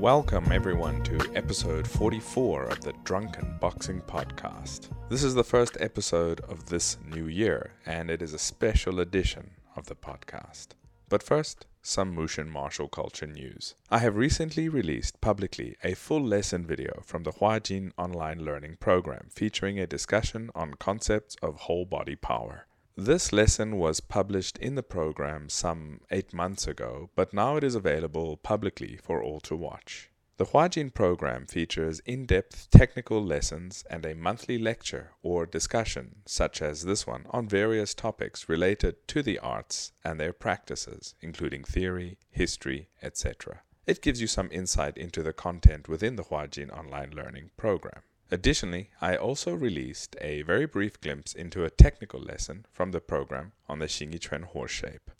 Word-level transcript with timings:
Welcome, 0.00 0.50
everyone, 0.50 1.02
to 1.02 1.30
episode 1.34 1.86
44 1.86 2.64
of 2.64 2.80
the 2.80 2.94
Drunken 3.04 3.58
Boxing 3.60 4.00
Podcast. 4.00 4.88
This 5.10 5.22
is 5.22 5.34
the 5.34 5.44
first 5.44 5.76
episode 5.78 6.40
of 6.48 6.70
this 6.70 6.96
new 7.06 7.26
year, 7.26 7.74
and 7.84 8.10
it 8.10 8.22
is 8.22 8.32
a 8.32 8.38
special 8.38 8.98
edition 8.98 9.50
of 9.76 9.88
the 9.88 9.94
podcast. 9.94 10.68
But 11.10 11.22
first, 11.22 11.66
some 11.82 12.14
Mushin 12.14 12.48
martial 12.48 12.88
culture 12.88 13.26
news. 13.26 13.74
I 13.90 13.98
have 13.98 14.16
recently 14.16 14.70
released 14.70 15.20
publicly 15.20 15.76
a 15.84 15.92
full 15.92 16.24
lesson 16.24 16.64
video 16.64 17.02
from 17.04 17.24
the 17.24 17.32
Huajin 17.32 17.92
online 17.98 18.42
learning 18.42 18.78
program 18.80 19.26
featuring 19.28 19.78
a 19.78 19.86
discussion 19.86 20.48
on 20.54 20.74
concepts 20.80 21.36
of 21.42 21.56
whole 21.56 21.84
body 21.84 22.16
power. 22.16 22.66
This 22.96 23.32
lesson 23.32 23.76
was 23.76 24.00
published 24.00 24.58
in 24.58 24.74
the 24.74 24.82
program 24.82 25.48
some 25.48 26.00
eight 26.10 26.34
months 26.34 26.66
ago, 26.66 27.10
but 27.14 27.32
now 27.32 27.56
it 27.56 27.64
is 27.64 27.74
available 27.74 28.36
publicly 28.36 28.96
for 28.96 29.22
all 29.22 29.40
to 29.40 29.56
watch. 29.56 30.10
The 30.38 30.46
Huajin 30.46 30.92
program 30.92 31.46
features 31.46 32.00
in 32.00 32.26
depth 32.26 32.68
technical 32.70 33.22
lessons 33.22 33.84
and 33.88 34.04
a 34.04 34.14
monthly 34.14 34.58
lecture 34.58 35.12
or 35.22 35.46
discussion, 35.46 36.22
such 36.26 36.62
as 36.62 36.84
this 36.84 37.06
one, 37.06 37.26
on 37.30 37.46
various 37.46 37.94
topics 37.94 38.48
related 38.48 39.06
to 39.08 39.22
the 39.22 39.38
arts 39.38 39.92
and 40.02 40.18
their 40.18 40.32
practices, 40.32 41.14
including 41.20 41.62
theory, 41.62 42.18
history, 42.30 42.88
etc. 43.02 43.62
It 43.86 44.02
gives 44.02 44.20
you 44.20 44.26
some 44.26 44.48
insight 44.50 44.96
into 44.96 45.22
the 45.22 45.32
content 45.32 45.88
within 45.88 46.16
the 46.16 46.24
Huajin 46.24 46.70
online 46.70 47.10
learning 47.10 47.50
program. 47.56 48.02
Additionally, 48.32 48.90
I 49.00 49.16
also 49.16 49.54
released 49.54 50.14
a 50.20 50.42
very 50.42 50.64
brief 50.64 51.00
glimpse 51.00 51.32
into 51.32 51.64
a 51.64 51.70
technical 51.70 52.20
lesson 52.20 52.64
from 52.70 52.92
the 52.92 53.00
program 53.00 53.52
on 53.68 53.80
the 53.80 53.86
Xingyiquan 53.86 54.44
horse 54.44 54.70
shape. 54.70 55.10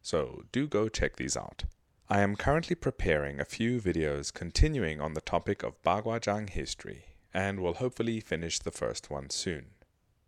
So 0.00 0.44
do 0.52 0.68
go 0.68 0.88
check 0.88 1.16
these 1.16 1.36
out. 1.36 1.64
I 2.08 2.20
am 2.20 2.36
currently 2.36 2.76
preparing 2.76 3.40
a 3.40 3.44
few 3.44 3.80
videos 3.80 4.32
continuing 4.32 5.00
on 5.00 5.14
the 5.14 5.20
topic 5.20 5.62
of 5.62 5.82
Baguazhang 5.82 6.50
history 6.50 7.16
and 7.34 7.58
will 7.58 7.74
hopefully 7.74 8.20
finish 8.20 8.58
the 8.58 8.70
first 8.70 9.10
one 9.10 9.30
soon. 9.30 9.70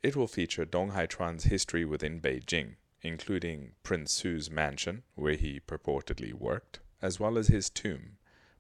It 0.02 0.16
will 0.16 0.26
feature 0.26 0.64
Dong 0.64 0.90
Haichuan's 0.90 1.44
history 1.44 1.84
within 1.84 2.20
Beijing, 2.20 2.76
including 3.02 3.72
Prince 3.82 4.12
Su's 4.12 4.50
mansion, 4.50 5.02
where 5.14 5.34
he 5.34 5.60
purportedly 5.60 6.32
worked, 6.32 6.80
as 7.00 7.20
well 7.20 7.38
as 7.38 7.48
his 7.48 7.70
tomb, 7.70 8.16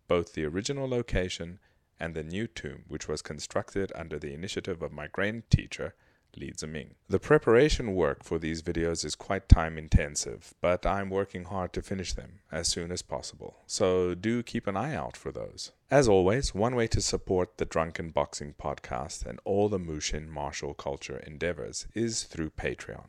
both 0.06 0.34
the 0.34 0.44
original 0.44 0.88
location 0.88 1.58
and 1.98 2.14
the 2.14 2.22
new 2.22 2.46
tomb, 2.46 2.84
which 2.88 3.08
was 3.08 3.22
constructed 3.22 3.92
under 3.94 4.18
the 4.18 4.32
initiative 4.32 4.82
of 4.82 4.92
my 4.92 5.06
grand 5.06 5.48
teacher, 5.50 5.94
Li 6.36 6.52
Ziming. 6.52 6.94
The 7.08 7.18
preparation 7.18 7.94
work 7.94 8.24
for 8.24 8.38
these 8.38 8.62
videos 8.62 9.04
is 9.04 9.14
quite 9.14 9.48
time 9.48 9.78
intensive, 9.78 10.54
but 10.60 10.84
I'm 10.84 11.10
working 11.10 11.44
hard 11.44 11.72
to 11.74 11.82
finish 11.82 12.12
them 12.12 12.40
as 12.50 12.68
soon 12.68 12.90
as 12.90 13.02
possible, 13.02 13.58
so 13.66 14.14
do 14.14 14.42
keep 14.42 14.66
an 14.66 14.76
eye 14.76 14.94
out 14.94 15.16
for 15.16 15.30
those. 15.30 15.72
As 15.90 16.08
always, 16.08 16.54
one 16.54 16.74
way 16.74 16.86
to 16.88 17.00
support 17.00 17.58
the 17.58 17.64
Drunken 17.64 18.10
Boxing 18.10 18.54
podcast 18.60 19.24
and 19.24 19.38
all 19.44 19.68
the 19.68 19.78
Mushin 19.78 20.28
martial 20.28 20.74
culture 20.74 21.22
endeavors 21.26 21.86
is 21.94 22.24
through 22.24 22.50
Patreon. 22.50 23.06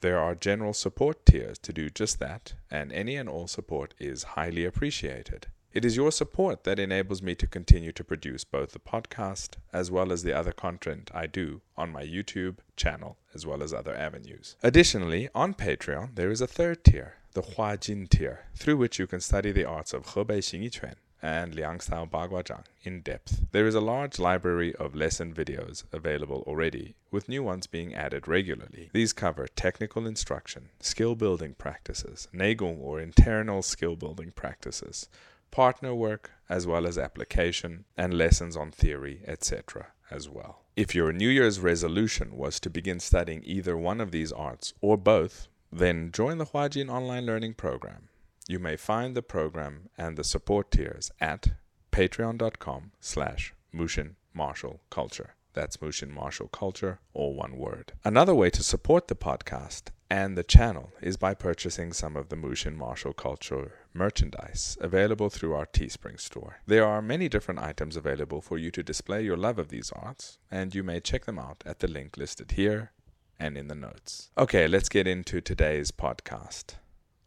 There 0.00 0.18
are 0.18 0.34
general 0.34 0.74
support 0.74 1.24
tiers 1.24 1.58
to 1.60 1.72
do 1.72 1.88
just 1.88 2.18
that, 2.18 2.54
and 2.70 2.92
any 2.92 3.16
and 3.16 3.28
all 3.28 3.46
support 3.46 3.94
is 3.98 4.34
highly 4.34 4.64
appreciated. 4.64 5.46
It 5.74 5.84
is 5.84 5.96
your 5.96 6.12
support 6.12 6.62
that 6.62 6.78
enables 6.78 7.20
me 7.20 7.34
to 7.34 7.48
continue 7.48 7.90
to 7.90 8.04
produce 8.04 8.44
both 8.44 8.70
the 8.70 8.78
podcast 8.78 9.56
as 9.72 9.90
well 9.90 10.12
as 10.12 10.22
the 10.22 10.32
other 10.32 10.52
content 10.52 11.10
I 11.12 11.26
do 11.26 11.62
on 11.76 11.90
my 11.90 12.04
YouTube 12.04 12.58
channel 12.76 13.16
as 13.34 13.44
well 13.44 13.60
as 13.60 13.74
other 13.74 13.92
avenues. 13.92 14.54
Additionally, 14.62 15.28
on 15.34 15.52
Patreon, 15.52 16.14
there 16.14 16.30
is 16.30 16.40
a 16.40 16.46
third 16.46 16.84
tier, 16.84 17.14
the 17.32 17.42
Hua 17.42 17.76
Jin 17.76 18.06
tier, 18.06 18.44
through 18.54 18.76
which 18.76 19.00
you 19.00 19.08
can 19.08 19.18
study 19.18 19.50
the 19.50 19.64
arts 19.64 19.92
of 19.92 20.06
Hebei 20.06 20.38
Xingyiquan 20.38 20.94
and 21.20 21.54
Liangstyle 21.56 22.08
Baguazhang 22.08 22.66
in 22.84 23.00
depth. 23.00 23.46
There 23.50 23.66
is 23.66 23.74
a 23.74 23.80
large 23.80 24.20
library 24.20 24.76
of 24.76 24.94
lesson 24.94 25.34
videos 25.34 25.82
available 25.90 26.44
already, 26.46 26.94
with 27.10 27.28
new 27.28 27.42
ones 27.42 27.66
being 27.66 27.94
added 27.94 28.28
regularly. 28.28 28.90
These 28.92 29.12
cover 29.12 29.48
technical 29.48 30.06
instruction, 30.06 30.68
skill 30.78 31.16
building 31.16 31.54
practices, 31.54 32.28
Neigong 32.32 32.78
or 32.80 33.00
internal 33.00 33.62
skill 33.62 33.96
building 33.96 34.32
practices, 34.36 35.08
partner 35.54 35.94
work, 35.94 36.32
as 36.48 36.66
well 36.66 36.84
as 36.84 36.98
application 36.98 37.84
and 37.96 38.12
lessons 38.12 38.56
on 38.56 38.72
theory, 38.72 39.20
etc. 39.24 39.86
as 40.10 40.28
well. 40.28 40.64
If 40.74 40.96
your 40.96 41.12
New 41.12 41.28
Year's 41.28 41.60
resolution 41.60 42.36
was 42.36 42.58
to 42.58 42.68
begin 42.68 42.98
studying 42.98 43.40
either 43.44 43.76
one 43.76 44.00
of 44.00 44.10
these 44.10 44.32
arts 44.32 44.74
or 44.80 44.96
both, 44.96 45.46
then 45.70 46.10
join 46.10 46.38
the 46.38 46.46
Huajin 46.46 46.90
online 46.90 47.24
learning 47.24 47.54
program. 47.54 48.08
You 48.48 48.58
may 48.58 48.76
find 48.76 49.14
the 49.14 49.22
program 49.22 49.90
and 49.96 50.16
the 50.16 50.24
support 50.24 50.72
tiers 50.72 51.12
at 51.20 51.46
patreon.com 51.92 52.90
slash 52.98 53.54
Mushin 53.70 54.16
Martial 54.34 54.80
Culture. 54.90 55.36
That's 55.52 55.80
Mushin 55.80 56.12
Martial 56.12 56.48
Culture, 56.48 56.98
all 57.12 57.36
one 57.36 57.56
word. 57.56 57.92
Another 58.02 58.34
way 58.34 58.50
to 58.50 58.64
support 58.64 59.06
the 59.06 59.14
podcast 59.14 59.90
and 60.10 60.36
the 60.36 60.42
channel 60.42 60.92
is 61.00 61.16
by 61.16 61.34
purchasing 61.34 61.92
some 61.92 62.16
of 62.16 62.28
the 62.28 62.36
Mushin 62.36 62.76
Martial 62.76 63.12
Culture 63.12 63.72
merchandise 63.92 64.76
available 64.80 65.30
through 65.30 65.54
our 65.54 65.66
Teespring 65.66 66.20
store. 66.20 66.60
There 66.66 66.84
are 66.84 67.00
many 67.00 67.28
different 67.28 67.60
items 67.60 67.96
available 67.96 68.40
for 68.40 68.58
you 68.58 68.70
to 68.72 68.82
display 68.82 69.22
your 69.22 69.36
love 69.36 69.58
of 69.58 69.68
these 69.68 69.92
arts, 69.92 70.38
and 70.50 70.74
you 70.74 70.82
may 70.82 71.00
check 71.00 71.24
them 71.24 71.38
out 71.38 71.62
at 71.64 71.78
the 71.78 71.88
link 71.88 72.16
listed 72.16 72.52
here 72.52 72.92
and 73.38 73.56
in 73.56 73.68
the 73.68 73.74
notes. 73.74 74.30
Okay, 74.36 74.68
let's 74.68 74.88
get 74.88 75.06
into 75.06 75.40
today's 75.40 75.90
podcast. 75.90 76.76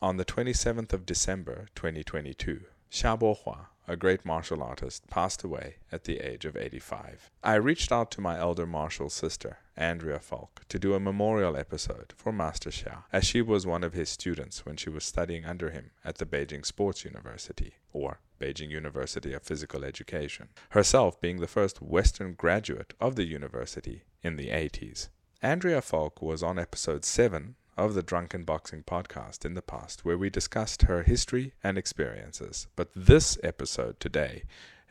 On 0.02 0.18
the 0.18 0.26
27th 0.26 0.94
of 0.94 1.06
December 1.06 1.68
2022, 1.76 2.62
Xia 2.92 3.20
Bohua, 3.20 3.68
a 3.88 3.96
great 3.96 4.26
martial 4.26 4.62
artist, 4.62 5.08
passed 5.08 5.44
away 5.44 5.76
at 5.92 6.04
the 6.04 6.20
age 6.20 6.46
of 6.46 6.58
85. 6.58 7.32
I 7.44 7.56
reached 7.56 7.92
out 7.92 8.12
to 8.12 8.22
my 8.22 8.38
elder 8.38 8.66
martial 8.66 9.10
sister, 9.10 9.60
Andrea 9.78 10.20
Falk, 10.20 10.64
to 10.68 10.78
do 10.78 10.94
a 10.94 11.00
memorial 11.00 11.56
episode 11.56 12.14
for 12.18 12.34
Master 12.34 12.70
Xia, 12.70 13.04
as 13.14 13.26
she 13.26 13.42
was 13.42 13.66
one 13.66 13.84
of 13.84 13.94
his 13.94 14.10
students 14.10 14.66
when 14.66 14.76
she 14.76 14.90
was 14.90 15.06
studying 15.06 15.46
under 15.46 15.70
him 15.70 15.92
at 16.04 16.18
the 16.18 16.26
Beijing 16.26 16.66
Sports 16.66 17.06
University, 17.06 17.76
or 17.94 18.20
Beijing 18.40 18.70
University 18.70 19.34
of 19.34 19.44
Physical 19.44 19.86
Education, 19.86 20.50
herself 20.72 21.22
being 21.22 21.40
the 21.40 21.48
first 21.48 21.82
Western 21.82 22.34
graduate 22.34 22.94
of 23.00 23.16
the 23.16 23.26
university 23.26 24.04
in 24.22 24.36
the 24.36 24.50
80s. 24.50 25.10
Andrea 25.42 25.82
Falk 25.82 26.22
was 26.22 26.44
on 26.44 26.60
episode 26.60 27.06
7 27.06 27.56
of 27.78 27.94
the 27.94 28.04
Drunken 28.04 28.44
Boxing 28.44 28.84
podcast 28.84 29.46
in 29.46 29.54
the 29.54 29.62
past, 29.62 30.04
where 30.04 30.18
we 30.18 30.30
discussed 30.30 30.84
her 30.84 31.04
history 31.04 31.54
and 31.64 31.78
experiences. 31.78 32.68
But 32.76 32.90
this 32.96 33.38
episode 33.44 34.00
today 34.00 34.44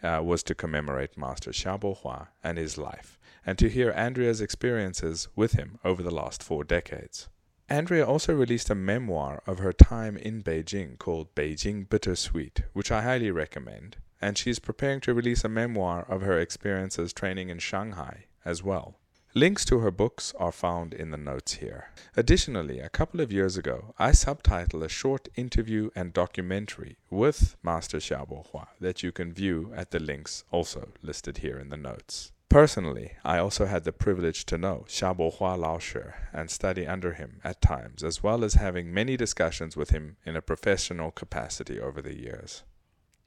uh, 0.02 0.20
was 0.22 0.42
to 0.44 0.54
commemorate 0.54 1.18
Master 1.18 1.50
Xia 1.50 1.80
Bohua 1.80 2.28
and 2.44 2.58
his 2.58 2.78
life, 2.78 3.18
and 3.44 3.58
to 3.58 3.68
hear 3.68 3.90
Andrea's 3.92 4.40
experiences 4.40 5.28
with 5.34 5.52
him 5.52 5.78
over 5.84 6.02
the 6.02 6.14
last 6.14 6.42
four 6.42 6.64
decades. 6.64 7.28
Andrea 7.68 8.06
also 8.06 8.32
released 8.32 8.70
a 8.70 8.76
memoir 8.76 9.42
of 9.44 9.58
her 9.58 9.72
time 9.72 10.16
in 10.16 10.42
Beijing 10.42 10.98
called 10.98 11.34
Beijing 11.34 11.88
Bittersweet, 11.88 12.62
which 12.72 12.92
I 12.92 13.02
highly 13.02 13.32
recommend, 13.32 13.96
and 14.20 14.38
she's 14.38 14.60
preparing 14.60 15.00
to 15.00 15.14
release 15.14 15.44
a 15.44 15.48
memoir 15.48 16.06
of 16.08 16.22
her 16.22 16.38
experiences 16.38 17.12
training 17.12 17.48
in 17.48 17.58
Shanghai 17.58 18.26
as 18.44 18.62
well. 18.62 19.00
Links 19.36 19.66
to 19.66 19.80
her 19.80 19.90
books 19.90 20.32
are 20.38 20.50
found 20.50 20.94
in 20.94 21.10
the 21.10 21.18
notes 21.18 21.56
here. 21.56 21.90
Additionally, 22.16 22.80
a 22.80 22.88
couple 22.88 23.20
of 23.20 23.30
years 23.30 23.58
ago, 23.58 23.92
I 23.98 24.12
subtitled 24.12 24.82
a 24.82 24.88
short 24.88 25.28
interview 25.36 25.90
and 25.94 26.14
documentary 26.14 26.96
with 27.10 27.54
Master 27.62 27.98
Xia 27.98 28.26
Bohua 28.26 28.68
that 28.80 29.02
you 29.02 29.12
can 29.12 29.34
view 29.34 29.74
at 29.76 29.90
the 29.90 30.00
links 30.00 30.44
also 30.50 30.88
listed 31.02 31.38
here 31.38 31.58
in 31.58 31.68
the 31.68 31.76
notes. 31.76 32.32
Personally, 32.48 33.18
I 33.26 33.36
also 33.36 33.66
had 33.66 33.84
the 33.84 33.92
privilege 33.92 34.46
to 34.46 34.56
know 34.56 34.86
Xia 34.88 35.14
Bohua 35.14 35.58
Lao 35.58 35.78
Shi 35.80 36.00
and 36.32 36.50
study 36.50 36.86
under 36.86 37.12
him 37.12 37.42
at 37.44 37.60
times, 37.60 38.02
as 38.02 38.22
well 38.22 38.42
as 38.42 38.54
having 38.54 38.94
many 38.94 39.18
discussions 39.18 39.76
with 39.76 39.90
him 39.90 40.16
in 40.24 40.34
a 40.34 40.40
professional 40.40 41.10
capacity 41.10 41.78
over 41.78 42.00
the 42.00 42.18
years. 42.18 42.62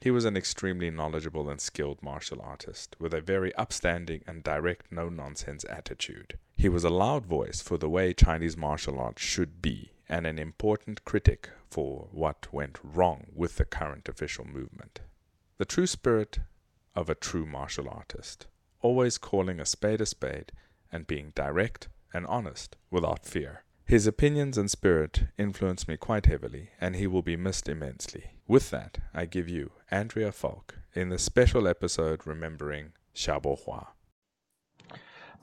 He 0.01 0.11
was 0.11 0.23
an 0.23 0.37
extremely 0.37 0.89
knowledgeable 0.89 1.49
and 1.49 1.59
skilled 1.59 2.01
martial 2.01 2.41
artist, 2.41 2.95
with 2.99 3.13
a 3.13 3.19
very 3.19 3.53
upstanding 3.55 4.23
and 4.25 4.43
direct 4.43 4.91
no 4.91 5.09
nonsense 5.09 5.65
attitude. 5.65 6.37
He 6.55 6.69
was 6.69 6.85
a 6.85 6.89
loud 6.89 7.25
voice 7.25 7.61
for 7.61 7.77
the 7.77 7.89
way 7.89 8.13
Chinese 8.13 8.55
martial 8.55 8.97
arts 8.97 9.21
should 9.21 9.61
be, 9.61 9.91
and 10.07 10.25
an 10.25 10.39
important 10.39 11.03
critic 11.03 11.49
for 11.69 12.07
what 12.11 12.53
went 12.53 12.79
wrong 12.81 13.27
with 13.35 13.57
the 13.57 13.65
current 13.65 14.07
official 14.07 14.45
movement. 14.45 15.01
The 15.57 15.65
true 15.65 15.87
spirit 15.87 16.39
of 16.95 17.09
a 17.09 17.15
true 17.15 17.45
martial 17.45 17.89
artist, 17.89 18.47
always 18.81 19.17
calling 19.17 19.59
a 19.59 19.65
spade 19.65 19.99
a 19.99 20.05
spade 20.05 20.53
and 20.93 21.07
being 21.07 21.33
direct 21.35 21.89
and 22.13 22.25
honest 22.27 22.77
without 22.89 23.25
fear. 23.25 23.63
His 23.83 24.07
opinions 24.07 24.57
and 24.57 24.71
spirit 24.71 25.25
influenced 25.37 25.89
me 25.89 25.97
quite 25.97 26.27
heavily, 26.27 26.69
and 26.79 26.95
he 26.95 27.05
will 27.05 27.21
be 27.21 27.35
missed 27.35 27.67
immensely. 27.67 28.31
With 28.49 28.71
that, 28.71 28.97
I 29.13 29.25
give 29.25 29.47
you 29.47 29.73
Andrea 29.91 30.31
Falk 30.31 30.79
in 30.95 31.09
the 31.09 31.19
special 31.19 31.67
episode 31.67 32.25
remembering 32.25 32.93
Xia 33.13 33.39
Bohua. 33.39 33.89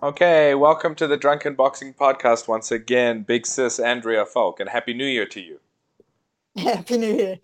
Okay, 0.03 0.56
welcome 0.56 0.97
to 0.97 1.06
the 1.06 1.17
Drunken 1.17 1.55
Boxing 1.55 1.94
Podcast 1.94 2.49
once 2.49 2.73
again, 2.73 3.23
big 3.23 3.47
sis 3.47 3.79
Andrea 3.79 4.26
Falk, 4.26 4.58
and 4.58 4.69
Happy 4.69 4.93
New 4.93 5.06
Year 5.06 5.25
to 5.26 5.41
you. 5.41 5.61
Happy 6.56 6.99
New 6.99 7.14
Year. 7.14 7.38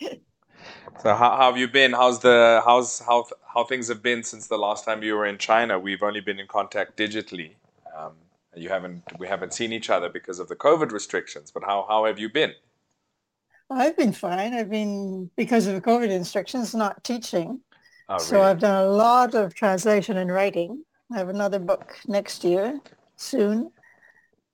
So 1.01 1.15
how, 1.15 1.37
how 1.37 1.53
have 1.53 1.57
you 1.57 1.69
been? 1.69 1.93
How's 1.93 2.19
the 2.19 2.61
how's 2.65 2.99
how 2.99 3.27
how 3.55 3.63
things 3.63 3.87
have 3.87 4.03
been 4.03 4.25
since 4.25 4.49
the 4.49 4.59
last 4.59 4.85
time 4.85 5.05
you 5.05 5.15
were 5.15 5.27
in 5.27 5.39
China? 5.39 5.79
We've 5.79 6.03
only 6.03 6.21
been 6.21 6.41
in 6.41 6.49
contact 6.49 6.97
digitally. 6.97 7.53
Um, 7.97 8.15
you 8.57 8.69
haven't 8.69 9.05
we 9.17 9.29
haven't 9.29 9.55
seen 9.55 9.73
each 9.73 9.91
other 9.91 10.09
because 10.09 10.41
of 10.41 10.49
the 10.49 10.57
COVID 10.57 10.91
restrictions. 10.91 11.53
But 11.53 11.63
how 11.63 11.87
how 11.89 12.07
have 12.07 12.19
you 12.19 12.29
been? 12.29 12.55
I've 13.75 13.97
been 13.97 14.13
fine. 14.13 14.55
I've 14.55 14.71
been 14.71 15.31
because 15.37 15.67
of 15.67 15.75
the 15.75 15.81
COVID 15.81 16.17
restrictions, 16.19 16.75
not 16.75 17.03
teaching. 17.05 17.61
Oh, 18.09 18.15
really? 18.15 18.25
So? 18.27 18.43
I've 18.43 18.61
done 18.61 18.85
a 18.85 18.89
lot 18.89 19.35
of 19.35 19.55
translation 19.55 20.17
and 20.17 20.31
writing. 20.31 20.85
I 21.13 21.19
have 21.19 21.29
another 21.29 21.59
book 21.59 21.97
next 22.07 22.45
year, 22.45 22.81
soon, 23.17 23.71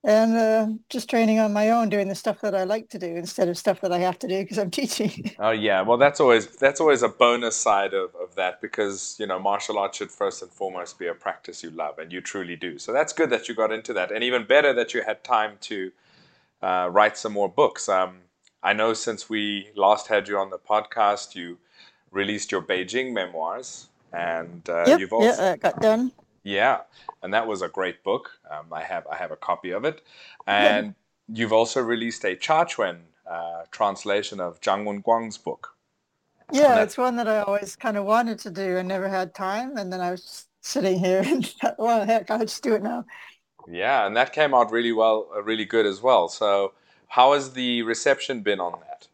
and 0.04 0.36
uh, 0.36 0.66
just 0.88 1.08
training 1.08 1.38
on 1.38 1.52
my 1.52 1.70
own, 1.70 1.88
doing 1.88 2.08
the 2.08 2.14
stuff 2.14 2.40
that 2.40 2.54
I 2.54 2.64
like 2.64 2.88
to 2.90 2.98
do 2.98 3.06
instead 3.06 3.48
of 3.48 3.58
stuff 3.58 3.80
that 3.80 3.92
I 3.92 3.98
have 3.98 4.18
to 4.20 4.28
do 4.28 4.42
because 4.42 4.58
I'm 4.58 4.70
teaching. 4.80 5.32
Oh 5.38 5.50
yeah, 5.50 5.82
well 5.82 5.98
that's 5.98 6.20
always 6.20 6.46
that's 6.56 6.80
always 6.80 7.02
a 7.02 7.08
bonus 7.08 7.56
side 7.56 7.94
of, 7.94 8.14
of 8.14 8.34
that 8.36 8.60
because 8.60 9.16
you 9.18 9.26
know 9.26 9.38
martial 9.38 9.78
arts 9.78 9.98
should 9.98 10.10
first 10.10 10.42
and 10.42 10.50
foremost 10.50 10.98
be 10.98 11.06
a 11.06 11.14
practice 11.14 11.62
you 11.62 11.70
love 11.70 11.98
and 11.98 12.12
you 12.12 12.20
truly 12.20 12.56
do. 12.56 12.78
So 12.78 12.92
that's 12.92 13.12
good 13.12 13.30
that 13.30 13.48
you 13.48 13.54
got 13.54 13.72
into 13.72 13.92
that, 13.94 14.10
and 14.10 14.22
even 14.24 14.44
better 14.46 14.72
that 14.74 14.94
you 14.94 15.02
had 15.02 15.24
time 15.24 15.56
to 15.62 15.90
uh, 16.62 16.88
write 16.90 17.16
some 17.16 17.32
more 17.32 17.48
books. 17.48 17.88
Um, 17.88 18.18
I 18.62 18.72
know 18.72 18.94
since 18.94 19.28
we 19.28 19.70
last 19.76 20.08
had 20.08 20.28
you 20.28 20.38
on 20.38 20.50
the 20.50 20.58
podcast, 20.58 21.34
you 21.34 21.58
released 22.10 22.52
your 22.52 22.62
Beijing 22.62 23.12
memoirs, 23.12 23.88
and 24.12 24.68
uh, 24.68 24.86
Yep, 24.86 24.96
you've 24.96 25.12
yeah, 25.18 25.36
also 25.36 25.56
got 25.56 25.80
done. 25.80 26.12
yeah, 26.42 26.80
and 27.22 27.34
that 27.34 27.46
was 27.46 27.62
a 27.62 27.68
great 27.68 28.02
book. 28.02 28.30
Um, 28.50 28.72
I 28.72 28.82
have 28.84 29.06
I 29.06 29.16
have 29.16 29.30
a 29.30 29.36
copy 29.36 29.70
of 29.70 29.84
it, 29.84 30.02
Yeah, 30.56 30.74
and 30.76 30.94
you've 31.28 31.52
also 31.52 31.80
released 31.82 32.24
a 32.24 32.36
Chaquan 32.36 33.00
uh, 33.26 33.64
translation 33.70 34.40
of 34.40 34.60
Zhang 34.60 34.84
Wenguang's 34.84 35.38
book. 35.38 35.76
Yeah, 36.50 36.76
that 36.76 36.82
it's 36.82 36.96
one 36.96 37.16
that 37.16 37.28
I 37.28 37.40
always 37.40 37.76
kind 37.76 37.96
of 37.96 38.04
wanted 38.06 38.38
to 38.40 38.50
do 38.50 38.78
and 38.78 38.88
never 38.88 39.08
had 39.08 39.34
time, 39.34 39.76
and 39.76 39.92
then 39.92 40.00
I 40.00 40.10
was 40.12 40.46
sitting 40.62 40.98
here 40.98 41.20
and 41.26 41.46
thought, 41.46 41.76
well, 41.78 42.06
heck, 42.06 42.30
I'll 42.30 42.38
just 42.40 42.62
do 42.62 42.74
it 42.74 42.82
now. 42.82 43.04
Yeah, 43.66 44.06
and 44.06 44.16
that 44.16 44.32
came 44.32 44.54
out 44.54 44.70
really 44.72 44.92
well, 44.92 45.28
uh, 45.34 45.42
really 45.42 45.64
good 45.64 45.86
as 45.86 46.00
well. 46.00 46.28
So, 46.28 46.72
how 47.08 47.32
has 47.34 47.52
the 47.52 47.82
reception 47.82 48.42
been 48.42 48.60
on 48.60 48.80
that? 48.80 49.08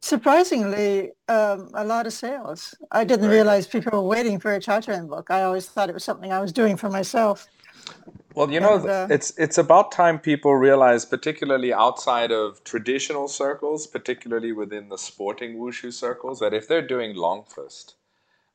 Surprisingly, 0.00 1.12
um, 1.28 1.70
a 1.74 1.84
lot 1.84 2.06
of 2.06 2.12
sales. 2.12 2.74
I 2.92 3.04
didn't 3.04 3.28
good. 3.28 3.32
realize 3.32 3.66
people 3.66 3.92
were 4.02 4.08
waiting 4.08 4.38
for 4.38 4.54
a 4.54 4.60
Chaquan 4.60 5.08
book. 5.08 5.30
I 5.30 5.42
always 5.42 5.68
thought 5.68 5.88
it 5.90 5.94
was 5.94 6.04
something 6.04 6.32
I 6.32 6.40
was 6.40 6.52
doing 6.52 6.76
for 6.76 6.88
myself. 6.90 7.48
Well, 8.34 8.50
you 8.50 8.60
know, 8.60 8.74
And 8.74 8.86
uh, 8.86 9.10
it's 9.10 9.32
it's 9.38 9.58
about 9.58 9.92
time 9.92 10.18
people 10.18 10.54
realize, 10.54 11.04
particularly 11.06 11.72
outside 11.72 12.32
of 12.32 12.62
traditional 12.64 13.28
circles, 13.28 13.86
particularly 13.86 14.52
within 14.52 14.88
the 14.90 14.98
sporting 14.98 15.56
wushu 15.58 15.92
circles, 15.92 16.40
that 16.40 16.54
if 16.54 16.68
they're 16.68 16.86
doing 16.86 17.16
long 17.16 17.44
fist, 17.44 17.96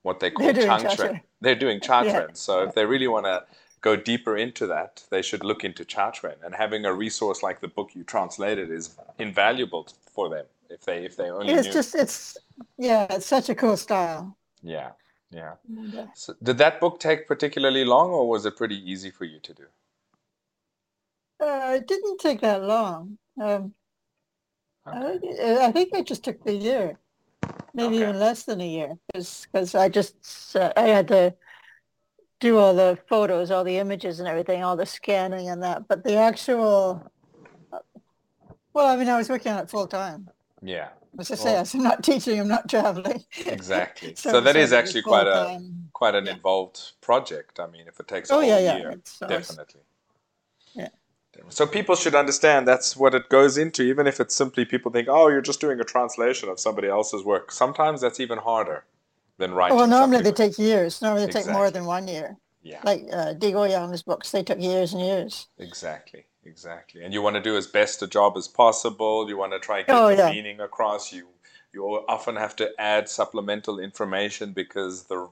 what 0.04 0.20
they 0.20 0.32
they're 0.36 0.54
call 0.54 0.56
changquan, 0.56 1.22
they're 1.42 1.56
doing 1.56 1.80
Yeah, 2.00 2.22
chaquan. 2.22 2.38
So 2.38 2.64
if 2.64 2.76
they 2.76 2.86
really 2.86 3.08
want 3.08 3.26
to 3.26 3.44
go 3.82 3.96
deeper 3.96 4.38
into 4.38 4.68
that, 4.68 5.04
they 5.10 5.22
should 5.22 5.44
look 5.44 5.64
into 5.64 5.86
chaquan. 5.86 6.44
And 6.44 6.56
having 6.56 6.86
a 6.86 6.94
resource 6.94 7.44
like 7.44 7.60
the 7.62 7.68
book 7.68 7.92
you 7.96 8.04
translated 8.04 8.70
is 8.72 8.96
invaluable 9.20 9.88
for 10.14 10.30
them 10.30 10.46
if 10.70 10.82
they 10.82 11.06
if 11.06 11.16
they 11.18 11.30
only 11.30 11.58
it's 11.58 11.68
knew. 11.68 11.74
just, 11.74 11.96
it's, 11.96 12.38
yeah, 12.78 13.08
it's 13.10 13.26
such 13.26 13.50
a 13.50 13.56
cool 13.56 13.78
style. 13.78 14.38
Yeah, 14.64 14.92
yeah. 15.30 15.56
And, 15.68 15.96
uh, 15.96 16.08
So 16.14 16.36
did 16.44 16.58
that 16.60 16.80
book 16.80 17.00
take 17.00 17.28
particularly 17.28 17.86
long, 17.86 18.10
or 18.12 18.30
was 18.30 18.46
it 18.46 18.58
pretty 18.58 18.78
easy 18.92 19.12
for 19.12 19.26
you 19.26 19.40
to 19.42 19.54
do? 19.54 19.68
uh, 21.40 21.74
it 21.76 21.88
didn't 21.88 22.20
take 22.20 22.42
that 22.42 22.64
long. 22.64 23.18
Um, 23.42 23.74
Okay. 24.86 25.20
I, 25.42 25.68
I 25.68 25.72
think 25.72 25.94
it 25.94 26.08
just 26.08 26.24
took 26.24 26.44
the 26.44 26.54
year, 26.54 26.98
maybe 27.74 27.98
Okay. 27.98 27.98
even 27.98 28.20
less 28.20 28.44
than 28.44 28.62
a 28.62 28.68
year, 28.68 28.98
because 29.14 29.76
I 29.76 29.90
just, 29.90 30.56
uh, 30.56 30.74
I 30.78 30.84
had 30.88 31.08
to 31.10 31.36
do 32.42 32.58
all 32.60 32.76
the 32.76 33.00
photos, 33.08 33.52
all 33.52 33.64
the 33.64 33.78
images 33.78 34.20
and 34.20 34.28
everything, 34.28 34.64
all 34.64 34.78
the 34.78 34.86
scanning 34.88 35.50
and 35.50 35.64
that. 35.64 35.88
But 35.88 36.04
the 36.04 36.16
actual, 36.18 37.12
well, 38.74 38.88
I 38.88 38.98
mean, 38.98 39.10
I 39.10 39.18
was 39.18 39.30
working 39.30 39.52
on 39.52 39.60
it 39.60 39.70
full 39.70 39.88
time. 39.88 40.30
Yeah. 40.62 40.90
As 41.20 41.32
I 41.32 41.36
say, 41.36 41.54
Well, 41.54 41.66
I'm 41.74 41.84
not 41.84 42.04
teaching, 42.04 42.40
I'm 42.40 42.48
not 42.50 42.70
traveling. 42.70 43.24
exactly. 43.46 44.14
So 44.16 44.32
So, 44.32 44.42
that 44.42 44.54
so 44.56 44.60
is 44.60 44.74
actually 44.74 45.04
quite 45.04 45.28
a 45.28 45.62
quite 45.94 46.16
an 46.16 46.26
Yeah. 46.26 46.34
involved 46.34 46.94
project. 47.02 47.60
I 47.60 47.68
mean, 47.68 47.88
if 47.88 48.00
it 48.00 48.08
takes 48.08 48.30
a 48.30 48.34
Oh, 48.36 48.40
yeah, 48.42 48.56
whole 48.56 48.64
yeah. 48.64 48.78
year, 48.78 48.92
It's, 48.92 49.12
so 49.12 49.26
it's, 49.28 49.48
definitely. 49.50 49.82
yeah. 50.74 50.90
So 51.50 51.68
people 51.68 51.96
should 51.96 52.16
understand 52.16 52.68
that's 52.68 52.96
what 52.98 53.14
it 53.16 53.30
goes 53.30 53.58
into, 53.58 53.84
even 53.84 54.08
if 54.08 54.20
it's 54.20 54.36
simply 54.36 54.66
people 54.66 54.92
think, 54.92 55.08
oh, 55.10 55.28
you're 55.30 55.42
just 55.42 55.62
doing 55.62 55.80
a 55.80 55.84
translation 55.84 56.50
of 56.50 56.60
somebody 56.60 56.88
else's 56.88 57.24
work. 57.24 57.52
Sometimes 57.52 58.02
that's 58.02 58.20
even 58.20 58.38
harder 58.40 58.86
than 59.42 59.54
Oh, 59.70 59.76
Well, 59.78 59.88
normally 59.88 60.22
they 60.24 60.34
take 60.34 60.60
years. 60.60 61.02
Normally 61.02 61.26
they 61.28 61.30
take 61.42 61.48
more 61.48 61.72
than 61.72 61.86
one 61.86 62.08
year. 62.08 62.38
Yeah, 62.64 62.82
Like 62.84 63.04
uh, 63.12 63.34
Digo 63.36 63.70
Young's 63.70 64.04
books, 64.04 64.32
they 64.32 64.44
took 64.44 64.60
years 64.62 64.94
and 64.94 65.02
years. 65.02 65.48
exactly, 65.60 66.26
exactly. 66.46 67.04
And 67.04 67.14
you 67.14 67.22
want 67.22 67.36
to 67.36 67.42
do 67.42 67.58
as 67.58 67.68
best 67.68 68.02
a 68.04 68.08
job 68.08 68.38
as 68.38 68.48
possible. 68.48 69.28
You 69.30 69.38
want 69.38 69.54
to 69.54 69.60
try 69.60 69.84
get 69.84 69.90
Oh, 69.96 70.10
the 70.10 70.18
yeah. 70.18 70.30
meaning 70.34 70.60
across. 70.60 71.14
You 71.14 71.28
you 71.74 71.86
often 72.10 72.36
have 72.38 72.56
to 72.58 72.72
add 72.80 73.10
supplemental 73.10 73.80
information 73.80 74.54
because 74.54 75.04
the 75.06 75.30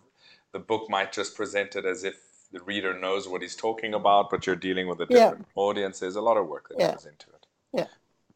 the 0.53 0.59
book 0.59 0.89
might 0.89 1.11
just 1.11 1.35
present 1.35 1.75
it 1.75 1.85
as 1.85 2.03
if 2.03 2.15
the 2.51 2.61
reader 2.63 2.97
knows 2.99 3.27
what 3.27 3.41
he's 3.43 3.55
talking 3.55 3.93
about, 3.93 4.29
but 4.31 4.47
you're 4.47 4.55
dealing 4.55 4.87
with 4.87 5.01
a 5.01 5.05
Yeah, 5.09 5.29
different 5.29 5.47
audience. 5.55 5.99
There's 5.99 6.15
a 6.17 6.21
lot 6.21 6.37
of 6.37 6.47
work 6.47 6.69
that 6.69 6.79
yeah, 6.79 6.91
goes 6.93 7.05
into 7.05 7.27
it. 7.31 7.45
yeah. 7.73 7.87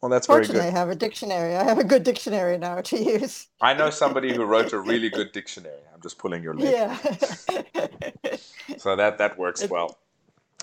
Well, 0.03 0.09
that's 0.09 0.27
very 0.27 0.47
Fortunately, 0.47 0.67
I 0.67 0.71
have 0.71 0.89
a 0.89 0.95
dictionary. 0.95 1.55
I 1.55 1.63
have 1.63 1.79
a 1.79 1.83
good 1.85 2.03
dictionary 2.03 2.57
now 2.57 2.81
to 2.81 2.97
use. 3.01 3.47
I 3.61 3.73
know 3.73 3.89
somebody 3.89 4.33
who 4.33 4.43
wrote 4.43 4.73
a 4.73 4.79
really 4.79 5.09
good 5.09 5.31
dictionary. 5.31 5.81
I'm 5.93 6.01
just 6.01 6.17
pulling 6.19 6.43
your 6.43 6.55
leg. 6.55 6.73
Yeah. 6.73 6.97
So 8.77 8.95
that 8.95 9.17
that 9.17 9.37
works 9.37 9.61
It, 9.63 9.71
well. 9.71 9.97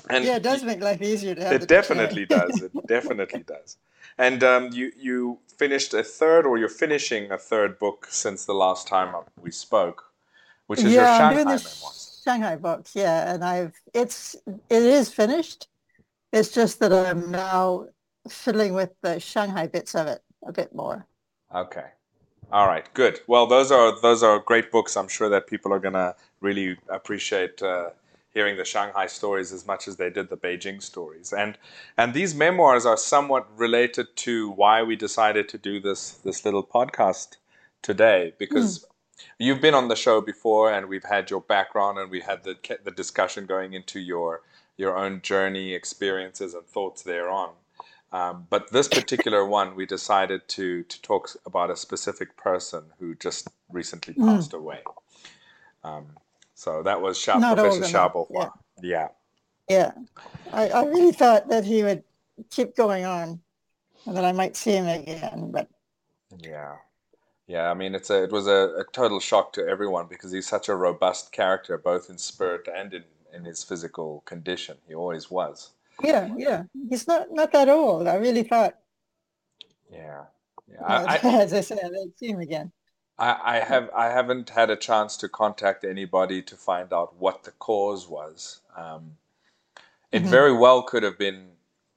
And 0.09 0.25
yeah, 0.25 0.37
it 0.37 0.43
does 0.43 0.63
make 0.65 0.81
life 0.81 1.03
easier 1.03 1.35
to 1.35 1.43
have 1.45 1.59
the 1.59 1.65
it 1.65 1.69
dictionary. 1.69 2.09
definitely 2.09 2.27
does. 2.27 2.63
It 2.63 2.73
definitely 2.87 3.43
does. 3.45 3.79
And 4.19 4.43
um, 4.45 4.71
you 4.73 4.93
you 4.97 5.39
finished 5.59 5.95
a 5.95 6.03
third, 6.03 6.47
or 6.47 6.59
you're 6.59 6.69
finishing 6.69 7.31
a 7.33 7.39
third 7.39 7.79
book 7.79 8.09
since 8.11 8.45
the 8.47 8.55
last 8.55 8.89
time 8.89 9.15
we 9.41 9.51
spoke, 9.51 10.13
which 10.67 10.85
is 10.85 10.97
your 10.97 11.07
Yeah, 11.07 11.13
I'm 11.19 11.35
Shanghai 11.35 11.45
doing 11.45 11.65
memoirs. 11.65 12.23
Shanghai 12.25 12.57
books. 12.57 12.95
Yeah, 12.95 13.35
and 13.35 13.45
I've 13.45 13.75
it's 13.95 14.37
it 14.47 14.83
is 14.83 15.13
finished. 15.13 15.69
It's 16.33 16.51
just 16.53 16.81
that 16.81 16.93
I'm 16.93 17.31
now 17.31 17.89
fiddling 18.29 18.75
with 18.75 18.91
the 19.03 19.19
Shanghai 19.21 19.67
bits 19.67 19.95
of 19.95 20.07
it 20.07 20.23
a 20.47 20.53
bit 20.53 20.75
more. 20.75 21.07
Okay. 21.55 21.87
All 22.53 22.67
right. 22.67 22.93
Good. 22.95 23.21
Well, 23.27 23.47
those 23.47 23.71
are 23.71 24.01
those 24.01 24.23
are 24.23 24.39
great 24.41 24.71
books. 24.73 24.97
I'm 24.97 25.09
sure 25.09 25.29
that 25.29 25.47
people 25.47 25.73
are 25.73 25.79
gonna 25.79 26.15
really 26.41 26.77
appreciate 26.89 27.63
uh, 27.63 27.91
hearing 28.35 28.57
the 28.57 28.65
Shanghai 28.65 29.07
stories 29.07 29.53
as 29.53 29.67
much 29.67 29.87
as 29.89 29.97
they 29.97 30.11
did 30.11 30.29
the 30.31 30.37
Beijing 30.37 30.83
stories. 30.83 31.33
And 31.33 31.57
and 31.97 32.13
these 32.15 32.35
memoirs 32.35 32.87
are 32.87 32.97
somewhat 32.97 33.47
related 33.57 34.09
to 34.17 34.51
why 34.51 34.83
we 34.83 34.97
decided 34.97 35.49
to 35.51 35.59
do 35.59 35.81
this 35.81 36.13
this 36.25 36.45
little 36.45 36.65
podcast 36.65 37.37
today 37.83 38.35
Mm. 38.35 38.39
because 38.39 38.85
you've 39.39 39.61
been 39.61 39.75
on 39.75 39.89
the 39.89 39.97
show 39.97 40.21
before 40.21 40.73
and 40.73 40.89
we've 40.89 41.05
had 41.05 41.31
your 41.31 41.41
background 41.41 41.99
and 41.99 42.11
we 42.11 42.21
had 42.21 42.45
the 42.45 42.57
the 42.85 42.91
discussion 42.91 43.47
going 43.47 43.75
into 43.75 44.01
your 44.01 44.43
your 44.77 44.97
own 44.97 45.21
journey 45.23 45.73
experiences 45.75 46.55
and 46.55 46.67
thoughts 46.67 47.03
thereon 47.03 47.51
um, 48.13 48.47
but 48.51 48.71
this 48.73 48.89
particular 48.89 49.45
one 49.47 49.77
we 49.77 49.87
decided 49.87 50.49
to 50.49 50.83
to 50.85 51.03
talk 51.03 51.31
about 51.47 51.71
a 51.71 51.77
specific 51.77 52.37
person 52.37 52.85
who 52.99 53.15
just 53.15 53.49
recently 53.71 54.15
Mm. 54.15 54.27
passed 54.27 54.53
away. 54.53 54.83
Um, 55.85 56.17
so 56.55 56.83
that 56.83 57.01
was 57.01 57.19
Sha- 57.19 57.39
Not 57.39 57.57
professor 57.57 58.27
Yeah, 58.31 58.49
yeah. 58.83 59.09
Yeah. 59.69 59.93
I, 60.53 60.69
I 60.69 60.85
really 60.85 61.13
thought 61.13 61.49
that 61.49 61.65
he 61.65 61.83
would 61.85 62.03
keep 62.51 62.75
going 62.77 63.05
on 63.05 63.41
and 64.07 64.17
that 64.17 64.25
I 64.25 64.33
might 64.33 64.57
see 64.57 64.73
him 64.73 64.89
again, 64.89 65.51
but 65.53 65.69
yeah. 66.39 66.77
Yeah 67.47 67.71
i 67.71 67.75
mean 67.75 67.97
it's 67.97 68.11
a 68.11 68.23
it 68.23 68.31
was 68.31 68.47
a, 68.47 68.75
a 68.79 68.85
total 68.93 69.19
shock 69.19 69.53
to 69.55 69.67
everyone 69.67 70.07
because 70.09 70.31
he's 70.31 70.47
such 70.47 70.69
a 70.69 70.75
robust 70.77 71.33
character 71.33 71.77
both 71.77 72.09
in 72.09 72.17
spirit 72.17 72.69
and 72.73 72.95
in 72.95 73.05
in 73.33 73.45
his 73.45 73.63
physical 73.63 74.23
condition. 74.25 74.77
He 74.89 74.95
always 74.95 75.31
was 75.31 75.71
yeah, 76.03 76.29
yeah. 76.37 76.65
He's 76.89 77.07
not 77.07 77.29
not 77.31 77.53
that 77.53 77.69
old. 77.69 78.07
I 78.07 78.17
really 78.17 78.43
thought, 78.45 78.75
yeah 79.91 80.25
yeah 80.71 80.83
I, 80.87 81.17
I 81.17 81.23
as 81.43 81.53
I 81.53 81.61
said, 81.61 81.79
I'd 81.85 82.17
see 82.19 82.29
him 82.29 82.41
again. 82.41 82.73
I, 83.19 83.57
I 83.59 83.61
have 83.61 83.89
I 83.95 84.07
haven't 84.09 84.51
had 84.51 84.69
a 84.71 84.77
chance 84.77 85.17
to 85.19 85.29
contact 85.29 85.85
anybody 85.85 86.43
to 86.43 86.57
find 86.57 86.93
out 86.93 87.15
what 87.17 87.45
the 87.45 87.53
cause 87.53 88.09
was. 88.09 88.63
Um, 88.77 89.17
it 90.13 90.27
hmm 90.27 90.29
very 90.29 90.53
well 90.57 90.83
could 90.85 91.03
have 91.05 91.19
been 91.19 91.53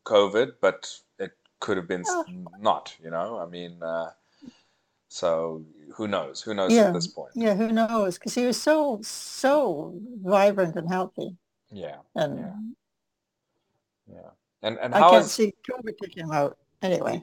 COVID, 0.06 0.56
but 0.62 1.00
it 1.20 1.38
could 1.60 1.78
have 1.78 1.88
been 1.88 2.06
Oh, 2.08 2.26
not. 2.60 2.96
You 3.04 3.12
know, 3.12 3.40
I 3.40 3.46
mean, 3.48 3.84
uh, 3.84 4.12
so 5.10 5.66
who 5.96 6.08
knows? 6.08 6.42
Who 6.44 6.54
knows 6.54 6.80
at 6.80 6.92
this 6.94 7.08
point? 7.08 7.36
yeah. 7.36 7.56
Who 7.56 7.72
knows? 7.72 8.18
Because 8.18 8.36
he 8.36 8.46
was 8.46 8.62
so 8.62 9.00
so 9.04 9.94
vibrant 10.24 10.76
and 10.76 10.90
healthy, 10.90 11.38
Yeah, 11.72 11.98
and 12.16 12.54
yeah. 14.12 14.30
And 14.62 14.78
and 14.80 14.96
I 14.96 15.10
can't 15.10 15.26
is 15.26 15.32
see 15.32 15.54
COVID 15.70 15.98
taking 16.02 16.24
him 16.24 16.32
out 16.32 16.58
anyway. 16.82 17.22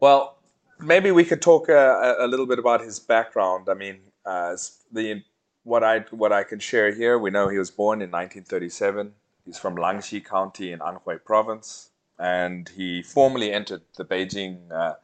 well? 0.00 0.40
maybe 0.82 1.10
we 1.10 1.24
could 1.24 1.42
talk 1.42 1.68
a, 1.68 2.16
a 2.18 2.26
little 2.26 2.46
bit 2.46 2.58
about 2.58 2.80
his 2.80 2.98
background. 2.98 3.68
I 3.68 3.74
mean, 3.74 3.98
uh, 4.24 4.56
the 4.92 5.22
what 5.64 5.84
I 5.84 6.00
what 6.10 6.32
I 6.32 6.42
can 6.42 6.58
share 6.58 6.90
here. 6.92 7.18
We 7.18 7.30
know 7.30 7.48
he 7.48 7.58
was 7.58 7.70
born 7.70 8.00
in 8.02 8.10
1937. 8.10 9.12
He's 9.44 9.58
from 9.58 9.76
Langxi 9.76 10.24
County 10.24 10.72
in 10.72 10.78
Anhui 10.80 11.22
Province, 11.24 11.90
and 12.18 12.68
he 12.68 13.02
formally 13.02 13.52
entered 13.52 13.82
the 13.96 14.04
Beijing 14.04 14.70
uh, 14.70 14.94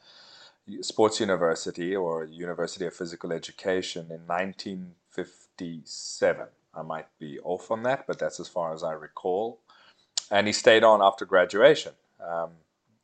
Sports 0.83 1.21
University 1.21 1.97
or 1.97 2.25
University 2.25 2.85
of 2.87 2.95
Physical 2.95 3.33
Education 3.33 4.07
in 4.11 4.27
1957. 4.27 6.47
I 6.75 6.83
might 6.83 7.07
be 7.19 7.39
off 7.41 7.71
on 7.71 7.83
that, 7.85 8.07
but 8.07 8.19
that's 8.19 8.39
as 8.39 8.49
far 8.49 8.75
as 8.75 8.83
I 8.83 8.93
recall. 8.93 9.61
And 10.31 10.47
he 10.47 10.53
stayed 10.53 10.85
on 10.85 11.03
after 11.03 11.25
graduation. 11.25 11.93
Um, 12.21 12.51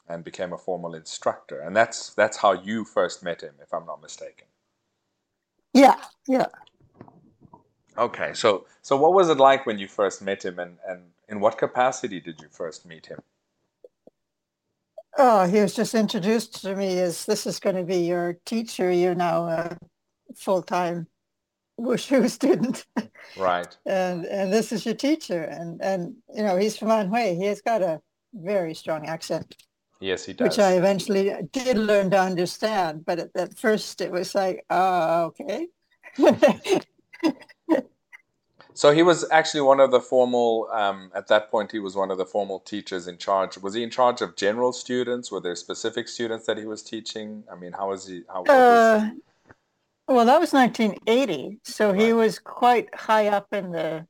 and 0.09 0.25
became 0.25 0.53
a 0.53 0.59
formal 0.59 0.95
instructor. 0.95 1.61
And 1.61 1.75
that's 1.75 2.15
that's 2.15 2.37
how 2.37 2.53
you 2.53 2.85
first 2.85 3.23
met 3.23 3.41
him, 3.41 3.55
if 3.61 3.73
I'm 3.73 3.87
not 3.87 4.03
mistaken. 4.03 4.47
Yeah, 5.73 5.97
yeah. 6.29 6.47
Okay, 7.97 8.33
so 8.35 8.67
so 8.83 8.97
what 8.97 9.15
was 9.15 9.29
it 9.29 9.39
like 9.39 9.67
when 9.67 9.79
you 9.79 9.89
first 9.89 10.23
met 10.23 10.45
him, 10.45 10.59
and 10.59 10.79
and 10.87 11.03
in 11.29 11.41
what 11.41 11.59
capacity 11.59 12.21
did 12.21 12.41
you 12.41 12.49
first 12.51 12.87
meet 12.87 13.07
him? 13.07 13.21
Oh, 15.19 15.47
he 15.47 15.61
was 15.61 15.75
just 15.75 15.95
introduced 15.95 16.63
to 16.63 16.75
me 16.75 16.99
as 16.99 17.27
this 17.27 17.47
is 17.47 17.61
going 17.61 17.77
to 17.77 17.85
be 17.85 17.99
your 17.99 18.39
teacher. 18.47 18.91
You're 18.91 19.15
now 19.15 19.45
a 19.47 19.77
full 20.35 20.63
time 20.63 21.07
wushu 21.79 22.29
student, 22.31 22.87
right? 23.37 23.77
and 23.87 24.25
and 24.27 24.53
this 24.53 24.73
is 24.73 24.85
your 24.85 24.95
teacher, 24.95 25.43
and 25.43 25.81
and 25.83 26.15
you 26.35 26.43
know 26.43 26.57
he's 26.57 26.77
from 26.77 26.89
Anhui. 26.89 27.37
He 27.37 27.45
has 27.47 27.61
got 27.61 27.83
a 27.83 28.01
very 28.35 28.75
strong 28.75 29.07
accent. 29.07 29.57
Yes, 30.01 30.25
he 30.25 30.33
does. 30.33 30.49
Which 30.49 30.59
I 30.59 30.73
eventually 30.73 31.33
did 31.53 31.79
learn 31.79 32.11
to 32.11 32.19
understand, 32.19 33.05
but 33.05 33.21
at, 33.21 33.31
at 33.37 33.57
first 33.57 34.01
it 34.01 34.11
was 34.11 34.35
like, 34.35 34.65
oh, 34.69 35.27
okay. 35.27 35.69
so 38.75 38.91
he 38.93 39.05
was 39.05 39.25
actually 39.31 39.61
one 39.61 39.79
of 39.79 39.93
the 39.93 40.01
formal. 40.01 40.69
Um, 40.73 41.13
at 41.15 41.29
that 41.29 41.53
point, 41.53 41.71
he 41.71 41.79
was 41.79 41.95
one 41.95 42.11
of 42.11 42.19
the 42.19 42.27
formal 42.27 42.59
teachers 42.59 43.07
in 43.07 43.17
charge. 43.17 43.57
Was 43.59 43.75
he 43.75 43.85
in 43.85 43.91
charge 43.91 44.23
of 44.23 44.35
general 44.35 44.73
students? 44.73 45.31
Were 45.31 45.41
there 45.41 45.55
specific 45.55 46.09
students 46.09 46.47
that 46.47 46.59
he 46.59 46.65
was 46.65 46.83
teaching? 46.83 47.45
I 47.51 47.55
mean, 47.55 47.71
how 47.73 47.91
was 47.91 48.09
he? 48.09 48.25
How, 48.29 48.43
uh, 48.45 49.11
well, 50.13 50.27
that 50.27 50.41
was 50.41 50.53
1980, 50.53 51.59
so 51.65 51.91
right. 51.91 52.01
he 52.01 52.13
was 52.13 52.39
quite 52.39 52.95
high 52.95 53.29
up 53.29 53.49
in 53.53 53.73
the 53.73 54.07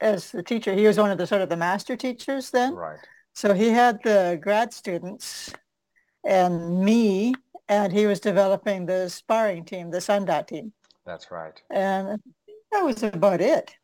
as 0.00 0.30
the 0.32 0.42
teacher. 0.42 0.74
He 0.74 0.86
was 0.86 0.98
one 0.98 1.10
of 1.10 1.18
the 1.18 1.26
sort 1.26 1.42
of 1.42 1.48
the 1.48 1.56
master 1.56 1.96
teachers 1.96 2.50
then. 2.50 2.74
Right. 2.74 2.98
So 3.34 3.54
he 3.54 3.68
had 3.68 4.02
the 4.02 4.38
grad 4.42 4.74
students 4.74 5.52
and 6.24 6.80
me, 6.80 7.34
and 7.68 7.92
he 7.92 8.06
was 8.06 8.20
developing 8.20 8.86
the 8.86 9.08
sparring 9.08 9.64
team, 9.64 9.90
the 9.90 9.98
Sanda 9.98 10.46
team. 10.46 10.72
That's 11.06 11.30
right. 11.30 11.60
And 11.70 12.20
that 12.72 12.84
was 12.84 13.02
about 13.02 13.40
it. 13.40 13.74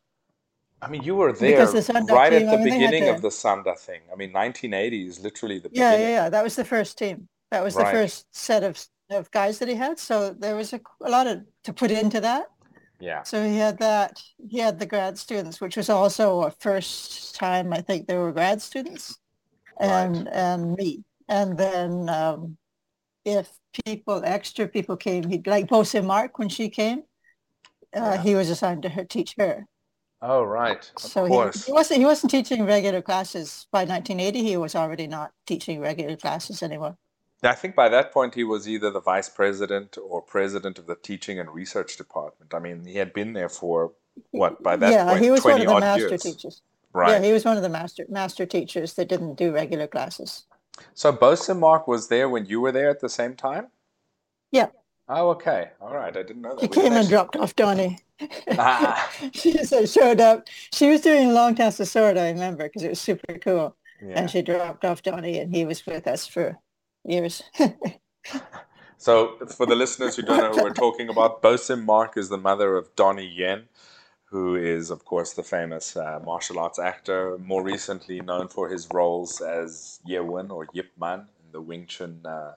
I 0.81 0.87
mean, 0.87 1.03
you 1.03 1.15
were 1.15 1.33
there 1.33 1.65
the 1.65 2.05
right 2.09 2.29
team, 2.29 2.47
at 2.47 2.51
the 2.51 2.57
I 2.57 2.63
mean, 2.63 2.63
beginning 2.63 3.03
to, 3.03 3.15
of 3.15 3.21
the 3.21 3.29
Sanda 3.29 3.77
thing. 3.77 4.01
I 4.11 4.15
mean, 4.15 4.31
1980 4.31 5.07
is 5.07 5.19
literally 5.19 5.59
the 5.59 5.69
yeah, 5.73 5.91
beginning. 5.91 6.13
Yeah, 6.13 6.23
yeah, 6.23 6.29
That 6.29 6.43
was 6.43 6.55
the 6.55 6.63
first 6.63 6.97
team. 6.97 7.27
That 7.51 7.63
was 7.63 7.75
right. 7.75 7.85
the 7.85 7.91
first 7.91 8.25
set 8.31 8.63
of, 8.63 8.81
of 9.09 9.31
guys 9.31 9.59
that 9.59 9.67
he 9.67 9.75
had. 9.75 9.99
So 9.99 10.31
there 10.31 10.55
was 10.55 10.73
a, 10.73 10.81
a 11.01 11.09
lot 11.09 11.27
of 11.27 11.43
to 11.63 11.73
put 11.73 11.91
into 11.91 12.21
that. 12.21 12.47
Yeah. 12.99 13.23
So 13.23 13.43
he 13.45 13.57
had 13.57 13.79
that. 13.79 14.21
He 14.49 14.59
had 14.59 14.79
the 14.79 14.85
grad 14.85 15.17
students, 15.17 15.61
which 15.61 15.77
was 15.77 15.89
also 15.89 16.41
a 16.43 16.51
first 16.51 17.35
time 17.35 17.73
I 17.73 17.81
think 17.81 18.07
there 18.07 18.19
were 18.19 18.31
grad 18.31 18.61
students 18.61 19.17
and 19.79 20.25
right. 20.25 20.27
and 20.33 20.75
me. 20.75 21.03
And 21.27 21.57
then 21.57 22.09
um, 22.09 22.57
if 23.23 23.49
people, 23.85 24.21
extra 24.25 24.67
people 24.67 24.97
came, 24.97 25.29
he'd 25.29 25.47
like 25.47 25.67
Bow-sim 25.67 26.05
Mark 26.05 26.39
when 26.39 26.49
she 26.49 26.69
came, 26.69 27.03
uh, 27.95 28.15
yeah. 28.15 28.21
he 28.21 28.35
was 28.35 28.49
assigned 28.49 28.83
to 28.83 28.89
her 28.89 29.03
teach 29.03 29.35
her. 29.37 29.65
Oh 30.21 30.43
right, 30.43 30.91
of 30.97 31.01
so 31.01 31.27
course. 31.27 31.65
He, 31.65 31.71
he, 31.71 31.73
wasn't 31.73 31.99
he 31.99 32.05
wasn't 32.05 32.31
teaching 32.31 32.65
regular 32.65 33.01
classes 33.01 33.67
by 33.71 33.85
1980. 33.85 34.43
He 34.43 34.57
was 34.57 34.75
already 34.75 35.07
not 35.07 35.31
teaching 35.45 35.79
regular 35.79 36.17
classes 36.17 36.61
anymore. 36.61 36.97
I 37.43 37.53
think 37.53 37.75
by 37.75 37.89
that 37.89 38.11
point 38.11 38.35
he 38.35 38.43
was 38.43 38.67
either 38.67 38.91
the 38.91 38.99
vice 38.99 39.29
president 39.29 39.97
or 39.97 40.21
president 40.21 40.77
of 40.77 40.87
the 40.87 40.95
teaching 40.95 41.39
and 41.39 41.49
research 41.49 41.95
department. 41.95 42.53
I 42.53 42.59
mean, 42.59 42.85
he 42.85 42.97
had 42.97 43.13
been 43.13 43.33
there 43.33 43.49
for 43.49 43.93
what 44.31 44.61
by 44.61 44.75
that 44.75 44.91
yeah, 44.91 45.05
point, 45.05 45.23
he 45.23 45.31
was 45.31 45.43
one 45.45 45.61
of 45.61 45.67
the 45.67 45.79
master 45.79 46.09
years. 46.09 46.23
teachers. 46.23 46.61
Right. 46.91 47.11
Yeah, 47.11 47.21
he 47.21 47.31
was 47.31 47.45
one 47.45 47.55
of 47.55 47.63
the 47.63 47.69
master 47.69 48.05
master 48.09 48.45
teachers 48.45 48.93
that 48.95 49.07
didn't 49.07 49.35
do 49.35 49.53
regular 49.53 49.87
classes. 49.87 50.45
So 50.93 51.11
Bow-sim 51.11 51.59
Mark 51.59 51.87
was 51.87 52.07
there 52.07 52.29
when 52.29 52.45
you 52.45 52.61
were 52.61 52.71
there 52.71 52.89
at 52.89 52.99
the 52.99 53.09
same 53.09 53.35
time? 53.35 53.67
Yeah. 54.51 54.67
Oh, 55.07 55.29
okay. 55.31 55.71
All 55.81 55.93
right. 55.93 56.15
I 56.15 56.23
didn't 56.23 56.41
know 56.41 56.55
that. 56.55 56.61
She 56.61 56.67
came 56.67 56.93
and 56.93 57.07
dropped 57.07 57.35
off 57.35 57.55
Donnie. 57.55 57.99
Ah. 58.57 59.09
she 59.33 59.53
just 59.53 59.93
showed 59.93 60.19
up. 60.19 60.49
She 60.73 60.89
was 60.89 60.99
doing 60.99 61.33
long 61.33 61.55
cast 61.55 61.79
of 61.79 61.87
sword, 61.87 62.17
I 62.17 62.31
remember, 62.31 62.65
because 62.65 62.83
it 62.83 62.89
was 62.89 62.99
super 62.99 63.37
cool. 63.37 63.77
Yeah. 64.01 64.19
And 64.19 64.29
she 64.29 64.41
dropped 64.41 64.83
off 64.83 65.03
Donnie, 65.03 65.39
and 65.39 65.55
he 65.55 65.63
was 65.63 65.85
with 65.85 66.05
us 66.05 66.27
for 66.27 66.57
years. 67.03 67.43
so, 68.97 69.37
for 69.55 69.65
the 69.65 69.75
listeners 69.75 70.15
who 70.15 70.23
don't 70.23 70.37
know 70.37 70.51
who 70.51 70.63
we're 70.63 70.73
talking 70.73 71.09
about, 71.09 71.41
Bow-sim 71.41 71.85
Mark 71.85 72.17
is 72.17 72.29
the 72.29 72.37
mother 72.37 72.75
of 72.75 72.95
Donnie 72.95 73.27
Yen, 73.27 73.65
who 74.25 74.55
is, 74.55 74.89
of 74.89 75.05
course, 75.05 75.33
the 75.33 75.43
famous 75.43 75.97
uh, 75.97 76.19
martial 76.23 76.59
arts 76.59 76.79
actor, 76.79 77.37
more 77.39 77.63
recently 77.63 78.21
known 78.21 78.47
for 78.47 78.69
his 78.69 78.87
roles 78.93 79.41
as 79.41 79.99
Ye 80.05 80.19
Wen 80.19 80.51
or 80.51 80.67
Yip 80.73 80.91
Man 80.99 81.27
in 81.45 81.51
the 81.51 81.61
Wing 81.61 81.85
Chun 81.87 82.21
uh, 82.25 82.53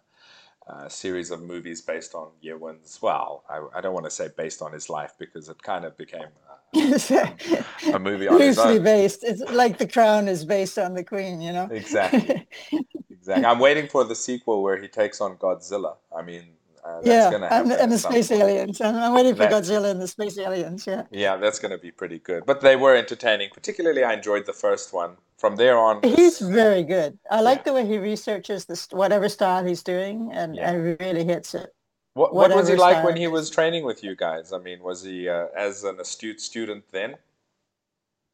uh, 0.69 0.89
series 0.89 1.31
of 1.31 1.43
movies 1.43 1.81
based 1.81 2.15
on 2.15 2.29
Ye 2.41 2.53
Wen's. 2.53 2.99
Well, 3.03 3.45
I, 3.49 3.79
I, 3.79 3.81
don't 3.81 3.95
want 3.95 4.05
to 4.05 4.11
say 4.11 4.29
based 4.37 4.63
on 4.63 4.73
his 4.73 4.89
life 4.89 5.13
because 5.19 5.49
it 5.49 5.61
kind 5.63 5.85
of 5.85 5.97
became 5.97 6.29
a 6.75 7.99
movie 7.99 8.29
on 8.29 8.39
loosely 8.39 8.79
based. 8.79 9.25
It's 9.25 9.43
like 9.51 9.79
The 9.79 9.89
Crown 9.89 10.29
is 10.29 10.45
based 10.45 10.79
on 10.79 10.95
the 10.95 11.05
Queen, 11.05 11.41
you 11.41 11.53
know. 11.53 11.69
Exactly. 11.71 12.47
exactly. 13.23 13.47
I'm 13.47 13.59
waiting 13.59 13.89
for 13.89 14.05
the 14.05 14.15
sequel 14.15 14.63
where 14.63 14.77
he 14.77 14.89
takes 14.89 15.21
on 15.21 15.37
Godzilla. 15.37 15.97
I 16.17 16.23
mean, 16.23 16.49
uh, 16.85 17.01
yeah, 17.05 17.31
and, 17.33 17.71
and, 17.71 17.93
the 17.93 17.99
space 17.99 18.29
point. 18.29 18.43
aliens. 18.43 18.81
I'm 18.81 19.15
waiting 19.15 19.37
for 19.37 19.47
Godzilla 19.47 19.93
and 19.93 20.01
the 20.01 20.09
space 20.09 20.37
aliens. 20.37 20.85
Yeah. 20.85 21.05
Yeah, 21.13 21.37
that's 21.37 21.61
going 21.61 21.71
to 21.71 21.79
be 21.79 21.93
pretty 21.93 22.19
good. 22.19 22.45
But 22.45 22.61
they 22.61 22.75
were 22.75 22.97
entertaining. 22.97 23.51
Particularly, 23.55 24.03
I 24.03 24.15
enjoyed 24.15 24.47
the 24.47 24.53
first 24.53 24.93
one. 24.93 25.17
From 25.39 25.57
there 25.57 25.77
on, 25.77 26.01
he's 26.05 26.39
very 26.39 26.85
good. 26.85 27.19
I 27.29 27.41
like 27.41 27.59
yeah. 27.59 27.63
the 27.65 27.73
way 27.73 27.87
he 27.87 27.99
researches 27.99 28.65
this 28.65 28.87
whatever 28.93 29.29
style 29.29 29.65
he's 29.65 29.83
doing, 29.83 30.31
and, 30.33 30.55
yeah. 30.55 30.71
and 30.71 31.01
really 31.01 31.25
hits 31.25 31.55
it. 31.55 31.75
What, 32.15 32.33
what 32.33 32.55
was 32.55 32.69
he 32.69 32.77
like 32.77 33.03
when 33.05 33.17
he 33.17 33.27
was 33.27 33.51
training 33.51 33.85
with 33.85 34.05
you 34.05 34.15
guys? 34.15 34.53
I 34.53 34.59
mean, 34.59 34.81
was 34.83 35.03
he 35.03 35.29
uh, 35.29 35.47
as 35.57 35.83
an 35.83 35.99
astute 35.99 36.41
student 36.41 36.85
then? 36.93 37.17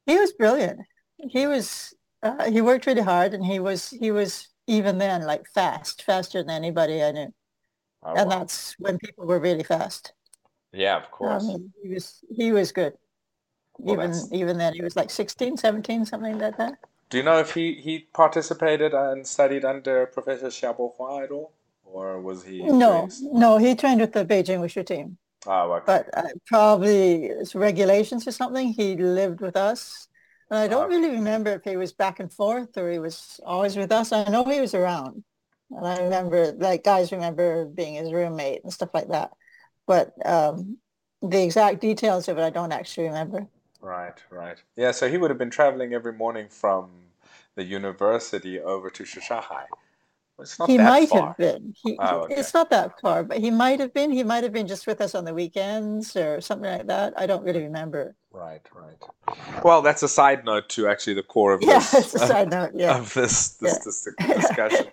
He 0.04 0.18
was 0.18 0.32
brilliant. 0.32 0.80
He 1.16 1.46
was. 1.46 1.94
Uh, 2.22 2.50
he 2.50 2.60
worked 2.60 2.86
really 2.86 3.02
hard, 3.02 3.34
and 3.34 3.44
he 3.44 3.58
was. 3.58 3.88
He 3.88 4.10
was 4.10 4.48
even 4.68 4.98
then 4.98 5.22
like 5.22 5.46
fast, 5.54 6.02
faster 6.02 6.42
than 6.42 6.50
anybody 6.50 7.02
I 7.02 7.12
knew. 7.12 7.34
Oh, 8.02 8.14
and 8.14 8.30
wow. 8.30 8.38
that's 8.38 8.74
when 8.78 8.98
people 8.98 9.26
were 9.26 9.40
really 9.40 9.64
fast. 9.64 10.12
Yeah, 10.72 10.96
of 10.96 11.10
course. 11.10 11.50
he 11.82 11.88
was 11.88 12.24
he 12.30 12.52
was 12.52 12.70
good. 12.70 12.92
Well, 13.78 13.94
even 13.94 14.10
that's... 14.12 14.32
even 14.32 14.58
then, 14.58 14.74
he 14.74 14.82
was 14.82 14.96
like 14.96 15.10
16, 15.10 15.56
17, 15.56 16.04
something 16.04 16.38
like 16.38 16.56
that. 16.58 16.78
Do 17.10 17.16
you 17.16 17.22
know 17.22 17.38
if 17.38 17.54
he, 17.54 17.74
he 17.74 18.06
participated 18.12 18.92
and 18.92 19.26
studied 19.26 19.64
under 19.64 20.06
Professor 20.06 20.48
Xia 20.48 20.76
Bohua 20.76 21.24
at 21.24 21.30
all? 21.30 21.52
Or 21.84 22.20
was 22.20 22.44
he? 22.44 22.62
No, 22.62 23.08
no, 23.22 23.56
he 23.56 23.74
trained 23.74 24.00
with 24.00 24.12
the 24.12 24.24
Beijing 24.24 24.60
Wushu 24.60 24.84
team. 24.84 25.16
Oh, 25.46 25.72
okay. 25.72 25.84
But 25.86 26.10
uh, 26.12 26.28
probably 26.46 27.30
regulations 27.54 28.26
or 28.26 28.32
something. 28.32 28.74
He 28.74 28.96
lived 28.96 29.40
with 29.40 29.56
us. 29.56 30.07
And 30.50 30.58
I 30.58 30.68
don't 30.68 30.88
really 30.88 31.10
remember 31.10 31.50
if 31.50 31.64
he 31.64 31.76
was 31.76 31.92
back 31.92 32.20
and 32.20 32.32
forth 32.32 32.76
or 32.78 32.90
he 32.90 32.98
was 32.98 33.40
always 33.44 33.76
with 33.76 33.92
us. 33.92 34.12
I 34.12 34.24
know 34.24 34.44
he 34.44 34.60
was 34.60 34.74
around. 34.74 35.24
And 35.70 35.86
I 35.86 35.98
remember, 35.98 36.52
like, 36.52 36.84
guys 36.84 37.12
remember 37.12 37.66
being 37.66 37.94
his 37.94 38.12
roommate 38.12 38.64
and 38.64 38.72
stuff 38.72 38.90
like 38.94 39.08
that. 39.08 39.32
But 39.86 40.14
um, 40.26 40.78
the 41.20 41.42
exact 41.42 41.80
details 41.80 42.28
of 42.28 42.38
it, 42.38 42.42
I 42.42 42.50
don't 42.50 42.72
actually 42.72 43.08
remember. 43.08 43.46
Right, 43.80 44.18
right. 44.30 44.56
Yeah, 44.76 44.92
so 44.92 45.10
he 45.10 45.18
would 45.18 45.30
have 45.30 45.38
been 45.38 45.50
traveling 45.50 45.92
every 45.92 46.14
morning 46.14 46.48
from 46.48 46.90
the 47.54 47.64
university 47.64 48.58
over 48.58 48.88
to. 48.88 49.04
It's 50.40 50.58
not 50.58 50.70
he 50.70 50.76
that 50.76 50.84
might 50.84 51.08
far. 51.08 51.28
have 51.28 51.36
been. 51.36 51.74
He, 51.82 51.96
oh, 51.98 52.20
okay. 52.20 52.36
It's 52.36 52.54
not 52.54 52.70
that 52.70 53.00
far, 53.00 53.24
but 53.24 53.38
he 53.38 53.50
might 53.50 53.80
have 53.80 53.92
been. 53.92 54.10
He 54.10 54.22
might 54.22 54.44
have 54.44 54.52
been 54.52 54.68
just 54.68 54.86
with 54.86 55.00
us 55.00 55.14
on 55.14 55.24
the 55.24 55.34
weekends 55.34 56.16
or 56.16 56.40
something 56.40 56.70
like 56.70 56.86
that. 56.86 57.14
I 57.16 57.26
don't 57.26 57.44
really 57.44 57.64
remember. 57.64 58.14
Right, 58.38 58.62
right. 58.72 59.64
Well, 59.64 59.82
that's 59.82 60.04
a 60.04 60.08
side 60.08 60.44
note 60.44 60.68
to 60.70 60.86
actually 60.86 61.14
the 61.14 61.24
core 61.24 61.52
of 61.52 61.60
yeah, 61.60 61.80
this. 61.80 61.94
it's 61.94 62.14
a 62.14 62.26
side 62.26 62.50
note. 62.50 62.70
Yeah. 62.72 62.98
Of 62.98 63.12
this 63.14 63.48
this, 63.54 63.72
yeah. 63.84 64.26
this 64.28 64.42
discussion. 64.42 64.86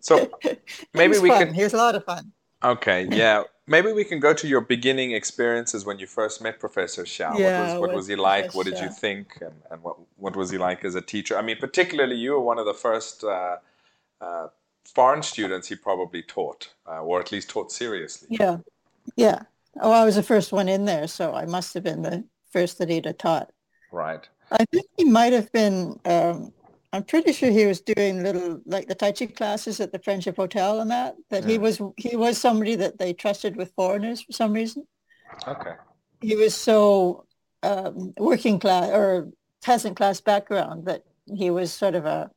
So 0.00 0.30
maybe 0.94 1.18
we 1.18 1.28
fun. 1.28 1.46
can. 1.46 1.54
Here's 1.54 1.74
a 1.74 1.76
lot 1.76 1.94
of 1.94 2.04
fun. 2.04 2.32
Okay, 2.64 3.06
yeah. 3.10 3.42
Maybe 3.66 3.92
we 3.92 4.04
can 4.04 4.18
go 4.18 4.32
to 4.32 4.48
your 4.48 4.62
beginning 4.62 5.12
experiences 5.12 5.84
when 5.84 5.98
you 5.98 6.06
first 6.06 6.40
met 6.42 6.58
Professor 6.58 7.04
Xia. 7.04 7.38
Yeah, 7.38 7.60
what 7.60 7.72
was, 7.72 7.80
what 7.80 7.96
was 7.96 8.06
he 8.06 8.16
like? 8.16 8.54
What 8.54 8.66
did 8.66 8.78
you 8.78 8.88
think? 8.88 9.38
And, 9.42 9.54
and 9.70 9.82
what, 9.82 9.96
what 10.16 10.34
was 10.34 10.50
he 10.50 10.56
like 10.56 10.84
as 10.84 10.94
a 10.94 11.02
teacher? 11.02 11.36
I 11.36 11.42
mean, 11.42 11.58
particularly 11.58 12.16
you 12.16 12.32
were 12.32 12.40
one 12.40 12.58
of 12.58 12.64
the 12.64 12.74
first 12.74 13.24
uh, 13.24 13.58
uh, 14.20 14.48
foreign 14.86 15.22
students 15.22 15.68
he 15.68 15.76
probably 15.76 16.22
taught, 16.22 16.72
uh, 16.88 17.02
or 17.02 17.20
at 17.20 17.30
least 17.30 17.50
taught 17.50 17.70
seriously. 17.70 18.28
Yeah, 18.30 18.58
yeah. 19.16 19.42
Oh, 19.80 19.92
I 19.92 20.04
was 20.04 20.16
the 20.16 20.22
first 20.22 20.50
one 20.50 20.68
in 20.68 20.86
there, 20.86 21.06
so 21.06 21.34
I 21.34 21.44
must 21.44 21.74
have 21.74 21.84
been 21.84 22.02
the 22.02 22.24
first 22.52 22.78
that 22.78 22.88
he'd 22.88 23.06
have 23.06 23.18
taught. 23.18 23.50
Right. 23.92 24.26
I 24.50 24.64
think 24.72 24.86
he 24.96 25.04
might 25.04 25.32
have 25.32 25.50
been. 25.52 25.98
Um, 26.04 26.52
I'm 26.92 27.04
pretty 27.04 27.32
sure 27.32 27.50
he 27.50 27.66
was 27.66 27.80
doing 27.80 28.22
little 28.22 28.60
like 28.66 28.88
the 28.88 28.94
Tai 28.96 29.12
Chi 29.12 29.26
classes 29.26 29.80
at 29.80 29.92
the 29.92 29.98
Friendship 30.00 30.36
Hotel 30.36 30.80
and 30.80 30.90
that. 30.90 31.14
That 31.30 31.44
he 31.44 31.56
was 31.58 31.80
he 31.96 32.16
was 32.16 32.36
somebody 32.38 32.74
that 32.76 32.98
they 32.98 33.12
trusted 33.12 33.56
with 33.56 33.72
foreigners 33.76 34.20
for 34.22 34.32
some 34.32 34.52
reason. 34.52 34.86
Okay. 35.46 35.74
He 36.20 36.34
was 36.34 36.54
so 36.54 37.26
um, 37.62 38.12
working 38.18 38.58
class 38.58 38.90
or 38.90 39.28
peasant 39.62 39.96
class 39.96 40.20
background 40.20 40.86
that 40.86 41.04
he 41.32 41.50
was 41.50 41.72
sort 41.72 41.94
of 41.94 42.06
a 42.06 42.30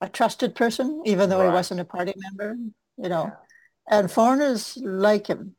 a 0.00 0.08
trusted 0.08 0.54
person, 0.54 1.02
even 1.04 1.28
though 1.28 1.38
Right. 1.40 1.48
he 1.48 1.52
wasn't 1.52 1.80
a 1.80 1.84
party 1.84 2.12
member. 2.16 2.56
You 2.96 3.08
know, 3.08 3.32
and 3.90 4.10
foreigners 4.10 4.76
like 4.80 5.26
him. 5.26 5.56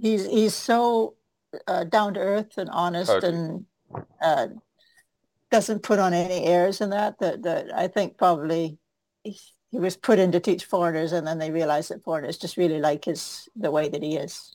He's 0.00 0.24
he's 0.26 0.54
so 0.54 1.14
uh, 1.66 1.84
down 1.84 2.14
to 2.14 2.20
earth 2.20 2.58
and 2.58 2.70
honest 2.70 3.10
Totally. 3.10 3.34
and 3.34 3.64
uh, 4.20 4.48
doesn't 5.50 5.82
put 5.82 5.98
on 5.98 6.12
any 6.12 6.44
airs 6.44 6.80
and 6.80 6.92
that, 6.92 7.18
that 7.20 7.42
that 7.42 7.74
I 7.74 7.88
think 7.88 8.16
probably 8.18 8.78
he, 9.22 9.38
he 9.70 9.78
was 9.78 9.96
put 9.96 10.18
in 10.18 10.32
to 10.32 10.40
teach 10.40 10.64
foreigners 10.64 11.12
and 11.12 11.26
then 11.26 11.38
they 11.38 11.50
realized 11.50 11.90
that 11.90 12.02
foreigners 12.02 12.38
just 12.38 12.56
really 12.56 12.80
like 12.80 13.04
his 13.04 13.48
the 13.56 13.70
way 13.70 13.88
that 13.88 14.02
he 14.02 14.16
is. 14.16 14.54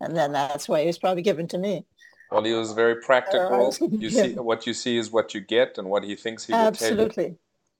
And 0.00 0.16
then 0.16 0.32
that's 0.32 0.68
why 0.68 0.80
he 0.80 0.86
was 0.86 0.98
probably 0.98 1.22
given 1.22 1.48
to 1.48 1.58
me. 1.58 1.84
Well, 2.30 2.42
he 2.42 2.52
was 2.52 2.72
very 2.72 2.96
practical. 2.96 3.48
was 3.66 3.80
You 3.80 4.10
see, 4.10 4.34
what 4.34 4.66
you 4.66 4.74
see 4.74 4.96
is 4.96 5.10
what 5.10 5.34
you 5.34 5.40
get, 5.40 5.78
and 5.78 5.88
what 5.88 6.04
he 6.04 6.16
thinks 6.16 6.44
he 6.44 6.52
will. 6.52 6.60
Absolutely. 6.60 7.36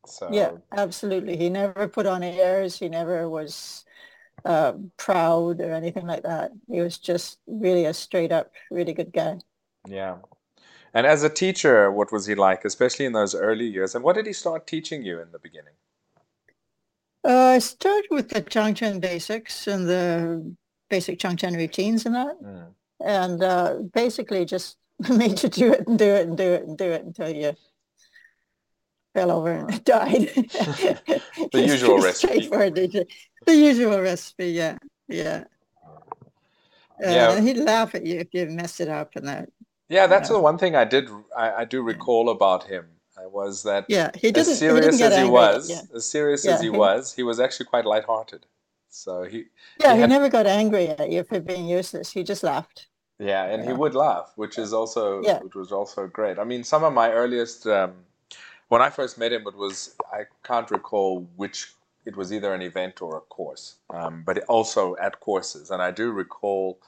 So, 0.07 0.29
Yeah, 0.31 0.53
absolutely. 0.73 1.37
He 1.37 1.49
never 1.49 1.89
put 1.89 2.07
on 2.07 2.23
airs. 2.23 2.79
He 2.79 2.89
never 2.89 3.29
was 3.29 3.85
uh, 4.45 4.75
proud 4.97 5.61
or 5.61 5.73
anything 5.73 6.07
like 6.07 6.23
that. 6.23 6.53
He 6.71 6.81
was 6.81 6.99
just 6.99 7.39
really 7.47 7.87
a 7.87 7.95
straight 7.95 8.33
up, 8.33 8.53
really 8.71 8.93
good 8.93 9.13
guy. 9.13 9.39
yeah. 9.89 10.17
And 10.97 11.09
as 11.09 11.25
a 11.25 11.29
teacher, 11.29 11.91
what 11.91 12.13
was 12.13 12.27
he 12.27 12.37
like, 12.37 12.65
especially 12.65 13.05
in 13.05 13.13
those 13.15 13.35
early 13.35 13.67
years? 13.67 13.97
And 13.97 14.05
what 14.05 14.15
did 14.15 14.27
he 14.27 14.33
start 14.33 14.65
teaching 14.65 15.03
you 15.03 15.21
in 15.21 15.33
the 15.33 15.41
beginning? 15.41 15.75
Uh, 17.25 17.55
I 17.57 17.59
started 17.59 18.07
with 18.11 18.29
the 18.29 18.43
Changquan 18.43 19.01
basics 19.01 19.67
and 19.67 19.89
the 19.89 20.55
basic 20.89 21.19
Changquan 21.19 21.57
routines 21.57 22.07
and 22.07 22.15
that. 22.15 22.41
Mm. 22.41 22.67
And 23.05 23.43
uh, 23.43 23.79
basically 23.93 24.45
just 24.45 24.77
made 25.11 25.43
you 25.43 25.49
do 25.49 25.73
it 25.73 25.89
and 25.89 25.99
do 25.99 26.15
it 26.15 26.29
and 26.29 26.39
do 26.39 26.53
it 26.53 26.63
and 26.63 26.79
do 26.79 26.85
it 26.85 27.05
until 27.05 27.31
you 27.31 27.55
fell 29.15 29.31
over 29.31 29.53
and 29.53 29.85
died. 29.95 30.31
The 31.53 31.63
usual 31.75 31.99
recipe. 32.01 32.49
The 32.49 33.07
the 33.47 33.55
usual 33.55 34.01
recipe, 34.01 34.49
yeah. 34.49 34.77
Yeah. 35.09 35.45
Uh, 37.05 37.11
Yeah. 37.11 37.41
He'd 37.41 37.59
laugh 37.59 37.95
at 37.95 38.05
you 38.07 38.21
if 38.21 38.29
you 38.33 38.47
messed 38.47 38.81
it 38.81 38.89
up 38.89 39.17
and 39.17 39.27
that. 39.29 39.49
Yeah, 39.89 40.07
that's 40.07 40.29
Yeah. 40.29 40.35
the 40.37 40.41
one 40.41 40.59
thing 40.59 40.75
I 40.77 40.85
did 40.85 41.09
I, 41.37 41.47
I 41.63 41.65
do 41.65 41.83
recall 41.83 42.29
about 42.31 42.65
him 42.65 42.87
uh, 43.17 43.29
was 43.29 43.63
that 43.65 43.85
Yeah, 43.89 44.11
he 44.15 44.33
didn't, 44.33 44.53
as 44.53 44.61
he 44.61 44.69
didn't 44.69 44.99
get 44.99 45.13
as 45.13 45.19
he 45.19 45.25
angry. 45.25 45.31
was, 45.31 45.71
Yeah, 45.71 45.83
as 45.97 46.07
serious 46.07 46.45
Yeah, 46.45 46.55
as 46.55 46.61
he 46.61 46.67
he- 46.71 46.79
was, 46.85 47.15
he 47.15 47.23
was 47.23 47.39
actually 47.41 47.67
quite 47.67 47.85
lighthearted. 47.85 48.47
So 48.89 49.25
he 49.25 49.39
yeah 49.81 49.91
he 49.93 49.97
he 49.97 50.01
had- 50.03 50.11
never 50.11 50.29
got 50.29 50.47
angry 50.47 50.89
at 50.89 51.11
you 51.11 51.25
for 51.25 51.41
being 51.41 51.67
useless. 51.69 52.13
He 52.13 52.23
just 52.23 52.43
laughed. 52.43 52.89
Yeah, 53.19 53.45
and 53.53 53.65
he 53.65 53.73
would 53.73 53.95
laugh, 53.95 54.33
which 54.37 54.59
is 54.59 54.73
also 54.73 55.23
Yeah. 55.23 55.39
which 55.45 55.55
was 55.55 55.71
also 55.73 56.07
great. 56.07 56.39
I 56.39 56.45
mean, 56.45 56.65
some 56.65 56.83
of 56.85 56.93
my 56.93 57.09
earliest 57.13 57.67
um, 57.67 57.93
when 58.69 58.83
I 58.83 58.91
first 58.91 59.19
met 59.19 59.33
him, 59.33 59.47
it 59.47 59.57
was 59.57 59.97
I 60.13 60.25
can't 60.43 60.71
recall 60.71 61.29
which 61.37 61.73
it 62.07 62.17
was 62.17 62.33
either 62.33 62.53
an 62.53 62.63
event 62.63 63.01
or 63.03 63.17
a 63.17 63.21
course, 63.21 63.77
um, 63.91 64.23
but 64.27 64.45
also 64.45 64.97
at 64.97 65.21
courses, 65.21 65.71
and 65.71 65.83
I 65.83 65.91
do 65.91 66.13
recall 66.13 66.79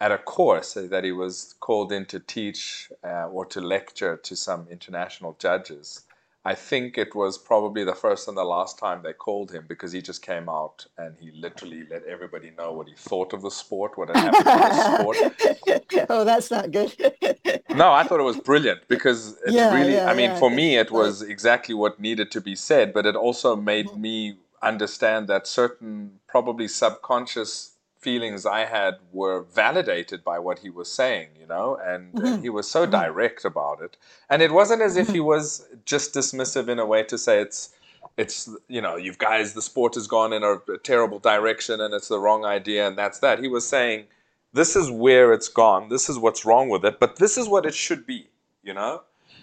at 0.00 0.12
a 0.12 0.18
course 0.18 0.74
that 0.74 1.04
he 1.04 1.12
was 1.12 1.54
called 1.60 1.90
in 1.92 2.06
to 2.06 2.20
teach 2.20 2.90
uh, 3.04 3.26
or 3.28 3.44
to 3.46 3.60
lecture 3.60 4.16
to 4.16 4.36
some 4.36 4.68
international 4.70 5.36
judges. 5.40 6.04
I 6.48 6.54
think 6.54 6.96
it 6.96 7.14
was 7.14 7.36
probably 7.36 7.84
the 7.84 7.94
first 7.94 8.26
and 8.26 8.34
the 8.34 8.42
last 8.42 8.78
time 8.78 9.02
they 9.02 9.12
called 9.12 9.52
him 9.52 9.66
because 9.68 9.92
he 9.92 10.00
just 10.00 10.22
came 10.22 10.48
out 10.48 10.86
and 10.96 11.14
he 11.20 11.30
literally 11.32 11.82
let 11.90 12.04
everybody 12.04 12.52
know 12.56 12.72
what 12.72 12.88
he 12.88 12.94
thought 12.94 13.34
of 13.34 13.42
the 13.42 13.50
sport, 13.50 13.98
what 13.98 14.08
had 14.08 14.16
happened 14.16 14.46
to 14.46 14.68
the 14.74 14.94
sport. 14.96 16.06
oh, 16.08 16.24
that's 16.24 16.50
not 16.50 16.70
good. 16.70 16.90
No, 17.82 17.92
I 17.92 18.02
thought 18.02 18.18
it 18.18 18.24
was 18.24 18.38
brilliant 18.38 18.88
because 18.88 19.36
it 19.46 19.52
Yeah, 19.52 19.74
really, 19.74 19.92
yeah, 19.92 20.10
I 20.10 20.14
mean, 20.14 20.30
yeah. 20.30 20.38
for 20.38 20.50
me, 20.50 20.78
it 20.78 20.90
was 20.90 21.20
exactly 21.20 21.74
what 21.74 22.00
needed 22.00 22.30
to 22.32 22.40
be 22.40 22.56
said, 22.56 22.94
but 22.94 23.04
it 23.04 23.14
also 23.14 23.54
made 23.54 23.86
mm-hmm. 23.88 24.00
me 24.00 24.38
understand 24.62 25.28
that 25.28 25.46
certain 25.46 26.18
probably 26.26 26.66
subconscious 26.66 27.72
feelings 27.98 28.46
I 28.46 28.64
had 28.64 28.94
were 29.12 29.42
validated 29.42 30.22
by 30.24 30.38
what 30.38 30.60
he 30.60 30.70
was 30.70 30.90
saying, 30.90 31.28
you 31.38 31.46
know, 31.46 31.76
and, 31.82 32.14
and 32.14 32.38
Mhm. 32.38 32.42
he 32.42 32.48
was 32.50 32.70
so 32.70 32.86
Mhm. 32.86 32.90
direct 32.92 33.44
about 33.44 33.80
it. 33.82 33.96
And 34.30 34.40
it 34.42 34.52
wasn't 34.52 34.82
as 34.82 34.96
if 34.96 35.08
he 35.08 35.20
was 35.20 35.66
just 35.84 36.14
dismissive 36.14 36.68
in 36.68 36.78
a 36.78 36.86
way 36.86 37.02
to 37.04 37.18
say 37.18 37.40
it's, 37.40 37.74
it's 38.16 38.48
you 38.68 38.80
know, 38.80 38.96
you 38.96 39.12
guys, 39.14 39.54
the 39.54 39.62
sport 39.62 39.94
has 39.94 40.06
gone 40.06 40.32
in 40.32 40.42
a, 40.42 40.54
a 40.72 40.78
terrible 40.78 41.18
direction 41.18 41.80
and 41.80 41.92
it's 41.94 42.08
the 42.08 42.18
wrong 42.18 42.44
idea, 42.44 42.86
and 42.86 42.96
that's 42.96 43.18
that. 43.20 43.40
He 43.40 43.48
was 43.48 43.66
saying, 43.66 44.06
this 44.52 44.74
is 44.76 44.90
where 44.90 45.32
it's 45.32 45.48
gone. 45.48 45.88
This 45.88 46.08
is 46.08 46.18
what's 46.18 46.44
wrong 46.44 46.68
with 46.68 46.84
it, 46.84 46.98
but 47.00 47.16
this 47.16 47.36
is 47.36 47.48
what 47.48 47.66
it 47.66 47.74
should 47.74 48.06
be. 48.06 48.28
You 48.62 48.74
know. 48.74 49.02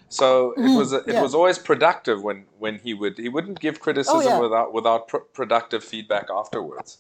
So 0.10 0.52
it 0.54 0.60
Mhm, 0.60 0.76
was 0.78 0.94
it 0.94 1.08
yeah. 1.08 1.22
was 1.22 1.34
always 1.36 1.58
productive 1.58 2.22
when 2.24 2.46
when 2.60 2.80
he 2.80 2.94
would 2.94 3.18
he 3.18 3.30
wouldn't 3.30 3.60
give 3.60 3.80
criticism 3.80 4.24
yeah. 4.34 4.40
without 4.40 4.74
without 4.74 5.08
pr- 5.08 5.18
productive 5.34 5.84
feedback 5.84 6.30
afterwards. 6.30 7.00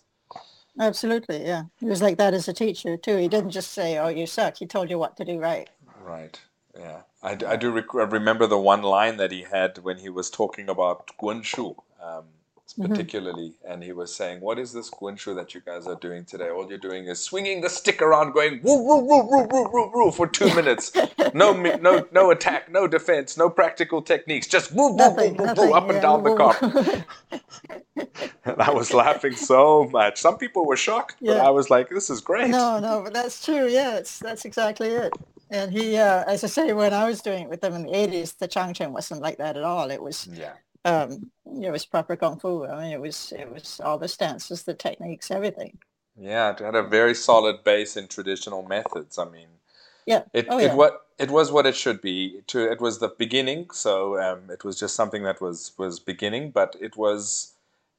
Absolutely, 0.79 1.45
yeah. 1.45 1.63
He 1.79 1.85
was 1.85 2.01
like 2.01 2.17
that 2.17 2.33
as 2.33 2.47
a 2.47 2.53
teacher 2.53 2.97
too. 2.97 3.17
He 3.17 3.27
didn't 3.27 3.51
just 3.51 3.71
say, 3.71 3.97
"Oh, 3.97 4.09
you 4.09 4.27
suck." 4.27 4.57
He 4.57 4.67
told 4.67 4.89
you 4.89 4.99
what 4.99 5.17
to 5.17 5.25
do 5.25 5.39
right. 5.39 5.69
Right. 6.01 6.39
Yeah. 6.77 7.01
I 7.23 7.55
do 7.55 7.71
rec- 7.71 7.93
remember 7.93 8.45
the 8.45 8.59
one 8.59 8.83
line 8.83 9.17
that 9.17 9.31
he 9.31 9.43
had 9.43 9.79
when 9.79 9.97
he 9.97 10.09
was 10.09 10.29
talking 10.29 10.69
about 10.69 11.09
Gunshu, 11.19 11.75
um, 11.99 12.25
Mhm. 12.73 12.89
particularly, 12.89 13.53
and 13.63 13.83
he 13.83 13.91
was 13.93 14.13
saying, 14.13 14.41
"What 14.41 14.57
is 14.59 14.73
this 14.73 14.89
Gunshu 14.89 15.35
that 15.35 15.53
you 15.53 15.61
guys 15.61 15.85
are 15.87 15.95
doing 15.95 16.25
today? 16.25 16.49
All 16.49 16.67
you're 16.67 16.77
doing 16.79 17.05
is 17.05 17.19
swinging 17.23 17.61
the 17.61 17.69
stick 17.69 18.01
around, 18.01 18.33
going 18.33 18.59
woo 18.63 18.81
woo 18.83 18.97
woo 18.97 19.23
woo 19.23 19.47
woo 19.49 19.69
woo 19.71 19.91
woo 19.93 20.11
for 20.11 20.27
two 20.27 20.53
minutes. 20.55 20.91
No 21.33 21.53
no 21.53 22.05
no 22.11 22.31
attack, 22.31 22.69
no 22.71 22.87
defense, 22.87 23.37
no 23.37 23.49
practical 23.49 24.01
techniques, 24.01 24.47
just 24.47 24.71
woo 24.73 24.89
woo 24.89 24.91
woo 24.91 24.97
nothing, 24.97 25.37
woo, 25.37 25.45
nothing. 25.45 25.69
woo 25.69 25.73
up 25.75 25.83
and 25.89 25.93
yeah, 25.95 26.01
down 26.01 26.23
the 26.23 26.31
woo, 26.31 26.37
court." 26.37 26.61
woo. 26.61 27.03
And 28.45 28.61
I 28.61 28.71
was 28.71 28.93
laughing 28.93 29.35
so 29.35 29.85
much. 29.91 30.19
Some 30.19 30.37
people 30.37 30.65
were 30.65 30.75
shocked, 30.77 31.17
but 31.21 31.37
I 31.37 31.51
was 31.51 31.69
like, 31.69 31.89
"This 31.89 32.09
is 32.09 32.19
great." 32.19 32.49
no, 32.49 32.79
no, 32.79 33.01
but 33.03 33.13
that's 33.13 33.43
true. 33.45 33.67
Yeah, 33.67 34.01
that's 34.21 34.43
exactly 34.45 34.89
it. 34.89 35.13
And 35.51 35.71
he, 35.71 35.95
uh, 35.97 36.23
as 36.27 36.43
I 36.43 36.47
say, 36.47 36.73
when 36.73 36.93
I 36.93 37.07
was 37.07 37.21
doing 37.21 37.43
it 37.43 37.49
with 37.49 37.61
them 37.61 37.75
in 37.75 37.83
the 37.83 37.91
'80s, 37.91 38.37
the 38.37 38.47
Changquan 38.47 38.91
wasn't 38.91 39.21
like 39.21 39.37
that 39.37 39.55
at 39.55 39.63
all. 39.63 39.91
It 39.91 40.01
was, 40.01 40.27
Yeah. 40.33 40.53
Um, 40.85 41.31
it 41.45 41.71
was 41.71 41.85
proper 41.85 42.15
kung 42.15 42.39
fu. 42.39 42.65
I 42.65 42.83
mean, 42.83 42.93
it 42.93 43.01
was, 43.01 43.33
it 43.37 43.51
was 43.51 43.81
all 43.81 43.97
the 43.99 44.07
stances, 44.07 44.63
the 44.63 44.75
techniques, 44.75 45.31
everything. 45.31 45.79
Yeah, 46.17 46.51
it 46.51 46.59
had 46.59 46.75
a 46.75 46.83
very 46.83 47.15
solid 47.15 47.63
base 47.63 47.97
in 47.97 48.07
traditional 48.07 48.63
methods. 48.63 49.17
I 49.17 49.25
mean, 49.25 49.49
Yeah. 50.05 50.23
it 50.33 50.47
Oh, 50.49 50.59
it 50.59 50.73
what 50.73 51.07
it 51.17 51.31
was 51.31 51.51
what 51.51 51.65
it 51.65 51.75
should 51.75 52.01
be. 52.01 52.41
To 52.47 52.71
it 52.71 52.81
was 52.81 52.99
the 52.99 53.09
beginning, 53.09 53.69
so 53.71 54.19
um, 54.21 54.49
it 54.49 54.63
was 54.63 54.79
just 54.79 54.95
something 54.95 55.23
that 55.23 55.41
was 55.41 55.73
was 55.77 55.99
beginning, 55.99 56.51
but 56.51 56.75
it 56.79 56.97
was 56.97 57.53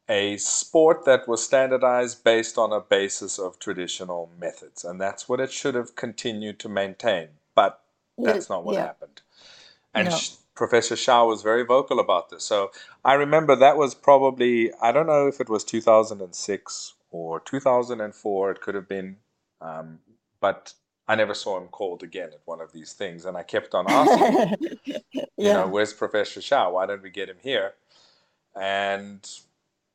a 0.09 0.37
sport 0.39 1.05
that 1.05 1.29
was 1.29 1.45
standardized 1.45 2.25
based 2.25 2.59
on 2.59 2.73
a 2.73 2.81
basis 2.81 3.39
of 3.39 3.59
traditional 3.59 4.31
methods, 4.39 4.85
and 4.85 5.01
that's 5.01 5.29
what 5.29 5.41
it 5.41 5.53
should 5.53 5.75
have 5.75 5.97
continued 5.97 6.59
to 6.61 6.69
maintain. 6.69 7.29
But 7.55 7.83
that's 8.23 8.49
not 8.49 8.65
what 8.65 8.77
yeah. 8.77 8.87
happened. 8.87 9.23
And 9.95 10.11
No. 10.11 10.11
Sh- 10.11 10.37
Professor 10.57 10.95
Xia 10.97 11.27
was 11.27 11.43
very 11.43 11.65
vocal 11.65 12.01
about 12.01 12.31
this. 12.31 12.43
So 12.45 12.73
I 13.05 13.15
remember 13.15 13.55
that 13.55 13.77
was 13.77 13.95
probably, 13.95 14.73
I 14.83 14.91
don't 14.91 15.07
know 15.07 15.27
if 15.29 15.41
it 15.41 15.49
was 15.49 15.63
2006 15.65 16.95
or 17.11 17.41
2004, 17.41 18.51
it 18.51 18.61
could 18.61 18.75
have 18.75 18.89
been, 18.89 19.17
um, 19.61 20.01
but 20.41 20.73
I 21.07 21.15
never 21.15 21.35
saw 21.35 21.59
him 21.59 21.69
called 21.69 22.03
again 22.03 22.31
at 22.33 22.41
one 22.47 22.61
of 22.61 22.73
these 22.73 22.95
things. 22.95 23.27
And 23.27 23.37
I 23.37 23.43
kept 23.43 23.75
on 23.75 23.85
asking, 23.89 24.79
yeah. 24.85 24.99
you 25.37 25.53
know, 25.53 25.69
where's 25.69 25.93
Professor 25.93 26.41
Xia? 26.41 26.73
Why 26.73 26.87
don't 26.87 27.03
we 27.03 27.11
get 27.11 27.29
him 27.29 27.39
here? 27.41 27.75
And 28.59 29.29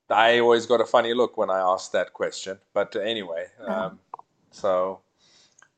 I 0.09 0.39
always 0.39 0.65
got 0.65 0.79
a 0.79 0.85
funny 0.85 1.13
look 1.13 1.37
when 1.37 1.49
I 1.49 1.59
asked 1.59 1.91
that 1.93 2.13
question. 2.13 2.59
But 2.73 2.95
anyway, 2.95 3.47
um, 3.65 3.99
so 4.51 5.01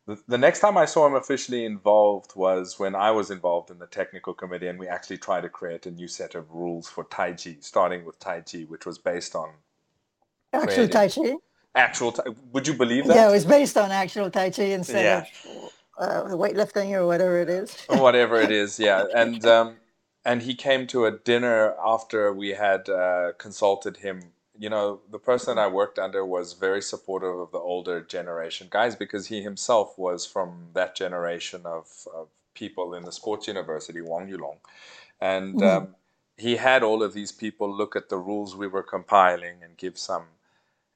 the, 0.05 0.21
the 0.27 0.37
next 0.37 0.59
time 0.59 0.77
I 0.77 0.85
saw 0.85 1.07
him 1.07 1.15
officially 1.15 1.65
involved 1.65 2.35
was 2.35 2.77
when 2.77 2.95
I 2.95 3.11
was 3.11 3.31
involved 3.31 3.71
in 3.71 3.79
the 3.79 3.87
technical 3.87 4.33
committee, 4.33 4.67
and 4.67 4.77
we 4.77 4.87
actually 4.87 5.17
tried 5.17 5.41
to 5.41 5.49
create 5.49 5.85
a 5.85 5.91
new 5.91 6.07
set 6.07 6.35
of 6.35 6.51
rules 6.51 6.89
for 6.89 7.05
Tai 7.05 7.33
Chi, 7.33 7.57
starting 7.61 8.03
with 8.05 8.19
Tai 8.19 8.41
Chi, 8.41 8.59
which 8.67 8.85
was 8.85 8.97
based 8.97 9.35
on 9.35 9.49
actual 10.51 10.87
Tai 10.87 11.07
Chi. 11.07 11.35
actual. 11.75 12.11
Tai- 12.11 12.25
Would 12.51 12.67
you 12.67 12.73
believe 12.73 13.07
that? 13.07 13.15
Yeah, 13.15 13.29
it 13.29 13.31
was 13.33 13.45
based 13.45 13.77
on 13.77 13.91
actual 13.91 14.29
Tai 14.29 14.49
Chi 14.49 14.63
instead 14.63 15.05
Yeah. 15.05 15.25
of 15.47 15.71
uh, 15.97 16.35
weightlifting 16.35 16.91
or 16.93 17.05
whatever 17.05 17.39
it 17.39 17.49
is. 17.49 17.75
whatever 17.87 18.41
it 18.41 18.51
is 18.51 18.79
yeah 18.79 19.03
and 19.15 19.45
um, 19.45 19.75
and 20.25 20.41
he 20.41 20.55
came 20.55 20.87
to 20.87 21.05
a 21.05 21.11
dinner 21.11 21.75
after 21.85 22.33
we 22.33 22.49
had 22.49 22.89
uh, 22.89 23.33
consulted 23.37 23.97
him. 23.97 24.31
You 24.57 24.69
know, 24.69 25.01
the 25.11 25.19
person 25.19 25.57
I 25.59 25.67
worked 25.67 25.99
under 25.99 26.25
was 26.25 26.53
very 26.53 26.81
supportive 26.81 27.37
of 27.39 27.51
the 27.51 27.59
older 27.59 28.01
generation 28.01 28.67
guys 28.69 28.95
because 28.95 29.27
he 29.27 29.41
himself 29.41 29.97
was 29.97 30.25
from 30.25 30.69
that 30.73 30.95
generation 30.95 31.61
of, 31.65 31.87
of 32.13 32.29
people 32.53 32.93
in 32.95 33.03
the 33.05 33.11
sports 33.11 33.47
university, 33.47 34.01
Wang 34.01 34.29
Yulong. 34.29 34.57
And 35.21 35.59
Mhm. 35.59 35.77
um, 35.77 35.95
he 36.37 36.57
had 36.57 36.83
all 36.83 37.03
of 37.03 37.13
these 37.13 37.31
people 37.31 37.69
look 37.75 37.95
at 37.95 38.09
the 38.09 38.17
rules 38.17 38.55
we 38.55 38.67
were 38.67 38.83
compiling 38.83 39.63
and 39.63 39.77
give 39.77 39.97
some, 39.97 40.25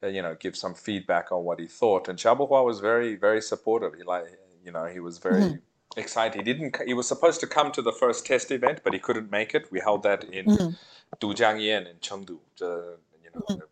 uh, 0.04 0.08
you 0.08 0.22
know, 0.22 0.36
give 0.36 0.56
some 0.58 0.76
feedback 0.76 1.32
on 1.32 1.43
what 1.46 1.60
he 1.60 1.67
thought. 1.67 2.10
And 2.10 2.20
Xia 2.20 2.38
Bohua 2.38 2.65
was 2.65 2.80
very, 2.82 3.15
very 3.15 3.41
supportive. 3.41 3.96
He 3.96 4.04
like, 4.04 4.26
you 4.65 4.72
know, 4.72 4.86
he 4.86 5.00
was 5.00 5.20
very 5.20 5.60
excited. 5.98 6.36
He 6.38 6.43
didn't. 6.54 6.78
He 6.86 6.93
was 6.93 7.08
supposed 7.08 7.39
to 7.41 7.48
come 7.48 7.72
to 7.74 7.82
the 7.82 7.93
first 7.93 8.26
test 8.26 8.52
event, 8.52 8.82
but 8.84 8.93
he 8.93 9.00
couldn't 9.00 9.32
make 9.32 9.56
it. 9.56 9.72
We 9.72 9.80
held 9.82 10.04
that 10.04 10.24
in 10.26 10.46
Mhm. 10.48 10.78
Dujiangyan 11.22 11.88
in 11.89 11.98
Chengdu, 12.00 12.39
you 13.50 13.63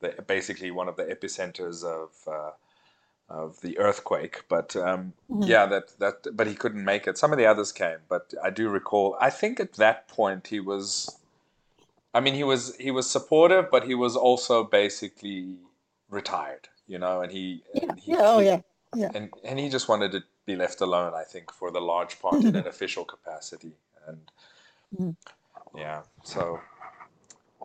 the, 0.00 0.22
basically 0.26 0.70
one 0.70 0.88
of 0.88 0.96
the 0.96 1.04
epicenters 1.04 1.84
of 1.84 2.10
uh, 2.26 2.50
of 3.28 3.60
the 3.60 3.78
earthquake. 3.78 4.44
But 4.48 4.74
um, 4.76 5.12
Mhm. 5.30 5.46
yeah, 5.48 5.66
that 5.66 5.98
that. 5.98 6.36
But 6.36 6.46
he 6.46 6.54
couldn't 6.54 6.84
make 6.84 7.06
it. 7.06 7.16
Some 7.18 7.32
of 7.32 7.38
the 7.38 7.46
others 7.46 7.72
came, 7.72 7.98
but 8.08 8.34
I 8.42 8.50
do 8.50 8.68
recall. 8.68 9.16
I 9.20 9.30
think 9.30 9.60
at 9.60 9.74
that 9.74 10.08
point 10.08 10.48
he 10.48 10.60
was. 10.60 11.16
I 12.12 12.20
mean, 12.20 12.34
he 12.34 12.42
was 12.44 12.76
he 12.76 12.90
was 12.90 13.08
supportive, 13.08 13.70
but 13.70 13.84
he 13.86 13.94
was 13.94 14.16
also 14.16 14.64
basically 14.64 15.56
retired. 16.08 16.68
You 16.88 16.98
know, 16.98 17.20
and 17.20 17.30
he, 17.30 17.62
Yeah, 17.72 17.90
and 17.90 18.00
he 18.00 18.12
yeah, 18.12 18.20
oh 18.22 18.40
yeah, 18.40 18.60
yeah. 18.94 19.12
and 19.14 19.30
and 19.44 19.58
he 19.60 19.68
just 19.68 19.88
wanted 19.88 20.10
to 20.12 20.24
be 20.44 20.56
left 20.56 20.80
alone. 20.80 21.14
I 21.14 21.22
think 21.22 21.52
for 21.52 21.70
the 21.70 21.80
large 21.80 22.18
part 22.20 22.42
in 22.42 22.56
an 22.56 22.66
official 22.66 23.04
capacity, 23.04 23.74
and 24.08 24.32
Mhm. 24.98 25.16
yeah, 25.76 26.02
so 26.24 26.60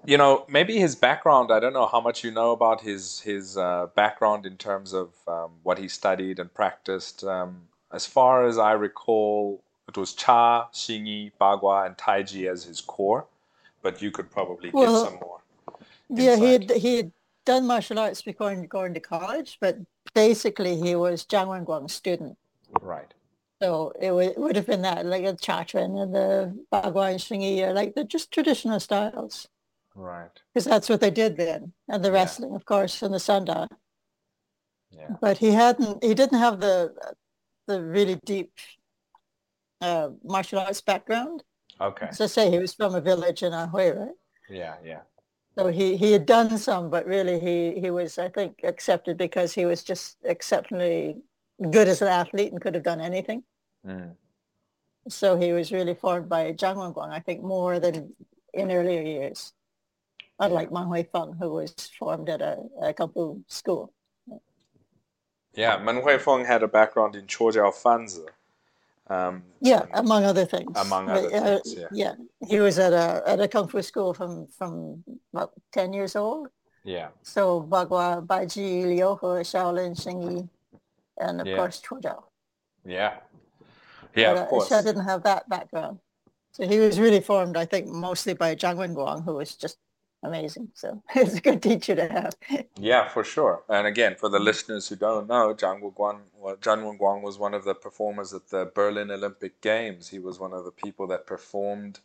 you 0.06 0.18
know 0.18 0.46
maybe 0.50 0.80
his 0.80 0.96
background. 0.96 1.52
I 1.52 1.60
don't 1.60 1.74
know 1.74 1.88
how 1.88 2.02
much 2.02 2.24
you 2.24 2.32
know 2.32 2.52
about 2.52 2.82
his 2.82 3.20
his 3.20 3.58
uh, 3.58 3.88
background 3.96 4.46
in 4.46 4.58
terms 4.58 4.94
of 4.94 5.10
um, 5.28 5.52
what 5.64 5.78
he 5.78 5.88
studied 5.88 6.40
and 6.40 6.54
practiced. 6.54 7.24
Um, 7.24 7.62
as 7.92 8.06
far 8.06 8.46
as 8.46 8.58
I 8.58 8.74
recall, 8.74 9.64
it 9.88 9.98
was 9.98 10.14
Cha, 10.14 10.70
Xingyi, 10.74 11.32
Bagua, 11.40 11.86
and 11.86 11.98
Taiji 11.98 12.52
as 12.52 12.64
his 12.64 12.82
core, 12.82 13.26
but 13.82 14.02
you 14.02 14.12
could 14.12 14.30
probably 14.32 14.70
Well, 14.72 15.06
some 15.06 15.20
more. 15.20 15.40
Yeah, 16.10 16.36
he 16.36 16.54
had, 16.54 16.72
he 16.72 16.98
had 16.98 17.12
done 17.46 17.66
martial 17.68 18.00
arts 18.00 18.22
before 18.22 18.54
going 18.56 18.94
to 18.94 19.00
college, 19.00 19.58
but 19.60 19.78
basically 20.14 20.76
he 20.80 20.96
was 20.96 21.26
Zhang 21.26 21.48
Wenguang's 21.48 21.94
student. 21.94 22.38
Right. 22.82 23.14
So 23.62 23.94
it 24.00 24.12
would, 24.12 24.28
it 24.28 24.38
would 24.38 24.56
have 24.56 24.68
been 24.68 24.82
that, 24.82 25.06
like 25.06 25.24
the 25.24 25.34
Chaquan 25.34 26.02
and 26.02 26.14
the 26.14 26.58
Bagua 26.72 27.12
and 27.12 27.20
Xingyi, 27.20 27.62
are 27.66 27.74
like 27.74 27.96
the 27.96 28.04
just 28.04 28.32
traditional 28.32 28.80
styles, 28.80 29.48
Right. 29.96 30.30
because 30.54 30.66
that's 30.66 30.90
what 30.90 31.00
they 31.02 31.12
did 31.12 31.38
then, 31.38 31.74
and 31.88 32.04
the 32.04 32.10
Yeah. 32.10 32.16
wrestling, 32.16 32.54
of 32.54 32.66
course, 32.66 33.02
and 33.02 33.14
the 33.14 33.18
sanda. 33.18 33.68
Yeah. 34.92 35.16
But 35.22 35.38
he 35.38 35.52
hadn't, 35.52 36.04
he 36.04 36.14
didn't 36.14 36.40
have 36.40 36.60
the 36.60 36.94
the 37.68 37.82
really 37.82 38.16
deep 38.26 38.52
uh, 39.82 40.10
martial 40.24 40.60
arts 40.60 40.82
background. 40.82 41.44
Okay. 41.82 42.10
So 42.12 42.28
say, 42.28 42.52
he 42.52 42.60
was 42.60 42.74
from 42.74 42.94
a 42.94 43.02
village 43.02 43.42
in 43.42 43.54
Anhui, 43.54 43.96
right? 44.00 44.16
Yeah. 44.50 44.76
Yeah. 44.84 45.02
So 45.58 45.68
he, 45.68 45.98
he 45.98 46.12
had 46.12 46.26
done 46.28 46.58
some, 46.58 46.90
but 46.90 47.06
really 47.08 47.40
he, 47.40 47.80
he 47.80 47.90
was, 47.90 48.20
I 48.20 48.30
think, 48.30 48.60
accepted 48.64 49.18
because 49.18 49.54
he 49.54 49.66
was 49.66 49.84
just 49.84 50.18
exceptionally 50.24 51.18
good 51.72 51.88
as 51.88 52.02
an 52.04 52.08
athlete 52.10 52.52
and 52.52 52.62
could 52.62 52.76
have 52.76 52.84
done 52.84 53.02
anything. 53.02 53.44
Mm. 53.86 54.16
So 55.10 55.36
he 55.38 55.52
was 55.54 55.72
really 55.72 55.96
formed 55.96 56.30
by 56.30 56.52
Zhang 56.54 56.76
Wenguang, 56.76 57.12
I 57.12 57.20
think, 57.20 57.42
more 57.42 57.80
than 57.80 58.14
in 58.54 58.72
earlier 58.72 59.02
years. 59.02 59.54
Unlike 60.40 60.72
Men 60.72 60.84
Huifeng, 60.86 61.38
who 61.40 61.50
was 61.54 61.74
formed 61.98 62.30
at 62.30 62.42
a, 62.42 62.58
a 62.82 62.94
school. 63.48 63.94
Yeah, 65.54 65.78
Men 65.78 66.02
Huifeng 66.02 66.46
had 66.46 66.64
a 66.64 66.68
background 66.68 67.16
in 67.16 67.26
Chuojiao 67.26 67.72
Fanzi. 67.74 68.28
Um, 69.08 69.44
Yeah, 69.62 69.86
among 69.94 70.26
other 70.26 70.46
things. 70.46 70.76
Among 70.76 71.10
other 71.10 71.28
uh, 71.34 71.60
things, 71.64 71.86
yeah. 71.92 72.16
he 72.46 72.60
was 72.60 72.78
at 72.80 72.92
a 72.92 73.24
at 73.26 73.40
a 73.40 73.48
kung 73.48 73.68
fu 73.68 73.82
school 73.82 74.14
from 74.14 74.48
from 74.48 75.04
about 75.34 75.52
ten 75.72 75.94
years 75.94 76.16
old. 76.16 76.50
yeah, 76.84 77.10
So 77.22 77.62
Bagua, 77.62 78.26
Baji, 78.26 78.84
Liu 78.86 79.16
He, 79.22 79.42
Shaolin, 79.52 79.96
Xingyi, 79.96 80.50
and 81.18 81.42
of 81.42 81.48
Yeah. 81.48 81.56
course 81.56 81.82
Chuojiao. 81.82 82.24
yeah, 82.84 83.14
yeah. 84.16 84.34
but, 84.34 84.42
Of 84.42 84.44
uh, 84.44 84.50
course. 84.50 84.70
Xia 84.70 84.84
didn't 84.84 85.06
have 85.06 85.24
that 85.24 85.48
background. 85.48 86.00
So 86.52 86.68
he 86.68 86.80
was 86.80 87.00
really 87.00 87.22
formed, 87.22 87.58
I 87.58 87.66
think, 87.66 87.88
mostly 87.88 88.34
by 88.34 88.56
Zhang 88.56 88.78
Wenguang, 88.78 89.24
who 89.26 89.36
was 89.36 89.56
just 89.56 89.78
amazing. 90.28 90.70
So 90.74 91.02
it's 91.16 91.36
a 91.36 91.42
good 91.42 91.62
teacher 91.62 91.96
to 91.96 92.08
have. 92.08 92.34
Yeah, 92.78 93.08
for 93.08 93.24
sure. 93.24 93.64
And 93.70 93.88
again, 93.88 94.16
for 94.16 94.30
the 94.30 94.40
listeners 94.40 94.88
who 94.88 94.96
don't 94.96 95.28
know, 95.28 95.54
Zhang 95.54 95.82
Wenguang, 95.82 96.20
well, 96.38 96.56
Zhang 96.58 96.84
Wenguang 96.84 97.22
was 97.22 97.38
one 97.38 97.54
of 97.54 97.64
the 97.64 97.76
performers 97.76 98.34
at 98.34 98.50
the 98.50 98.72
Berlin 98.74 99.12
Olympic 99.12 99.62
Games. 99.62 100.10
He 100.10 100.20
was 100.20 100.40
one 100.40 100.54
of 100.54 100.66
the 100.66 100.72
people 100.72 101.08
that 101.08 101.26
performed 101.26 102.00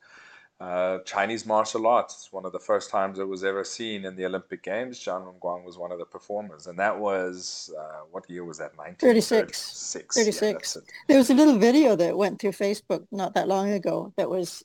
uh, 0.61 0.98
Chinese 1.06 1.46
martial 1.46 1.87
arts. 1.87 2.28
One 2.33 2.44
of 2.44 2.52
the 2.52 2.61
first 2.61 2.90
times 2.90 3.18
it 3.18 3.26
was 3.26 3.44
ever 3.44 3.64
seen 3.64 4.04
in 4.04 4.14
the 4.14 4.26
Olympic 4.26 4.62
Games. 4.62 4.98
Zhang 4.98 5.24
Wenguang 5.24 5.64
was 5.64 5.78
one 5.78 5.90
of 5.90 5.98
the 5.98 6.04
performers, 6.04 6.66
and 6.66 6.78
that 6.78 6.98
was 6.98 7.72
uh, 7.78 8.00
what 8.11 8.28
year 8.28 8.44
was 8.44 8.59
that? 8.59 8.76
36. 8.76 9.00
1936. 9.00 10.16
Yeah, 10.16 10.24
36. 10.24 10.52
that's 10.52 10.76
it. 10.76 10.92
There 11.09 11.18
was 11.18 11.30
a 11.30 11.35
little 11.35 11.59
video 11.59 11.96
that 11.96 12.16
went 12.16 12.40
through 12.40 12.52
Facebook 12.52 13.06
not 13.11 13.35
that 13.35 13.48
long 13.48 13.70
ago 13.70 14.12
that 14.16 14.28
was 14.28 14.62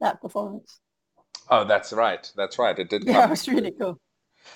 that 0.00 0.20
performance. 0.20 0.80
Oh, 1.50 1.64
that's 1.64 1.92
right. 1.92 2.30
That's 2.36 2.58
right. 2.58 2.78
It 2.78 2.88
did. 2.88 3.04
Yeah, 3.04 3.14
come 3.14 3.24
it 3.24 3.30
was 3.30 3.48
really 3.48 3.72
cool. 3.72 3.98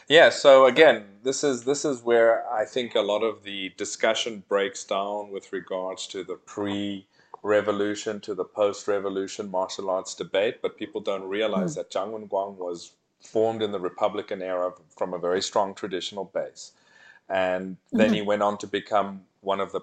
Yeah, 0.09 0.30
so 0.30 0.66
again, 0.66 1.04
this 1.22 1.44
is 1.44 1.64
this 1.64 1.85
is 1.85 2.02
where 2.02 2.50
I 2.50 2.64
think 2.64 2.94
a 2.94 3.00
lot 3.00 3.22
of 3.22 3.42
the 3.42 3.72
discussion 3.76 4.44
breaks 4.48 4.85
down 4.85 5.30
with 5.30 5.52
regards 5.52 6.07
to 6.09 6.24
the 6.24 6.37
pre-revolution 6.37 8.20
to 8.20 8.35
the 8.35 8.44
post-revolution 8.44 9.50
martial 9.50 9.90
arts 9.90 10.14
debate, 10.14 10.62
but 10.62 10.78
people 10.78 11.00
don't 11.00 11.28
realize 11.28 11.72
mm. 11.72 11.76
that 11.76 11.90
Zhang 11.90 12.12
Wenguang 12.12 12.57
was 12.57 12.92
formed 13.20 13.62
in 13.62 13.72
the 13.72 13.80
Republican 13.80 14.42
era 14.42 14.72
from 14.96 15.14
a 15.14 15.18
very 15.18 15.42
strong 15.42 15.74
traditional 15.74 16.24
base. 16.26 16.72
And 17.28 17.78
then 17.90 18.09
mm-hmm. 18.09 18.14
he 18.14 18.22
went 18.22 18.42
on 18.42 18.59
to 18.59 18.66
become 18.66 19.22
one 19.40 19.61
of 19.61 19.72
the 19.72 19.80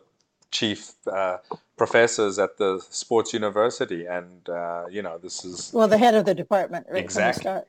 chief 0.51 0.91
uh, 1.07 1.37
professors 1.77 2.37
at 2.39 2.57
the 2.57 2.79
sports 2.89 3.33
university. 3.33 4.05
And, 4.05 4.47
uh, 4.49 4.85
you 4.89 5.01
know, 5.01 5.17
this 5.17 5.43
is 5.45 5.71
Well, 5.73 5.87
the 5.87 5.97
head 5.97 6.15
of 6.15 6.25
the 6.25 6.35
department 6.35 6.87
right 6.89 7.03
Exactly. 7.03 7.43
from 7.43 7.53
the 7.53 7.61
start. 7.61 7.67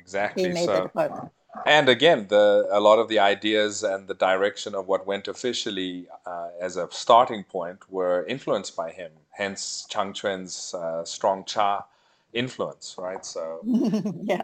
exactly 0.00 0.42
He 0.44 0.48
made 0.50 0.66
so. 0.66 0.74
the 0.74 0.82
department. 0.82 1.30
And 1.66 1.88
again, 1.88 2.26
the 2.28 2.68
a 2.70 2.80
lot 2.80 2.98
of 2.98 3.08
the 3.08 3.20
ideas 3.20 3.82
and 3.84 4.06
the 4.08 4.14
direction 4.14 4.74
of 4.74 4.86
what 4.88 5.06
went 5.06 5.28
officially 5.28 6.08
uh, 6.26 6.48
as 6.60 6.76
a 6.76 6.88
starting 6.90 7.44
point 7.44 7.78
were 7.90 8.26
influenced 8.26 8.76
by 8.76 8.90
him. 8.90 9.12
Hence, 9.30 9.86
Chang 9.88 10.12
Chuan's 10.12 10.74
uh, 10.74 11.04
strong 11.04 11.44
Cha 11.44 11.86
influence, 12.32 12.96
right? 12.98 13.24
So 13.24 13.64
yeah. 14.22 14.42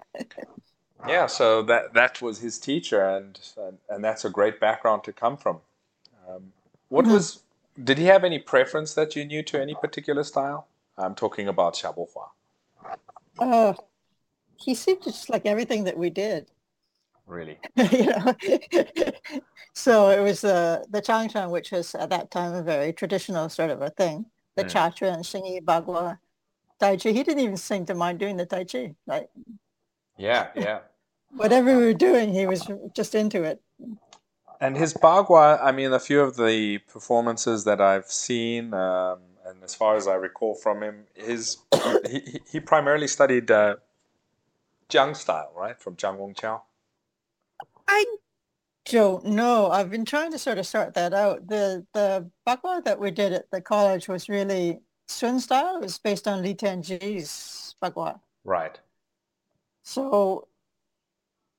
yeah, 1.07 1.27
so 1.27 1.63
that 1.63 1.95
that 1.95 2.21
was 2.23 2.39
his 2.41 2.59
teacher, 2.59 3.03
and 3.03 3.39
and, 3.57 3.79
and 3.89 4.05
that's 4.05 4.25
a 4.25 4.31
great 4.31 4.61
background 4.61 5.05
to 5.05 5.13
come 5.13 5.37
from. 5.37 5.61
Um, 6.29 6.53
what 6.89 7.07
Mhm. 7.07 7.13
was? 7.13 7.41
Did 7.83 7.99
he 7.99 8.05
have 8.07 8.25
any 8.25 8.39
preference 8.39 8.95
that 8.95 9.17
you 9.17 9.25
knew 9.25 9.43
to 9.45 9.61
any 9.61 9.75
particular 9.75 10.25
style? 10.25 10.67
I'm 10.99 11.15
talking 11.15 11.49
about 11.49 11.75
Xia 11.75 11.95
Bohua. 11.97 12.29
Uh, 13.39 13.75
he 14.57 14.75
seemed 14.75 15.03
to 15.03 15.11
just 15.11 15.31
like 15.31 15.47
everything 15.47 15.85
that 15.85 15.97
we 15.97 16.11
did. 16.11 16.51
Really? 17.27 17.59
you 17.77 18.07
know. 18.07 18.35
so 19.73 20.11
it 20.11 20.21
was 20.21 20.45
uh, 20.45 20.83
the 20.91 21.01
Changquan, 21.01 21.51
which 21.51 21.71
was 21.71 21.95
at 21.95 22.11
that 22.11 22.31
time 22.31 22.55
a 22.55 22.63
very 22.63 22.93
traditional 22.93 23.49
sort 23.49 23.71
of 23.71 23.83
a 23.83 23.91
thing. 23.91 24.27
The 24.57 24.65
Mm. 24.65 24.73
Chaquan 24.73 25.15
and 25.15 25.25
Xingyi, 25.25 25.65
Bagua, 25.65 26.19
Tai 26.81 26.97
Chi. 26.97 27.13
He 27.13 27.23
didn't 27.23 27.39
even 27.43 27.57
seem 27.57 27.87
to 27.87 27.95
mind 27.95 28.19
doing 28.19 28.37
the 28.37 28.47
Tai 28.47 28.65
Chi. 28.65 28.95
Like 29.07 29.31
Yeah, 30.19 30.49
yeah. 30.55 30.81
whatever 31.31 31.77
we 31.79 31.85
were 31.85 31.95
doing, 31.95 32.35
he 32.35 32.47
was 32.47 32.69
just 32.95 33.15
into 33.15 33.45
it. 33.45 33.63
And 34.61 34.77
his 34.77 34.93
Bagua, 34.93 35.59
I 35.63 35.73
mean, 35.73 35.93
a 35.93 35.99
few 35.99 36.21
of 36.21 36.37
the 36.37 36.79
performances 36.79 37.65
that 37.65 37.81
I've 37.81 38.11
seen, 38.11 38.75
um, 38.75 39.21
and 39.47 39.63
as 39.65 39.75
far 39.75 39.97
as 39.97 40.07
I 40.07 40.15
recall 40.15 40.55
from 40.55 40.83
him, 40.83 41.07
his 41.15 41.59
he, 42.09 42.41
he- 42.51 42.61
primarily 42.61 43.09
studied 43.09 43.51
uh, 43.51 43.77
Jiang 44.91 45.17
style, 45.17 45.53
right, 45.57 45.81
from 45.81 45.97
Jiang 45.97 46.19
Rongqiao. 46.19 46.61
I 47.89 48.05
don't 48.85 49.25
know. 49.25 49.71
I've 49.71 49.91
been 49.91 50.05
trying 50.05 50.31
to 50.33 50.39
sort 50.39 50.59
of 50.59 50.67
sort 50.67 50.93
that 50.95 51.15
out. 51.15 51.49
The 51.49 51.87
the 51.95 52.31
Bagua 52.47 52.85
that 52.85 53.01
we 53.01 53.11
did 53.11 53.33
at 53.33 53.51
the 53.51 53.63
college 53.63 54.09
was 54.09 54.29
really 54.29 54.81
Sun 55.09 55.41
style. 55.41 55.77
It 55.77 55.83
was 55.83 55.99
based 55.99 56.29
on 56.29 56.43
Li 56.43 56.55
Tianji's 56.55 57.75
Bagua. 57.83 58.21
Right. 58.45 58.79
So 59.83 60.49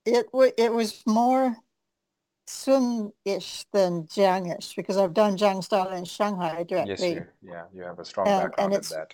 it 0.06 0.28
wa 0.32 0.48
it 0.58 0.72
was 0.72 1.04
more 1.06 1.58
Sun-ish 2.48 3.66
than 3.72 4.04
Jiang-ish 4.04 4.76
because 4.76 4.98
I've 4.98 5.14
done 5.14 5.38
Jiang 5.38 5.64
style 5.64 5.90
in 5.92 6.06
Shanghai 6.06 6.64
directly. 6.64 6.92
Yes, 6.92 7.02
you. 7.02 7.26
Yeah, 7.42 7.64
you 7.74 7.84
have 7.84 8.00
a 8.00 8.06
strong 8.06 8.28
And- 8.28 8.36
and 8.36 8.52
background 8.52 8.74
in 8.74 8.80
it's- 8.80 8.90
that. 8.90 9.14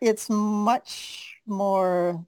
It's 0.00 0.28
much 0.28 1.40
more 1.46 2.26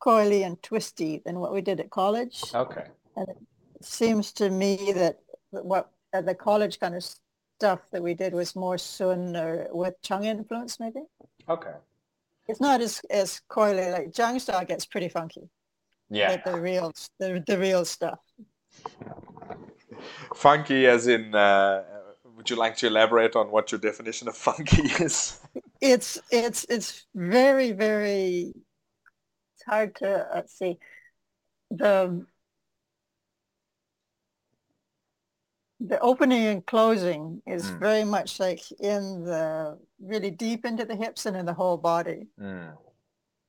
coily 0.00 0.44
and 0.44 0.60
twisty 0.62 1.18
than 1.24 1.38
what 1.38 1.52
we 1.52 1.60
did 1.60 1.78
at 1.78 1.90
college. 1.90 2.42
Okay. 2.54 2.86
And 3.16 3.28
it 3.28 3.38
seems 3.84 4.32
to 4.34 4.50
me 4.50 4.92
that 4.92 5.20
what 5.50 5.90
uh, 6.12 6.22
the 6.22 6.34
college 6.34 6.80
kind 6.80 6.96
of 6.96 7.04
stuff 7.04 7.80
that 7.92 8.02
we 8.02 8.14
did 8.14 8.32
was 8.34 8.56
more 8.56 8.78
Sun 8.78 9.36
or 9.36 9.68
with 9.70 10.00
Cheng 10.02 10.24
influence 10.24 10.80
maybe. 10.80 11.02
Okay. 11.48 11.74
It's 12.48 12.60
not 12.60 12.80
as 12.80 13.00
as 13.10 13.40
coily 13.48 13.92
like 13.92 14.10
Jiang 14.10 14.40
style 14.40 14.64
gets 14.64 14.84
pretty 14.86 15.08
funky. 15.08 15.48
Yeah. 16.08 16.36
But 16.36 16.52
the 16.52 16.60
real 16.60 16.92
the, 17.20 17.44
the 17.46 17.58
real 17.58 17.84
stuff. 17.84 18.18
Funky 20.34 20.86
as 20.86 21.06
in 21.06 21.34
uh, 21.34 21.82
would 22.36 22.48
you 22.50 22.56
like 22.56 22.76
to 22.78 22.86
elaborate 22.86 23.36
on 23.36 23.50
what 23.50 23.70
your 23.72 23.78
definition 23.80 24.28
of 24.28 24.36
funky 24.36 24.82
is? 25.04 25.40
It's 25.80 26.18
it's 26.30 26.64
it's 26.68 27.06
very 27.14 27.72
very 27.72 28.52
it's 29.54 29.64
hard 29.66 29.94
to 29.96 30.26
let's 30.34 30.56
see 30.56 30.78
the 31.70 32.24
the 35.80 35.98
opening 36.00 36.44
and 36.44 36.66
closing 36.66 37.40
is 37.46 37.70
Mm. 37.70 37.78
very 37.78 38.04
much 38.04 38.38
like 38.38 38.70
in 38.80 39.24
the 39.24 39.78
really 39.98 40.30
deep 40.30 40.64
into 40.66 40.84
the 40.84 40.96
hips 40.96 41.24
and 41.26 41.36
in 41.36 41.46
the 41.46 41.54
whole 41.54 41.78
body 41.78 42.26
Mm. 42.38 42.76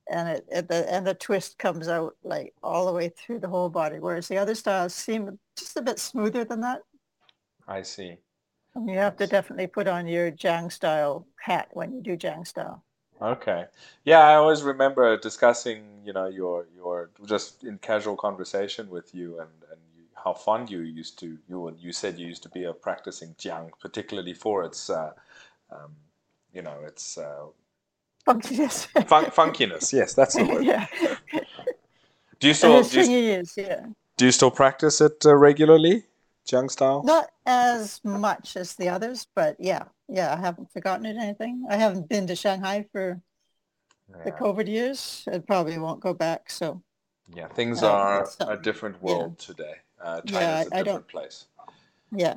And 0.10 0.30
it, 0.30 0.46
it 0.52 0.68
the 0.68 0.92
and 0.92 1.06
the 1.06 1.14
twist 1.14 1.58
comes 1.58 1.88
out 1.88 2.16
like 2.24 2.54
all 2.64 2.86
the 2.86 2.94
way 2.94 3.10
through 3.10 3.40
the 3.40 3.48
whole 3.48 3.70
body 3.70 4.00
whereas 4.00 4.28
the 4.28 4.38
other 4.38 4.56
styles 4.56 4.94
seem 4.94 5.40
just 5.58 5.78
a 5.78 5.82
bit 5.82 6.00
smoother 6.00 6.44
than 6.44 6.62
that 6.62 6.82
I 7.68 7.84
see. 7.84 8.18
and 8.76 8.90
you 8.90 8.98
have 8.98 9.16
to 9.18 9.28
definitely 9.28 9.68
put 9.68 9.88
on 9.88 10.08
your 10.08 10.32
Jiang 10.32 10.72
style 10.72 11.28
hat 11.40 11.70
when 11.72 11.94
you 11.94 12.02
do 12.02 12.18
Jiang 12.18 12.46
style 12.46 12.84
Okay. 13.22 13.66
Yeah, 14.04 14.20
I 14.22 14.36
always 14.36 14.64
remember 14.64 15.16
discussing, 15.16 16.02
you 16.04 16.12
know, 16.14 16.26
your 16.28 16.66
your 16.76 17.12
just 17.26 17.64
in 17.64 17.78
casual 17.78 18.16
conversation 18.16 18.90
with 18.90 19.14
you 19.14 19.40
and 19.40 19.50
and 19.72 19.80
you, 19.96 20.04
how 20.16 20.34
fond 20.34 20.72
you 20.72 20.80
used 20.80 21.20
to 21.20 21.38
you 21.48 21.68
and 21.68 21.80
you 21.80 21.92
said 21.92 22.18
you 22.18 22.26
used 22.28 22.44
to 22.44 22.50
be 22.50 22.64
a 22.64 22.74
practicing 22.74 23.36
jiang, 23.36 23.70
particularly 23.80 24.34
for 24.34 24.64
its 24.64 24.90
uh, 24.90 25.14
um, 25.72 25.96
you 26.54 26.64
know, 26.64 26.80
its 26.86 27.18
uh, 27.18 27.46
funkiness 28.28 28.86
fun- 29.08 29.26
funkiness. 29.32 29.92
Yes, 29.94 30.14
that's 30.14 30.36
the 30.36 30.46
word. 30.46 30.64
yeah 30.64 30.86
Do 32.40 32.48
you 32.48 32.54
still 32.54 32.82
do 32.84 33.02
you, 33.12 33.40
is 33.40 33.54
yeah 33.58 33.86
do 34.18 34.26
you 34.26 34.32
still 34.32 34.52
practice 34.52 35.02
it 35.02 35.26
uh, 35.26 35.36
regularly, 35.36 36.06
jiang 36.48 36.70
style? 36.70 37.02
Not 37.04 37.30
as 37.46 38.00
much 38.04 38.56
as 38.58 38.76
the 38.76 38.90
others, 38.90 39.28
but 39.36 39.56
yeah, 39.60 39.84
yeah, 40.08 40.34
I 40.34 40.38
haven't 40.40 40.72
forgotten 40.72 41.06
it 41.06 41.18
anything. 41.18 41.66
I 41.70 41.76
haven't 41.78 42.08
been 42.10 42.28
to 42.28 42.36
Shanghai 42.36 42.86
for 42.92 43.20
the 44.26 44.32
COVID 44.32 44.68
years. 44.68 45.24
It 45.32 45.48
probably 45.48 45.78
won't 45.80 46.02
go 46.02 46.14
back. 46.14 46.50
So 46.52 46.82
Yeah, 47.34 47.48
things 47.48 47.82
Uh, 47.82 47.92
are 47.92 48.28
a 48.42 48.58
different 48.58 48.98
yeah. 49.02 49.06
world 49.08 49.40
today. 49.40 49.76
Uh, 50.04 50.22
China's 50.22 50.32
Yeah, 50.34 50.40
a 50.42 50.58
I- 50.58 50.60
I 50.60 50.64
different 50.64 50.86
don't- 50.86 51.08
place. 51.08 51.46
yeah, 52.12 52.36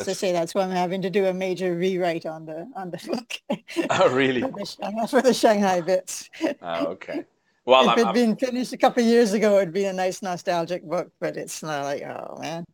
as 0.00 0.08
I 0.08 0.12
say, 0.12 0.32
that's 0.32 0.54
why 0.54 0.62
I'm 0.62 0.70
having 0.70 1.02
to 1.02 1.10
do 1.10 1.26
a 1.26 1.34
major 1.34 1.74
rewrite 1.74 2.26
on 2.26 2.46
the 2.46 2.70
on 2.74 2.90
the 2.90 2.98
book 3.06 3.40
Oh, 3.90 4.08
really? 4.10 4.40
for, 4.42 4.50
the 4.50 4.64
Shanghai, 4.66 5.06
for 5.06 5.22
the 5.22 5.34
Shanghai 5.34 5.80
bits. 5.80 6.30
Oh, 6.62 6.86
okay. 6.88 7.24
Well, 7.66 7.88
if 7.88 7.92
it'd 7.96 8.08
I'm, 8.08 8.14
been 8.14 8.36
finished 8.36 8.72
a 8.72 8.76
couple 8.76 9.02
of 9.02 9.08
years 9.08 9.32
ago, 9.32 9.56
it'd 9.58 9.72
be 9.72 9.84
a 9.86 9.92
nice 9.92 10.20
nostalgic 10.22 10.82
book. 10.84 11.10
But 11.20 11.36
it's 11.36 11.62
not 11.62 11.84
like, 11.84 12.02
oh 12.02 12.38
man. 12.40 12.64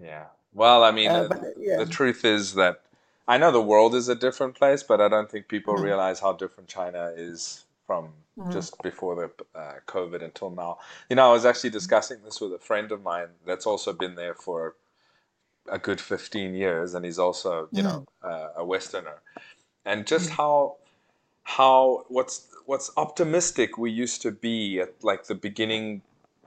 yeah. 0.00 0.26
Well, 0.54 0.84
I 0.84 0.90
mean, 0.90 1.10
Uh, 1.10 1.28
but, 1.28 1.40
yeah. 1.58 1.76
the 1.78 1.86
truth 1.86 2.24
is 2.24 2.54
that 2.54 2.80
I 3.28 3.38
know 3.38 3.50
the 3.50 3.60
world 3.60 3.94
is 3.94 4.08
a 4.08 4.14
different 4.14 4.54
place, 4.54 4.82
but 4.82 5.00
I 5.00 5.08
don't 5.08 5.30
think 5.30 5.48
people 5.48 5.74
Mhm. 5.74 5.82
realize 5.82 6.20
how 6.20 6.32
different 6.32 6.68
China 6.68 7.12
is 7.16 7.64
from 7.86 8.12
Mhm. 8.38 8.52
just 8.52 8.80
before 8.82 9.14
the 9.16 9.58
uh, 9.58 9.74
COVID 9.86 10.22
until 10.22 10.50
now. 10.50 10.78
You 11.10 11.16
know, 11.16 11.28
I 11.28 11.32
was 11.32 11.44
actually 11.44 11.70
discussing 11.70 12.22
this 12.24 12.40
with 12.40 12.52
a 12.52 12.58
friend 12.58 12.92
of 12.92 13.02
mine 13.02 13.28
that's 13.44 13.66
also 13.66 13.92
been 13.92 14.14
there 14.14 14.34
for 14.34 14.76
a 15.70 15.78
good 15.78 16.00
15 16.00 16.54
years, 16.54 16.94
and 16.94 17.04
he's 17.04 17.18
also, 17.18 17.68
you 17.72 17.82
know, 17.82 18.04
uh, 18.22 18.48
a 18.56 18.64
Westerner. 18.64 19.22
And 19.84 20.06
just 20.06 20.30
how 20.30 20.76
how 21.44 22.04
what's 22.08 22.48
what's 22.66 22.90
optimistic 22.96 23.78
we 23.78 23.90
used 23.90 24.22
to 24.22 24.30
be 24.32 24.80
at 24.80 24.94
like 25.02 25.24
the 25.26 25.34
beginning 25.34 26.02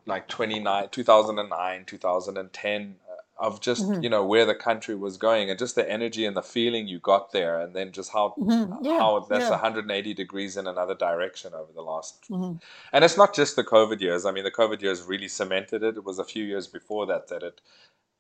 like 0.05 0.27
29 0.27 0.89
2009 0.89 1.85
2010 1.85 2.95
uh, 3.09 3.45
of 3.45 3.61
just 3.61 3.83
Mhm. 3.83 4.03
you 4.03 4.09
know 4.09 4.25
where 4.25 4.45
the 4.45 4.55
country 4.55 4.95
was 4.95 5.17
going 5.17 5.49
and 5.49 5.59
just 5.59 5.75
the 5.75 5.89
energy 5.89 6.25
and 6.25 6.35
the 6.37 6.43
feeling 6.43 6.87
you 6.87 6.99
got 6.99 7.31
there 7.31 7.59
and 7.59 7.75
then 7.75 7.91
just 7.91 8.11
how 8.11 8.37
Mhm, 8.37 8.79
yeah, 8.83 8.99
how 8.99 9.19
that's 9.29 9.49
yeah. 9.49 9.51
180 9.51 10.13
degrees 10.13 10.57
in 10.57 10.67
another 10.67 10.95
direction 10.95 11.53
over 11.53 11.71
the 11.73 11.81
last 11.81 12.29
Mhm. 12.29 12.59
and 12.93 13.05
it's 13.05 13.17
not 13.17 13.33
just 13.35 13.55
the 13.55 13.63
covid 13.63 14.01
years 14.01 14.25
i 14.25 14.31
mean 14.31 14.43
the 14.43 14.51
covid 14.51 14.81
years 14.81 15.03
really 15.03 15.27
cemented 15.29 15.83
it 15.83 15.97
it 15.97 16.03
was 16.03 16.19
a 16.19 16.23
few 16.25 16.43
years 16.43 16.67
before 16.67 17.05
that 17.05 17.27
that 17.29 17.43
it 17.43 17.61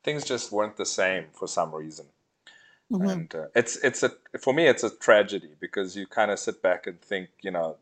things 0.03 0.23
just 0.25 0.51
weren't 0.51 0.77
the 0.77 0.85
same 0.85 1.25
for 1.33 1.47
some 1.47 1.73
reason 1.75 2.07
Mhm. 2.91 3.29
and 3.29 3.35
uh, 3.35 3.47
it's 3.55 3.77
it's 3.77 4.03
a 4.03 4.11
for 4.39 4.53
me 4.53 4.67
it's 4.67 4.83
a 4.83 4.89
tragedy 4.97 5.51
because 5.59 5.95
you 5.95 6.05
kind 6.07 6.31
of 6.31 6.39
sit 6.39 6.61
back 6.61 6.87
and 6.87 7.01
think 7.01 7.29
you 7.41 7.51
know 7.51 7.77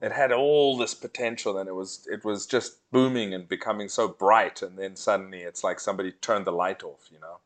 it 0.00 0.12
had 0.12 0.32
all 0.32 0.76
this 0.76 0.94
potential 0.94 1.58
and 1.58 1.68
it 1.68 1.74
was 1.74 2.06
it 2.10 2.24
was 2.24 2.46
just 2.46 2.78
booming 2.92 3.34
and 3.34 3.48
becoming 3.48 3.88
so 3.88 4.08
bright 4.08 4.62
and 4.62 4.78
then 4.78 4.96
suddenly 4.96 5.40
it's 5.42 5.64
like 5.64 5.80
somebody 5.80 6.12
turned 6.12 6.46
the 6.46 6.52
light 6.52 6.84
off 6.84 7.08
you 7.12 7.18
know 7.20 7.38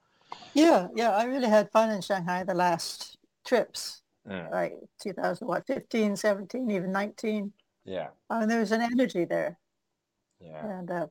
Yeah, 0.55 0.89
yeah, 0.95 1.11
I 1.11 1.25
really 1.25 1.49
had 1.49 1.71
fun 1.71 1.91
in 1.91 2.01
Shanghai 2.03 2.45
the 2.45 2.55
last 2.55 3.17
trips, 3.45 4.03
Mm. 4.27 4.51
like 4.53 4.75
2000, 5.01 5.47
what, 5.49 5.67
15, 5.67 6.17
17, 6.17 6.71
even 6.71 6.93
19. 6.93 7.53
yeah 7.85 8.09
I 8.31 8.43
And 8.43 8.51
there 8.51 8.61
was 8.61 8.73
an 8.73 8.83
energy 8.83 9.25
there. 9.25 9.59
yeah 10.41 10.69
And 10.69 10.91
uh, 10.91 11.07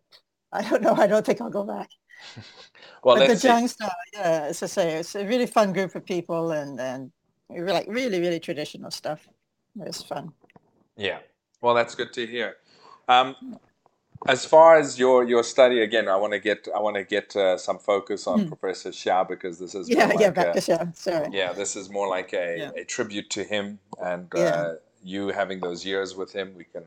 I 0.60 0.68
don't 0.70 0.82
know, 0.82 0.94
I 0.96 1.08
don't 1.08 1.26
think 1.26 1.42
I'll 1.42 1.50
go 1.50 1.64
back. 1.64 1.90
well 3.04 3.16
but 3.16 3.22
the 3.24 3.28
let's 3.30 3.42
see. 3.42 3.48
Jiang 3.48 3.68
style, 3.70 3.92
yeah, 4.14 4.46
as 4.50 4.62
I 4.64 4.68
say, 4.68 4.94
it's 5.00 5.16
a 5.16 5.26
really 5.26 5.48
fun 5.48 5.74
group 5.74 5.96
of 5.96 6.06
people 6.06 6.52
and, 6.52 6.80
and 6.80 7.12
we 7.50 7.62
were 7.62 7.72
like 7.72 7.88
really, 7.90 8.20
really 8.20 8.40
traditional 8.40 8.92
stuff. 8.92 9.28
It 9.80 9.88
was 9.88 10.02
fun. 10.02 10.32
Yeah. 10.98 11.20
Well, 11.62 11.74
that's 11.74 11.96
good 11.96 12.14
to 12.14 12.28
hear. 12.28 12.58
Um, 13.08 13.58
as 14.28 14.46
far 14.46 14.76
as 14.78 15.00
your 15.00 15.24
your 15.24 15.44
study, 15.44 15.82
again, 15.82 16.08
I 16.08 16.16
want 16.16 16.34
to 16.34 16.40
get 16.40 16.68
I 16.76 16.80
want 16.80 16.96
to 16.96 17.04
get 17.04 17.36
uh, 17.36 17.58
some 17.58 17.80
focus 17.80 18.28
on 18.28 18.42
Hmm. 18.42 18.48
Professor 18.50 18.90
Xia 18.92 19.28
because 19.28 19.58
this 19.58 19.74
is 19.74 19.90
Yeah, 19.90 20.08
more 20.08 20.22
yeah, 20.22 20.28
like 20.28 20.36
back 20.36 20.48
a- 20.48 20.54
to 20.54 20.62
show. 20.62 20.92
Sorry. 20.94 21.30
yeah, 21.32 21.54
this 21.54 21.76
is 21.76 21.90
more 21.90 22.08
like 22.08 22.32
a, 22.34 22.58
Yeah. 22.60 22.72
a 22.82 22.84
tribute 22.86 23.30
to 23.32 23.44
him 23.44 23.80
and 24.02 24.28
Yeah. 24.36 24.44
uh, 24.44 24.76
you 25.04 25.30
having 25.30 25.60
those 25.60 25.84
years 25.86 26.16
with 26.16 26.32
him. 26.34 26.54
We 26.56 26.66
can 26.66 26.84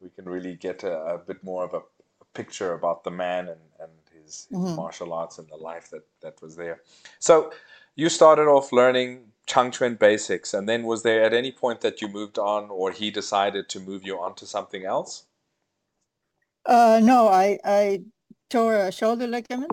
we 0.00 0.08
can 0.08 0.24
really 0.26 0.54
get 0.54 0.82
a, 0.82 0.94
a 1.14 1.18
bit 1.18 1.44
more 1.44 1.64
of 1.64 1.74
a 1.74 1.82
picture 2.40 2.72
about 2.80 2.98
the 3.04 3.10
man 3.24 3.48
and 3.54 3.60
and 3.82 3.92
his, 4.12 4.46
his 4.50 4.58
Mhm. 4.58 4.76
martial 4.82 5.10
arts 5.20 5.38
and 5.40 5.48
the 5.48 5.60
life 5.70 5.86
that 5.90 6.04
that 6.24 6.36
was 6.42 6.54
there. 6.62 6.76
So 7.18 7.34
you 8.02 8.08
started 8.08 8.46
off 8.56 8.72
learning 8.80 9.32
Changquan 9.52 9.98
basics, 9.98 10.54
and 10.54 10.68
then 10.68 10.80
was 10.92 11.02
there 11.02 11.22
at 11.28 11.32
any 11.42 11.52
point 11.52 11.80
that 11.80 12.00
you 12.02 12.08
moved 12.08 12.38
on, 12.38 12.70
or 12.70 12.86
he 13.00 13.10
decided 13.10 13.64
to 13.70 13.78
move 13.80 14.02
you 14.08 14.20
on 14.24 14.34
to 14.40 14.46
something 14.46 14.84
else? 14.84 15.24
Uh, 16.66 17.00
no, 17.02 17.28
I, 17.28 17.58
I 17.64 18.02
tore 18.50 18.76
a 18.76 18.92
shoulder 18.92 19.26
ligament, 19.26 19.72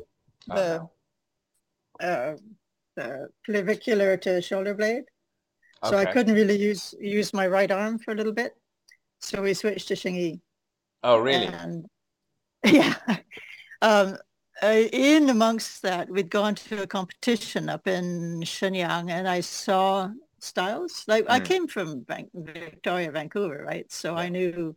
Oh, 0.49 0.56
the, 0.56 2.06
uh, 2.06 2.36
the 2.95 3.30
clavicular 3.45 4.17
to 4.17 4.41
shoulder 4.41 4.73
blade. 4.73 5.04
So 5.84 5.97
I 5.97 6.06
couldn't 6.06 6.34
really 6.34 6.58
use 6.58 6.95
use 6.99 7.34
my 7.34 7.47
right 7.47 7.69
arm 7.69 7.99
for 7.99 8.12
a 8.12 8.15
little 8.15 8.34
bit. 8.34 8.54
So 9.21 9.41
we 9.41 9.54
switched 9.54 9.88
to 9.89 9.95
Xingyi. 9.95 10.41
Oh, 11.04 11.17
really? 11.19 11.45
And 11.45 11.86
yeah, 12.73 12.95
um, 13.82 14.17
uh, 14.63 14.84
in 14.91 15.30
amongst 15.30 15.82
that, 15.84 16.10
we'd 16.10 16.30
gone 16.30 16.56
to 16.56 16.84
a 16.84 16.88
competition 16.88 17.69
up 17.69 17.88
in 17.88 18.41
Shenyang, 18.41 19.12
and 19.12 19.28
I 19.28 19.41
saw 19.41 20.10
styles. 20.39 21.04
Like 21.08 21.25
I 21.30 21.39
Mm. 21.39 21.45
came 21.45 21.67
from 21.67 22.06
Van- 22.06 22.30
Victoria, 22.34 23.12
Vancouver, 23.12 23.63
right? 23.65 23.91
So 23.91 24.15
I 24.15 24.30
knew 24.30 24.75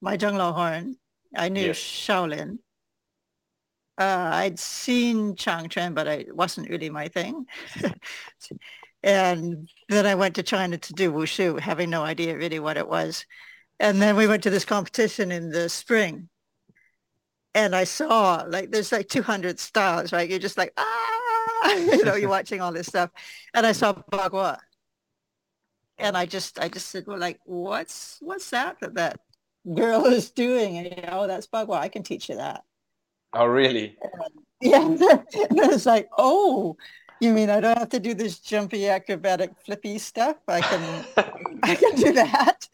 my 0.00 0.16
Zhenglao 0.16 0.54
Horn. 0.54 0.96
I 1.36 1.48
knew 1.48 1.66
Yes. 1.66 1.78
Shaolin. 1.78 2.58
Uh, 3.98 4.30
I'd 4.32 4.58
seen 4.58 5.34
Changquan, 5.36 5.94
but 5.94 6.06
it 6.06 6.34
wasn't 6.34 6.70
really 6.70 6.88
my 6.88 7.08
thing. 7.08 7.46
and 9.02 9.68
then 9.88 10.06
I 10.06 10.14
went 10.14 10.36
to 10.36 10.42
China 10.42 10.78
to 10.78 10.92
do 10.94 11.12
wushu, 11.12 11.58
having 11.60 11.90
no 11.90 12.02
idea 12.02 12.36
really 12.36 12.58
what 12.60 12.76
it 12.78 12.88
was. 12.88 13.26
And 13.78 14.00
then 14.00 14.16
we 14.16 14.26
went 14.26 14.42
to 14.44 14.50
this 14.50 14.64
competition 14.64 15.32
in 15.32 15.50
the 15.50 15.68
spring. 15.68 16.28
And 17.54 17.74
I 17.74 17.84
saw 17.84 18.44
like 18.48 18.70
there's 18.70 18.92
like 18.92 19.08
200 19.08 19.58
styles, 19.58 20.12
right? 20.12 20.28
You're 20.28 20.38
just 20.38 20.58
like 20.58 20.72
ah, 20.76 21.72
you 21.74 22.04
know, 22.04 22.14
you're 22.14 22.28
watching 22.30 22.60
all 22.60 22.72
this 22.72 22.86
stuff. 22.88 23.10
And 23.54 23.66
I 23.66 23.72
saw 23.72 23.92
Bagua. 24.12 24.58
And 25.98 26.16
I 26.16 26.26
just 26.26 26.58
I 26.58 26.68
just 26.68 26.88
said, 26.88 27.04
well, 27.06 27.18
like, 27.18 27.38
what's 27.44 28.18
what's 28.20 28.50
that 28.50 28.76
that 28.80 28.94
that 28.94 29.20
girl 29.74 30.06
is 30.06 30.30
doing? 30.30 30.78
And 30.78 30.86
you 30.96 31.02
know, 31.02 31.22
oh, 31.22 31.26
that's 31.26 31.46
Bagua. 31.48 31.78
I 31.78 31.88
can 31.88 32.02
teach 32.02 32.28
you 32.28 32.36
that. 32.36 32.64
Oh, 33.32 33.46
really? 33.46 33.96
Yeah. 34.62 34.82
and 34.86 34.98
it's 35.32 35.86
like, 35.86 36.08
oh, 36.18 36.76
You 37.20 37.32
mean 37.34 37.50
I 37.50 37.60
don't 37.60 37.78
have 37.78 37.90
to 37.90 38.00
do 38.00 38.14
this 38.14 38.40
jumpy 38.40 38.88
acrobatic 38.88 39.52
flippy 39.64 39.98
stuff? 39.98 40.38
I 40.48 40.62
can 40.62 41.06
I 41.62 41.76
can 41.76 41.94
do 41.96 42.12
that. 42.14 42.68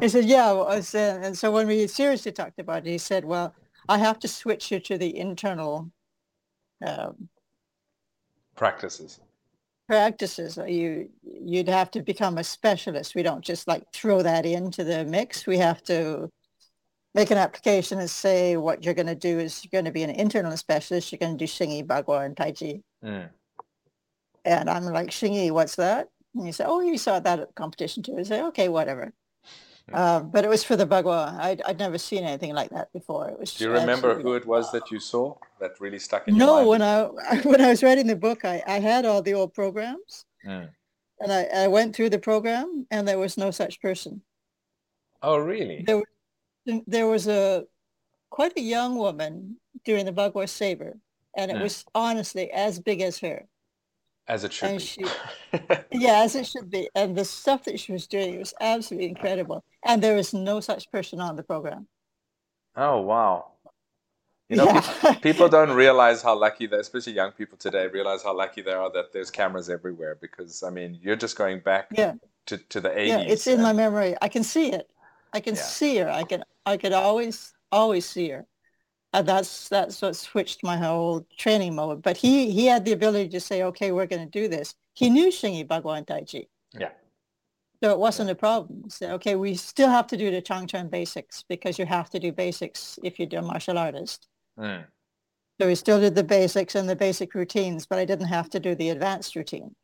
he 0.00 0.08
said, 0.08 0.24
yeah. 0.26 0.52
Well, 0.52 0.68
I 0.68 0.80
said, 0.80 1.24
and 1.24 1.38
so 1.38 1.52
when 1.52 1.66
we 1.68 1.86
seriously 1.88 2.32
talked 2.32 2.58
about 2.60 2.86
it, 2.86 2.90
he 2.90 2.98
said, 2.98 3.24
well, 3.24 3.54
I 3.90 3.98
have 3.98 4.20
to 4.20 4.28
switch 4.28 4.70
you 4.70 4.78
to 4.78 4.96
the 4.96 5.18
internal 5.18 5.90
um, 6.86 7.28
practices. 8.54 9.18
Practices. 9.88 10.56
You 10.64 11.10
you'd 11.24 11.68
have 11.68 11.90
to 11.90 12.02
become 12.02 12.38
a 12.38 12.44
specialist. 12.44 13.16
We 13.16 13.24
don't 13.24 13.44
just 13.44 13.66
like 13.66 13.82
throw 13.92 14.22
that 14.22 14.46
into 14.46 14.84
the 14.84 15.04
mix. 15.04 15.44
We 15.44 15.58
have 15.58 15.82
to 15.84 16.30
make 17.16 17.32
an 17.32 17.38
application 17.38 17.98
and 17.98 18.08
say 18.08 18.56
what 18.56 18.84
you're 18.84 18.94
going 18.94 19.08
to 19.08 19.16
do 19.16 19.40
is 19.40 19.64
you're 19.64 19.76
going 19.82 19.86
to 19.86 19.98
be 19.98 20.04
an 20.04 20.10
internal 20.10 20.56
specialist. 20.56 21.10
You're 21.10 21.18
going 21.18 21.36
to 21.36 21.44
do 21.44 21.50
Xingyi, 21.50 21.84
Bagua, 21.84 22.24
and 22.26 22.36
Tai 22.36 22.52
Chi. 22.52 22.82
Mm. 23.04 23.28
And 24.44 24.70
I'm 24.70 24.84
like, 24.84 25.08
Xingyi, 25.08 25.50
what's 25.50 25.74
that? 25.74 26.10
And 26.36 26.46
he 26.46 26.52
said, 26.52 26.66
oh, 26.68 26.80
you 26.80 26.96
saw 26.96 27.18
that 27.18 27.40
at 27.40 27.48
the 27.48 27.54
competition 27.54 28.04
too. 28.04 28.16
I 28.16 28.22
said, 28.22 28.44
okay, 28.44 28.68
whatever. 28.68 29.12
Uh, 29.92 30.20
but 30.20 30.44
it 30.44 30.48
was 30.48 30.62
for 30.62 30.76
the 30.76 30.86
Bagua. 30.86 31.36
I'd, 31.38 31.62
I'd 31.62 31.78
never 31.78 31.98
seen 31.98 32.24
anything 32.24 32.54
like 32.54 32.70
that 32.70 32.92
before. 32.92 33.28
It 33.28 33.38
was. 33.38 33.54
Do 33.54 33.64
you 33.64 33.72
remember 33.72 34.20
who 34.20 34.34
it 34.34 34.46
was 34.46 34.70
that 34.72 34.90
you 34.90 35.00
saw 35.00 35.34
that 35.58 35.80
really 35.80 35.98
stuck 35.98 36.28
in 36.28 36.36
no, 36.36 36.60
your 36.60 36.78
mind? 36.78 36.80
No, 36.80 37.14
when 37.16 37.36
I 37.38 37.40
when 37.48 37.60
I 37.60 37.68
was 37.68 37.82
writing 37.82 38.06
the 38.06 38.16
book, 38.16 38.44
I, 38.44 38.62
I 38.66 38.78
had 38.78 39.04
all 39.04 39.22
the 39.22 39.34
old 39.34 39.52
programs, 39.52 40.26
mm. 40.46 40.68
and 41.20 41.32
I, 41.32 41.44
I 41.64 41.68
went 41.68 41.94
through 41.94 42.10
the 42.10 42.18
program, 42.18 42.86
and 42.90 43.06
there 43.06 43.18
was 43.18 43.36
no 43.36 43.50
such 43.50 43.80
person. 43.80 44.22
Oh, 45.22 45.38
really? 45.38 45.84
There, 45.86 46.02
there 46.86 47.06
was 47.06 47.28
a 47.28 47.66
quite 48.30 48.56
a 48.56 48.62
young 48.62 48.96
woman 48.96 49.56
during 49.84 50.06
the 50.06 50.12
Bagua 50.12 50.48
Sabre, 50.48 50.96
and 51.36 51.50
it 51.50 51.56
mm. 51.56 51.62
was 51.62 51.84
honestly 51.94 52.50
as 52.52 52.78
big 52.78 53.00
as 53.00 53.18
her. 53.18 53.46
As 54.30 54.44
it 54.44 54.52
should 54.52 54.68
and 54.68 54.78
be. 54.78 54.84
She, 54.84 55.04
yeah, 55.90 56.22
as 56.22 56.36
it 56.36 56.46
should 56.46 56.70
be. 56.70 56.88
And 56.94 57.16
the 57.16 57.24
stuff 57.24 57.64
that 57.64 57.80
she 57.80 57.90
was 57.90 58.06
doing 58.06 58.38
was 58.38 58.54
absolutely 58.60 59.08
incredible. 59.08 59.64
And 59.84 60.00
there 60.00 60.16
is 60.16 60.32
no 60.32 60.60
such 60.60 60.88
person 60.92 61.20
on 61.20 61.34
the 61.34 61.42
program. 61.42 61.88
Oh, 62.76 63.00
wow. 63.00 63.46
You 64.48 64.56
know, 64.56 64.66
yeah. 64.66 64.80
people, 64.80 65.14
people, 65.20 65.48
don't 65.48 65.72
realize 65.72 66.22
how 66.22 66.38
lucky 66.38 66.68
they, 66.68 66.76
especially 66.76 67.14
young 67.14 67.32
people 67.32 67.58
today, 67.58 67.88
realize 67.88 68.22
how 68.22 68.36
lucky 68.36 68.62
they 68.62 68.70
are 68.70 68.90
that 68.92 69.12
there's 69.12 69.32
cameras 69.32 69.68
everywhere. 69.68 70.16
Because 70.20 70.62
I 70.62 70.70
mean, 70.70 70.96
you're 71.02 71.16
just 71.16 71.36
going 71.36 71.58
back 71.58 71.88
yeah. 71.90 72.14
to, 72.46 72.58
to 72.58 72.80
the 72.80 72.90
80s. 72.90 73.08
Yeah, 73.08 73.20
it's 73.22 73.48
in 73.48 73.60
my 73.60 73.72
memory. 73.72 74.14
I 74.22 74.28
can 74.28 74.44
see 74.44 74.70
it. 74.72 74.88
I 75.32 75.40
can 75.40 75.56
yeah. 75.56 75.62
see 75.62 75.96
her. 75.98 76.08
I 76.08 76.22
can 76.22 76.44
I 76.66 76.76
could 76.76 76.92
always 76.92 77.52
always 77.72 78.06
see 78.06 78.30
her 78.30 78.46
and 79.12 79.26
that's 79.26 79.68
that's 79.68 80.00
what 80.02 80.16
switched 80.16 80.62
my 80.62 80.76
whole 80.76 81.26
training 81.36 81.74
mode. 81.74 82.02
But 82.02 82.16
he 82.16 82.50
he 82.50 82.66
had 82.66 82.84
the 82.84 82.92
ability 82.92 83.28
to 83.30 83.40
say, 83.40 83.62
okay, 83.64 83.92
we're 83.92 84.06
going 84.06 84.24
to 84.24 84.40
do 84.40 84.48
this. 84.48 84.74
He 84.94 85.10
knew 85.10 85.28
Xingyi 85.28 85.66
Bagua 85.66 85.98
and 85.98 86.06
Tai 86.06 86.24
Chi. 86.30 86.46
Yeah. 86.78 86.90
So 87.82 87.90
it 87.90 87.98
wasn't 87.98 88.28
yeah. 88.28 88.32
a 88.32 88.36
problem. 88.36 88.90
So, 88.90 89.10
okay, 89.12 89.36
we 89.36 89.54
still 89.54 89.88
have 89.88 90.06
to 90.08 90.16
do 90.16 90.30
the 90.30 90.42
Changquan 90.42 90.90
basics 90.90 91.44
because 91.48 91.78
you 91.78 91.86
have 91.86 92.10
to 92.10 92.18
do 92.18 92.30
basics 92.30 92.98
if 93.02 93.18
you're 93.18 93.28
a 93.32 93.42
martial 93.42 93.78
artist. 93.78 94.28
Mm. 94.58 94.84
So 95.60 95.66
we 95.66 95.74
still 95.74 96.00
did 96.00 96.14
the 96.14 96.24
basics 96.24 96.74
and 96.74 96.88
the 96.88 96.96
basic 96.96 97.34
routines, 97.34 97.86
but 97.86 97.98
I 97.98 98.04
didn't 98.04 98.28
have 98.28 98.50
to 98.50 98.60
do 98.60 98.74
the 98.74 98.90
advanced 98.90 99.34
routine. 99.34 99.74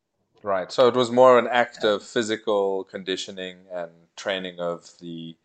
Right. 0.43 0.71
So 0.71 0.89
it 0.89 0.95
was 0.95 1.11
more 1.11 1.39
an 1.39 1.49
act 1.49 1.85
of 1.85 2.03
physical 2.03 2.85
conditioning 2.85 3.59
and 3.73 3.91
training 4.17 4.61
of 4.61 4.91
the 5.01 5.37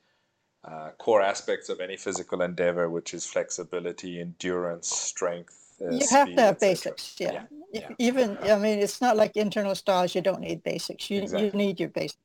uh, 0.64 0.90
core 0.98 1.22
aspects 1.22 1.70
of 1.70 1.80
any 1.80 1.98
physical 1.98 2.42
endeavor, 2.42 2.90
which 2.90 3.14
is 3.14 3.26
flexibility, 3.26 4.20
endurance, 4.20 4.90
strength. 4.90 5.76
Uh, 5.82 5.92
you 5.92 6.06
have 6.10 6.28
to 6.28 6.42
have 6.42 6.60
basics, 6.60 7.16
yeah. 7.20 7.32
Yeah. 7.32 7.42
yeah. 7.72 7.90
Even, 7.98 8.38
I 8.44 8.58
mean, 8.58 8.80
it's 8.80 9.02
not 9.02 9.18
like 9.18 9.36
internal 9.36 9.74
styles, 9.76 10.14
you 10.14 10.22
don't 10.22 10.42
need 10.42 10.62
basics. 10.64 11.10
You, 11.10 11.24
exactly. 11.24 11.48
you 11.48 11.52
need 11.54 11.80
your 11.80 11.90
basics. 11.90 12.20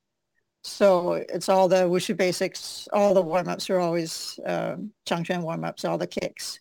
So 0.62 1.12
it's 1.12 1.48
all 1.48 1.68
the 1.68 1.84
wushu 1.84 2.16
basics, 2.16 2.88
all 2.92 3.14
the 3.14 3.22
warm-ups 3.22 3.70
are 3.70 3.78
always 3.78 4.38
um, 4.44 4.90
Changquan 5.06 5.42
warm-ups, 5.42 5.84
all 5.84 5.96
the 5.96 6.08
kicks, 6.08 6.58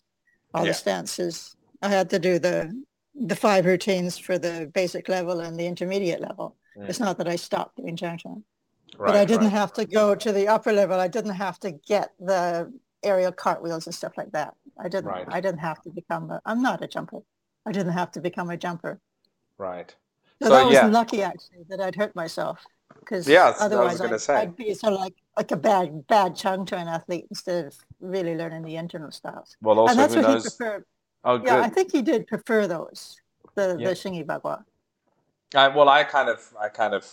all 0.54 0.62
yeah. 0.62 0.70
the 0.70 0.74
stances. 0.74 1.56
I 1.82 1.88
had 1.88 2.08
to 2.10 2.18
do 2.18 2.38
the 2.38 2.72
the 3.18 3.36
five 3.36 3.64
routines 3.64 4.18
for 4.18 4.38
the 4.38 4.70
basic 4.74 5.08
level 5.08 5.40
and 5.40 5.58
the 5.58 5.66
intermediate 5.66 6.20
level. 6.20 6.54
Mm. 6.76 6.88
It's 6.88 7.00
not 7.00 7.16
that 7.18 7.26
I 7.26 7.36
stopped 7.36 7.78
doing 7.78 7.96
Changquan. 7.96 8.42
Right, 8.98 9.08
but 9.08 9.16
I 9.16 9.24
didn't 9.24 9.44
right. 9.44 9.52
have 9.52 9.72
to 9.74 9.84
go 9.84 10.14
to 10.14 10.32
the 10.32 10.48
upper 10.48 10.72
level. 10.72 10.98
I 10.98 11.08
didn't 11.08 11.34
have 11.34 11.60
to 11.60 11.72
get 11.72 12.12
the 12.18 12.72
aerial 13.02 13.32
cartwheels 13.32 13.86
and 13.86 13.94
stuff 13.94 14.12
like 14.16 14.32
that. 14.32 14.54
I 14.78 14.88
didn't. 14.88 15.06
Right. 15.06 15.26
I 15.28 15.40
didn't 15.40 15.60
have 15.60 15.82
to 15.82 15.90
become. 15.90 16.30
A, 16.30 16.40
I'm 16.46 16.62
not 16.62 16.82
a 16.82 16.88
jumper. 16.88 17.20
I 17.66 17.72
didn't 17.72 17.92
have 17.92 18.12
to 18.12 18.20
become 18.20 18.50
a 18.50 18.56
jumper. 18.56 19.00
Right. 19.58 19.94
So, 20.40 20.48
so 20.48 20.54
that 20.54 20.66
was 20.66 20.92
lucky 20.92 21.22
actually 21.22 21.64
that 21.68 21.80
I'd 21.80 21.96
hurt 21.96 22.14
myself 22.14 22.64
because 23.00 23.26
yeah, 23.26 23.54
otherwise 23.58 24.00
I 24.00 24.06
I'd, 24.06 24.30
I'd, 24.30 24.56
be 24.56 24.74
sort 24.74 24.92
of 24.92 25.00
like 25.00 25.14
like 25.36 25.50
a 25.50 25.56
bad 25.56 26.06
bad 26.06 26.32
Changquan 26.32 26.86
athlete 26.86 27.26
instead 27.30 27.66
of 27.66 27.74
really 28.00 28.34
learning 28.34 28.62
the 28.62 28.76
internal 28.76 29.10
styles. 29.10 29.56
Well, 29.62 29.78
also 29.78 29.92
and 29.92 30.00
that's 30.00 30.14
what 30.14 30.22
knows... 30.22 30.44
he 30.44 30.50
preferred. 30.50 30.84
Oh, 31.24 31.38
good. 31.38 31.46
Yeah, 31.46 31.60
I 31.60 31.68
think 31.68 31.92
he 31.92 32.02
did 32.02 32.26
prefer 32.26 32.66
those 32.66 33.20
the 33.54 33.76
yeah. 33.78 33.88
the 33.88 33.94
Xingyi 33.94 34.24
Bagua. 34.24 34.62
I, 35.54 35.68
well, 35.68 35.88
I 35.88 36.04
kind 36.04 36.28
of 36.28 36.52
I 36.60 36.68
kind 36.68 36.94
of 36.94 37.04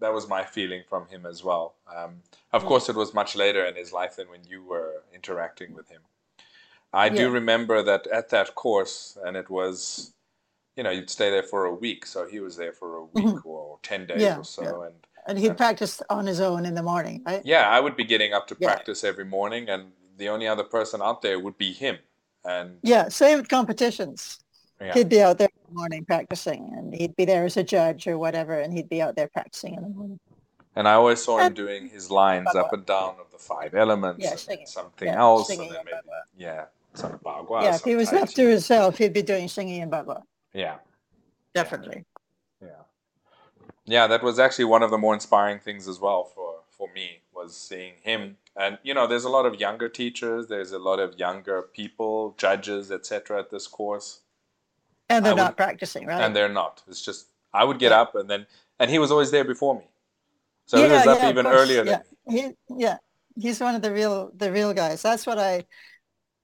that 0.00 0.12
was 0.12 0.28
my 0.28 0.44
feeling 0.44 0.82
from 0.88 1.06
him 1.06 1.26
as 1.26 1.42
well. 1.42 1.74
Um, 1.94 2.22
of 2.52 2.64
mm. 2.64 2.68
course, 2.68 2.88
it 2.88 2.96
was 2.96 3.14
much 3.14 3.34
later 3.34 3.64
in 3.64 3.74
his 3.74 3.92
life 3.92 4.16
than 4.16 4.28
when 4.28 4.44
you 4.44 4.62
were 4.62 5.02
interacting 5.14 5.74
with 5.74 5.88
him. 5.88 6.02
I 6.92 7.06
yeah. 7.06 7.14
do 7.14 7.30
remember 7.30 7.82
that 7.82 8.06
at 8.08 8.30
that 8.30 8.54
course, 8.54 9.18
and 9.24 9.36
it 9.36 9.50
was, 9.50 10.12
you 10.76 10.82
know, 10.82 10.90
you'd 10.90 11.10
stay 11.10 11.30
there 11.30 11.42
for 11.42 11.64
a 11.64 11.74
week. 11.74 12.06
So 12.06 12.26
he 12.26 12.40
was 12.40 12.56
there 12.56 12.72
for 12.72 12.96
a 12.96 13.04
week 13.04 13.24
mm-hmm. 13.24 13.48
or 13.48 13.78
10 13.82 14.06
days 14.06 14.22
yeah, 14.22 14.38
or 14.38 14.44
so. 14.44 14.62
Yeah. 14.62 14.86
And, 14.86 14.94
and 15.28 15.38
he'd 15.38 15.56
practice 15.56 16.00
on 16.08 16.26
his 16.26 16.40
own 16.40 16.64
in 16.64 16.74
the 16.74 16.82
morning, 16.82 17.22
right? 17.26 17.42
Yeah, 17.44 17.68
I 17.68 17.80
would 17.80 17.96
be 17.96 18.04
getting 18.04 18.32
up 18.32 18.46
to 18.48 18.54
practice 18.54 19.02
every 19.02 19.24
morning, 19.24 19.68
and 19.68 19.90
the 20.16 20.28
only 20.28 20.46
other 20.46 20.64
person 20.64 21.02
out 21.02 21.22
there 21.22 21.40
would 21.40 21.58
be 21.58 21.72
him. 21.72 21.98
And 22.44 22.78
yeah, 22.82 23.08
same 23.08 23.44
competitions. 23.44 24.38
Yeah. 24.80 24.94
He'd 24.94 25.08
be 25.08 25.20
out 25.20 25.38
there 25.38 25.48
morning 25.72 26.04
practicing, 26.04 26.72
and 26.76 26.94
he'd 26.94 27.16
be 27.16 27.24
there 27.24 27.44
as 27.44 27.56
a 27.56 27.62
judge 27.62 28.06
or 28.06 28.18
whatever, 28.18 28.58
and 28.60 28.72
he'd 28.72 28.88
be 28.88 29.02
out 29.02 29.16
there 29.16 29.28
practicing 29.28 29.74
in 29.74 29.82
the 29.82 29.88
morning. 29.88 30.20
And 30.74 30.86
I 30.86 30.92
always 30.92 31.22
saw 31.22 31.38
him 31.38 31.54
doing 31.54 31.88
his 31.88 32.10
lines 32.10 32.54
up 32.54 32.72
and 32.72 32.84
down 32.84 33.16
of 33.18 33.30
the 33.32 33.38
five 33.38 33.74
elements, 33.74 34.22
yeah, 34.22 34.54
and 34.54 34.68
something 34.68 35.08
yeah, 35.08 35.18
else, 35.18 35.48
and 35.50 35.60
then 35.60 35.68
maybe, 35.84 35.96
yeah, 36.36 36.66
some 36.94 37.18
bagua. 37.24 37.62
Yeah, 37.62 37.76
if 37.76 37.84
he 37.84 37.96
was 37.96 38.12
left 38.12 38.36
to 38.36 38.48
himself, 38.48 38.98
he'd 38.98 39.14
be 39.14 39.22
doing 39.22 39.46
Xingyi 39.46 39.82
and 39.82 39.90
bagua. 39.90 40.22
Yeah, 40.52 40.76
definitely. 41.54 42.04
Yeah, 42.60 42.68
yeah, 43.86 44.06
that 44.06 44.22
was 44.22 44.38
actually 44.38 44.66
one 44.66 44.82
of 44.82 44.90
the 44.90 44.98
more 44.98 45.14
inspiring 45.14 45.60
things 45.60 45.88
as 45.88 45.98
well 45.98 46.24
for 46.24 46.56
for 46.68 46.90
me 46.94 47.20
was 47.34 47.56
seeing 47.56 47.94
him. 48.02 48.36
And 48.54 48.76
you 48.82 48.92
know, 48.92 49.06
there's 49.06 49.24
a 49.24 49.30
lot 49.30 49.46
of 49.46 49.58
younger 49.58 49.88
teachers, 49.88 50.48
there's 50.48 50.72
a 50.72 50.78
lot 50.78 50.98
of 50.98 51.18
younger 51.18 51.62
people, 51.62 52.34
judges, 52.36 52.90
etc. 52.90 53.40
at 53.40 53.50
this 53.50 53.66
course 53.66 54.20
and 55.08 55.24
they're 55.24 55.34
not 55.34 55.56
practicing, 55.56 56.06
right? 56.06 56.20
And 56.20 56.34
they're 56.34 56.48
not. 56.52 56.82
It's 56.88 57.02
just 57.02 57.28
I 57.52 57.64
would 57.64 57.78
get 57.78 57.90
yeah. 57.90 58.00
up 58.00 58.14
and 58.14 58.28
then 58.28 58.46
and 58.78 58.90
he 58.90 58.98
was 58.98 59.10
always 59.10 59.30
there 59.30 59.44
before 59.44 59.74
me. 59.74 59.84
So 60.66 60.78
yeah, 60.78 60.86
he 60.86 60.92
was 60.92 61.06
up 61.06 61.18
yeah, 61.20 61.30
even 61.30 61.46
earlier 61.46 61.84
yeah. 61.84 62.02
He, 62.28 62.50
yeah, 62.76 62.96
he's 63.36 63.60
one 63.60 63.74
of 63.74 63.82
the 63.82 63.92
real 63.92 64.30
the 64.36 64.52
real 64.52 64.74
guys. 64.74 65.02
That's 65.02 65.26
what 65.26 65.38
I 65.38 65.64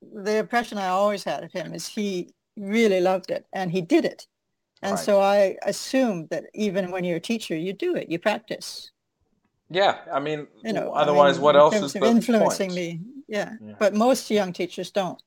the 0.01 0.39
impression 0.39 0.79
I 0.79 0.89
always 0.89 1.25
had 1.25 1.45
of 1.45 1.53
him 1.53 1.75
is 1.75 1.87
he 1.87 2.31
really 2.57 3.01
loved 3.01 3.31
it 3.31 3.47
and 3.53 3.71
he 3.71 3.81
did 3.81 4.05
it. 4.05 4.27
And 4.83 4.93
right. 4.93 5.01
so 5.01 5.21
I 5.21 5.57
assumed 5.63 6.29
that 6.31 6.45
even 6.55 6.91
when 6.91 7.05
you're 7.05 7.19
a 7.19 7.21
teacher, 7.21 7.57
you 7.57 7.73
do 7.73 7.95
it, 7.95 8.11
you 8.11 8.19
practice. 8.19 8.91
Yeah, 9.71 9.99
I 10.13 10.19
mean, 10.19 10.49
you 10.65 10.73
know, 10.73 10.93
otherwise, 10.93 11.35
I 11.35 11.39
mean, 11.39 11.43
what 11.45 11.57
else 11.57 11.75
is 11.75 11.93
the 11.93 12.05
influencing 12.05 12.71
point? 12.71 12.75
me? 12.75 13.01
Yeah. 13.29 13.53
yeah, 13.63 13.75
but 13.79 13.95
most 13.95 14.31
young 14.31 14.53
teachers 14.53 14.91
don't. 14.91 15.23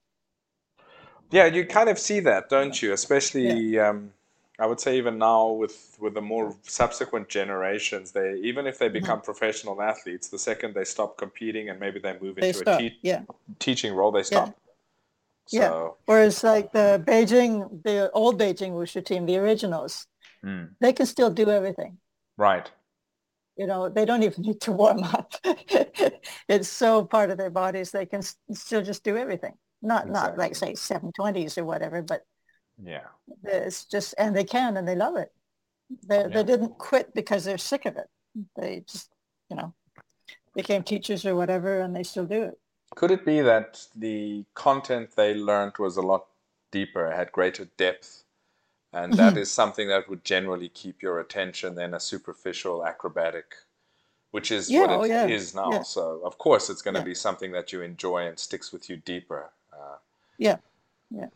Yeah, 1.32 1.45
you 1.45 1.65
kind 1.65 1.89
of 1.89 1.97
see 1.99 2.19
that, 2.21 2.49
don't 2.49 2.82
you? 2.82 2.93
Especially, 2.93 3.49
yeah. 3.49 3.89
um, 3.89 4.11
I 4.59 4.65
would 4.65 4.80
say 4.80 4.97
even 4.97 5.17
now 5.17 5.49
with 5.49 5.97
with 5.99 6.13
the 6.13 6.21
more 6.21 6.55
subsequent 6.63 7.28
generations, 7.28 8.11
they 8.11 8.36
even 8.36 8.67
if 8.67 8.80
they 8.80 8.88
mm-hmm. 8.88 8.93
become 8.93 9.17
mm-hmm. 9.19 9.26
professional 9.26 9.82
athletes, 9.82 10.30
the 10.30 10.39
second 10.39 10.73
they 10.73 10.86
stop 10.86 11.17
competing 11.17 11.69
and 11.69 11.80
maybe 11.80 11.99
they 11.99 12.17
move 12.19 12.36
they 12.36 12.49
into 12.49 12.59
stop. 12.59 12.80
a 12.80 12.89
te- 12.89 12.99
yeah. 13.01 13.23
teaching 13.59 13.93
role, 13.93 14.11
they 14.11 14.23
stop. 14.23 14.47
Yeah. 14.47 14.53
So. 15.47 15.57
yeah. 15.57 15.89
Whereas 16.05 16.43
like 16.43 16.71
the 16.71 17.03
Beijing, 17.05 17.84
the 17.84 18.09
old 18.11 18.39
Beijing 18.39 18.71
Wushu 18.71 19.03
team, 19.03 19.26
the 19.26 19.38
originals, 19.38 20.07
mm. 20.43 20.69
they 20.80 20.93
can 20.93 21.05
still 21.05 21.30
do 21.30 21.49
everything. 21.49 21.97
Right. 22.38 22.69
You 23.57 23.67
know, 23.67 23.89
they 23.89 24.05
don't 24.05 24.23
even 24.23 24.41
need 24.47 24.61
to 24.61 24.71
warm 24.71 25.03
up. 25.03 25.34
it's 26.47 26.69
so 26.69 27.03
part 27.03 27.30
of 27.30 27.38
their 27.38 27.49
bodies, 27.49 27.91
they 27.91 28.05
can 28.05 28.21
still 28.21 28.82
just 28.82 29.03
do 29.03 29.17
everything 29.17 29.53
not 29.86 30.09
exactly. 30.09 30.13
not 30.13 30.38
like 30.38 30.55
say 30.55 30.75
720s 30.75 31.57
or 31.57 31.65
whatever 31.65 32.01
but 32.01 32.23
yeah 32.83 33.07
it's 33.43 33.86
just 33.86 34.13
and 34.17 34.36
they 34.36 34.43
can 34.43 34.77
and 34.77 34.88
they 34.88 34.95
love 34.95 35.15
it 35.15 35.31
they, 36.07 36.23
yeah. 36.23 36.29
they 36.29 36.43
didn't 36.43 36.77
quit 36.77 37.13
because 37.13 37.43
they're 37.43 37.57
sick 37.57 37.86
of 37.86 37.97
it 37.97 38.07
they 38.55 38.83
just 38.88 39.09
you 39.49 39.55
know 39.55 39.73
became 40.55 40.83
teachers 40.83 41.25
or 41.25 41.36
whatever 41.36 41.81
and 41.81 41.95
they 41.95 42.03
still 42.03 42.25
do 42.25 42.43
it 42.43 42.59
could 42.95 43.11
it 43.11 43.23
be 43.25 43.41
that 43.41 43.86
the 43.95 44.43
content 44.55 45.15
they 45.15 45.33
learned 45.36 45.77
was 45.77 45.97
a 45.97 46.01
lot 46.01 46.25
deeper 46.71 47.11
had 47.11 47.31
greater 47.31 47.65
depth 47.77 48.23
and 48.93 49.15
that 49.17 49.36
Mhm. 49.36 49.38
is 49.38 49.51
something 49.51 49.88
that 49.89 50.09
would 50.09 50.23
generally 50.25 50.69
keep 50.69 51.01
your 51.03 51.19
attention 51.19 51.75
than 51.75 51.93
a 51.93 51.99
superficial 51.99 52.86
acrobatic, 52.86 53.55
which 54.31 54.51
is 54.51 54.69
Yeah, 54.69 54.81
what 54.81 54.91
oh, 54.91 55.03
it 55.03 55.11
is 55.31 55.53
yeah, 55.53 55.55
now. 55.55 55.71
yeah. 55.71 55.83
So 55.83 56.21
of 56.25 56.38
course 56.39 56.69
it's 56.69 56.81
going 56.83 56.95
to 56.95 57.01
be 57.01 57.15
something 57.15 57.51
that 57.53 57.73
you 57.73 57.81
enjoy 57.81 58.27
and 58.27 58.39
sticks 58.39 58.71
with 58.73 58.89
you 58.89 58.97
deeper. 58.97 59.51
Uh, 59.76 59.97
Yeah, 60.38 60.57
yeah. 61.11 61.28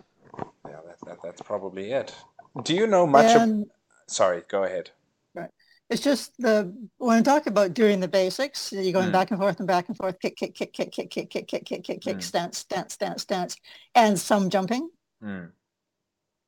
yeah, 0.66 0.80
that, 0.88 0.98
that, 1.06 1.18
that's 1.24 1.42
probably 1.42 1.92
it. 1.92 2.16
Do 2.64 2.74
you 2.76 2.88
know 2.88 3.06
much? 3.08 3.36
Of, 3.36 3.66
sorry, 4.08 4.44
go 4.48 4.64
ahead. 4.64 4.92
Right. 5.34 5.50
it's 5.90 6.02
just 6.02 6.34
the 6.40 6.74
when 6.98 7.18
I 7.18 7.22
talk 7.22 7.48
about 7.48 7.74
doing 7.74 8.00
the 8.00 8.08
basics, 8.08 8.72
you're 8.72 8.94
going 8.94 9.10
Mm. 9.10 9.14
back 9.14 9.32
and 9.32 9.40
forth 9.40 9.60
and 9.60 9.68
back 9.68 9.88
and 9.88 9.98
forth, 9.98 10.20
kick, 10.20 10.36
kick, 10.38 10.54
kick, 10.56 10.74
kick, 10.74 10.92
kick, 10.92 11.10
kick, 11.10 11.30
kick, 11.30 11.48
kick, 11.48 11.66
kick, 11.66 11.84
kick, 11.84 12.02
kick, 12.02 12.18
Mm. 12.18 12.24
stance, 12.24 12.58
stance, 12.60 12.94
stance, 12.94 13.22
stance, 13.24 13.56
and 13.96 14.20
some 14.20 14.50
jumping. 14.50 14.90
Mm, 15.24 15.52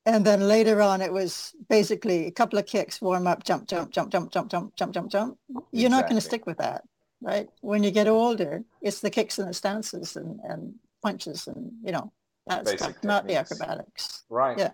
And 0.05 0.25
then 0.25 0.47
later 0.47 0.81
on, 0.81 1.01
it 1.01 1.13
was 1.13 1.53
basically 1.69 2.25
a 2.25 2.31
couple 2.31 2.57
of 2.57 2.65
kicks, 2.65 2.99
warm 3.01 3.27
up, 3.27 3.43
jump, 3.43 3.67
jump, 3.67 3.91
jump, 3.91 4.09
jump, 4.11 4.31
jump, 4.31 4.49
jump, 4.49 4.75
jump, 4.75 4.93
jump, 4.93 5.11
jump. 5.11 5.37
You're 5.71 5.91
not 5.91 6.05
going 6.09 6.15
to 6.15 6.27
stick 6.27 6.47
with 6.47 6.57
that, 6.57 6.83
right? 7.21 7.47
When 7.61 7.83
you 7.83 7.91
get 7.91 8.07
older, 8.07 8.63
it's 8.81 8.99
the 8.99 9.11
kicks 9.11 9.37
and 9.37 9.47
the 9.47 9.53
stances 9.53 10.15
and, 10.15 10.39
and 10.43 10.73
punches 11.01 11.47
and, 11.47 11.71
you 11.83 11.91
know, 11.91 12.11
that 12.47 12.65
Basic 12.65 12.79
stuff, 12.79 13.03
not 13.03 13.27
the 13.27 13.35
acrobatics. 13.35 14.23
Right. 14.29 14.57
Yeah. 14.57 14.71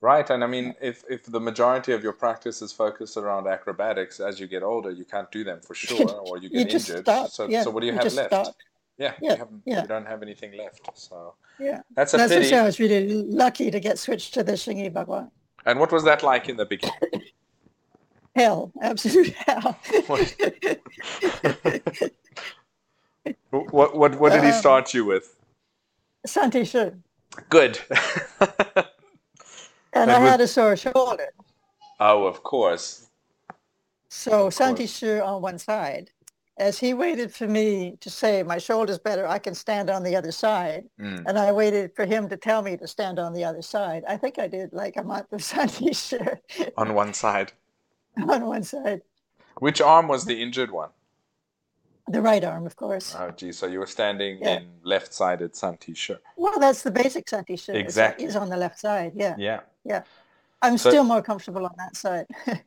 Right, 0.00 0.30
and 0.30 0.44
I 0.44 0.46
mean, 0.46 0.76
if 0.80 1.02
if 1.10 1.24
the 1.24 1.40
majority 1.40 1.92
of 1.92 2.04
your 2.04 2.12
practice 2.12 2.62
is 2.62 2.72
focused 2.72 3.16
around 3.16 3.48
acrobatics, 3.48 4.20
as 4.20 4.38
you 4.38 4.46
get 4.46 4.62
older, 4.62 4.92
you 4.92 5.04
can't 5.04 5.28
do 5.32 5.42
them 5.42 5.60
for 5.60 5.74
sure, 5.86 6.08
or 6.20 6.36
you 6.38 6.44
You 6.44 6.62
get 6.62 6.70
just 6.70 6.88
injured. 6.88 7.04
stop. 7.04 7.30
So, 7.30 7.48
yeah, 7.48 7.64
so 7.64 7.70
what 7.70 7.80
do 7.80 7.86
you, 7.86 7.92
you 7.94 7.98
have 7.98 8.14
left? 8.14 8.28
stop. 8.28 8.54
Yeah, 8.96 9.14
Yeah, 9.20 9.36
you, 9.38 9.62
yeah. 9.64 9.82
you 9.82 9.88
don't 9.88 10.06
have 10.06 10.22
anything 10.22 10.56
left. 10.56 10.88
So 10.94 11.34
Yeah. 11.58 11.82
that's 11.96 12.14
a 12.14 12.16
That's 12.16 12.32
pity. 12.32 12.54
I 12.54 12.62
was 12.62 12.78
really 12.78 13.06
lucky 13.24 13.70
to 13.72 13.80
get 13.80 13.98
switched 13.98 14.34
to 14.34 14.44
the 14.44 14.52
Xingyi 14.52 14.92
Bagua. 14.92 15.30
And 15.66 15.80
what 15.80 15.90
was 15.90 16.04
that 16.04 16.22
like 16.22 16.48
in 16.48 16.56
the 16.56 16.66
beginning? 16.66 16.94
Hell, 18.36 18.72
absolute 18.80 19.34
hell. 19.46 19.76
what 20.06 20.34
what 23.50 24.14
what 24.20 24.32
did 24.32 24.42
he 24.44 24.50
Um, 24.50 24.52
start 24.52 24.94
you 24.94 25.04
with? 25.04 25.34
Santi 26.26 26.64
Shi. 26.64 26.90
Good. 27.48 27.78
And 29.92 30.10
I 30.10 30.20
had 30.20 30.40
a 30.40 30.46
sore 30.46 30.76
shoulder. 30.76 31.32
oh, 31.98 32.24
of 32.24 32.42
course. 32.42 33.08
So 34.08 34.50
Santi. 34.50 34.86
Shi 34.86 35.18
on 35.18 35.42
one 35.42 35.58
side. 35.58 36.10
As 36.58 36.78
he 36.78 36.92
waited 36.92 37.32
for 37.32 37.46
me 37.46 37.96
to 38.00 38.10
say, 38.10 38.42
my 38.42 38.58
shoulder's 38.58 38.98
better, 38.98 39.26
I 39.26 39.38
can 39.38 39.54
stand 39.54 39.88
on 39.88 40.02
the 40.02 40.16
other 40.16 40.32
side. 40.32 40.88
Mm. 41.00 41.24
And 41.26 41.38
I 41.38 41.52
waited 41.52 41.94
for 41.94 42.04
him 42.04 42.28
to 42.30 42.36
tell 42.36 42.62
me 42.62 42.76
to 42.76 42.86
stand 42.88 43.18
on 43.18 43.32
the 43.32 43.44
other 43.44 43.62
side. 43.62 44.02
I 44.08 44.16
think 44.16 44.38
I 44.38 44.48
did 44.48 44.72
like 44.72 44.96
a 44.96 45.04
month 45.04 45.32
of 45.32 45.42
Santi 45.52 45.92
Shi 45.92 46.18
On 46.76 46.94
one 46.94 47.14
side. 47.14 47.52
on 48.28 48.46
one 48.46 48.64
side. 48.64 49.02
Which 49.58 49.80
arm 49.80 50.08
was 50.08 50.24
the 50.24 50.42
injured 50.42 50.70
one? 50.70 50.90
The 52.10 52.22
right 52.22 52.42
arm, 52.44 52.66
of 52.66 52.76
course. 52.76 53.14
Oh, 53.18 53.30
gee. 53.30 53.52
So 53.52 53.66
you 53.66 53.78
were 53.78 53.86
standing 53.86 54.38
Yeah. 54.40 54.58
in 54.58 54.68
left-sided 54.82 55.54
Santi 55.56 55.94
Shi. 55.94 56.16
Well, 56.36 56.58
that's 56.58 56.82
the 56.82 56.90
basic 56.90 57.28
Santi 57.28 57.54
is- 57.54 57.68
Exactly. 57.68 58.26
Is 58.26 58.36
on 58.36 58.48
the 58.48 58.56
left 58.56 58.78
side. 58.78 59.12
Yeah. 59.14 59.34
Yeah. 59.38 59.60
Yeah. 59.84 60.02
I'm 60.62 60.78
So- 60.78 60.90
still 60.90 61.04
more 61.04 61.22
comfortable 61.22 61.64
on 61.64 61.74
that 61.78 61.96
side. 61.96 62.26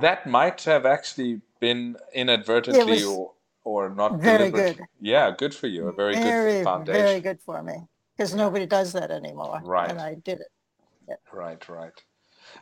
That 0.00 0.26
might 0.26 0.62
have 0.64 0.86
actually 0.86 1.42
been 1.60 1.96
inadvertently 2.14 3.04
or, 3.04 3.32
or 3.64 3.90
not 3.90 4.18
very 4.20 4.50
good. 4.50 4.80
Yeah, 5.00 5.30
good 5.36 5.54
for 5.54 5.66
you. 5.66 5.88
A 5.88 5.92
very, 5.92 6.14
very, 6.14 6.52
good 6.54 6.64
foundation. 6.64 7.02
very 7.02 7.20
good 7.20 7.40
for 7.42 7.62
me 7.62 7.86
because 8.16 8.34
nobody 8.34 8.64
does 8.64 8.92
that 8.94 9.10
anymore. 9.10 9.60
Right. 9.62 9.90
And 9.90 10.00
I 10.00 10.14
did 10.14 10.40
it. 10.40 11.20
Right, 11.32 11.68
right. 11.68 11.92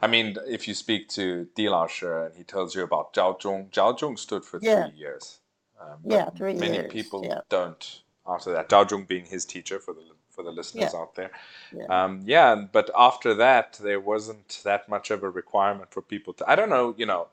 I 0.02 0.06
mean, 0.08 0.36
if 0.46 0.66
you 0.66 0.74
speak 0.74 1.08
to 1.10 1.46
Di 1.54 1.68
Lao 1.68 1.86
and 2.02 2.34
he 2.34 2.42
tells 2.42 2.74
you 2.74 2.82
about 2.82 3.14
Zhao 3.14 3.40
Zhong, 3.40 3.70
Zhao 3.70 3.96
Zhong 3.98 4.18
stood 4.18 4.44
for 4.44 4.58
Yeah. 4.62 4.88
three 4.88 4.98
years. 4.98 5.39
Um, 5.80 5.98
Yeah, 6.04 6.30
three 6.30 6.54
many 6.54 6.74
years, 6.74 6.92
people 6.92 7.24
yeah. 7.24 7.40
don't 7.48 8.02
after 8.26 8.52
that. 8.52 8.68
Zhao 8.68 8.86
Zhong 8.88 9.06
being 9.06 9.24
his 9.24 9.44
teacher 9.44 9.78
for 9.78 9.94
the 9.94 10.02
for 10.30 10.42
the 10.44 10.50
listeners 10.52 10.94
out 10.94 11.14
there. 11.16 11.30
Yeah. 11.72 11.86
Um, 11.86 12.22
yeah, 12.24 12.54
but 12.54 12.90
after 12.96 13.34
that, 13.34 13.78
there 13.82 14.00
wasn't 14.00 14.60
that 14.64 14.88
much 14.88 15.10
of 15.10 15.22
a 15.22 15.30
requirement 15.30 15.90
for 15.92 16.02
people 16.02 16.32
to. 16.34 16.50
I 16.50 16.54
don't 16.54 16.70
know, 16.70 16.94
you 16.96 17.06
know. 17.06 17.28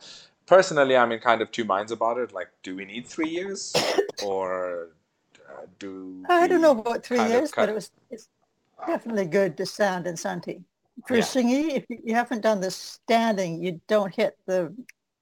Personally, 0.45 0.95
I'm 0.95 1.11
in 1.11 1.19
kind 1.19 1.41
of 1.41 1.51
two 1.51 1.65
minds 1.65 1.91
about 1.91 2.17
it. 2.17 2.33
Like, 2.33 2.49
do 2.63 2.75
we 2.75 2.85
need 2.85 3.05
three 3.05 3.29
years, 3.29 3.73
or 4.23 4.89
uh, 5.49 5.65
do 5.77 6.25
I 6.29 6.47
don't 6.47 6.61
know 6.61 6.71
about 6.71 7.03
three 7.05 7.23
years, 7.27 7.51
but 7.55 7.69
it 7.69 7.75
was 7.75 7.91
it's 8.09 8.29
definitely 8.85 9.25
good 9.25 9.57
to 9.57 9.65
stand 9.65 10.07
in 10.07 10.17
Santi. 10.17 10.63
For 11.07 11.17
Yeah. 11.17 11.23
Xingyi, 11.23 11.75
if 11.75 11.85
you 11.89 11.99
you 12.03 12.15
haven't 12.15 12.41
done 12.41 12.61
the 12.61 12.71
standing, 12.71 13.61
you 13.63 13.81
don't 13.87 14.13
hit 14.15 14.37
the 14.45 14.73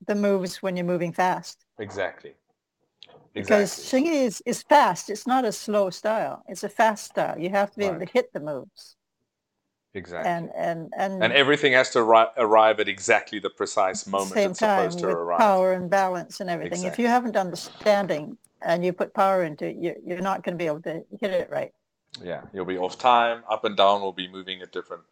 the 0.08 0.16
moves 0.16 0.62
when 0.62 0.78
you're 0.78 0.86
moving 0.86 1.12
fast. 1.12 1.66
exactly 1.80 2.34
Because 3.36 3.78
exactly 3.78 4.10
Xingyi 4.10 4.26
is, 4.26 4.42
is 4.46 4.64
fast. 4.64 5.10
It's 5.12 5.28
not 5.28 5.46
a 5.46 5.52
slow 5.52 5.90
style. 5.92 6.44
It's 6.48 6.64
a 6.64 6.70
fast 6.70 7.06
style. 7.06 7.38
You 7.38 7.50
have 7.52 7.70
to 7.72 7.78
be 7.78 7.86
able 7.86 8.00
to 8.00 8.06
hit 8.12 8.32
the 8.34 8.40
moves. 8.40 8.96
exactly. 9.94 10.32
And 10.32 10.50
and 10.56 10.92
and, 10.98 11.24
and 11.24 11.34
everything 11.34 11.74
has 11.74 11.90
to 11.92 12.00
arri- 12.00 12.32
arrive 12.38 12.80
at 12.80 12.88
exactly 12.88 13.40
the 13.40 13.50
precise 13.50 14.08
moment 14.08 14.32
same 14.34 14.52
it's 14.52 14.60
time 14.60 14.90
supposed 14.92 15.00
to 15.00 15.08
with 15.08 15.18
arrive. 15.18 15.40
power 15.40 15.74
and 15.74 15.90
balance 15.90 16.40
and 16.40 16.50
everything. 16.50 16.84
If 16.84 16.98
you 16.98 17.08
haven't 17.08 17.34
done 17.34 17.52
the 17.52 17.58
standing 17.58 18.38
and 18.62 18.84
you 18.86 18.94
put 18.94 19.14
power 19.14 19.44
into 19.44 19.66
it, 19.68 19.76
you're, 19.80 19.96
you're 20.06 20.22
not 20.22 20.44
going 20.44 20.54
to 20.58 20.58
be 20.58 20.68
able 20.68 20.82
to 20.84 21.04
hit 21.20 21.32
it 21.32 21.50
right. 21.52 21.74
Yeah, 22.24 22.42
you'll 22.54 22.66
be 22.66 22.78
off 22.78 22.98
time. 22.98 23.44
Up 23.50 23.66
and 23.66 23.76
down 23.76 24.02
will 24.02 24.14
be 24.14 24.28
moving 24.30 24.62
at 24.62 24.72
different 24.72 25.04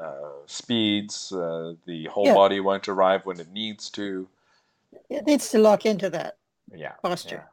uh, 0.00 0.30
speeds. 0.46 1.32
Uh, 1.32 1.74
the 1.86 2.06
whole 2.06 2.26
Yeah. 2.26 2.34
body 2.34 2.60
won't 2.60 2.88
arrive 2.88 3.26
when 3.26 3.40
it 3.40 3.50
needs 3.52 3.90
to. 3.90 4.28
It 5.10 5.26
needs 5.26 5.50
to 5.50 5.58
lock 5.58 5.84
into 5.84 6.08
that. 6.10 6.36
Yeah, 6.74 6.92
Posture. 7.02 7.44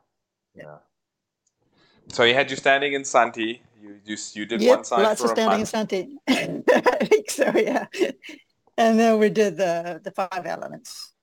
Yeah. 0.56 0.64
yeah. 0.64 0.76
So 2.12 2.26
he 2.26 2.34
had 2.34 2.50
you 2.50 2.58
standing 2.58 2.94
in 2.94 3.06
Santi. 3.06 3.62
You 3.82 4.00
you 4.06 4.18
you 4.34 4.46
did 4.46 4.62
Yep, 4.62 4.78
one 4.78 4.84
side 4.84 5.04
lots 5.04 5.22
for 5.22 5.26
of 5.26 5.32
a 5.32 5.36
standing 5.36 5.60
in. 5.62 5.66
Santi. 5.66 6.18
I 6.28 6.64
think 7.06 7.30
so, 7.30 7.52
yeah. 7.56 7.86
And 8.78 8.98
then 9.00 9.20
we 9.20 9.30
did 9.30 9.58
the, 9.58 10.00
the 10.04 10.12
five 10.12 10.46
elements. 10.46 11.14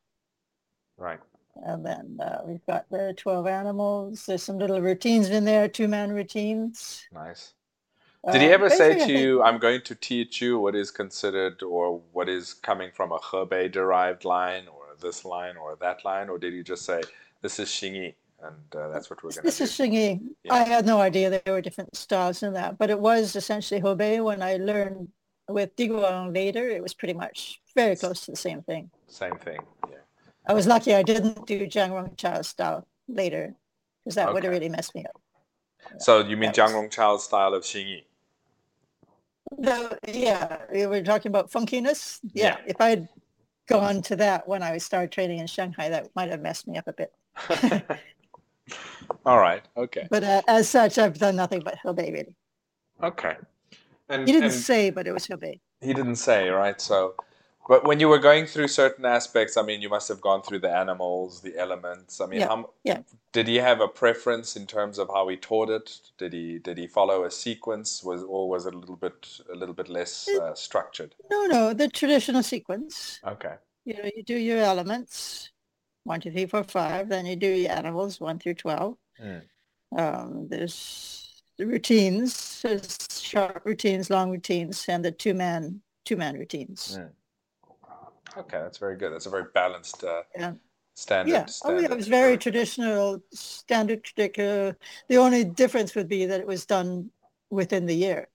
Right. 0.98 1.20
And 1.64 1.84
then 1.84 2.18
uh, 2.20 2.42
we've 2.44 2.64
got 2.66 2.88
the 2.90 3.14
12 3.16 3.46
animals. 3.46 4.26
There's 4.26 4.42
some 4.42 4.58
little 4.58 4.80
routines 4.80 5.30
in 5.30 5.44
there, 5.44 5.68
two-man 5.68 6.12
routines. 6.12 7.06
Nice. 7.12 7.54
Did 8.30 8.42
he 8.42 8.48
Uh, 8.48 8.50
ever 8.50 8.68
say 8.68 8.98
to 9.06 9.12
you, 9.12 9.42
"I'm 9.42 9.58
going 9.58 9.82
to 9.82 9.94
teach 9.94 10.42
you 10.42 10.58
what 10.58 10.74
is 10.74 10.90
considered 10.90 11.62
or 11.62 12.02
what 12.12 12.28
is 12.28 12.54
coming 12.54 12.90
from 12.92 13.12
a 13.12 13.18
Hebei 13.18 13.70
derived 13.70 14.24
line, 14.24 14.66
or 14.68 14.96
this 15.00 15.24
line, 15.24 15.56
or 15.56 15.76
that 15.76 16.04
line," 16.04 16.28
or 16.28 16.38
did 16.38 16.52
he 16.52 16.62
just 16.62 16.84
say, 16.84 17.02
"This 17.40 17.58
is 17.60 17.68
Xingyi, 17.68 18.14
and 18.42 18.54
uh, 18.76 18.88
that's 18.88 19.08
what 19.10 19.22
we're 19.22 19.30
going 19.30 19.36
to 19.36 19.42
This 19.42 19.58
do"? 19.58 19.64
is 19.64 19.72
Xingyi. 19.72 20.20
Yeah. 20.44 20.54
I 20.54 20.64
had 20.64 20.86
no 20.86 21.00
idea 21.00 21.30
there 21.30 21.42
were 21.54 21.60
different 21.62 21.96
styles 21.96 22.42
in 22.42 22.52
that, 22.54 22.78
but 22.78 22.90
it 22.90 22.98
was 22.98 23.34
essentially 23.36 23.80
Hebei. 23.80 24.22
When 24.24 24.42
I 24.42 24.56
learned 24.56 25.08
with 25.48 25.74
Diguang 25.76 26.34
later, 26.34 26.68
it 26.68 26.82
was 26.82 26.94
pretty 26.94 27.14
much 27.14 27.60
very 27.74 27.96
close 27.96 28.24
to 28.26 28.32
the 28.32 28.36
same 28.36 28.62
thing. 28.62 28.90
Same 29.08 29.36
thing. 29.38 29.58
Yeah. 29.88 29.96
I 30.46 30.52
was 30.54 30.66
lucky 30.66 30.94
I 30.94 31.02
didn't 31.02 31.46
do 31.46 31.66
Jiang 31.66 31.90
Rongqiao 31.90 32.44
style 32.44 32.86
later, 33.08 33.54
because 34.04 34.16
that 34.16 34.32
would 34.32 34.44
have 34.44 34.52
really 34.52 34.68
messed 34.68 34.94
me 34.94 35.04
up. 35.04 35.20
So 35.98 36.20
you 36.26 36.36
mean 36.36 36.50
Jiang 36.50 36.70
Rongqiao's 36.70 37.24
style 37.24 37.54
of 37.54 37.62
Xingyi? 37.62 38.04
No, 39.58 39.90
yeah, 40.08 40.58
we 40.72 40.86
were 40.86 41.02
talking 41.02 41.30
about 41.30 41.50
funkiness. 41.52 42.18
Yeah, 42.34 42.44
Yeah. 42.44 42.56
if 42.66 42.80
I 42.80 42.88
had 42.90 43.08
gone 43.68 44.02
to 44.02 44.16
that 44.16 44.46
when 44.48 44.62
I 44.62 44.76
started 44.78 45.12
training 45.12 45.38
in 45.38 45.46
Shanghai, 45.46 45.88
that 45.88 46.10
might 46.16 46.30
have 46.30 46.40
messed 46.42 46.66
me 46.66 46.76
up 46.78 46.88
a 46.88 46.92
bit. 46.92 47.12
All 49.24 49.38
right. 49.38 49.62
Okay. 49.76 50.06
But 50.10 50.24
uh, 50.24 50.42
as 50.48 50.68
such, 50.68 50.98
I've 50.98 51.18
done 51.18 51.36
nothing 51.36 51.62
but 51.64 51.76
Hebei 51.84 52.12
really. 52.12 52.34
Okay. 53.02 53.36
And, 54.08 54.26
He 54.26 54.32
didn't 54.32 54.52
say, 54.52 54.90
but 54.90 55.06
it 55.06 55.12
was 55.12 55.26
Hebei. 55.26 55.60
he 55.80 55.92
didn't 55.92 56.16
say, 56.16 56.48
right? 56.48 56.80
So, 56.80 57.14
but 57.68 57.84
when 57.84 57.98
you 57.98 58.08
were 58.08 58.18
going 58.20 58.46
through 58.46 58.68
certain 58.68 59.04
aspects, 59.04 59.56
I 59.56 59.62
mean, 59.62 59.82
you 59.82 59.88
must 59.88 60.08
have 60.08 60.20
gone 60.20 60.42
through 60.42 60.60
the 60.60 60.70
animals, 60.70 61.40
the 61.42 61.56
elements. 61.58 62.20
I 62.20 62.26
mean, 62.26 62.40
Yeah, 62.40 62.48
how, 62.48 62.70
yeah. 62.84 62.98
did 63.32 63.48
he 63.48 63.56
have 63.56 63.80
a 63.80 63.88
preference 63.88 64.54
in 64.54 64.66
terms 64.66 64.98
of 64.98 65.08
how 65.08 65.26
he 65.26 65.36
taught 65.36 65.70
it? 65.70 65.98
Did 66.18 66.32
he 66.32 66.58
did 66.60 66.78
he 66.78 66.86
follow 66.86 67.24
a 67.24 67.30
sequence? 67.30 68.04
Was 68.04 68.22
or 68.22 68.48
was 68.48 68.66
it 68.66 68.74
a 68.74 68.78
little 68.78 68.94
bit 68.96 69.40
a 69.52 69.56
little 69.56 69.74
bit 69.74 69.88
less 69.88 70.28
uh, 70.28 70.54
structured? 70.54 71.16
No, 71.30 71.46
no, 71.46 71.72
the 71.74 71.88
traditional 71.88 72.44
sequence. 72.44 73.20
Okay. 73.26 73.54
You 73.84 73.94
know, 73.94 74.10
you 74.16 74.22
do 74.22 74.36
your 74.36 74.58
elements, 74.58 75.50
one, 76.06 76.20
two, 76.20 76.30
three, 76.30 76.46
four, 76.46 76.62
five. 76.64 77.08
Then 77.08 77.26
you 77.26 77.36
do 77.36 77.48
your 77.48 77.72
animals, 77.72 78.20
one 78.20 78.38
through 78.38 78.54
12. 78.54 78.96
Mm. 79.22 79.42
Um, 79.96 80.46
there's 80.48 81.42
the 81.58 81.66
routines, 81.66 82.62
there's 82.62 83.08
short 83.10 83.62
routines, 83.64 84.08
long 84.08 84.30
routines, 84.30 84.84
and 84.88 85.04
the 85.04 85.10
two-man, 85.10 85.80
two-man 86.04 86.38
routines. 86.38 86.98
Mm. 86.98 87.10
Okay, 88.38 88.58
that's 88.58 88.78
very 88.78 88.96
good. 88.96 89.12
That's 89.12 89.26
a 89.26 89.30
very 89.30 89.46
balanced 89.54 90.04
uh, 90.04 90.22
Yeah. 90.38 90.52
standard. 90.94 91.32
Yeah. 91.32 91.46
Oh, 91.64 91.78
yeah. 91.78 91.90
It 91.90 91.96
was 91.96 92.08
very 92.08 92.36
traditional, 92.36 93.22
standard. 93.32 94.06
Uh, 94.18 94.72
the 95.08 95.16
only 95.16 95.44
difference 95.44 95.94
would 95.94 96.08
be 96.08 96.26
that 96.26 96.40
it 96.40 96.46
was 96.46 96.66
done 96.66 97.10
within 97.50 97.86
the 97.86 97.94
year. 97.94 98.28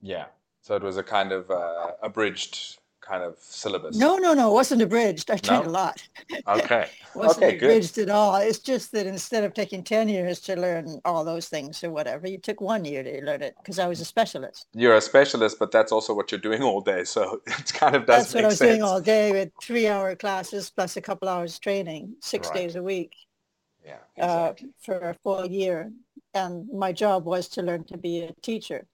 Yeah. 0.00 0.26
So 0.62 0.74
it 0.74 0.82
was 0.82 0.96
a 0.96 1.02
kind 1.02 1.30
of 1.30 1.50
uh, 1.50 1.92
abridged 2.02 2.78
kind 3.04 3.22
of 3.22 3.36
syllabus? 3.38 3.96
No, 3.96 4.16
no, 4.16 4.34
no. 4.34 4.50
It 4.50 4.54
wasn't 4.54 4.82
abridged. 4.82 5.30
I 5.30 5.38
No? 5.46 5.62
a 5.62 5.64
lot. 5.68 6.02
Okay. 6.48 6.88
It 7.14 7.18
wasn't 7.18 7.44
Okay, 7.44 7.56
good. 7.58 7.66
abridged 7.70 7.98
at 7.98 8.10
all. 8.10 8.34
It's 8.36 8.58
just 8.58 8.90
that 8.92 9.06
instead 9.06 9.44
of 9.44 9.54
taking 9.54 9.84
10 9.84 10.08
years 10.08 10.40
to 10.40 10.56
learn 10.56 11.00
all 11.04 11.24
those 11.24 11.48
things 11.48 11.84
or 11.84 11.90
whatever, 11.92 12.26
you 12.28 12.38
took 12.38 12.60
one 12.60 12.84
year 12.84 13.04
to 13.04 13.24
learn 13.24 13.40
it 13.42 13.54
because 13.58 13.78
I 13.78 13.86
was 13.86 14.00
a 14.00 14.04
specialist. 14.04 14.66
You're 14.74 14.96
a 14.96 15.00
specialist, 15.00 15.58
but 15.60 15.70
that's 15.70 15.92
also 15.92 16.12
what 16.14 16.32
you're 16.32 16.40
doing 16.40 16.62
all 16.62 16.80
day. 16.80 17.04
So 17.04 17.40
it 17.46 17.72
kind 17.74 17.94
of 17.94 18.06
does 18.06 18.32
That's 18.32 18.34
what 18.34 18.44
I 18.44 18.48
was 18.48 18.58
sense. 18.58 18.70
doing 18.70 18.82
all 18.82 19.00
day 19.00 19.30
with 19.32 19.50
three 19.62 19.86
hour 19.86 20.16
classes 20.16 20.70
plus 20.70 20.96
a 20.96 21.00
couple 21.00 21.28
hours 21.28 21.58
training, 21.58 22.16
six 22.20 22.48
Right. 22.48 22.56
days 22.56 22.76
a 22.76 22.82
week 22.82 23.14
yeah. 23.84 23.98
uh, 24.20 24.54
for 24.80 24.98
a 25.10 25.14
full 25.22 25.46
year. 25.46 25.92
And 26.34 26.68
my 26.72 26.92
job 26.92 27.26
was 27.26 27.48
to 27.50 27.62
learn 27.62 27.84
to 27.84 27.96
be 27.96 28.20
a 28.22 28.32
teacher. 28.42 28.86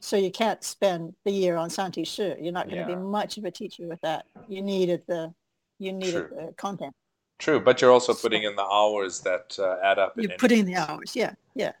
So 0.00 0.16
you 0.16 0.30
can't 0.30 0.62
spend 0.62 1.14
the 1.24 1.32
year 1.32 1.56
on 1.56 1.70
Santi 1.70 2.04
Shi. 2.04 2.34
You're 2.40 2.52
not 2.52 2.68
going 2.68 2.84
to 2.84 2.90
Yeah. 2.90 2.96
be 2.96 3.02
much 3.02 3.36
of 3.38 3.44
a 3.44 3.50
teacher 3.50 3.86
with 3.88 4.00
that. 4.02 4.26
You 4.48 4.62
needed 4.62 5.02
the 5.06 5.32
you 5.80 5.92
needed 5.92 6.28
True. 6.28 6.46
the 6.46 6.52
content. 6.54 6.94
True, 7.38 7.60
but 7.60 7.80
you're 7.80 7.92
also 7.92 8.12
So- 8.12 8.22
putting 8.22 8.42
in 8.42 8.56
the 8.56 8.64
hours 8.64 9.20
that 9.20 9.56
uh, 9.60 9.76
add 9.82 9.98
up. 9.98 10.16
in 10.16 10.24
You 10.24 10.28
any 10.30 10.38
put 10.38 10.50
in 10.52 10.66
the 10.66 10.74
hours. 10.76 11.14
Yeah, 11.14 11.34
yeah. 11.54 11.72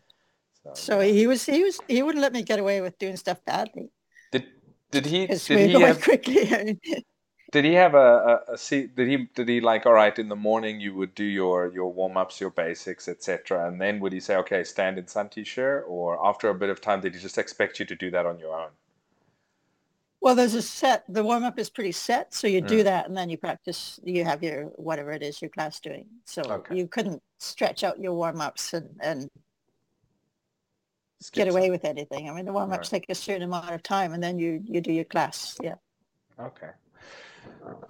So, 0.64 0.74
So 0.74 1.00
he 1.00 1.26
was 1.26 1.44
he 1.44 1.62
was 1.64 1.80
he 1.88 2.02
wouldn't 2.02 2.22
let 2.22 2.32
me 2.32 2.42
get 2.42 2.58
away 2.60 2.80
with 2.80 2.98
doing 2.98 3.16
stuff 3.16 3.38
badly 3.44 3.90
did 4.32 4.46
did 4.90 5.06
he 5.06 5.26
did 5.26 5.40
he 5.70 5.80
have 5.80 6.00
quickly. 6.08 6.78
Did 7.50 7.64
he 7.64 7.72
have 7.74 7.94
a, 7.94 8.42
a, 8.48 8.52
a 8.54 8.58
seat 8.58 8.94
did 8.94 9.08
he 9.08 9.16
did 9.34 9.48
he 9.48 9.60
like 9.60 9.86
all 9.86 9.94
right 9.94 10.16
in 10.18 10.28
the 10.28 10.36
morning 10.36 10.80
you 10.80 10.94
would 10.94 11.14
do 11.14 11.24
your 11.24 11.72
your 11.72 11.90
warm-ups 11.90 12.40
your 12.42 12.50
basics 12.50 13.08
etc 13.08 13.66
and 13.68 13.80
then 13.80 14.00
would 14.00 14.12
he 14.12 14.20
say 14.20 14.36
okay 14.36 14.64
stand 14.64 14.98
in 14.98 15.06
Santi 15.06 15.44
Shi 15.44 15.62
or 15.62 16.24
after 16.26 16.50
a 16.50 16.54
bit 16.54 16.68
of 16.68 16.80
time 16.82 17.00
did 17.00 17.14
he 17.14 17.20
just 17.20 17.38
expect 17.38 17.80
you 17.80 17.86
to 17.86 17.94
do 17.94 18.10
that 18.10 18.26
on 18.26 18.38
your 18.38 18.54
own 18.54 18.68
well, 20.20 20.34
there's 20.34 20.54
a 20.54 20.62
set. 20.62 21.04
The 21.08 21.22
warm 21.22 21.44
up 21.44 21.60
is 21.60 21.70
pretty 21.70 21.92
set, 21.92 22.34
so 22.34 22.48
you 22.48 22.60
do 22.60 22.80
Mm. 22.80 22.84
that 22.84 23.06
and 23.06 23.16
then 23.16 23.30
you 23.30 23.38
practice. 23.38 24.00
You 24.02 24.24
have 24.24 24.42
your 24.42 24.64
whatever 24.74 25.12
it 25.12 25.22
is 25.22 25.40
your 25.40 25.48
class 25.48 25.78
doing. 25.78 26.06
So 26.24 26.42
Okay. 26.42 26.74
you 26.76 26.88
couldn't 26.88 27.22
stretch 27.38 27.84
out 27.84 28.00
your 28.00 28.14
warm 28.14 28.40
ups 28.40 28.74
and 28.74 28.90
and 29.00 29.30
Skip 31.20 31.44
get 31.44 31.52
some- 31.52 31.56
away 31.56 31.70
with 31.70 31.84
anything. 31.84 32.28
I 32.28 32.32
mean, 32.34 32.46
the 32.46 32.52
warm 32.52 32.72
ups 32.72 32.88
take 32.90 33.06
a 33.08 33.14
certain 33.14 33.44
amount 33.44 33.70
of 33.72 33.80
time, 33.84 34.12
and 34.12 34.20
then 34.20 34.40
you 34.40 34.60
you 34.64 34.80
do 34.80 34.92
your 34.92 35.04
class. 35.04 35.56
Yeah. 35.62 35.76
Okay. 36.40 36.70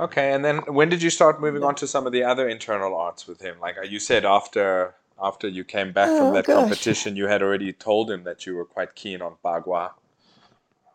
Okay, 0.01 0.33
and 0.33 0.45
then 0.45 0.59
when 0.69 0.89
did 0.89 1.03
you 1.03 1.11
start 1.11 1.41
moving 1.41 1.63
on 1.65 1.75
to 1.77 1.87
some 1.87 2.07
of 2.07 2.13
the 2.13 2.23
other 2.25 2.49
internal 2.49 2.95
arts 2.97 3.27
with 3.27 3.41
him? 3.41 3.59
Like 3.61 3.79
uh, 3.79 3.83
you 3.83 3.99
said, 3.99 4.25
after 4.25 4.95
after 5.21 5.49
you 5.49 5.65
came 5.65 5.93
back 5.93 6.17
from 6.17 6.29
Oh, 6.29 6.33
that 6.33 6.45
gosh. 6.45 6.49
competition, 6.49 7.17
you 7.17 7.27
had 7.27 7.43
already 7.43 7.73
told 7.73 8.11
him 8.11 8.23
that 8.25 8.47
you 8.47 8.55
were 8.55 8.65
quite 8.65 8.95
keen 8.95 9.21
on 9.23 9.35
Bagua. 9.45 9.91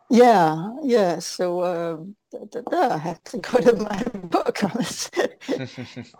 Yeah, 0.10 0.76
yeah. 0.84 1.20
So 1.20 1.64
um, 1.64 2.16
da, 2.32 2.40
da, 2.46 2.62
da, 2.62 2.94
I 2.96 2.98
have 2.98 3.24
to 3.26 3.38
go 3.40 3.60
to 3.60 3.76
my 3.76 4.04
book 4.14 4.64
on 4.64 4.72
this. 4.78 5.10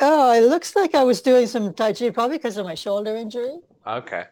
oh, 0.00 0.32
it 0.32 0.48
looks 0.48 0.74
like 0.76 0.94
I 0.94 1.04
was 1.04 1.20
doing 1.22 1.46
some 1.46 1.72
Tai 1.74 1.92
Chi 1.94 2.10
probably 2.10 2.38
because 2.38 2.56
of 2.56 2.66
my 2.66 2.74
shoulder 2.74 3.14
injury. 3.16 3.58
okay, 3.86 4.24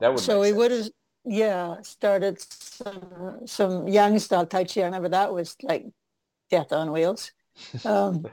that 0.00 0.14
would 0.14 0.20
so 0.20 0.42
sense. 0.42 0.52
would 0.52 0.70
have, 0.70 0.88
yeah, 1.26 1.80
started 1.82 2.40
some, 2.40 3.40
some 3.46 3.88
Yang 3.88 4.20
style 4.20 4.46
Tai 4.46 4.64
Chi. 4.64 4.80
I 4.80 4.84
remember 4.84 5.08
that 5.10 5.32
was 5.32 5.56
like 5.62 5.86
death 6.50 6.72
on 6.72 6.92
wheels. 6.92 7.32
Um, 7.84 8.26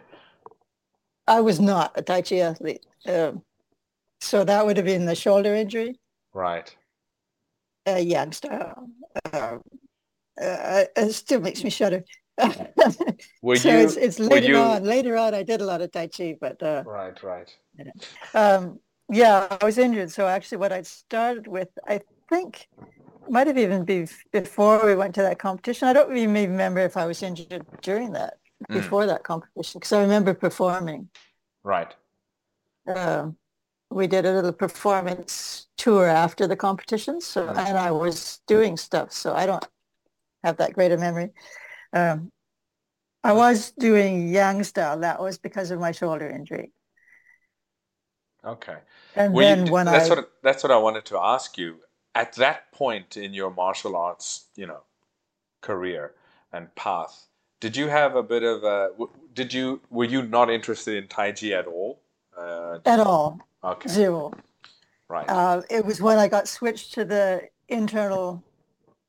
I 1.27 1.39
was 1.39 1.59
not 1.59 1.93
a 1.95 2.01
Tai 2.01 2.21
Chi 2.21 2.37
athlete. 2.37 2.85
Um, 3.07 3.41
so 4.19 4.43
that 4.43 4.65
would 4.65 4.75
have 4.77 4.85
been 4.85 5.05
the 5.05 5.15
shoulder 5.15 5.55
injury. 5.55 5.99
Right. 6.33 6.75
uh, 7.87 7.95
Yang 7.95 8.33
style. 8.33 8.89
Uh, 9.33 9.57
uh, 10.41 10.83
it 10.97 11.13
still 11.13 11.39
makes 11.39 11.63
me 11.63 11.69
shudder. 11.69 12.03
Were 13.41 13.55
so 13.55 13.69
you? 13.69 13.77
it's, 13.85 13.95
it's 13.95 14.19
later 14.19 14.47
you- 14.47 14.57
on. 14.57 14.83
Later 14.83 15.15
on, 15.17 15.33
I 15.33 15.43
did 15.43 15.61
a 15.61 15.65
lot 15.65 15.81
of 15.81 15.91
Tai 15.91 16.07
Chi, 16.07 16.35
but 16.41 16.61
uh, 16.61 16.83
Right. 16.85 17.21
Right. 17.23 17.49
um, 18.33 18.79
yeah, 19.09 19.47
I 19.61 19.63
was 19.63 19.77
injured. 19.77 20.11
So 20.11 20.27
actually, 20.27 20.57
what 20.57 20.71
I 20.73 20.81
started 20.81 21.47
with, 21.47 21.69
I 21.87 22.01
think, 22.33 22.67
might 23.29 23.47
have 23.47 23.57
even 23.57 23.85
been 23.85 24.07
before 24.31 24.85
we 24.85 24.95
went 24.95 25.15
to 25.15 25.21
that 25.21 25.39
competition. 25.39 25.87
I 25.87 25.93
don't 25.93 26.15
even 26.17 26.33
remember 26.33 26.81
if 26.81 26.97
I 26.97 27.05
was 27.05 27.21
injured 27.23 27.65
during 27.81 28.13
that, 28.13 28.33
Mm. 28.69 28.75
before 28.75 29.05
that 29.05 29.23
competition, 29.23 29.79
because 29.79 29.93
I 29.93 30.01
remember 30.01 30.33
performing. 30.33 31.09
Right. 31.63 31.93
Um, 32.87 33.37
we 33.89 34.07
did 34.07 34.25
a 34.25 34.33
little 34.33 34.53
performance 34.53 35.67
tour 35.77 36.07
after 36.07 36.47
the 36.47 36.55
competition, 36.55 37.21
so 37.21 37.47
Mm. 37.47 37.57
and 37.67 37.77
I 37.77 37.91
was 37.91 38.41
doing 38.47 38.77
stuff, 38.77 39.11
so 39.11 39.33
I 39.33 39.45
don't 39.45 39.65
have 40.43 40.57
that 40.57 40.73
great 40.73 40.91
a 40.91 40.97
memory. 40.97 41.29
Um, 41.93 42.31
I 43.23 43.31
was 43.31 43.71
doing 43.71 44.27
Yang 44.27 44.65
style. 44.65 44.99
That 44.99 45.19
was 45.21 45.37
because 45.37 45.71
of 45.71 45.79
my 45.79 45.93
shoulder 45.93 46.27
injury. 46.29 46.73
Okay. 48.43 48.79
And 49.15 49.33
Were 49.33 49.43
you, 49.43 49.55
then 49.55 49.71
when 49.71 49.85
that's 49.85 50.11
I 50.11 50.15
what 50.15 50.31
that's 50.41 50.63
what 50.63 50.71
I 50.71 50.77
wanted 50.77 51.05
to 51.05 51.17
ask 51.17 51.57
you. 51.57 51.79
At 52.15 52.33
that 52.33 52.71
point 52.71 53.17
in 53.17 53.33
your 53.33 53.49
martial 53.51 53.95
arts, 53.95 54.45
you 54.55 54.67
know, 54.67 54.81
career 55.61 56.13
and 56.51 56.73
path, 56.75 57.27
did 57.59 57.75
you 57.75 57.87
have 57.87 58.15
a 58.15 58.23
bit 58.23 58.43
of 58.43 58.63
a? 58.63 58.89
Did 59.33 59.53
you 59.53 59.81
were 59.89 60.05
you 60.05 60.21
not 60.23 60.49
interested 60.49 60.95
in 60.95 61.07
Tai 61.07 61.31
Chi 61.31 61.47
at 61.47 61.65
all? 61.65 62.01
Uh, 62.37 62.79
at 62.85 62.99
all 62.99 63.39
okay. 63.63 63.89
zero. 63.89 64.31
Right. 65.07 65.27
Uh, 65.29 65.61
it 65.69 65.85
was 65.85 66.01
when 66.01 66.17
I 66.17 66.27
got 66.27 66.47
switched 66.47 66.93
to 66.95 67.05
the 67.05 67.47
internal 67.69 68.43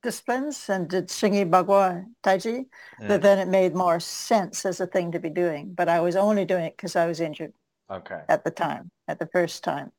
disciplines 0.03 0.69
and 0.69 0.89
did 0.89 1.09
Xingyi 1.09 1.49
Bagua 1.49 2.05
Tai 2.23 2.39
Chi 2.39 2.65
Mm. 3.01 3.09
that 3.09 3.23
then 3.23 3.39
it 3.39 3.49
made 3.49 3.75
more 3.75 3.99
sense 3.99 4.65
as 4.65 4.81
a 4.81 4.87
thing 4.87 5.11
to 5.13 5.19
be 5.19 5.31
doing. 5.31 5.73
But 5.75 5.89
I 5.89 6.01
was 6.01 6.15
only 6.15 6.45
doing 6.45 6.65
it 6.65 6.77
because 6.77 6.95
I 6.97 7.07
was 7.07 7.21
injured. 7.21 7.53
Okay. 7.91 8.23
at 8.31 8.45
the 8.45 8.51
time, 8.51 8.91
at 9.09 9.19
the 9.19 9.27
first 9.27 9.63
time. 9.63 9.93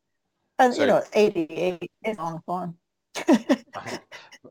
And 0.57 0.73
So- 0.73 0.81
you 0.81 0.87
know, 0.87 1.03
88 1.13 1.91
is 2.03 2.17
long 2.17 2.41
form. 2.45 2.77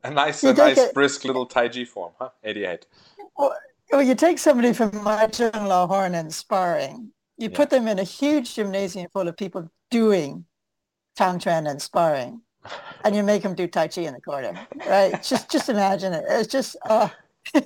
A 0.05 0.11
nice, 0.11 0.43
You 0.43 0.51
a 0.51 0.55
nice 0.55 0.77
it- 0.79 0.93
brisk 0.95 1.25
little 1.25 1.47
Tai 1.47 1.69
Chi 1.69 1.85
form, 1.85 2.13
huh? 2.19 2.29
88. 2.43 2.85
well, 3.39 4.03
you 4.03 4.15
take 4.15 4.39
somebody 4.39 4.73
from 4.75 4.91
Martin 5.03 5.51
Horn 5.55 6.15
and 6.15 6.33
sparring, 6.33 7.11
you 7.39 7.49
Yeah. 7.49 7.57
put 7.57 7.71
them 7.71 7.89
in 7.89 7.99
a 7.99 8.03
huge 8.05 8.55
gymnasium 8.55 9.09
full 9.13 9.29
of 9.29 9.37
people 9.37 9.71
doing 9.91 10.45
Changquan 11.19 11.71
and 11.71 11.81
sparring, 11.81 12.43
and 13.05 13.15
you 13.17 13.23
make 13.23 13.43
them 13.43 13.55
do 13.55 13.67
Tai 13.67 13.89
Chi 13.89 14.03
in 14.03 14.13
the 14.15 14.21
corner, 14.21 14.53
right? 14.87 15.23
just 15.23 15.51
just 15.51 15.69
imagine 15.71 16.13
it. 16.13 16.25
It's 16.29 16.49
just, 16.53 16.77
uh, 16.85 17.09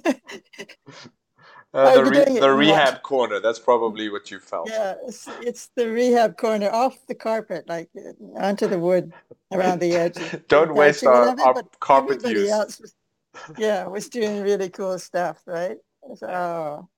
Uh, 1.74 1.94
the, 1.94 2.04
re- 2.04 2.40
the 2.40 2.50
rehab 2.50 3.02
corner, 3.02 3.40
that's 3.40 3.58
probably 3.58 4.08
what 4.08 4.30
you 4.30 4.40
felt. 4.40 4.70
yeah, 4.70 4.94
it's, 5.06 5.28
it's 5.42 5.68
the 5.76 5.86
rehab 5.86 6.38
corner 6.38 6.70
off 6.70 6.96
the 7.08 7.14
carpet, 7.14 7.68
like 7.68 7.90
uh, 7.96 8.12
onto 8.40 8.66
the 8.66 8.78
wood 8.78 9.12
around 9.52 9.78
the 9.78 9.94
edge. 9.94 10.16
Don't 10.48 10.68
Tai 10.68 10.72
waste 10.72 11.04
our, 11.06 11.38
our 11.40 11.62
carpet 11.80 12.26
use. 12.26 12.48
was, 12.50 12.94
yeah, 13.58 13.86
was 13.86 14.08
doing 14.08 14.42
really 14.42 14.70
cool 14.70 14.98
stuff, 14.98 15.42
right? 15.46 15.76
So, 16.16 16.88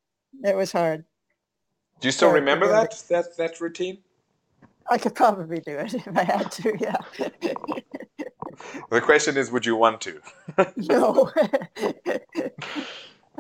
it 0.44 0.56
was 0.56 0.70
hard. 0.70 1.04
Do 2.00 2.06
you 2.06 2.12
still 2.12 2.28
Yeah, 2.28 2.34
remember 2.34 2.66
yeah. 2.66 2.72
that, 2.82 3.02
that 3.08 3.36
that 3.38 3.60
routine? 3.60 3.98
I 4.88 4.98
could 4.98 5.16
probably 5.16 5.60
do 5.60 5.78
it 5.78 5.94
if 6.06 6.16
I 6.16 6.22
had 6.22 6.50
to, 6.52 6.76
yeah. 6.78 6.96
The 8.90 9.00
question 9.00 9.36
is, 9.36 9.50
would 9.50 9.66
you 9.66 9.74
want 9.74 10.00
to? 10.02 10.20
no. 10.76 11.30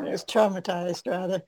I 0.00 0.10
was 0.10 0.24
traumatized 0.24 1.06
rather. 1.06 1.42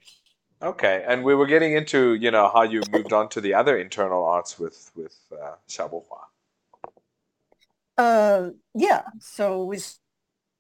Okay, 0.63 1.05
and 1.09 1.25
we 1.25 1.35
were 1.35 1.47
getting 1.47 1.73
into 1.75 2.15
you 2.15 2.31
know 2.31 2.51
how 2.53 2.63
you 2.63 2.83
moved 2.93 3.13
on 3.13 3.29
to 3.31 3.41
the 3.41 3.55
other 3.55 3.77
internal 3.79 4.25
arts 4.25 4.59
with 4.59 4.91
with 4.95 5.19
uh, 5.33 5.57
Xia 5.69 5.91
Bohua. 5.91 6.21
Uh, 7.99 8.51
yeah, 8.75 9.03
so 9.21 9.65
we 9.65 9.79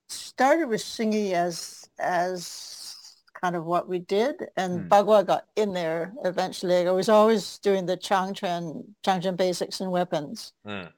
started 0.08 0.66
with 0.68 0.80
Xingyi 0.80 1.32
as 1.32 1.88
as 1.98 3.22
kind 3.40 3.56
of 3.56 3.64
what 3.64 3.88
we 3.88 3.98
did, 4.00 4.36
and 4.56 4.82
Hmm. 4.82 4.88
Bagua 4.88 5.26
got 5.26 5.46
in 5.56 5.72
there 5.72 6.12
eventually. 6.24 6.86
I 6.86 6.90
was 6.90 7.08
always 7.08 7.58
doing 7.58 7.86
the 7.86 7.96
Changquan 7.96 8.84
Changquan 9.04 9.36
basics 9.36 9.80
and 9.80 9.90
weapons. 9.90 10.52
Mm. 10.66 10.92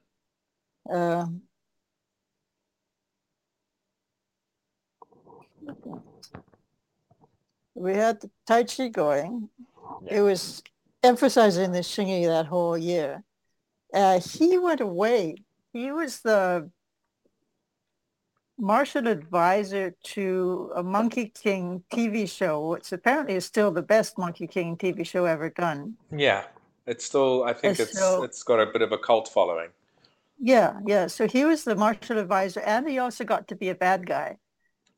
Um, 0.89 1.41
we 7.75 7.93
had 7.93 8.23
Tai 8.47 8.63
Chi 8.63 8.87
going. 8.87 9.49
Yeah. 10.05 10.17
It 10.17 10.21
was 10.21 10.63
emphasizing 11.03 11.71
the 11.71 11.79
Xingyi 11.79 12.25
that 12.25 12.47
whole 12.47 12.77
year. 12.77 13.23
Uh, 13.93 14.19
he 14.19 14.57
went 14.57 14.81
away. 14.81 15.35
He 15.73 15.91
was 15.91 16.21
the 16.21 16.69
martial 18.57 19.07
advisor 19.07 19.93
to 20.03 20.71
a 20.75 20.81
Monkey 20.83 21.27
King 21.35 21.83
TV 21.91 22.27
show, 22.29 22.69
which 22.69 22.91
apparently 22.91 23.35
is 23.35 23.45
still 23.45 23.71
the 23.71 23.81
best 23.81 24.17
Monkey 24.17 24.47
King 24.47 24.77
TV 24.77 25.05
show 25.05 25.25
ever 25.25 25.49
done. 25.49 25.95
Yeah, 26.15 26.45
it's 26.87 27.05
still. 27.05 27.43
I 27.43 27.53
think 27.53 27.71
It's 27.73 27.81
it's 27.81 27.97
still- 27.97 28.23
it's 28.23 28.43
got 28.43 28.59
a 28.59 28.65
bit 28.71 28.81
of 28.81 28.91
a 28.91 28.97
cult 28.97 29.27
following. 29.27 29.69
Yeah, 30.39 30.79
yeah. 30.85 31.07
So 31.07 31.27
he 31.27 31.45
was 31.45 31.63
the 31.63 31.75
martial 31.75 32.17
advisor, 32.17 32.59
and 32.61 32.87
he 32.89 32.99
also 32.99 33.23
got 33.23 33.47
to 33.49 33.55
be 33.55 33.69
a 33.69 33.75
bad 33.75 34.05
guy. 34.05 34.37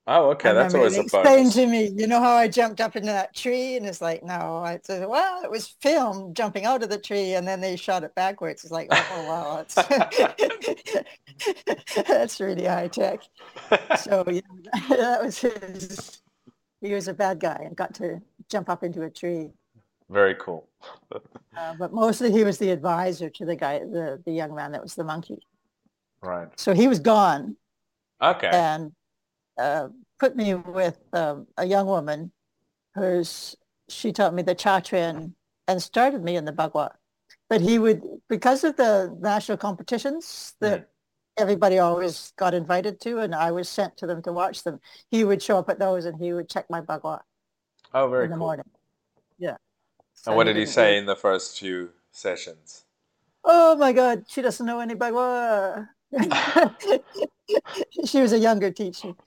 Oh, 0.09 0.29
okay. 0.31 0.53
That's 0.53 0.73
always 0.73 0.97
a 0.97 1.01
explained 1.01 1.25
bonus. 1.25 1.53
to 1.55 1.67
me, 1.67 1.91
you 1.97 2.07
know 2.07 2.21
how 2.21 2.31
I 2.31 2.47
jumped 2.47 2.79
up 2.79 2.95
into 2.95 3.07
that 3.07 3.35
tree? 3.35 3.75
And 3.75 3.85
it's 3.85 3.99
like, 3.99 4.23
no. 4.23 4.63
I 4.63 4.79
said, 4.81 5.05
well, 5.05 5.43
it 5.43 5.51
was 5.51 5.75
filmed 5.81 6.33
jumping 6.33 6.63
out 6.65 6.81
of 6.81 6.89
the 6.89 6.97
tree 6.97 7.33
and 7.33 7.45
then 7.45 7.59
they 7.59 7.75
shot 7.75 8.05
it 8.05 8.15
backwards. 8.15 8.63
It's 8.63 8.71
like, 8.71 8.87
oh, 8.89 9.25
wow. 9.27 9.65
That's, 9.67 9.75
that's 12.07 12.39
really 12.39 12.65
high 12.65 12.87
tech. 12.87 13.19
So 13.99 14.23
yeah, 14.31 14.41
that 14.89 15.21
was 15.21 15.39
his, 15.39 16.21
he 16.79 16.93
was 16.93 17.09
a 17.09 17.13
bad 17.13 17.41
guy 17.41 17.61
and 17.65 17.75
got 17.75 17.93
to 17.95 18.21
jump 18.49 18.69
up 18.69 18.83
into 18.83 19.01
a 19.01 19.09
tree. 19.09 19.49
Very 20.09 20.35
cool. 20.35 20.69
Uh, 21.11 21.73
but 21.77 21.91
mostly 21.91 22.31
he 22.31 22.45
was 22.45 22.57
the 22.59 22.69
advisor 22.69 23.29
to 23.29 23.45
the 23.45 23.57
guy, 23.57 23.79
the, 23.79 24.21
the 24.23 24.31
young 24.31 24.55
man 24.55 24.71
that 24.71 24.81
was 24.81 24.95
the 24.95 25.03
monkey. 25.03 25.45
Right. 26.21 26.47
So 26.55 26.73
he 26.73 26.87
was 26.87 26.99
gone 26.99 27.57
Okay. 28.21 28.49
and 28.51 28.93
uh, 29.57 29.87
put 30.19 30.35
me 30.35 30.53
with 30.55 30.97
um, 31.13 31.47
a 31.57 31.65
young 31.65 31.87
woman 31.87 32.31
who's 32.95 33.55
she 33.89 34.11
taught 34.11 34.33
me 34.33 34.41
the 34.41 34.55
Chaquan 34.55 35.33
and 35.67 35.81
started 35.81 36.23
me 36.23 36.35
in 36.35 36.45
the 36.45 36.51
Bagua. 36.51 36.91
But 37.49 37.61
he 37.61 37.79
would, 37.79 38.01
because 38.27 38.63
of 38.63 38.75
the 38.75 39.15
national 39.21 39.57
competitions 39.57 40.55
that 40.59 40.89
everybody 41.37 41.79
always 41.79 42.33
got 42.37 42.53
invited 42.53 42.99
to, 43.01 43.19
and 43.19 43.33
I 43.33 43.51
was 43.51 43.69
sent 43.69 43.95
to 43.97 44.07
them 44.07 44.21
to 44.23 44.33
watch 44.33 44.63
them, 44.63 44.79
he 45.09 45.23
would 45.23 45.41
show 45.41 45.57
up 45.57 45.69
at 45.69 45.79
those 45.79 46.05
and 46.05 46.21
he 46.21 46.33
would 46.33 46.49
check 46.49 46.65
my 46.69 46.81
Bagua 46.81 47.21
Oh, 47.93 48.09
very 48.09 48.25
in 48.25 48.31
the 48.31 48.37
cool. 48.37 48.47
morning. 48.47 48.65
Yeah. 49.37 49.55
So 50.13 50.31
And 50.31 50.37
what 50.37 50.43
did 50.45 50.57
he 50.57 50.65
say 50.65 50.93
do- 50.93 50.99
in 50.99 51.05
the 51.05 51.15
first 51.15 51.57
few 51.59 51.91
sessions? 52.11 52.83
Oh 53.45 53.77
my 53.77 53.93
God, 53.93 54.25
she 54.27 54.41
doesn't 54.41 54.65
know 54.65 54.79
any 54.81 54.95
Bagua. 54.95 55.87
she 58.05 58.21
was 58.21 58.33
a 58.33 58.39
younger 58.39 58.71
teacher. 58.71 59.13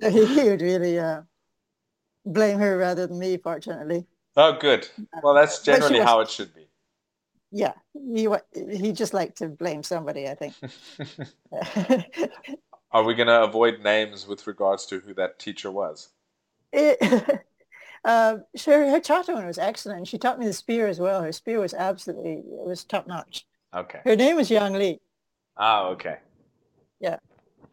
So 0.00 0.10
he, 0.10 0.26
he 0.26 0.48
would 0.48 0.60
really 0.60 0.98
uh, 0.98 1.22
blame 2.26 2.58
her 2.58 2.76
rather 2.76 3.06
than 3.06 3.18
me, 3.18 3.36
fortunately. 3.36 4.06
oh, 4.36 4.52
good. 4.58 4.88
Well, 5.22 5.34
that's 5.34 5.62
generally 5.62 6.00
was- 6.00 6.08
how 6.08 6.20
it 6.20 6.30
should 6.30 6.54
be. 6.54 6.66
Yeah, 7.50 7.74
he 7.92 8.28
he 8.54 8.92
just 8.92 9.14
liked 9.14 9.38
to 9.38 9.48
blame 9.48 9.82
somebody, 9.84 10.28
I 10.28 10.34
think. 10.34 10.54
Are 12.90 13.04
we 13.04 13.14
going 13.14 13.28
to 13.28 13.44
avoid 13.44 13.80
names 13.82 14.26
with 14.26 14.46
regards 14.46 14.86
to 14.86 14.98
who 14.98 15.14
that 15.14 15.38
teacher 15.38 15.70
was? 15.70 16.08
it, 16.72 16.98
uh, 18.04 18.38
her, 18.66 18.90
her 18.90 19.00
Chaquan 19.00 19.46
was 19.46 19.58
excellent. 19.58 20.08
She 20.08 20.18
taught 20.18 20.38
me 20.38 20.46
the 20.46 20.52
spear 20.52 20.88
as 20.88 20.98
well. 20.98 21.22
Her 21.22 21.32
spear 21.32 21.60
was 21.60 21.74
absolutely, 21.74 22.32
it 22.32 22.44
was 22.66 22.84
top 22.84 23.06
notch. 23.06 23.46
Okay. 23.74 24.00
Her 24.04 24.16
name 24.16 24.36
was 24.36 24.50
Yang 24.50 24.72
Li. 24.74 25.00
Ah, 25.56 25.86
okay. 25.88 26.18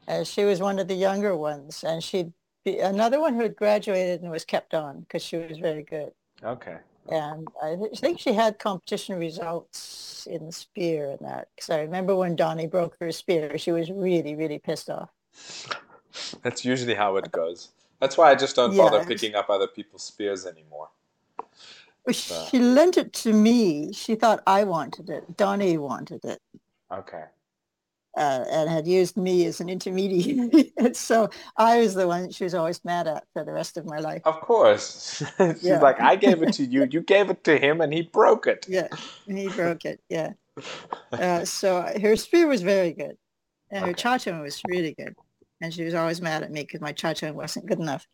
Uh, 0.08 0.24
she 0.24 0.44
was 0.46 0.60
one 0.60 0.80
of 0.80 0.88
the 0.88 0.96
younger 0.96 1.36
ones, 1.38 1.84
and 1.84 2.04
she'd 2.04 2.34
be 2.66 2.80
another 2.80 3.20
one 3.20 3.34
who 3.36 3.42
had 3.42 3.56
graduated 3.56 4.22
and 4.22 4.32
was 4.32 4.44
kept 4.44 4.74
on 4.74 5.02
because 5.02 5.24
she 5.24 5.38
was 5.38 5.58
very 5.58 5.84
good. 5.84 6.12
Okay. 6.44 6.78
And 7.10 7.48
I 7.62 7.76
th- 7.76 8.00
think 8.00 8.20
she 8.20 8.34
had 8.34 8.60
competition 8.60 9.18
results 9.20 10.28
in 10.30 10.46
the 10.46 10.52
spear 10.52 11.12
and 11.12 11.20
that. 11.28 11.48
Because 11.56 11.70
I 11.70 11.82
remember 11.82 12.16
when 12.16 12.36
Donnie 12.36 12.68
broke 12.68 12.96
her 13.00 13.12
spear, 13.12 13.58
she 13.58 13.72
was 13.72 13.90
really, 13.92 14.36
really 14.36 14.60
pissed 14.60 14.90
off. 14.90 15.10
That's 16.44 16.64
usually 16.66 16.94
how 16.96 17.16
it 17.18 17.32
goes. 17.32 17.70
That's 18.00 18.18
why 18.18 18.32
I 18.32 18.36
just 18.36 18.56
don't 18.56 18.76
bother 18.76 19.00
was- 19.00 19.08
picking 19.08 19.36
up 19.36 19.50
other 19.50 19.68
people's 19.68 20.04
spears 20.04 20.46
anymore. 20.46 20.90
So- 22.12 22.46
She 22.50 22.60
lent 22.60 22.98
it 22.98 23.14
to 23.14 23.34
me. 23.34 23.94
She 23.94 24.16
thought 24.16 24.42
I 24.46 24.64
wanted 24.64 25.10
it. 25.10 25.38
Donnie 25.38 25.78
wanted 25.78 26.26
it. 26.26 26.42
Okay. 26.92 27.26
Uh, 28.18 28.44
and 28.52 28.70
had 28.70 28.86
used 28.88 29.16
me 29.16 29.46
as 29.46 29.62
an 29.62 29.70
intermediary. 29.70 30.74
and 30.78 30.96
so 30.98 31.30
I 31.56 31.80
was 31.80 31.94
the 31.94 32.06
one 32.08 32.30
she 32.30 32.44
was 32.44 32.54
always 32.54 32.84
mad 32.84 33.08
at 33.08 33.24
for 33.32 33.46
the 33.46 33.54
rest 33.54 33.78
of 33.78 33.86
my 33.86 34.00
life. 34.00 34.22
Of 34.26 34.42
course. 34.42 35.24
She's 35.38 35.64
Yeah. 35.64 35.80
like, 35.80 36.02
I 36.02 36.18
gave 36.18 36.44
it 36.44 36.52
to 36.54 36.64
you. 36.74 36.86
You 36.92 37.00
gave 37.02 37.30
it 37.30 37.46
to 37.46 37.58
him, 37.58 37.80
and 37.80 37.94
he 37.94 38.02
broke 38.02 38.48
it. 38.48 38.66
Yeah, 38.68 38.90
and 39.28 39.38
he 39.38 39.48
broke 39.48 39.86
it. 39.86 40.02
Yeah. 40.10 40.34
Uh, 41.12 41.46
so 41.46 41.88
her 42.02 42.16
spear 42.18 42.48
was 42.48 42.62
very 42.62 42.92
good, 42.92 43.16
and 43.72 43.86
her 43.86 43.92
Okay. 43.92 44.18
cha 44.20 44.42
was 44.42 44.62
really 44.68 44.94
good. 44.94 45.16
And 45.62 45.74
she 45.74 45.84
was 45.86 45.94
always 45.94 46.22
mad 46.22 46.44
at 46.44 46.52
me 46.52 46.64
because 46.64 46.82
my 46.82 46.92
cha 46.92 47.14
wasn't 47.32 47.68
good 47.68 47.80
enough. 47.80 48.06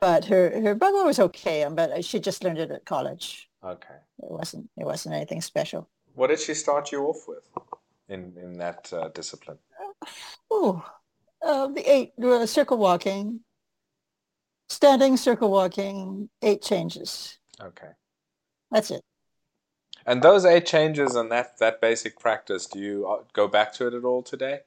But 0.00 0.26
her 0.26 0.60
her 0.60 0.74
bagua 0.76 1.04
was 1.06 1.18
okay, 1.18 1.62
um, 1.62 1.74
but 1.74 2.04
she 2.04 2.20
just 2.20 2.44
learned 2.44 2.58
it 2.58 2.70
at 2.70 2.84
college. 2.84 3.48
Okay. 3.64 3.94
It 4.18 4.30
wasn't 4.30 4.68
it 4.76 4.84
wasn't 4.84 5.14
anything 5.14 5.40
special. 5.40 5.88
What 6.14 6.28
did 6.28 6.40
she 6.40 6.54
start 6.54 6.92
you 6.92 7.04
off 7.04 7.24
with 7.28 7.44
in 8.08 8.34
in 8.36 8.58
that 8.58 8.92
uh, 8.92 9.08
discipline? 9.08 9.58
Oh, 10.50 10.84
uh, 11.42 11.68
the 11.68 11.90
eight 11.90 12.12
uh, 12.22 12.46
circle 12.46 12.78
walking, 12.78 13.40
standing 14.68 15.16
circle 15.16 15.50
walking, 15.50 16.28
eight 16.42 16.62
changes. 16.62 17.38
Okay. 17.60 17.90
That's 18.70 18.90
it. 18.90 19.02
And 20.06 20.22
those 20.22 20.44
eight 20.44 20.66
changes 20.66 21.16
and 21.16 21.30
that 21.32 21.58
that 21.58 21.80
basic 21.80 22.18
practice, 22.18 22.66
do 22.66 22.78
you 22.78 23.08
uh, 23.08 23.22
go 23.32 23.48
back 23.48 23.72
to 23.74 23.86
it 23.86 23.94
at 23.94 24.04
all 24.04 24.22
today? 24.22 24.60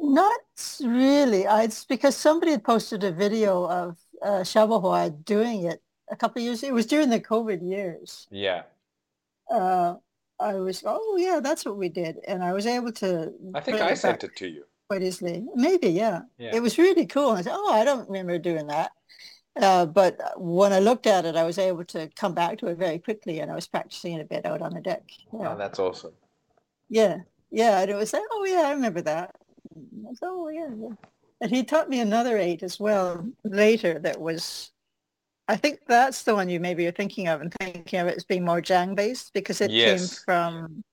Not 0.00 0.40
really. 0.82 1.46
I, 1.46 1.64
it's 1.64 1.84
because 1.84 2.16
somebody 2.16 2.52
had 2.52 2.64
posted 2.64 3.04
a 3.04 3.12
video 3.12 3.64
of 3.68 3.98
uh, 4.20 4.40
Xia 4.40 4.68
Bohua 4.68 5.24
doing 5.24 5.64
it 5.64 5.82
a 6.10 6.16
couple 6.16 6.40
of 6.40 6.44
years. 6.44 6.62
It 6.62 6.72
was 6.72 6.86
during 6.86 7.08
the 7.08 7.20
COVID 7.20 7.68
years. 7.68 8.26
Yeah. 8.30 8.62
Uh, 9.50 9.96
I 10.42 10.54
was, 10.54 10.82
oh 10.86 11.16
yeah, 11.18 11.40
that's 11.42 11.64
what 11.64 11.76
we 11.76 11.88
did, 11.88 12.18
and 12.26 12.42
I 12.42 12.52
was 12.52 12.66
able 12.66 12.92
to. 12.92 13.32
I 13.54 13.60
think 13.60 13.80
I 13.80 13.90
it 13.90 13.96
sent 13.96 14.24
it 14.24 14.36
to 14.36 14.48
you. 14.48 14.64
quite 14.88 15.02
easily. 15.02 15.46
Maybe, 15.54 15.88
yeah. 15.88 16.22
Yeah. 16.38 16.50
It 16.54 16.60
was 16.62 16.78
really 16.78 17.06
cool. 17.06 17.30
I 17.30 17.42
said, 17.42 17.54
oh, 17.56 17.72
I 17.72 17.84
don't 17.84 18.08
remember 18.08 18.38
doing 18.38 18.66
that. 18.68 18.90
Uh, 19.60 19.84
but 19.86 20.18
when 20.36 20.72
I 20.72 20.78
looked 20.80 21.06
at 21.06 21.24
it, 21.26 21.36
I 21.36 21.44
was 21.44 21.58
able 21.58 21.84
to 21.86 22.08
come 22.16 22.34
back 22.34 22.58
to 22.58 22.66
it 22.68 22.78
very 22.78 22.98
quickly, 22.98 23.40
and 23.40 23.50
I 23.50 23.54
was 23.54 23.66
practicing 23.68 24.14
it 24.14 24.22
a 24.22 24.24
bit 24.24 24.46
out 24.46 24.62
on 24.62 24.74
the 24.74 24.80
deck. 24.80 25.04
Yeah, 25.32 25.52
Oh, 25.52 25.56
that's 25.58 25.78
awesome. 25.78 26.14
yeah, 26.88 27.18
yeah. 27.50 27.80
And 27.82 27.90
it 27.90 27.94
was 27.96 28.12
like, 28.12 28.22
oh 28.32 28.44
yeah, 28.46 28.62
I 28.68 28.72
remember 28.72 29.02
that. 29.02 29.34
I 29.76 30.14
oh 30.22 30.48
yeah, 30.48 30.68
yeah. 30.76 30.94
And 31.40 31.50
he 31.50 31.64
taught 31.64 31.88
me 31.90 32.00
another 32.00 32.38
eight 32.38 32.62
as 32.62 32.78
well 32.80 33.26
later. 33.44 33.98
That 33.98 34.20
was, 34.20 34.70
I 35.48 35.56
think 35.56 35.80
that's 35.86 36.22
the 36.22 36.34
one 36.34 36.48
you 36.48 36.60
maybe 36.60 36.86
are 36.86 36.92
thinking 36.92 37.28
of 37.28 37.40
and 37.40 37.52
thinking 37.60 37.98
of 38.00 38.06
it 38.06 38.16
as 38.16 38.24
being 38.24 38.44
more 38.44 38.62
Zhang 38.62 38.94
based 38.94 39.32
because 39.34 39.60
it 39.60 39.70
Yes. 39.70 39.84
came 39.84 40.24
from 40.24 40.84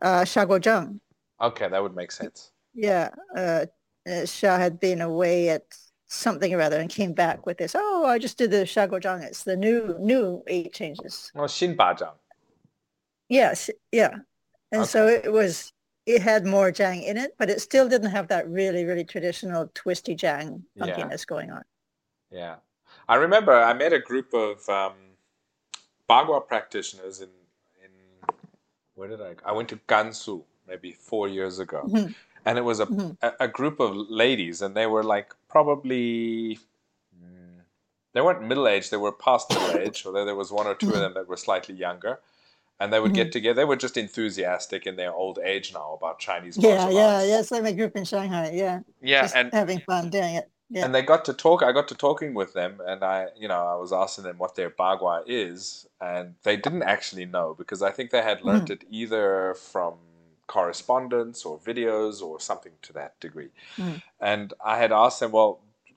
uh, 0.00 0.24
Sha 0.24 0.44
Guozheng. 0.46 1.00
Okay, 1.40 1.68
that 1.68 1.82
would 1.82 1.94
make 1.94 2.10
sense. 2.12 2.50
Yeah, 2.74 3.10
uh, 3.36 3.66
uh, 4.06 4.24
Xia 4.24 4.58
had 4.58 4.80
been 4.80 5.00
away 5.00 5.50
at 5.50 5.62
something 6.06 6.52
or 6.54 6.60
other 6.60 6.80
and 6.80 6.88
came 6.90 7.12
back 7.12 7.46
with 7.46 7.58
this. 7.58 7.74
Oh, 7.76 8.04
I 8.06 8.18
just 8.18 8.38
did 8.38 8.50
the 8.50 8.64
Shagojang. 8.64 9.22
It's 9.22 9.44
the 9.44 9.56
new 9.56 9.96
new 10.00 10.42
eight 10.46 10.72
changes. 10.72 11.30
Well, 11.34 11.46
Shinbajang. 11.48 12.14
Yes, 13.28 13.70
yeah, 13.92 14.16
and 14.72 14.86
so 14.86 15.06
it 15.06 15.30
was. 15.32 15.72
It 16.06 16.22
had 16.22 16.44
more 16.46 16.72
Jang 16.72 17.02
in 17.02 17.16
it, 17.16 17.34
but 17.38 17.50
it 17.50 17.60
still 17.60 17.88
didn't 17.88 18.10
have 18.10 18.28
that 18.28 18.48
really 18.48 18.84
really 18.84 19.04
traditional 19.04 19.70
twisty 19.74 20.14
Jang 20.14 20.64
Yeah. 20.74 20.86
funkiness 20.86 21.26
going 21.26 21.50
on. 21.52 21.62
Yeah. 22.30 22.56
I 23.10 23.16
remember 23.16 23.52
I 23.52 23.72
met 23.74 23.92
a 23.92 23.98
group 23.98 24.32
of 24.32 24.66
um, 24.68 24.92
Bagua 26.08 26.46
practitioners 26.46 27.20
in, 27.20 27.28
in 27.84 27.90
where 28.94 29.08
did 29.08 29.20
I 29.20 29.34
I 29.44 29.50
went 29.52 29.68
to 29.70 29.76
Gansu 29.88 30.44
maybe 30.68 30.92
four 30.92 31.26
years 31.26 31.58
ago. 31.58 31.82
Mhm. 31.88 32.14
And 32.46 32.56
it 32.56 32.62
was 32.62 32.78
a, 32.78 32.86
Mhm. 32.86 33.16
a, 33.20 33.32
a 33.40 33.48
group 33.48 33.80
of 33.80 33.96
ladies 33.96 34.62
and 34.62 34.76
they 34.76 34.86
were 34.86 35.02
like 35.02 35.34
probably 35.48 36.60
mm, 37.20 37.58
they 38.12 38.20
weren't 38.20 38.42
middle 38.46 38.68
aged, 38.68 38.92
they 38.92 38.96
were 38.96 39.12
past 39.12 39.50
middle 39.54 39.76
age, 39.76 40.06
although 40.06 40.24
there 40.24 40.36
was 40.36 40.52
one 40.52 40.68
or 40.68 40.76
two 40.76 40.94
of 40.94 41.00
them 41.00 41.14
that 41.14 41.26
were 41.26 41.36
slightly 41.36 41.74
younger. 41.74 42.20
And 42.78 42.90
they 42.92 43.00
would 43.00 43.12
get 43.12 43.30
together. 43.30 43.56
They 43.56 43.66
were 43.66 43.76
just 43.76 43.98
enthusiastic 43.98 44.86
in 44.86 44.96
their 44.96 45.12
old 45.12 45.38
age 45.44 45.74
now 45.74 45.92
about 45.92 46.18
Chinese 46.18 46.56
Yeah, 46.56 46.76
martial 46.76 46.96
yeah, 46.96 47.16
arts. 47.16 47.28
yeah. 47.28 47.40
It's 47.40 47.50
like 47.50 47.62
my 47.62 47.72
group 47.72 47.94
in 47.94 48.04
Shanghai. 48.06 48.52
Yeah, 48.54 48.80
Yeah, 49.02 49.22
just 49.24 49.36
and 49.36 49.52
having 49.52 49.80
fun 49.80 50.08
doing 50.08 50.36
it. 50.36 50.48
Yeah. 50.72 50.84
and 50.84 50.94
they 50.94 51.02
got 51.02 51.24
to 51.24 51.32
talk 51.32 51.62
i 51.64 51.72
got 51.72 51.88
to 51.88 51.96
talking 51.96 52.32
with 52.32 52.52
them 52.52 52.80
and 52.86 53.02
i 53.02 53.26
you 53.36 53.48
know 53.48 53.66
i 53.66 53.74
was 53.74 53.92
asking 53.92 54.24
them 54.24 54.38
what 54.38 54.54
their 54.54 54.70
bagua 54.70 55.22
is 55.26 55.86
and 56.00 56.34
they 56.44 56.56
didn't 56.56 56.84
actually 56.84 57.26
know 57.26 57.54
because 57.58 57.82
i 57.82 57.90
think 57.90 58.10
they 58.10 58.22
had 58.22 58.42
learnt 58.42 58.68
Mm-hmm. 58.68 58.72
it 58.74 58.84
either 59.02 59.54
from 59.54 59.94
correspondence 60.46 61.44
or 61.44 61.58
videos 61.58 62.22
or 62.22 62.38
something 62.40 62.72
to 62.82 62.92
that 62.92 63.18
degree 63.20 63.50
Mm. 63.76 64.02
and 64.20 64.54
i 64.64 64.76
had 64.78 64.92
asked 64.92 65.20
them 65.20 65.32
well 65.32 65.52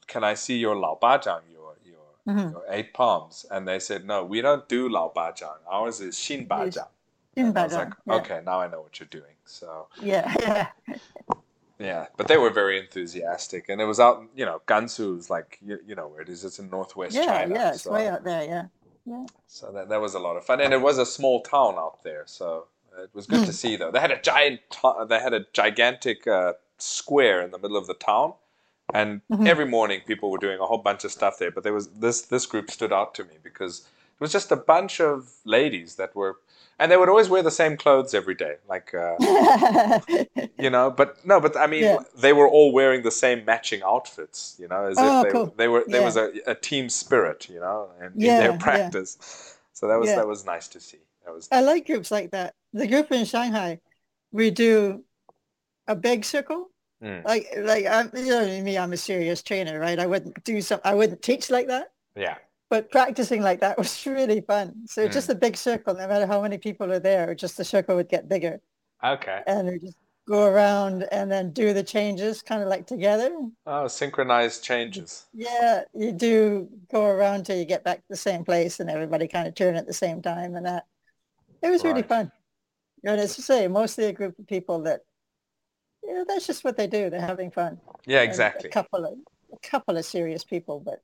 can 0.08 0.24
i 0.24 0.34
see 0.34 0.58
your 0.66 0.76
lao 0.76 0.98
bazhang 1.06 1.44
your 1.52 1.76
your, 1.92 2.08
Mhm. 2.28 2.52
your 2.54 2.66
eight 2.70 2.94
palms 2.94 3.46
and 3.52 3.68
they 3.68 3.80
said 3.80 4.06
no 4.06 4.24
we 4.34 4.42
don't 4.42 4.68
do 4.78 4.82
lao 4.90 5.12
bazhang 5.16 5.60
ours 5.68 6.00
is 6.08 6.16
xin 6.16 6.48
bazhang 6.48 6.90
I 7.36 7.64
was 7.64 7.74
like, 7.74 7.94
yeah. 8.06 8.16
okay, 8.18 8.40
now 8.46 8.58
I 8.62 8.68
know 8.72 8.82
what 8.82 9.00
you're 9.00 9.08
doing. 9.20 9.38
So 9.46 9.88
Yeah, 10.12 10.26
yeah. 10.48 10.68
Yeah, 11.80 12.08
but 12.18 12.28
they 12.28 12.38
were 12.38 12.50
very 12.50 12.80
enthusiastic, 12.80 13.70
and 13.70 13.82
it 13.82 13.86
was 13.86 14.00
out. 14.00 14.24
You 14.36 14.46
know, 14.46 14.62
Gansu 14.68 15.18
is 15.18 15.30
like 15.30 15.60
you, 15.66 15.80
you 15.86 15.96
know 15.96 16.08
where 16.08 16.22
it 16.22 16.30
is. 16.30 16.44
It's 16.46 16.60
in 16.60 16.70
northwest 16.70 17.16
Yeah, 17.16 17.26
China. 17.26 17.56
yeah, 17.56 17.70
it's 17.74 17.84
so, 17.84 17.92
way 17.92 18.08
out 18.08 18.24
there, 18.24 18.44
yeah. 18.46 18.66
yeah. 19.06 19.26
so 19.48 19.72
that 19.72 19.90
that 19.90 20.02
was 20.02 20.14
a 20.14 20.20
lot 20.20 20.38
of 20.38 20.46
fun, 20.46 20.62
and 20.62 20.74
it 20.74 20.82
was 20.82 20.98
a 20.98 21.06
small 21.06 21.42
town 21.42 21.76
out 21.76 22.04
there, 22.04 22.24
so 22.26 22.68
it 23.02 23.10
was 23.14 23.26
good 23.28 23.46
to 23.46 23.54
see. 23.62 23.76
Though 23.76 23.92
they 23.92 24.00
had 24.00 24.12
a 24.12 24.22
giant, 24.22 24.62
they 25.10 25.20
had 25.20 25.34
a 25.34 25.46
gigantic 25.54 26.28
uh, 26.28 26.54
square 26.78 27.42
in 27.42 27.52
the 27.52 27.60
middle 27.60 27.78
of 27.78 27.88
the 27.88 27.96
town, 27.96 28.34
and 28.94 29.22
Mhm. 29.32 29.48
every 29.48 29.66
morning 29.66 30.02
people 30.06 30.30
were 30.32 30.38
doing 30.38 30.60
a 30.60 30.66
whole 30.66 30.78
bunch 30.78 31.04
of 31.04 31.12
stuff 31.12 31.40
there. 31.40 31.52
But 31.52 31.64
there 31.64 31.74
was 31.74 31.88
this 31.90 32.22
this 32.24 32.46
group 32.46 32.70
stood 32.72 32.94
out 32.94 33.16
to 33.16 33.24
me 33.24 33.36
because 33.44 33.80
it 33.82 34.20
was 34.22 34.32
just 34.32 34.52
a 34.52 34.56
bunch 34.56 35.02
of 35.02 35.34
ladies 35.44 35.96
that 35.96 36.16
were, 36.16 36.38
and 36.80 36.92
they 36.92 36.98
would 36.98 37.10
always 37.10 37.30
wear 37.30 37.44
the 37.44 37.52
same 37.52 37.78
clothes 37.78 38.14
every 38.14 38.36
day, 38.36 38.56
like. 38.68 38.94
Uh, 38.94 39.18
you 40.58 40.70
know 40.70 40.92
but 40.92 41.26
no 41.26 41.40
but 41.40 41.58
i 41.58 41.66
mean 41.68 41.84
Yeah. 41.84 42.00
they 42.16 42.32
were 42.34 42.48
all 42.48 42.72
wearing 42.72 43.02
the 43.02 43.12
same 43.12 43.44
matching 43.46 43.82
outfits 43.84 44.56
you 44.60 44.68
know 44.68 44.86
as 44.86 45.02
Oh, 45.02 45.16
if 45.16 45.22
they, 45.22 45.32
cool. 45.32 45.54
they 45.58 45.68
were 45.68 45.84
there 45.88 46.02
Yeah. 46.02 46.06
was 46.06 46.18
a, 46.18 46.32
a 46.46 46.56
team 46.56 46.90
spirit 46.90 47.50
you 47.50 47.60
know 47.60 47.90
in, 48.00 48.06
in 48.06 48.14
Yeah, 48.16 48.38
their 48.40 48.52
yeah. 48.52 48.58
practice 48.60 49.18
so 49.74 49.88
that 49.88 50.00
was 50.00 50.14
that 50.14 50.28
was 50.28 50.46
nice 50.46 50.68
to 50.70 50.80
see 50.80 51.00
that 51.26 51.34
was 51.34 51.48
I 51.52 51.62
like 51.62 51.88
groups 51.88 52.12
like 52.12 52.32
that. 52.32 52.54
The 52.74 52.88
group 52.88 53.12
in 53.12 53.26
Shanghai, 53.26 53.80
we 54.32 54.52
do 54.52 55.04
a 55.88 55.96
big 55.96 56.26
circle. 56.26 56.70
Mm. 57.02 57.26
Like 57.26 57.48
like 57.58 57.86
I'm 57.86 58.12
you 58.16 58.28
know 58.28 58.62
me, 58.62 58.78
I'm 58.78 58.94
a 58.94 58.98
serious 58.98 59.42
trainer, 59.44 59.80
right? 59.80 60.00
I 60.00 60.06
wouldn't 60.06 60.44
do 60.44 60.62
some 60.62 60.80
I 60.84 60.94
wouldn't 60.96 61.22
teach 61.22 61.50
like 61.50 61.68
that. 61.68 61.92
yeah 62.16 62.38
But 62.74 62.90
practicing 62.90 63.44
like 63.44 63.60
that 63.60 63.78
was 63.84 63.94
really 64.08 64.42
fun. 64.42 64.88
So 64.88 65.08
just 65.08 65.30
Mm. 65.30 65.34
a 65.34 65.36
big 65.36 65.56
circle, 65.56 65.94
no 65.94 66.08
matter 66.08 66.26
how 66.26 66.42
many 66.42 66.58
people 66.58 66.92
are 66.92 66.98
there, 67.00 67.36
just 67.36 67.56
the 67.56 67.64
circle 67.64 67.96
would 67.98 68.10
get 68.10 68.28
bigger. 68.28 68.60
okay 69.04 69.44
And 69.46 69.68
we 69.68 69.78
just 69.78 69.98
go 70.28 70.46
around 70.46 71.04
and 71.12 71.32
then 71.32 71.52
do 71.54 71.72
the 71.74 71.84
changes 71.84 72.42
kind 72.42 72.64
of 72.64 72.70
like 72.70 72.88
together. 72.88 73.30
oh 73.68 73.88
synchronized 73.88 74.64
changes 74.64 75.28
Yeah, 75.34 75.84
you 75.94 76.12
do 76.14 76.68
go 76.92 77.06
around 77.06 77.46
till 77.46 77.58
you 77.62 77.66
get 77.66 77.84
back 77.84 77.98
to 77.98 78.10
the 78.10 78.24
same 78.30 78.44
place 78.44 78.80
and 78.80 78.90
everybody 78.90 79.28
kind 79.28 79.48
of 79.48 79.54
turn 79.54 79.76
at 79.76 79.86
the 79.86 79.94
same 80.06 80.24
time 80.24 80.56
and 80.56 80.66
that. 80.66 80.86
It 81.62 81.70
was 81.70 81.84
really 81.84 82.02
fun. 82.16 82.32
And 83.06 83.22
as 83.22 83.38
you 83.38 83.44
say, 83.44 83.68
mostly 83.68 84.06
a 84.06 84.14
group 84.14 84.40
of 84.40 84.48
people 84.48 84.82
that, 84.90 85.02
you 86.04 86.14
know, 86.16 86.26
that's 86.28 86.48
just 86.48 86.64
what 86.64 86.76
they 86.78 86.88
do. 86.88 87.12
They're 87.12 87.22
having 87.34 87.52
fun. 87.52 87.78
yeah 88.08 88.22
And 88.22 88.30
exactly 88.32 88.70
A 88.70 88.74
couple 88.74 89.06
of, 89.06 89.14
a 89.54 89.60
couple 89.72 89.96
of 89.96 90.06
serious 90.06 90.44
people, 90.44 90.80
but 90.80 91.00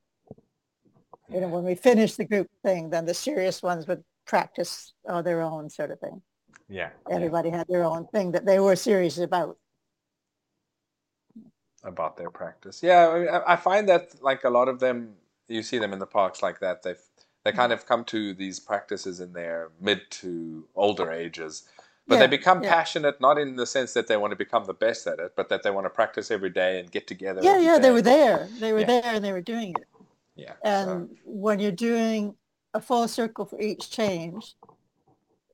you 1.32 1.40
know, 1.40 1.48
when 1.48 1.64
we 1.64 1.74
finish 1.76 2.16
the 2.16 2.24
group 2.26 2.48
thing, 2.64 2.90
then 2.90 3.06
the 3.06 3.14
serious 3.14 3.62
ones 3.62 3.86
would 3.88 4.04
practice 4.26 4.94
on 5.08 5.24
their 5.24 5.42
own 5.42 5.70
sort 5.70 5.90
of 5.90 6.00
thing. 6.00 6.22
yeah, 6.68 6.90
yeah 7.08 7.16
Everybody 7.16 7.50
had 7.50 7.66
their 7.68 7.84
own 7.84 8.06
thing 8.08 8.32
that 8.32 8.46
they 8.46 8.60
were 8.60 8.76
serious 8.76 9.18
about. 9.18 9.58
about 11.84 12.16
their 12.16 12.30
practice 12.30 12.82
yeah 12.82 13.08
I, 13.08 13.18
mean, 13.18 13.28
I 13.46 13.56
find 13.56 13.88
that 13.88 14.22
like 14.22 14.44
a 14.44 14.50
lot 14.50 14.68
of 14.68 14.80
them 14.80 15.14
you 15.48 15.62
see 15.62 15.78
them 15.78 15.92
in 15.92 15.98
the 15.98 16.06
parks 16.06 16.42
like 16.42 16.60
that 16.60 16.82
they've 16.82 17.00
they 17.44 17.52
kind 17.52 17.72
of 17.72 17.86
come 17.86 18.04
to 18.04 18.34
these 18.34 18.60
practices 18.60 19.20
in 19.20 19.32
their 19.32 19.70
mid 19.80 20.02
to 20.10 20.66
older 20.76 21.10
ages 21.10 21.64
but 22.08 22.16
Yeah, 22.16 22.20
they 22.20 22.26
become 22.26 22.62
yeah. 22.62 22.70
passionate 22.70 23.20
not 23.20 23.38
in 23.38 23.56
the 23.56 23.66
sense 23.66 23.94
that 23.94 24.08
they 24.08 24.18
want 24.18 24.32
to 24.32 24.36
become 24.36 24.64
the 24.66 24.74
best 24.74 25.06
at 25.06 25.18
it 25.20 25.32
but 25.36 25.48
that 25.48 25.62
they 25.62 25.70
want 25.70 25.86
to 25.86 25.90
practice 25.90 26.30
every 26.30 26.50
day 26.50 26.80
and 26.80 26.90
get 26.90 27.06
together 27.06 27.42
Yeah, 27.42 27.58
yeah, 27.58 27.78
they 27.78 27.90
were 27.92 28.02
there. 28.02 28.48
They 28.60 28.72
were 28.72 28.80
Yeah. 28.80 28.86
there 28.86 29.02
and 29.04 29.24
they 29.24 29.32
were 29.32 29.42
doing 29.42 29.76
it. 29.76 29.88
Yeah 30.36 30.54
And 30.64 31.08
so, 31.10 31.16
when 31.24 31.58
you're 31.58 31.72
doing 31.72 32.34
a 32.74 32.80
full 32.80 33.08
circle 33.08 33.44
for 33.44 33.60
each 33.60 33.90
change, 33.90 34.54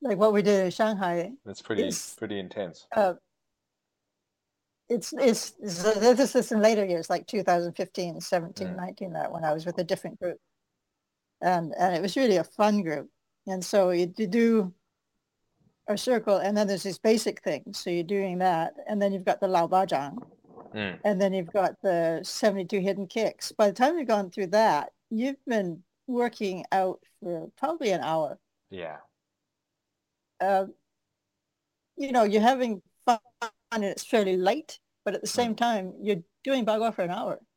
like 0.03 0.19
what 0.19 0.33
we 0.33 0.43
did 0.43 0.65
in 0.65 0.71
Shanghai, 0.71 1.33
it's 1.47 1.63
pretty 1.63 1.91
pretty 2.19 2.39
intense 2.39 2.87
uh, 2.95 3.15
it's, 4.89 5.13
it's, 5.19 5.55
it's 5.61 5.83
this 5.83 6.37
is 6.37 6.53
in 6.53 6.61
later 6.61 6.85
years, 6.85 7.11
like 7.11 7.27
2015, 7.27 8.21
17, 8.21 8.69
Mm. 8.69 8.77
19, 8.77 9.13
that 9.15 9.33
when 9.33 9.45
I 9.45 9.53
was 9.53 9.67
with 9.67 9.79
a 9.79 9.85
different 9.85 10.21
group. 10.21 10.39
And, 11.41 11.75
and 11.79 11.95
it 11.95 12.03
was 12.03 12.17
really 12.17 12.37
a 12.37 12.45
fun 12.45 12.83
group. 12.83 13.11
And 13.47 13.65
so 13.65 13.91
you, 13.91 14.13
you 14.17 14.27
do 14.27 14.73
a 15.89 15.97
circle 15.97 16.37
and 16.37 16.57
then 16.57 16.67
there's 16.67 16.83
these 16.83 16.99
basic 16.99 17.43
things. 17.43 17.79
So 17.79 17.91
you're 17.91 18.05
doing 18.05 18.39
that. 18.39 18.75
And 18.89 19.01
then 19.01 19.13
you've 19.13 19.25
got 19.25 19.41
the 19.41 19.49
Lao 19.49 19.67
Bazhang. 19.67 20.19
Mm. 20.77 21.01
and 21.05 21.21
then 21.21 21.33
you've 21.33 21.53
got 21.53 21.81
the 21.83 22.21
72 22.23 22.81
hidden 22.81 23.07
kicks. 23.07 23.51
By 23.53 23.69
the 23.69 23.73
time 23.75 23.99
you've 23.99 24.09
gone 24.09 24.31
through 24.31 24.49
that, 24.49 24.93
you've 25.11 25.43
been 25.47 25.83
working 26.07 26.65
out 26.71 27.01
for 27.23 27.51
probably 27.57 27.91
an 27.93 28.03
hour. 28.03 28.39
yeah 28.71 28.99
Uh, 30.41 30.67
you 31.97 32.13
know, 32.13 32.25
you're 32.25 32.43
having 32.43 32.83
fun 33.05 33.19
and 33.73 33.85
it's 33.85 34.05
fairly 34.05 34.37
light, 34.37 34.79
but 35.05 35.15
at 35.15 35.21
the 35.21 35.27
same 35.27 35.55
time, 35.55 35.95
you're 36.01 36.23
doing 36.45 36.65
Bagua 36.67 36.95
for 36.95 37.03
an 37.03 37.11
hour. 37.11 37.41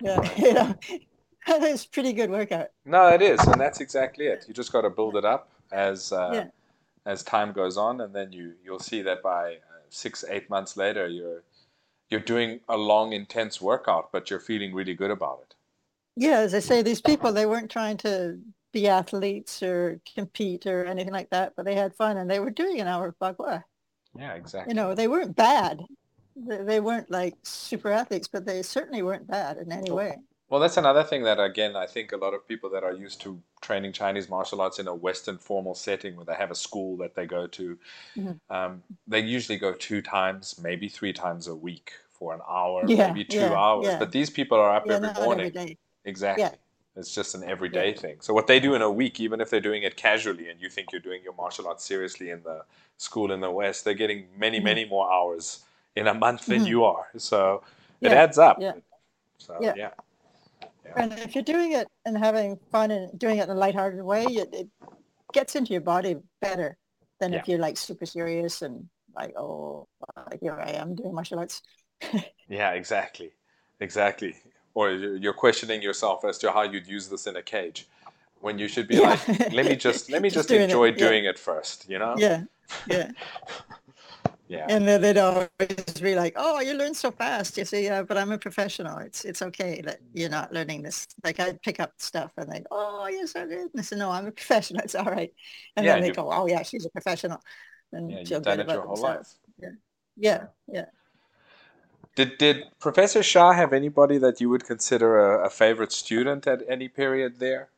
Yeah, 0.00 0.20
you 0.36 0.52
know, 0.54 0.74
it's 1.48 1.86
pretty 1.86 2.12
good 2.12 2.30
workout. 2.30 2.68
no 2.84 3.08
it 3.08 3.22
is 3.22 3.40
and 3.46 3.60
that's 3.60 3.80
exactly 3.80 4.26
it 4.26 4.44
you 4.48 4.54
just 4.54 4.72
got 4.72 4.82
to 4.82 4.90
build 4.90 5.16
it 5.16 5.24
up 5.24 5.48
as 5.72 6.12
uh, 6.12 6.30
Yeah. 6.34 6.46
as 7.06 7.22
time 7.22 7.52
goes 7.52 7.76
on 7.76 8.00
and 8.00 8.14
then 8.14 8.32
you 8.32 8.54
you'll 8.64 8.78
see 8.80 9.02
that 9.02 9.22
by 9.22 9.54
uh, 9.54 9.80
six 9.88 10.24
eight 10.28 10.50
months 10.50 10.76
later 10.76 11.06
you're 11.08 11.42
you're 12.14 12.28
doing 12.30 12.60
a 12.68 12.76
long 12.76 13.12
intense 13.12 13.60
workout 13.60 14.12
but 14.12 14.30
you're 14.30 14.40
feeling 14.40 14.72
really 14.72 14.94
good 14.94 15.10
about 15.10 15.40
it 15.42 15.54
Yeah, 16.16 16.38
as 16.38 16.54
I 16.54 16.60
say, 16.60 16.82
these 16.82 17.02
people, 17.02 17.32
they 17.32 17.46
weren't 17.46 17.70
trying 17.70 17.96
to 17.98 18.38
be 18.72 18.86
athletes 18.88 19.62
or 19.62 20.00
compete 20.14 20.66
or 20.66 20.84
anything 20.84 21.12
like 21.12 21.30
that, 21.30 21.54
but 21.56 21.64
they 21.64 21.74
had 21.74 21.94
fun 21.94 22.16
and 22.16 22.30
they 22.30 22.40
were 22.40 22.50
doing 22.50 22.80
an 22.80 22.86
hour 22.86 23.08
of 23.08 23.18
Bagua. 23.18 23.64
yeah 24.18 24.34
exactly 24.34 24.70
you 24.70 24.76
know, 24.80 24.94
they 24.94 25.08
weren't 25.08 25.34
bad. 25.34 25.80
They, 26.36 26.62
they 26.62 26.80
weren't 26.80 27.10
like 27.10 27.34
super 27.42 27.90
athletes, 27.90 28.28
but 28.28 28.46
they 28.46 28.62
certainly 28.62 29.02
weren't 29.02 29.26
bad 29.26 29.58
in 29.58 29.72
any 29.72 29.90
way. 29.90 30.16
Well, 30.50 30.60
that's 30.60 30.76
another 30.76 31.02
thing 31.02 31.24
that, 31.24 31.40
again, 31.40 31.74
I 31.74 31.86
think 31.86 32.12
a 32.12 32.16
lot 32.16 32.34
of 32.34 32.46
people 32.46 32.70
that 32.70 32.84
are 32.84 32.92
used 32.92 33.20
to 33.22 33.40
training 33.60 33.92
Chinese 33.92 34.28
martial 34.28 34.60
arts 34.60 34.78
in 34.78 34.86
a 34.86 34.94
Western 34.94 35.38
formal 35.38 35.74
setting 35.74 36.16
where 36.16 36.26
they 36.26 36.34
have 36.34 36.50
a 36.50 36.54
school 36.54 36.96
that 36.98 37.14
they 37.16 37.26
go 37.26 37.46
to, 37.48 37.78
Mhm. 38.16 38.38
um, 38.50 38.82
they 39.06 39.20
usually 39.20 39.58
go 39.58 39.72
two 39.72 40.02
times, 40.02 40.60
maybe 40.62 40.88
three 40.88 41.12
times 41.12 41.48
a 41.48 41.56
week 41.56 41.92
for 42.14 42.32
an 42.32 42.40
hour, 42.48 42.84
Yeah, 42.88 43.08
maybe 43.08 43.24
two 43.24 43.38
yeah, 43.38 43.52
hours. 43.52 43.86
yeah. 43.86 43.98
But 43.98 44.12
these 44.12 44.30
people 44.30 44.58
are 44.58 44.74
up 44.76 44.88
every 44.88 45.12
morning. 45.14 45.52
every. 45.54 45.78
Exactly. 46.04 46.58
It's 46.96 47.12
just 47.12 47.34
an 47.34 47.42
everyday 47.42 47.92
thing. 47.92 48.18
So 48.20 48.32
what 48.32 48.46
they 48.46 48.60
do 48.60 48.74
in 48.74 48.82
a 48.82 48.90
week, 48.90 49.18
even 49.18 49.40
if 49.40 49.50
they're 49.50 49.60
doing 49.60 49.82
it 49.82 49.96
casually 49.96 50.48
and 50.48 50.60
you 50.60 50.68
think 50.70 50.92
you're 50.92 51.00
doing 51.00 51.22
your 51.24 51.34
martial 51.34 51.66
arts 51.66 51.84
seriously 51.84 52.30
in 52.30 52.42
the 52.44 52.64
school 52.98 53.32
in 53.32 53.40
the 53.40 53.50
West, 53.50 53.84
they're 53.84 53.94
getting 53.94 54.28
many, 54.38 54.60
Mhm. 54.60 54.64
many 54.64 54.84
more 54.84 55.12
hours 55.12 55.64
in 55.96 56.06
a 56.06 56.14
month 56.14 56.46
than 56.46 56.62
Mhm. 56.62 56.68
you 56.68 56.84
are. 56.84 57.08
So 57.16 57.64
it 58.00 58.12
adds 58.12 58.38
up. 58.38 58.60
yeah. 58.60 58.74
So 59.38 59.58
Yeah. 59.60 59.90
And 60.96 61.12
if 61.14 61.34
you're 61.34 61.42
doing 61.42 61.72
it 61.72 61.88
and 62.04 62.16
having 62.16 62.56
fun 62.70 62.92
and 62.92 63.18
doing 63.18 63.38
it 63.38 63.44
in 63.44 63.50
a 63.50 63.54
lighthearted 63.54 64.02
way, 64.02 64.26
it, 64.26 64.54
it 64.54 64.68
gets 65.32 65.56
into 65.56 65.72
your 65.72 65.80
body 65.80 66.16
better 66.40 66.76
than 67.18 67.34
if 67.34 67.48
you're 67.48 67.58
like 67.58 67.76
super 67.76 68.06
serious 68.06 68.62
and 68.62 68.88
like, 69.16 69.36
oh, 69.36 69.88
here 70.40 70.52
I 70.60 70.70
am 70.72 70.94
doing 70.94 71.12
martial 71.12 71.40
arts. 71.40 71.62
Yeah, 72.48 72.72
exactly, 72.72 73.32
exactly. 73.80 74.36
Or 74.74 74.90
you're 74.92 75.32
questioning 75.32 75.82
yourself 75.82 76.24
as 76.24 76.38
to 76.38 76.52
how 76.52 76.62
you'd 76.62 76.86
use 76.86 77.08
this 77.08 77.26
in 77.26 77.36
a 77.36 77.42
cage, 77.42 77.86
when 78.40 78.58
you 78.58 78.68
should 78.68 78.88
be 78.88 78.96
Yeah. 78.96 79.10
like, 79.10 79.52
let 79.52 79.66
me 79.66 79.76
just 79.76 80.10
let 80.10 80.20
me 80.22 80.28
Just 80.34 80.48
just, 80.48 80.48
doing 80.48 80.62
it, 80.62 80.64
enjoy 80.64 80.86
yeah. 80.86 80.96
doing 81.08 81.24
it 81.24 81.38
first, 81.38 81.88
you 81.88 81.98
know? 81.98 82.16
Yeah, 82.18 82.42
yeah. 82.86 83.10
Yeah. 84.48 84.66
And 84.68 84.86
then 84.86 85.00
they'd 85.00 85.18
always 85.18 85.48
be 86.00 86.14
like, 86.14 86.34
"Oh, 86.36 86.60
you 86.60 86.74
learn 86.74 86.94
so 86.94 87.10
fast." 87.10 87.56
You 87.58 87.64
say, 87.64 87.84
"Yeah, 87.84 88.00
uh, 88.00 88.02
but 88.04 88.16
I'm 88.18 88.30
a 88.32 88.38
professional. 88.38 88.98
It's 88.98 89.24
it's 89.24 89.42
okay 89.42 89.80
that 89.82 90.00
you're 90.12 90.30
not 90.30 90.52
learning 90.52 90.82
this." 90.82 91.06
Like 91.24 91.40
I'd 91.40 91.60
pick 91.62 91.80
up 91.80 91.92
stuff 91.98 92.32
and 92.36 92.50
they'd, 92.50 92.66
"Oh, 92.70 93.06
yes, 93.08 93.34
I 93.36 93.46
did." 93.46 93.58
And 93.72 93.78
I 93.78 93.82
said, 93.82 93.98
"No, 93.98 94.10
I'm 94.10 94.26
a 94.26 94.32
professional. 94.32 94.82
It's 94.82 94.94
all 94.94 95.04
right." 95.06 95.32
And 95.76 95.86
Yeah, 95.86 95.94
then 95.94 96.02
they 96.02 96.10
go, 96.10 96.30
"Oh, 96.30 96.46
yeah, 96.46 96.62
she's 96.62 96.84
a 96.86 96.90
professional," 96.90 97.40
and 97.92 98.10
Yeah, 98.10 98.24
feel 98.24 98.40
good 98.40 98.60
it 98.60 98.66
your 98.66 98.74
about 98.74 98.86
themselves. 98.88 99.38
life. 99.60 99.72
Yeah, 100.16 100.46
yeah. 100.68 100.86
Did 102.16 102.38
did 102.38 102.64
Professor 102.80 103.20
Xia 103.20 103.54
have 103.56 103.72
anybody 103.72 104.18
that 104.18 104.40
you 104.40 104.48
would 104.48 104.64
consider 104.64 105.18
a, 105.18 105.46
a 105.46 105.50
favorite 105.50 105.92
student 105.92 106.46
at 106.46 106.62
any 106.68 106.88
period 106.88 107.38
there? 107.40 107.68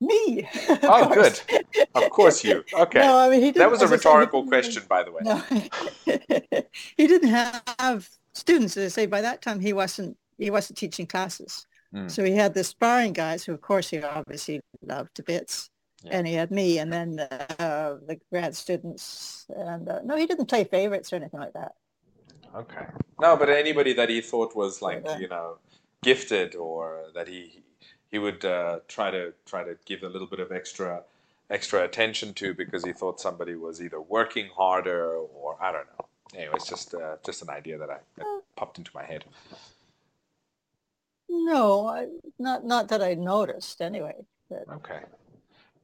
Me. 0.00 0.48
Oh, 0.82 1.10
course. 1.14 1.42
good. 1.46 1.64
Of 1.94 2.10
course 2.10 2.42
you. 2.44 2.64
Okay. 2.74 2.98
No, 3.00 3.18
I 3.18 3.28
mean 3.30 3.40
he 3.40 3.46
that 3.50 3.54
didn't- 3.54 3.56
that 3.58 3.70
was 3.70 3.82
a 3.82 3.88
rhetorical 3.88 4.46
question, 4.46 4.82
by 4.88 5.02
the 5.04 5.12
way. 5.12 5.20
No, 5.22 5.36
he 6.96 7.06
didn't 7.06 7.28
have 7.28 8.08
students. 8.32 8.76
As 8.76 8.92
I 8.92 9.02
say, 9.02 9.06
by 9.06 9.20
that 9.20 9.42
time 9.42 9.60
he 9.60 9.72
wasn't 9.72 10.16
he 10.38 10.50
wasn't 10.50 10.78
teaching 10.78 11.06
classes. 11.06 11.66
Mm. 11.94 12.10
So 12.10 12.24
he 12.24 12.32
had 12.32 12.54
the 12.54 12.64
sparring 12.64 13.12
guys, 13.12 13.44
who 13.44 13.52
of 13.52 13.60
course 13.60 13.90
he 13.90 14.02
obviously 14.02 14.60
loved 14.82 15.14
to 15.16 15.22
bits, 15.22 15.68
Yeah. 16.02 16.12
and 16.16 16.26
he 16.26 16.32
had 16.34 16.50
me, 16.50 16.78
and 16.78 16.90
then 16.92 17.20
uh, 17.20 17.98
the 18.08 18.18
grad 18.32 18.56
students. 18.56 19.44
And 19.54 19.88
uh, 19.88 20.00
no, 20.02 20.16
he 20.16 20.26
didn't 20.26 20.46
play 20.46 20.64
favorites 20.64 21.12
or 21.12 21.16
anything 21.16 21.38
like 21.40 21.52
that. 21.52 21.72
Okay. 22.54 22.86
No, 23.20 23.36
but 23.36 23.48
anybody 23.48 23.92
that 23.94 24.08
he 24.08 24.20
thought 24.20 24.54
was 24.56 24.82
like 24.82 25.02
Yeah. 25.04 25.18
you 25.18 25.28
know 25.28 25.58
gifted 26.02 26.54
or 26.56 27.04
that 27.14 27.28
he 27.28 27.62
he 28.10 28.18
would 28.18 28.44
uh, 28.44 28.80
try 28.88 29.10
to 29.10 29.32
try 29.46 29.64
to 29.64 29.76
give 29.86 30.02
a 30.02 30.08
little 30.08 30.26
bit 30.26 30.40
of 30.40 30.52
extra 30.52 31.02
extra 31.50 31.84
attention 31.84 32.34
to 32.34 32.54
because 32.54 32.84
he 32.84 32.92
thought 32.92 33.20
somebody 33.20 33.54
was 33.54 33.80
either 33.82 34.00
working 34.00 34.48
harder 34.56 35.16
or 35.16 35.56
I 35.60 35.72
don't 35.72 35.86
know. 35.98 36.06
Anyway, 36.34 36.54
it's 36.56 36.68
just 36.68 36.94
uh, 36.94 37.16
just 37.24 37.42
an 37.42 37.50
idea 37.50 37.78
that 37.78 37.90
I 37.90 37.98
that 38.16 38.26
popped 38.56 38.78
into 38.78 38.90
my 38.94 39.04
head. 39.04 39.24
No, 41.28 41.86
I, 41.86 42.08
not 42.38 42.64
not 42.64 42.88
that 42.88 43.02
I 43.02 43.14
noticed 43.14 43.80
anyway. 43.80 44.14
But 44.48 44.64
Okay. 44.76 45.00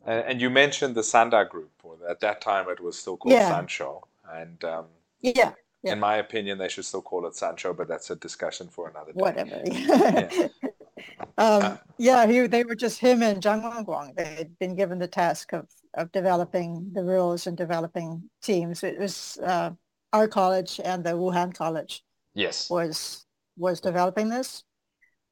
And, 0.07 0.25
and 0.27 0.41
you 0.41 0.51
mentioned 0.51 0.95
the 0.95 1.01
Sanda 1.03 1.49
group, 1.49 1.71
or 1.83 1.97
at 2.09 2.21
that 2.21 2.41
time 2.41 2.69
it 2.69 2.81
was 2.81 2.99
still 2.99 3.17
called 3.17 3.33
Yeah. 3.35 3.51
Sanshou, 3.51 4.03
and 4.31 4.63
um, 4.65 4.87
yeah, 5.21 5.53
Yeah. 5.83 5.93
In 5.93 6.01
my 6.01 6.17
opinion, 6.17 6.59
they 6.59 6.69
should 6.69 6.85
still 6.85 7.03
call 7.03 7.27
it 7.27 7.35
Sanshou, 7.35 7.77
but 7.77 7.87
that's 7.87 8.11
a 8.11 8.17
discussion 8.17 8.69
for 8.69 8.89
another 8.89 9.13
day. 9.13 9.15
whatever. 9.15 10.51
um, 11.39 11.79
yeah, 11.99 12.27
he, 12.27 12.47
they 12.49 12.65
were 12.65 12.75
just 12.75 12.99
him 12.99 13.23
and 13.23 13.41
Zhang 13.41 13.63
Wenguang. 13.63 14.17
They 14.17 14.25
had 14.25 14.59
been 14.59 14.75
given 14.75 14.99
the 14.99 15.07
task 15.07 15.53
of, 15.53 15.69
of 15.95 16.11
developing 16.11 16.91
the 16.95 17.05
rules 17.05 17.47
and 17.47 17.57
developing 17.57 18.29
teams. 18.43 18.83
It 18.83 18.99
was 18.99 19.39
uh, 19.45 19.71
our 20.13 20.27
college 20.27 20.81
and 20.85 21.05
the 21.05 21.11
Wuhan 21.11 21.55
College 21.55 22.03
Yes. 22.35 22.69
was 22.71 23.25
was 23.57 23.81
developing 23.81 24.29
this. 24.29 24.65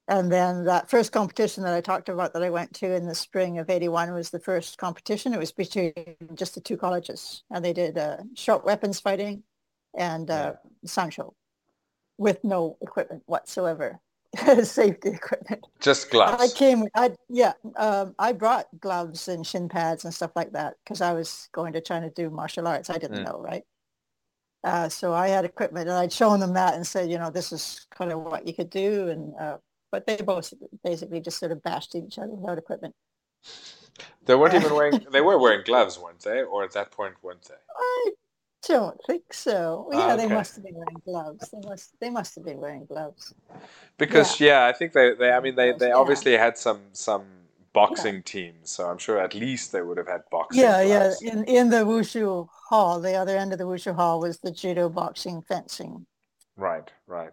And 0.08 0.30
then 0.30 0.64
that 0.64 0.88
first 0.88 1.10
competition 1.10 1.64
that 1.64 1.74
I 1.74 1.80
talked 1.80 2.08
about 2.08 2.32
that 2.32 2.42
I 2.42 2.50
went 2.50 2.72
to 2.74 2.94
in 2.94 3.06
the 3.06 3.14
spring 3.14 3.58
of 3.58 3.68
81 3.68 4.12
was 4.12 4.30
the 4.30 4.38
first 4.38 4.78
competition. 4.78 5.34
It 5.34 5.38
was 5.38 5.50
between 5.50 5.92
just 6.34 6.54
the 6.54 6.60
two 6.60 6.76
colleges. 6.76 7.42
And 7.50 7.64
they 7.64 7.72
did 7.72 7.98
uh, 7.98 8.18
short 8.34 8.64
weapons 8.64 9.00
fighting 9.00 9.42
and 9.96 10.30
uh, 10.30 10.54
Sanshou 10.86 11.32
with 12.18 12.42
no 12.44 12.76
equipment 12.80 13.22
whatsoever, 13.26 14.00
safety 14.62 15.10
equipment. 15.10 15.64
Just 15.80 16.10
gloves. 16.10 16.42
I 16.42 16.48
came, 16.48 16.84
I 16.94 17.14
yeah, 17.28 17.52
um, 17.76 18.14
I 18.18 18.32
brought 18.32 18.66
gloves 18.80 19.28
and 19.28 19.46
shin 19.46 19.68
pads 19.68 20.04
and 20.04 20.14
stuff 20.14 20.32
like 20.34 20.52
that 20.52 20.74
because 20.84 21.00
I 21.00 21.12
was 21.12 21.48
going 21.52 21.72
to 21.74 21.80
China 21.80 22.08
to 22.08 22.14
do 22.14 22.30
martial 22.30 22.66
arts. 22.66 22.90
I 22.90 22.98
didn't 22.98 23.18
Mm. 23.18 23.24
know, 23.24 23.40
right? 23.40 23.64
Uh, 24.64 24.88
so 24.88 25.12
I 25.14 25.28
had 25.28 25.44
equipment 25.44 25.88
and 25.88 25.96
I'd 25.96 26.12
shown 26.12 26.40
them 26.40 26.54
that 26.54 26.74
and 26.74 26.84
said, 26.86 27.08
you 27.10 27.18
know, 27.18 27.30
this 27.30 27.52
is 27.52 27.86
kind 27.90 28.10
of 28.10 28.22
what 28.22 28.46
you 28.46 28.54
could 28.54 28.70
do. 28.70 29.08
And 29.08 29.34
uh, 29.38 29.58
but 29.92 30.06
they 30.06 30.16
both 30.16 30.52
basically 30.82 31.20
just 31.20 31.38
sort 31.38 31.52
of 31.52 31.62
bashed 31.62 31.94
each 31.94 32.18
other 32.18 32.34
without 32.34 32.58
equipment. 32.58 32.94
They 34.24 34.34
weren't 34.34 34.54
even 34.54 34.74
wearing. 34.74 35.06
They 35.10 35.20
were 35.20 35.38
wearing 35.38 35.62
gloves, 35.64 35.98
weren't 35.98 36.20
they? 36.20 36.42
Or 36.42 36.64
at 36.64 36.72
that 36.72 36.90
point, 36.90 37.14
weren't 37.22 37.42
they? 37.42 37.54
I 37.54 38.10
don't 38.66 38.98
think 39.06 39.32
so. 39.32 39.86
Well, 39.88 40.00
Ah, 40.00 40.08
yeah, 40.08 40.16
they 40.16 40.28
must 40.28 40.54
have 40.56 40.64
been 40.64 40.74
wearing 40.74 41.02
gloves. 41.04 41.48
They 41.50 41.68
must 41.68 42.00
they 42.00 42.10
must 42.10 42.34
have 42.34 42.44
been 42.44 42.58
wearing 42.60 42.84
gloves. 42.86 43.34
Because 43.98 44.40
yeah, 44.40 44.66
I 44.66 44.72
think 44.72 44.92
they, 44.92 45.14
they 45.14 45.30
I 45.32 45.40
mean 45.40 45.54
they, 45.54 45.72
they 45.72 45.88
Yeah. 45.88 45.94
obviously 45.94 46.36
had 46.36 46.58
some 46.58 46.80
some 46.92 47.24
boxing 47.72 48.22
teams, 48.22 48.70
so 48.70 48.88
I'm 48.88 48.98
sure 48.98 49.18
at 49.18 49.34
least 49.34 49.72
they 49.72 49.82
would 49.82 49.98
have 49.98 50.08
had 50.08 50.22
boxing. 50.30 50.62
Yeah, 50.62 50.80
yeah. 50.82 51.12
In 51.22 51.44
in 51.44 51.70
the 51.70 51.84
wushu 51.84 52.48
hall, 52.68 53.00
the 53.00 53.14
other 53.14 53.36
end 53.36 53.52
of 53.52 53.58
the 53.58 53.64
wushu 53.66 53.94
hall 53.94 54.20
was 54.20 54.38
the 54.38 54.50
judo, 54.50 54.88
boxing, 54.88 55.42
fencing. 55.42 56.06
Right, 56.56 56.90
right. 57.06 57.32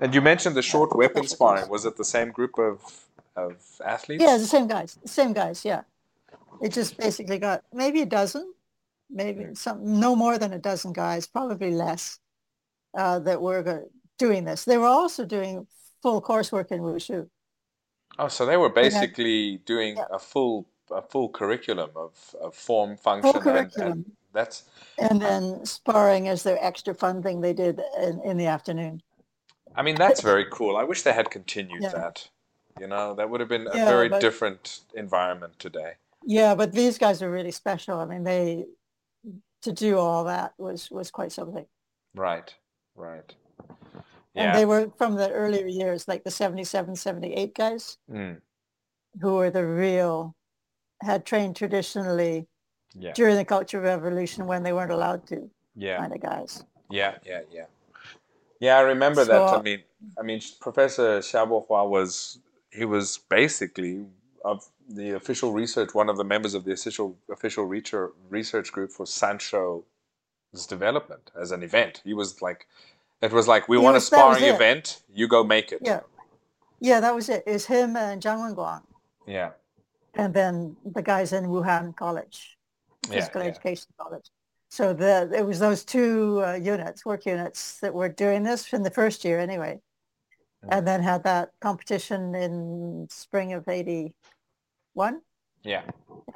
And 0.00 0.14
you 0.14 0.20
mentioned 0.20 0.54
the 0.56 0.62
short 0.62 0.94
weapon 0.96 1.26
sparring. 1.26 1.68
Was 1.68 1.84
it 1.86 1.96
the 1.96 2.04
same 2.04 2.30
group 2.30 2.58
of 2.58 3.06
of 3.36 3.56
athletes? 3.84 4.22
Yeah, 4.22 4.36
the 4.36 4.46
same 4.46 4.66
guys. 4.68 4.98
The 5.02 5.08
same 5.08 5.32
guys. 5.32 5.64
Yeah. 5.64 5.82
It 6.62 6.72
just 6.72 6.96
basically 6.96 7.38
got 7.38 7.64
maybe 7.72 8.00
a 8.02 8.06
dozen, 8.06 8.53
maybe 9.14 9.54
some 9.54 9.78
no 10.00 10.14
more 10.16 10.36
than 10.38 10.52
a 10.52 10.58
dozen 10.58 10.92
guys, 10.92 11.26
probably 11.26 11.70
less, 11.70 12.18
uh, 12.98 13.18
that 13.20 13.40
were 13.40 13.84
doing 14.18 14.44
this. 14.44 14.64
They 14.64 14.76
were 14.76 14.86
also 15.00 15.24
doing 15.24 15.66
full 16.02 16.20
coursework 16.20 16.70
in 16.72 16.80
wushu. 16.82 17.28
Oh, 18.18 18.28
so 18.28 18.44
they 18.44 18.56
were 18.56 18.68
basically 18.70 19.58
doing 19.64 19.96
Yeah. 19.96 20.04
a 20.10 20.18
full 20.18 20.66
a 20.90 21.00
full 21.00 21.30
curriculum 21.30 21.90
of, 21.96 22.12
of 22.42 22.54
form, 22.54 22.98
function, 22.98 23.34
and, 23.34 23.42
curriculum. 23.42 23.92
and 23.92 24.12
that's 24.34 24.64
And 24.98 25.20
then 25.20 25.64
sparring 25.64 26.28
as 26.28 26.42
their 26.42 26.58
extra 26.62 26.94
fun 26.94 27.22
thing 27.22 27.40
they 27.40 27.54
did 27.54 27.80
in, 28.02 28.20
in 28.22 28.36
the 28.36 28.46
afternoon. 28.46 29.00
I 29.74 29.80
mean 29.82 29.94
that's 29.96 30.20
very 30.20 30.44
cool. 30.50 30.76
I 30.76 30.84
wish 30.84 31.00
they 31.02 31.14
had 31.14 31.30
continued 31.30 31.82
Yeah. 31.82 31.92
that. 31.92 32.28
You 32.78 32.86
know, 32.88 33.14
that 33.14 33.30
would 33.30 33.40
have 33.40 33.48
been 33.48 33.66
a 33.66 33.72
very 33.72 34.08
but- 34.10 34.20
different 34.20 34.80
environment 34.94 35.58
today. 35.58 35.92
Yeah, 36.26 36.54
but 36.54 36.72
these 36.72 36.98
guys 36.98 37.22
are 37.22 37.30
really 37.30 37.50
special. 37.52 37.98
I 37.98 38.04
mean, 38.04 38.24
they 38.24 38.66
to 39.64 39.72
do 39.72 39.98
all 39.98 40.24
that 40.24 40.54
was 40.58 40.90
was 40.90 41.10
quite 41.10 41.32
something. 41.32 41.66
Right, 42.14 42.54
right. 42.94 43.34
And 44.36 44.56
they 44.56 44.64
were 44.64 44.90
from 44.98 45.14
the 45.14 45.30
earlier 45.30 45.66
years, 45.66 46.08
like 46.08 46.24
the 46.24 46.30
77, 46.30 46.96
78 46.96 47.54
guys. 47.54 47.98
Mm, 48.10 48.40
who 49.20 49.34
were 49.34 49.50
the 49.50 49.64
real, 49.64 50.34
had 51.02 51.24
trained 51.24 51.54
traditionally 51.56 52.48
yeah. 52.94 53.12
during 53.12 53.36
the 53.36 53.44
Cultural 53.44 53.84
Revolution 53.84 54.46
when 54.46 54.62
they 54.62 54.72
weren't 54.72 54.90
allowed 54.90 55.26
to, 55.28 55.48
Yeah. 55.76 55.98
kind 55.98 56.12
of 56.12 56.20
guys. 56.20 56.64
Yeah, 56.90 57.14
yeah, 57.24 57.42
yeah. 57.50 57.66
Yeah, 58.60 58.78
I 58.78 58.80
remember 58.80 59.24
that. 59.24 59.40
I 59.40 59.62
mean, 59.62 59.82
I 60.18 60.22
mean, 60.22 60.40
Professor 60.60 61.18
Xia 61.20 61.46
Bohua 61.46 61.88
was 61.88 62.38
he 62.70 62.84
was 62.84 63.18
basically 63.28 64.06
of 64.44 64.68
the 64.88 65.10
official 65.12 65.52
research, 65.52 65.94
one 65.94 66.08
of 66.08 66.16
the 66.16 66.24
members 66.24 66.54
of 66.54 66.64
the 66.64 66.72
official 66.72 67.16
official 67.30 67.64
research 67.64 68.10
research 68.28 68.72
group 68.72 68.90
for 68.90 69.06
Sanshou's 69.06 70.66
development 70.68 71.30
as 71.40 71.50
an 71.52 71.62
event. 71.62 72.02
He 72.04 72.14
was 72.14 72.42
like, 72.42 72.66
it 73.20 73.32
was 73.32 73.48
like 73.48 73.68
we 73.68 73.76
He 73.78 73.82
want 73.82 73.94
a 73.94 73.96
was- 73.96 74.10
was 74.10 74.18
sparring 74.18 74.44
event, 74.44 75.02
you 75.12 75.28
go 75.28 75.42
make 75.44 75.72
it. 75.72 75.80
Yeah. 75.82 76.00
Yeah, 76.80 77.00
that 77.00 77.14
was 77.14 77.28
it. 77.28 77.44
It 77.46 77.52
was 77.52 77.66
him 77.66 77.96
and 77.96 78.20
Zhang 78.20 78.40
Wenguang. 78.54 78.82
yeah, 79.26 79.52
And 80.14 80.34
then 80.34 80.76
the 80.84 81.00
guys 81.02 81.32
in 81.32 81.44
Wuhan 81.46 81.96
College, 81.96 82.58
Physical 83.08 83.42
yeah. 83.42 83.48
Education 83.48 83.86
College. 83.98 84.26
So 84.68 84.92
the, 84.92 85.30
it 85.32 85.46
was 85.46 85.60
those 85.60 85.84
two 85.84 86.42
uh, 86.44 86.54
units, 86.54 87.06
work 87.06 87.24
units, 87.26 87.78
that 87.80 87.94
were 87.94 88.08
doing 88.08 88.42
this 88.42 88.72
in 88.72 88.82
the 88.82 88.90
first 88.90 89.24
year 89.24 89.38
anyway. 89.38 89.80
Mm. 90.64 90.68
And 90.78 90.86
then 90.86 91.02
had 91.02 91.22
that 91.24 91.52
competition 91.60 92.34
in 92.34 93.06
spring 93.08 93.52
of 93.54 93.64
81. 94.96 95.20
yeah. 95.62 95.82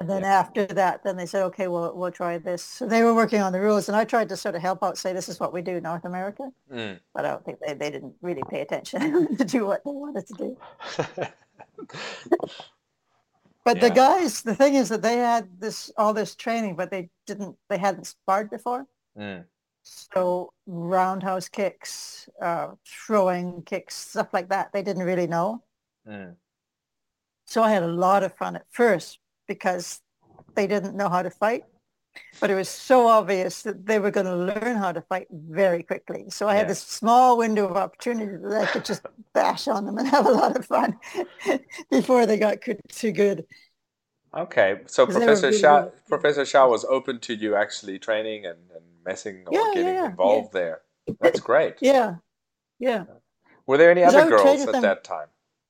And 0.01 0.09
then 0.09 0.23
after 0.23 0.65
that, 0.67 1.03
then 1.03 1.17
they 1.17 1.27
said, 1.27 1.43
okay, 1.45 1.67
we'll, 1.67 1.93
we'll 1.95 2.13
try 2.13 2.39
this. 2.39 2.63
So 2.63 2.87
they 2.87 3.03
were 3.03 3.15
working 3.15 3.43
on 3.43 3.53
the 3.53 3.61
rules 3.61 3.89
and 3.89 3.97
I 3.97 4.05
tried 4.05 4.29
to 4.29 4.37
sort 4.37 4.55
of 4.55 4.63
help 4.63 4.83
out, 4.83 4.97
say, 4.97 5.13
this 5.13 5.29
is 5.29 5.41
what 5.41 5.53
we 5.53 5.61
do 5.61 5.77
in 5.77 5.83
North 5.83 6.05
America. 6.05 6.51
Mm. 6.73 7.01
But 7.15 7.25
I 7.25 7.31
don't 7.31 7.45
think 7.45 7.59
they, 7.61 7.75
they 7.75 7.91
didn't 7.91 8.15
really 8.23 8.43
pay 8.49 8.61
attention 8.61 9.37
to 9.41 9.45
do 9.45 9.67
what 9.67 9.83
they 9.85 9.91
wanted 9.91 10.27
to 10.29 10.35
do. 10.35 10.57
But 13.65 13.81
the 13.83 13.91
guys, 13.91 14.41
the 14.41 14.55
thing 14.55 14.77
is 14.77 14.89
that 14.89 15.03
they 15.03 15.17
had 15.17 15.61
this, 15.61 15.91
all 15.99 16.15
this 16.15 16.35
training, 16.35 16.75
but 16.75 16.91
they 16.91 17.11
didn't, 17.27 17.55
they 17.69 17.77
hadn't 17.77 18.07
sparred 18.07 18.49
before. 18.49 18.87
mm. 19.19 19.45
So 19.83 20.53
roundhouse 20.67 21.49
kicks, 21.49 22.29
uh, 22.41 22.69
throwing 22.87 23.63
kicks, 23.63 23.95
stuff 23.95 24.33
like 24.33 24.49
that, 24.49 24.73
they 24.73 24.83
didn't 24.83 25.03
really 25.03 25.27
know. 25.27 25.63
Mm. 26.09 26.35
So 27.49 27.63
I 27.63 27.71
had 27.71 27.83
a 27.83 27.89
lot 27.89 28.23
of 28.23 28.37
fun 28.37 28.57
at 28.57 28.67
first 28.71 29.19
because 29.49 30.03
they 30.55 30.67
didn't 30.67 30.95
know 30.97 31.09
how 31.09 31.23
to 31.23 31.31
fight. 31.31 31.65
But 32.41 32.51
it 32.51 32.55
was 32.55 32.69
so 32.69 33.09
obvious 33.09 33.63
that 33.63 33.87
they 33.87 33.99
were 33.99 34.11
going 34.11 34.27
to 34.27 34.37
learn 34.37 34.77
how 34.77 34.93
to 34.93 35.01
fight 35.03 35.29
very 35.33 35.83
quickly. 35.83 36.27
So 36.31 36.49
I 36.49 36.55
had 36.55 36.65
Yeah. 36.65 36.69
this 36.69 36.83
small 36.83 37.39
window 37.39 37.67
of 37.69 37.77
opportunity 37.77 38.37
that 38.37 38.53
I 38.63 38.67
could 38.67 38.85
just 38.85 39.03
bash 39.35 39.67
on 39.67 39.87
them 39.87 39.99
and 39.99 40.07
have 40.09 40.27
a 40.27 40.31
lot 40.31 40.57
of 40.57 40.67
fun 40.67 40.99
before 41.91 42.27
they 42.27 42.39
got 42.39 42.59
too 42.91 43.13
good. 43.13 43.47
Okay, 44.35 44.81
so 44.87 45.07
Professor 45.07 45.51
good. 45.51 45.93
Professor 46.09 46.43
Xia 46.43 46.69
was 46.69 46.85
open 46.85 47.19
to 47.21 47.35
you 47.35 47.57
actually 47.57 47.99
training 47.99 48.45
and, 48.45 48.59
and 48.75 48.85
messing 49.05 49.47
or 49.47 49.53
Yeah, 49.53 49.71
getting 49.73 49.95
yeah, 49.95 50.11
involved 50.11 50.53
there. 50.53 50.83
That's 51.21 51.41
great. 51.41 51.77
Yeah, 51.81 52.17
yeah. 52.79 53.05
Were 53.67 53.79
there 53.79 53.91
any 53.91 54.05
other 54.05 54.29
girls 54.29 54.67
at 54.67 54.83
that 54.83 55.03
time? 55.03 55.29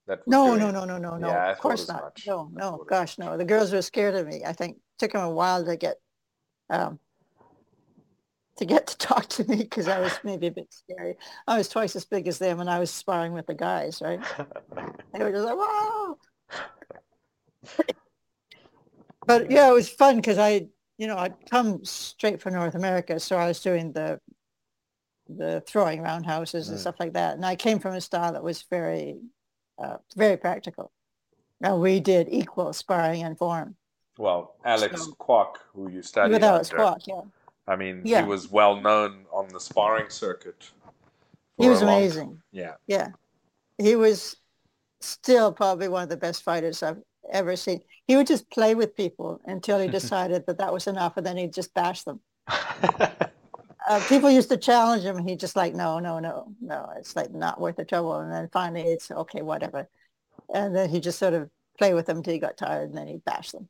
That 0.08 0.26
No, 0.26 0.56
no, 0.56 0.70
no, 0.70 0.84
no, 0.86 0.96
no, 0.98 1.18
no. 1.18 1.28
Yeah, 1.28 1.52
of 1.52 1.58
course 1.58 1.86
not. 1.86 2.02
much. 2.02 2.24
No, 2.26 2.50
no, 2.52 2.84
gosh, 2.88 3.18
no. 3.18 3.36
The 3.36 3.44
girls 3.44 3.72
were 3.72 3.82
scared 3.82 4.14
of 4.14 4.26
me. 4.26 4.42
I 4.44 4.54
think 4.54 4.78
took 4.98 5.12
them 5.12 5.22
a 5.22 5.30
while 5.30 5.64
to 5.64 5.76
get 5.76 5.98
um, 6.70 6.98
to 8.56 8.64
get 8.64 8.86
to 8.88 8.96
talk 9.06 9.26
to 9.28 9.44
me 9.44 9.56
because 9.56 9.86
I 9.86 10.00
was 10.00 10.18
maybe 10.24 10.46
a 10.46 10.50
bit 10.50 10.72
scary. 10.72 11.16
I 11.46 11.58
was 11.58 11.68
twice 11.68 11.94
as 11.94 12.06
big 12.06 12.26
as 12.26 12.38
them, 12.38 12.58
and 12.60 12.70
I 12.70 12.78
was 12.78 12.90
sparring 12.90 13.34
with 13.34 13.46
the 13.46 13.54
guys. 13.54 14.00
Right? 14.02 14.20
They 15.12 15.24
were 15.24 15.32
just 15.32 15.44
like, 15.44 15.56
"Wow!" 15.56 16.16
But 19.26 19.50
yeah, 19.50 19.68
it 19.70 19.74
was 19.74 19.88
fun 19.88 20.16
because 20.16 20.38
I, 20.38 20.68
you 20.96 21.06
know, 21.06 21.16
I'd 21.18 21.34
come 21.50 21.84
straight 21.84 22.40
from 22.40 22.54
North 22.54 22.74
America, 22.74 23.18
so 23.20 23.36
I 23.36 23.48
was 23.48 23.60
doing 23.60 23.92
the 23.92 24.20
the 25.28 25.62
throwing 25.66 26.00
roundhouses 26.02 26.68
and 26.68 26.78
Mm. 26.78 26.80
stuff 26.80 26.96
like 26.98 27.12
that, 27.14 27.34
and 27.34 27.44
I 27.44 27.56
came 27.56 27.78
from 27.78 27.94
a 27.94 28.00
style 28.00 28.32
that 28.32 28.42
was 28.42 28.62
very, 28.70 29.18
uh, 29.82 29.98
very 30.16 30.36
practical. 30.36 30.90
Now 31.60 31.76
we 31.76 32.00
did 32.00 32.28
equal 32.30 32.72
sparring 32.72 33.22
and 33.22 33.36
form. 33.36 33.76
Well, 34.18 34.54
Alex 34.64 35.04
So- 35.04 35.12
Kwok, 35.12 35.56
who 35.74 35.90
you 35.90 36.02
studied 36.02 36.32
With 36.34 36.44
Alex 36.44 36.70
under, 36.72 36.82
Kwok, 36.84 37.06
yeah. 37.06 37.20
I 37.66 37.76
mean, 37.76 38.02
Yeah. 38.04 38.22
he 38.22 38.28
was 38.28 38.50
well 38.50 38.80
known 38.80 39.26
on 39.32 39.48
the 39.48 39.60
sparring 39.60 40.10
circuit. 40.10 40.70
He 41.56 41.68
was 41.68 41.82
a 41.82 41.86
long- 41.86 41.96
amazing. 41.98 42.42
Yeah. 42.52 42.74
Yeah. 42.86 43.08
He 43.78 43.94
was 43.96 44.36
still 45.00 45.52
probably 45.52 45.88
one 45.88 46.02
of 46.02 46.08
the 46.08 46.16
best 46.16 46.42
fighters 46.42 46.82
I've 46.82 47.02
ever 47.30 47.54
seen. 47.56 47.82
He 48.06 48.16
would 48.16 48.26
just 48.26 48.48
play 48.50 48.74
with 48.74 48.96
people 48.96 49.40
until 49.44 49.78
he 49.78 49.88
decided 49.98 50.46
that 50.46 50.58
that 50.58 50.72
was 50.72 50.86
enough 50.86 51.16
and 51.16 51.26
then 51.26 51.36
he'd 51.36 51.52
just 51.52 51.74
bash 51.74 52.02
them. 52.04 52.20
Uh, 53.88 54.00
people 54.08 54.30
used 54.30 54.50
to 54.50 54.56
challenge 54.56 55.02
him 55.02 55.16
and 55.16 55.28
he'd 55.28 55.40
just 55.40 55.56
like, 55.56 55.74
no, 55.74 55.98
no, 55.98 56.18
no, 56.18 56.52
no, 56.60 56.90
it's 56.98 57.16
like 57.16 57.32
not 57.32 57.60
worth 57.60 57.76
the 57.76 57.84
trouble. 57.84 58.16
And 58.16 58.30
then 58.32 58.48
finally 58.52 58.82
it's 58.82 59.10
okay, 59.10 59.40
whatever. 59.42 59.88
And 60.52 60.74
then 60.76 60.90
he 60.90 61.00
just 61.00 61.18
sort 61.18 61.34
of 61.34 61.50
play 61.78 61.94
with 61.94 62.06
them 62.06 62.18
until 62.18 62.32
he 62.34 62.38
got 62.40 62.56
tired, 62.56 62.88
and 62.90 62.98
then 62.98 63.06
he'd 63.06 63.24
bash 63.24 63.52
them. 63.52 63.68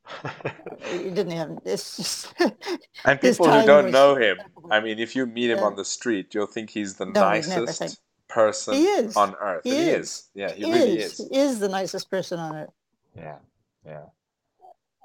he 0.83 0.97
didn't 1.11 1.31
have. 1.31 1.59
It's 1.63 1.97
just. 1.97 2.33
and 3.05 3.21
people 3.21 3.49
who 3.49 3.65
don't 3.65 3.91
know 3.91 4.15
him. 4.15 4.39
I 4.71 4.79
mean, 4.79 4.99
if 4.99 5.15
you 5.15 5.25
meet 5.25 5.51
him 5.51 5.59
Yeah. 5.59 5.65
on 5.65 5.75
the 5.75 5.85
street, 5.85 6.33
you'll 6.33 6.47
think 6.47 6.69
he's 6.71 6.95
the 6.95 7.05
No, 7.05 7.21
nicest 7.21 7.99
person 8.27 8.75
He 8.75 8.85
is. 8.85 9.15
on 9.15 9.35
earth. 9.39 9.61
He 9.63 9.71
he 9.71 9.89
is. 9.89 10.07
is. 10.09 10.29
Yeah, 10.33 10.51
he 10.51 10.65
He 10.65 10.71
really 10.73 10.97
is. 10.97 11.19
is. 11.19 11.27
He 11.31 11.37
is 11.37 11.59
the 11.59 11.69
nicest 11.69 12.09
person 12.09 12.39
on 12.39 12.55
earth. 12.55 12.73
Yeah, 13.15 13.37
yeah. 13.85 14.05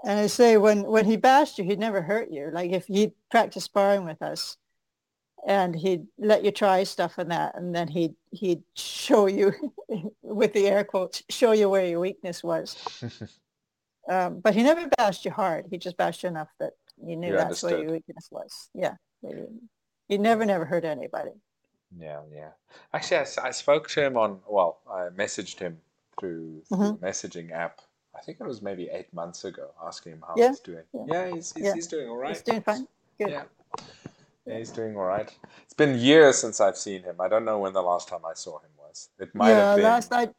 And 0.05 0.19
I 0.21 0.27
say 0.27 0.57
when 0.57 0.83
when 0.85 1.05
he 1.07 1.17
bashed 1.17 1.59
you, 1.59 1.65
he'd 1.65 1.79
never 1.79 2.03
hurt 2.03 2.31
you. 2.31 2.51
Like 2.53 2.73
if 2.73 2.87
he'd 2.87 3.13
practice 3.31 3.65
sparring 3.65 4.05
with 4.05 4.21
us, 4.23 4.57
and 5.47 5.75
he'd 5.77 6.07
let 6.19 6.45
you 6.45 6.51
try 6.51 6.85
stuff 6.85 7.19
and 7.19 7.31
that, 7.31 7.55
and 7.57 7.75
then 7.75 7.89
he'd 7.89 8.15
he'd 8.31 8.63
show 8.75 9.27
you 9.27 9.53
with 10.23 10.53
the 10.53 10.67
air 10.69 10.85
quotes, 10.85 11.23
show 11.31 11.53
you 11.53 11.69
where 11.69 11.87
your 11.87 12.01
weakness 12.01 12.43
was. 12.43 12.77
Um, 14.07 14.41
but 14.41 14.55
he 14.55 14.63
never 14.63 14.87
bashed 14.99 15.25
you 15.25 15.31
hard. 15.31 15.65
He 15.71 15.79
just 15.79 15.97
bashed 15.97 16.23
you 16.25 16.29
enough 16.29 16.51
that 16.61 16.73
you 17.03 17.17
knew 17.17 17.29
You 17.29 17.37
that's 17.39 17.63
where 17.63 17.73
understood. 17.73 17.83
your 17.85 17.93
weakness 17.93 18.29
was. 18.31 18.69
Yeah. 18.75 18.97
He, 20.09 20.19
never 20.19 20.45
never 20.45 20.67
hurt 20.67 20.85
anybody. 20.85 21.31
Yeah, 21.99 22.21
yeah. 22.31 22.51
Actually, 22.93 23.17
I, 23.17 23.47
I 23.47 23.51
spoke 23.51 23.89
to 23.89 24.05
him 24.05 24.19
on, 24.19 24.41
well, 24.47 24.81
I 24.91 25.09
messaged 25.09 25.59
him 25.59 25.81
through, 26.21 26.61
through 26.69 26.77
Mhm. 26.77 27.01
the 27.01 27.07
messaging 27.07 27.51
app. 27.51 27.81
I 28.15 28.21
think 28.21 28.41
it 28.43 28.47
was 28.47 28.61
maybe 28.61 28.91
eight 28.93 29.11
months 29.15 29.47
ago, 29.47 29.71
asking 29.83 30.13
him 30.13 30.25
how 30.29 30.35
Yeah, 30.37 30.49
he's 30.51 30.61
doing. 30.61 30.85
yeah. 30.93 31.05
Yeah, 31.09 31.35
he's, 31.35 31.53
he's, 31.55 31.65
Yeah. 31.65 31.75
he's 31.75 31.87
doing 31.87 32.09
all 32.11 32.19
right 32.19 32.29
He's 32.35 32.43
doing 32.43 32.61
fine. 32.61 32.87
Good. 33.19 33.31
Yeah. 33.31 33.45
Yeah, 34.47 34.59
he's 34.59 34.71
doing 34.71 34.97
all 34.97 35.05
right. 35.05 35.31
It's 35.63 35.75
been 35.75 35.99
years 35.99 36.39
since 36.39 36.61
I've 36.61 36.77
seen 36.77 37.03
him. 37.03 37.21
I 37.21 37.29
don't 37.29 37.45
know 37.45 37.59
when 37.59 37.73
the 37.73 37.83
last 37.83 38.09
time 38.09 38.25
I 38.27 38.35
saw 38.35 38.59
him 38.59 38.71
was. 38.79 39.09
It 39.19 39.35
might 39.35 39.51
yeah, 39.51 39.69
have 39.69 39.77
been 39.77 39.85
last 39.85 40.11
night, 40.11 40.33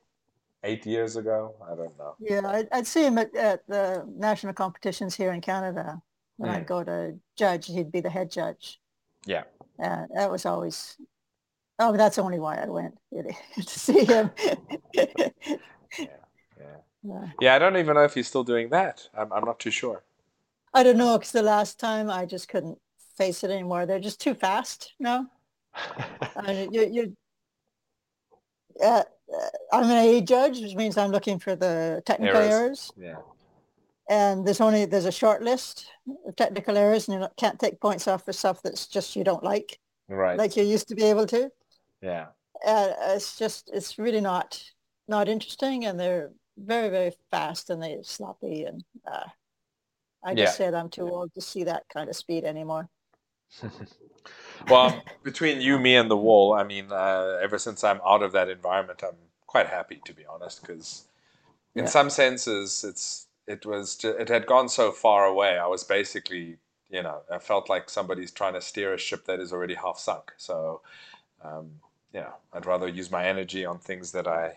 eight 0.63 0.85
years 0.85 1.15
ago. 1.15 1.55
I 1.63 1.75
don't 1.75 1.97
know. 1.97 2.15
yeah, 2.19 2.41
I'd, 2.45 2.67
I'd 2.71 2.87
see 2.87 3.05
him 3.05 3.17
at, 3.17 3.35
at 3.35 3.67
the 3.67 4.05
national 4.15 4.53
competitions 4.53 5.15
here 5.15 5.31
in 5.31 5.41
Canada. 5.41 6.01
When 6.37 6.51
Mm. 6.51 6.55
I'd 6.55 6.67
go 6.67 6.83
to 6.83 7.15
judge, 7.37 7.67
he'd 7.67 7.91
be 7.91 8.01
the 8.01 8.09
head 8.09 8.29
judge. 8.29 8.79
Yeah. 9.25 9.43
And 9.79 10.07
that 10.15 10.29
was 10.29 10.45
always, 10.45 10.97
oh, 11.79 11.95
that's 11.95 12.17
only 12.17 12.39
why 12.39 12.57
I 12.57 12.67
went, 12.67 12.97
to 13.13 13.79
see 13.79 14.05
him. 14.05 14.31
Yeah. 15.97 16.77
Yeah. 17.03 17.27
Yeah, 17.39 17.55
I 17.55 17.59
don't 17.59 17.77
even 17.77 17.95
know 17.95 18.03
if 18.03 18.13
he's 18.13 18.27
still 18.27 18.43
doing 18.43 18.69
that. 18.69 19.07
I'm, 19.17 19.31
I'm 19.31 19.45
not 19.45 19.59
too 19.59 19.71
sure. 19.71 20.03
I 20.73 20.83
don't 20.83 20.97
know, 20.97 21.17
because 21.17 21.31
the 21.31 21.41
last 21.41 21.79
time 21.79 22.09
I 22.09 22.25
just 22.25 22.49
couldn't 22.49 22.79
face 23.17 23.43
it 23.43 23.51
anymore. 23.51 23.85
They're 23.85 23.99
just 23.99 24.19
too 24.21 24.33
fast 24.33 24.93
No, 24.99 25.27
I 26.35 26.53
mean, 26.53 26.73
you, 26.73 26.89
you, 26.91 27.17
uh, 28.83 29.03
uh, 29.33 29.49
I'm 29.71 29.85
an 29.85 29.91
A 29.97 30.21
judge, 30.21 30.61
which 30.61 30.75
means 30.75 30.97
I'm 30.97 31.11
looking 31.11 31.39
for 31.39 31.55
the 31.55 32.01
technical 32.05 32.37
Errors. 32.37 32.51
errors. 32.53 32.91
yeah. 32.97 33.15
And 34.07 34.45
there's 34.45 34.61
only, 34.61 34.85
there's 34.85 35.05
a 35.05 35.11
short 35.11 35.41
list 35.41 35.87
of 36.27 36.35
technical 36.35 36.77
errors 36.77 37.07
and 37.07 37.19
you 37.21 37.27
can't 37.37 37.59
take 37.59 37.81
points 37.81 38.07
off 38.07 38.23
for 38.23 38.33
stuff 38.33 38.61
that's 38.61 38.85
just 38.87 39.15
you 39.15 39.23
don't 39.23 39.43
like, 39.43 39.79
Right. 40.07 40.37
like 40.37 40.55
you 40.55 40.63
used 40.63 40.87
to 40.89 40.95
be 40.95 41.03
able 41.03 41.25
to. 41.27 41.49
yeah. 42.01 42.27
Uh, 42.65 42.93
it's 43.15 43.37
just, 43.37 43.69
it's 43.73 43.97
really 43.97 44.21
not, 44.21 44.63
not 45.07 45.27
interesting 45.27 45.85
and 45.85 45.99
they're 45.99 46.31
very, 46.57 46.89
very 46.89 47.11
fast 47.31 47.69
and 47.69 47.81
they're 47.81 48.03
sloppy 48.03 48.63
and 48.63 48.83
uh, 49.11 49.25
I 50.23 50.33
just 50.35 50.53
Yeah. 50.59 50.65
said 50.65 50.73
I'm 50.73 50.89
too 50.89 51.09
old 51.09 51.33
to 51.33 51.41
see 51.41 51.63
that 51.65 51.83
kind 51.91 52.09
of 52.09 52.15
speed 52.15 52.43
anymore. 52.45 52.89
Well, 54.67 55.03
between 55.23 55.61
you, 55.61 55.79
me, 55.79 55.95
and 55.95 56.09
the 56.09 56.17
wall, 56.17 56.53
I 56.53 56.63
mean, 56.63 56.91
uh, 56.91 57.39
ever 57.41 57.57
since 57.57 57.83
I'm 57.83 58.01
out 58.05 58.23
of 58.23 58.31
that 58.33 58.49
environment, 58.49 59.01
I'm 59.03 59.17
quite 59.47 59.67
happy 59.67 60.01
to 60.05 60.13
be 60.13 60.25
honest, 60.25 60.61
because 60.61 61.05
in 61.75 61.85
Yeah. 61.85 61.91
some 61.91 62.09
senses, 62.09 62.83
it's 62.83 63.27
it 63.47 63.65
was 63.65 63.97
ju- 63.97 64.17
it 64.19 64.29
had 64.29 64.47
gone 64.47 64.69
so 64.69 64.91
far 64.91 65.25
away. 65.25 65.57
I 65.59 65.67
was 65.67 65.83
basically, 65.83 66.57
you 66.89 67.03
know, 67.03 67.21
I 67.31 67.39
felt 67.39 67.69
like 67.69 67.89
somebody's 67.89 68.31
trying 68.31 68.53
to 68.55 68.61
steer 68.61 68.93
a 68.93 68.97
ship 68.97 69.25
that 69.25 69.39
is 69.39 69.53
already 69.53 69.75
half 69.75 69.99
sunk. 69.99 70.33
So, 70.37 70.81
um, 71.43 71.81
you 72.13 72.21
know, 72.21 72.33
I'd 72.53 72.65
rather 72.67 72.87
use 72.87 73.11
my 73.11 73.25
energy 73.27 73.65
on 73.65 73.79
things 73.79 74.11
that 74.13 74.27
I 74.27 74.55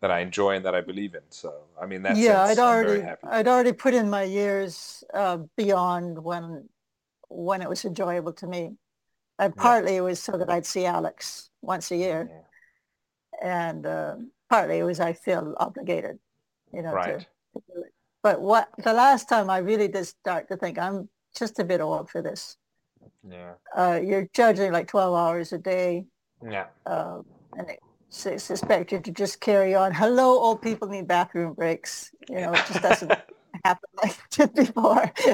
that 0.00 0.10
I 0.12 0.20
enjoy 0.20 0.56
and 0.56 0.64
that 0.66 0.74
I 0.74 0.82
believe 0.82 1.14
in. 1.14 1.22
So, 1.30 1.54
I 1.80 1.86
mean, 1.86 2.02
that's 2.02 2.28
yeah, 2.28 2.42
I'd 2.44 2.58
I'm 2.64 2.84
already. 2.84 3.04
I'd 3.22 3.48
already 3.48 3.72
put 3.72 3.94
in 3.94 4.10
my 4.10 4.24
years 4.24 5.04
uh, 5.14 5.38
beyond 5.56 6.22
when, 6.24 6.68
when 7.34 7.62
it 7.62 7.68
was 7.68 7.84
enjoyable 7.84 8.32
to 8.34 8.46
me. 8.46 8.76
And 9.38 9.54
Yeah. 9.56 9.62
partly 9.62 9.96
it 9.96 10.02
was 10.02 10.22
so 10.22 10.32
that 10.32 10.50
I'd 10.50 10.66
see 10.66 10.84
Alex 10.86 11.50
once 11.62 11.90
a 11.90 11.96
year, 11.96 12.28
Yeah. 12.30 12.42
and 13.42 13.86
uh, 13.86 14.16
partly 14.48 14.78
it 14.78 14.84
was 14.84 15.00
I 15.00 15.12
feel 15.14 15.54
obligated, 15.58 16.18
you 16.72 16.82
know, 16.82 16.90
to, 16.90 16.96
Right. 16.96 17.18
to 17.20 17.62
do 17.66 17.82
it. 17.82 17.92
But 18.22 18.40
what 18.40 18.68
the 18.78 18.92
last 18.92 19.28
time 19.28 19.50
I 19.50 19.58
really 19.58 19.88
did 19.88 20.06
start 20.06 20.48
to 20.48 20.56
think 20.56 20.78
I'm 20.78 21.08
just 21.34 21.58
a 21.58 21.64
bit 21.64 21.80
old 21.80 22.10
for 22.10 22.22
this. 22.22 22.56
Yeah. 23.28 23.54
Uh, 23.74 24.00
you're 24.02 24.28
judging 24.32 24.72
like 24.72 24.86
12 24.88 25.14
hours 25.14 25.52
a 25.52 25.58
day, 25.58 26.06
Yeah. 26.42 26.66
uh, 26.86 27.22
and 27.56 27.70
it's, 27.70 28.26
it's 28.26 28.50
expected 28.50 29.04
to 29.06 29.10
just 29.12 29.40
carry 29.40 29.74
on. 29.74 29.92
Hello, 29.92 30.38
old 30.38 30.60
people 30.62 30.88
need 30.88 31.08
bathroom 31.08 31.54
breaks. 31.54 32.12
You 32.28 32.40
know, 32.42 32.52
it 32.52 32.64
just 32.66 32.82
doesn't 32.82 33.10
happen 33.64 33.88
like 34.02 34.10
it 34.18 34.30
did 34.30 34.54
before. 34.54 35.12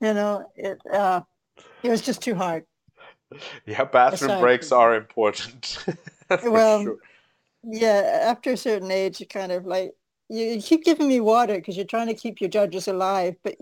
you 0.00 0.14
know, 0.14 0.50
it 0.56 0.80
uh, 0.92 1.22
it 1.82 1.90
was 1.90 2.02
just 2.02 2.22
too 2.22 2.34
hard. 2.34 2.64
Yeah, 3.66 3.84
bathroom 3.84 4.30
Aside 4.30 4.40
breaks 4.40 4.68
from- 4.70 4.78
are 4.78 4.94
important. 4.96 5.78
Well, 6.44 6.82
sure. 6.82 6.98
Yeah, 7.62 8.20
after 8.24 8.52
a 8.52 8.56
certain 8.58 8.90
age, 8.90 9.18
you 9.18 9.26
kind 9.26 9.50
of 9.50 9.64
like 9.64 9.94
you, 10.28 10.44
you 10.44 10.60
keep 10.60 10.84
giving 10.84 11.08
me 11.08 11.20
water 11.20 11.54
because 11.54 11.74
you're 11.74 11.86
trying 11.86 12.08
to 12.08 12.14
keep 12.14 12.38
your 12.38 12.50
judges 12.50 12.86
alive, 12.86 13.34
but 13.42 13.56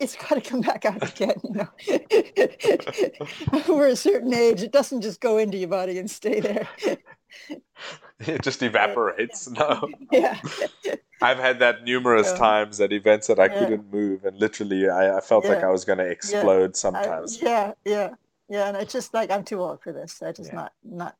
it's 0.00 0.16
got 0.16 0.30
to 0.34 0.40
come 0.40 0.62
back 0.62 0.84
out 0.84 1.08
again. 1.08 1.36
You 1.44 1.54
know, 1.54 1.68
over 3.68 3.86
a 3.86 3.94
certain 3.94 4.34
age, 4.34 4.62
it 4.62 4.72
doesn't 4.72 5.00
just 5.00 5.20
go 5.20 5.38
into 5.38 5.56
your 5.58 5.68
body 5.68 5.98
and 6.00 6.10
stay 6.10 6.40
there. 6.40 6.68
It 8.26 8.42
just 8.42 8.62
evaporates. 8.62 9.48
No, 9.48 9.90
yeah, 10.10 10.40
I've 11.20 11.38
had 11.38 11.60
that 11.60 11.84
numerous 11.84 12.32
Yeah. 12.32 12.32
times 12.32 12.80
at 12.80 12.92
events 12.92 13.28
that 13.28 13.38
I 13.38 13.46
Yeah. 13.46 13.48
couldn't 13.48 13.92
move, 13.92 14.24
and 14.24 14.36
literally 14.36 14.88
I, 14.88 15.18
I 15.18 15.20
felt 15.20 15.48
like 15.48 15.62
I 15.62 15.70
was 15.70 15.84
going 15.84 15.98
to 15.98 16.06
explode 16.06 16.74
I- 16.92 17.12
sometimes. 17.14 17.38
yeah, 17.40 17.74
yeah, 17.84 18.14
yeah, 18.48 18.68
and 18.68 18.76
it's 18.76 18.92
just 18.92 19.14
like 19.14 19.30
I'm 19.30 19.44
too 19.44 19.60
old 19.60 19.82
for 19.82 19.92
this. 19.92 20.22
I 20.22 20.32
just 20.32 20.52
not 20.52 20.72
not. 20.82 21.16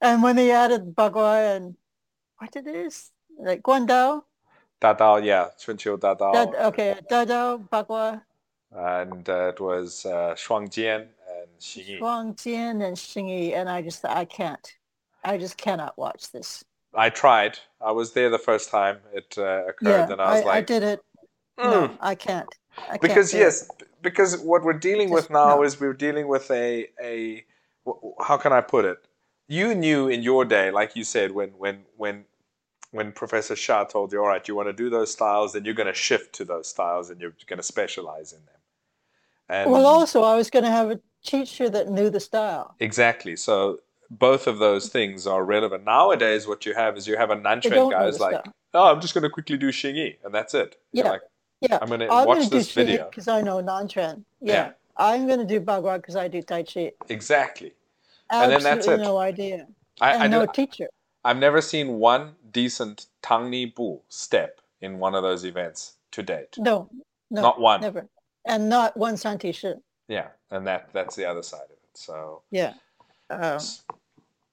And 0.00 0.22
when 0.22 0.36
they 0.36 0.50
added 0.50 0.94
Bagua 0.94 1.56
and 1.56 1.76
what 2.38 2.52
did 2.52 2.66
it 2.68 2.76
is 2.76 3.12
like 3.38 3.62
Guandao, 3.62 4.24
Dadao, 4.80 5.24
yeah, 5.24 5.48
Chunqiu 5.58 5.96
Dadao, 5.98 6.30
Dad, 6.32 6.54
okay, 6.54 7.00
Dadao, 7.08 7.68
Bagua, 7.68 8.24
and 8.72 9.28
uh, 9.28 9.48
it 9.54 9.60
was 9.60 10.04
uh, 10.06 10.34
Shuangjian 10.36 11.02
and 11.02 11.48
Xingyi. 11.60 12.02
Guangjian, 12.02 12.84
and 12.84 12.96
Xingyi, 12.96 13.52
and 13.52 13.68
I 13.68 13.80
just 13.82 14.04
I 14.04 14.24
can't, 14.24 14.76
I 15.24 15.38
just 15.38 15.56
cannot 15.56 15.96
watch 15.98 16.30
this. 16.32 16.64
I 16.94 17.10
tried. 17.10 17.58
I 17.80 17.92
was 17.92 18.12
there 18.14 18.30
the 18.30 18.38
first 18.38 18.70
time 18.70 18.98
it 19.12 19.34
uh, 19.38 19.66
occurred, 19.68 20.08
Yeah, 20.08 20.12
and 20.12 20.20
I 20.20 20.34
was 20.36 20.44
I, 20.44 20.48
I 20.56 20.60
did 20.60 20.82
it. 20.82 21.00
"Mm." 21.58 21.70
No, 21.70 21.96
I 22.00 22.14
can't. 22.14 22.48
I 22.78 22.98
can't 22.98 23.00
because 23.02 23.34
it. 23.34 23.38
yes 23.38 23.68
because 24.02 24.38
what 24.38 24.62
we're 24.64 24.72
dealing 24.78 25.08
Just 25.08 25.14
with 25.28 25.30
now 25.30 25.56
no. 25.56 25.62
is 25.62 25.78
we're 25.80 25.92
dealing 25.92 26.26
with 26.28 26.50
a 26.50 26.86
a 27.02 27.44
how 28.22 28.36
can 28.36 28.52
i 28.52 28.60
put 28.60 28.84
it 28.84 28.98
you 29.48 29.74
knew 29.74 30.08
in 30.08 30.22
your 30.22 30.44
day 30.44 30.70
like 30.70 30.94
you 30.96 31.02
said 31.04 31.32
when 31.32 31.50
when 31.58 31.82
when 31.96 32.24
when 32.92 33.12
professor 33.12 33.54
Xia 33.54 33.88
told 33.88 34.12
you 34.12 34.20
all 34.20 34.28
right 34.28 34.46
you 34.48 34.54
want 34.54 34.68
to 34.68 34.72
do 34.72 34.88
those 34.88 35.10
styles 35.12 35.52
then 35.52 35.64
you're 35.64 35.74
going 35.74 35.86
to 35.94 36.00
shift 36.08 36.32
to 36.36 36.44
those 36.44 36.68
styles 36.68 37.10
and 37.10 37.20
you're 37.20 37.34
going 37.48 37.56
to 37.58 37.62
specialize 37.62 38.32
in 38.32 38.38
them 38.46 38.60
and 39.48 39.70
Well, 39.70 39.86
also 39.86 40.22
I 40.22 40.36
was 40.36 40.48
going 40.48 40.64
to 40.64 40.70
have 40.70 40.90
a 40.92 41.00
teacher 41.24 41.68
that 41.70 41.88
knew 41.88 42.08
the 42.08 42.20
style. 42.20 42.76
exactly 42.78 43.34
so 43.36 43.80
both 44.10 44.46
of 44.46 44.58
those 44.58 44.88
things 44.88 45.26
are 45.26 45.44
relevant 45.44 45.84
nowadays 45.84 46.46
what 46.46 46.66
you 46.66 46.74
have 46.74 46.96
is 46.96 47.06
you 47.06 47.16
have 47.16 47.30
a 47.30 47.36
They 47.36 47.40
Nanquan 47.42 47.90
guy 47.92 48.04
who's 48.06 48.18
like 48.20 48.44
oh 48.74 48.90
i'm 48.92 49.00
just 49.00 49.14
going 49.14 49.22
to 49.22 49.30
quickly 49.30 49.56
do 49.56 49.68
xingyi 49.70 50.16
and 50.24 50.34
that's 50.34 50.52
it 50.54 50.76
You're 50.92 51.04
Yeah. 51.06 51.10
like 51.12 51.20
Yeah, 51.60 51.78
i'm 51.80 51.88
going 51.88 52.00
to 52.00 52.06
watch 52.08 52.44
to 52.44 52.50
this 52.50 52.72
video 52.72 53.08
because 53.08 53.28
I 53.28 53.40
know 53.42 53.62
Nanquan. 53.62 54.24
Yeah. 54.40 54.52
Yeah. 54.54 54.70
I'm 54.96 55.26
going 55.26 55.38
to 55.38 55.46
do 55.46 55.60
Bagua 55.60 55.96
because 55.96 56.16
I 56.16 56.28
do 56.28 56.42
Tai 56.42 56.62
Chi. 56.64 56.92
exactly 57.08 57.72
And 58.30 58.50
then 58.52 58.62
that's 58.62 58.78
Absolutely 58.88 59.04
it. 59.04 59.08
no 59.08 59.16
idea. 59.18 59.66
I, 60.00 60.10
and 60.14 60.22
I, 60.22 60.26
no 60.28 60.46
do- 60.46 60.52
teacher. 60.54 60.88
I've 61.24 61.36
never 61.38 61.60
seen 61.60 61.86
one 61.98 62.34
decent 62.50 63.06
Tangni 63.22 63.74
Bu 63.74 64.00
step 64.08 64.60
in 64.80 64.98
one 64.98 65.14
of 65.14 65.22
those 65.22 65.44
events 65.44 65.94
to 66.12 66.22
date. 66.22 66.56
No, 66.58 66.88
no, 67.30 67.42
Not 67.42 67.60
one. 67.60 67.80
never. 67.82 68.08
And 68.46 68.68
not 68.68 68.96
one 68.96 69.16
Santi 69.16 69.52
Shi. 69.52 69.74
Yeah, 70.08 70.28
and 70.50 70.66
that 70.66 70.88
that's 70.92 71.14
the 71.16 71.26
other 71.26 71.42
side 71.42 71.66
of 71.66 71.78
it. 71.86 71.92
So 71.94 72.42
Yeah. 72.50 72.72
Um, 73.30 73.60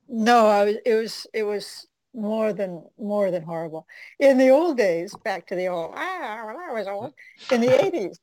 no, 0.08 0.48
I 0.48 0.66
was, 0.66 0.76
it 0.86 0.94
was, 0.94 1.28
it 1.34 1.44
was 1.44 1.88
more 2.14 2.54
than, 2.54 2.84
more 2.98 3.32
than 3.32 3.44
horrible. 3.44 3.86
In 4.20 4.38
the 4.38 4.50
old 4.50 4.78
days, 4.78 5.16
back 5.24 5.48
to 5.48 5.56
the 5.56 5.68
old, 5.68 5.94
ah, 5.96 6.44
when 6.46 6.56
I 6.56 6.74
was 6.74 6.88
old, 6.88 7.14
in 7.52 7.62
the 7.62 7.68
80s, 7.68 8.18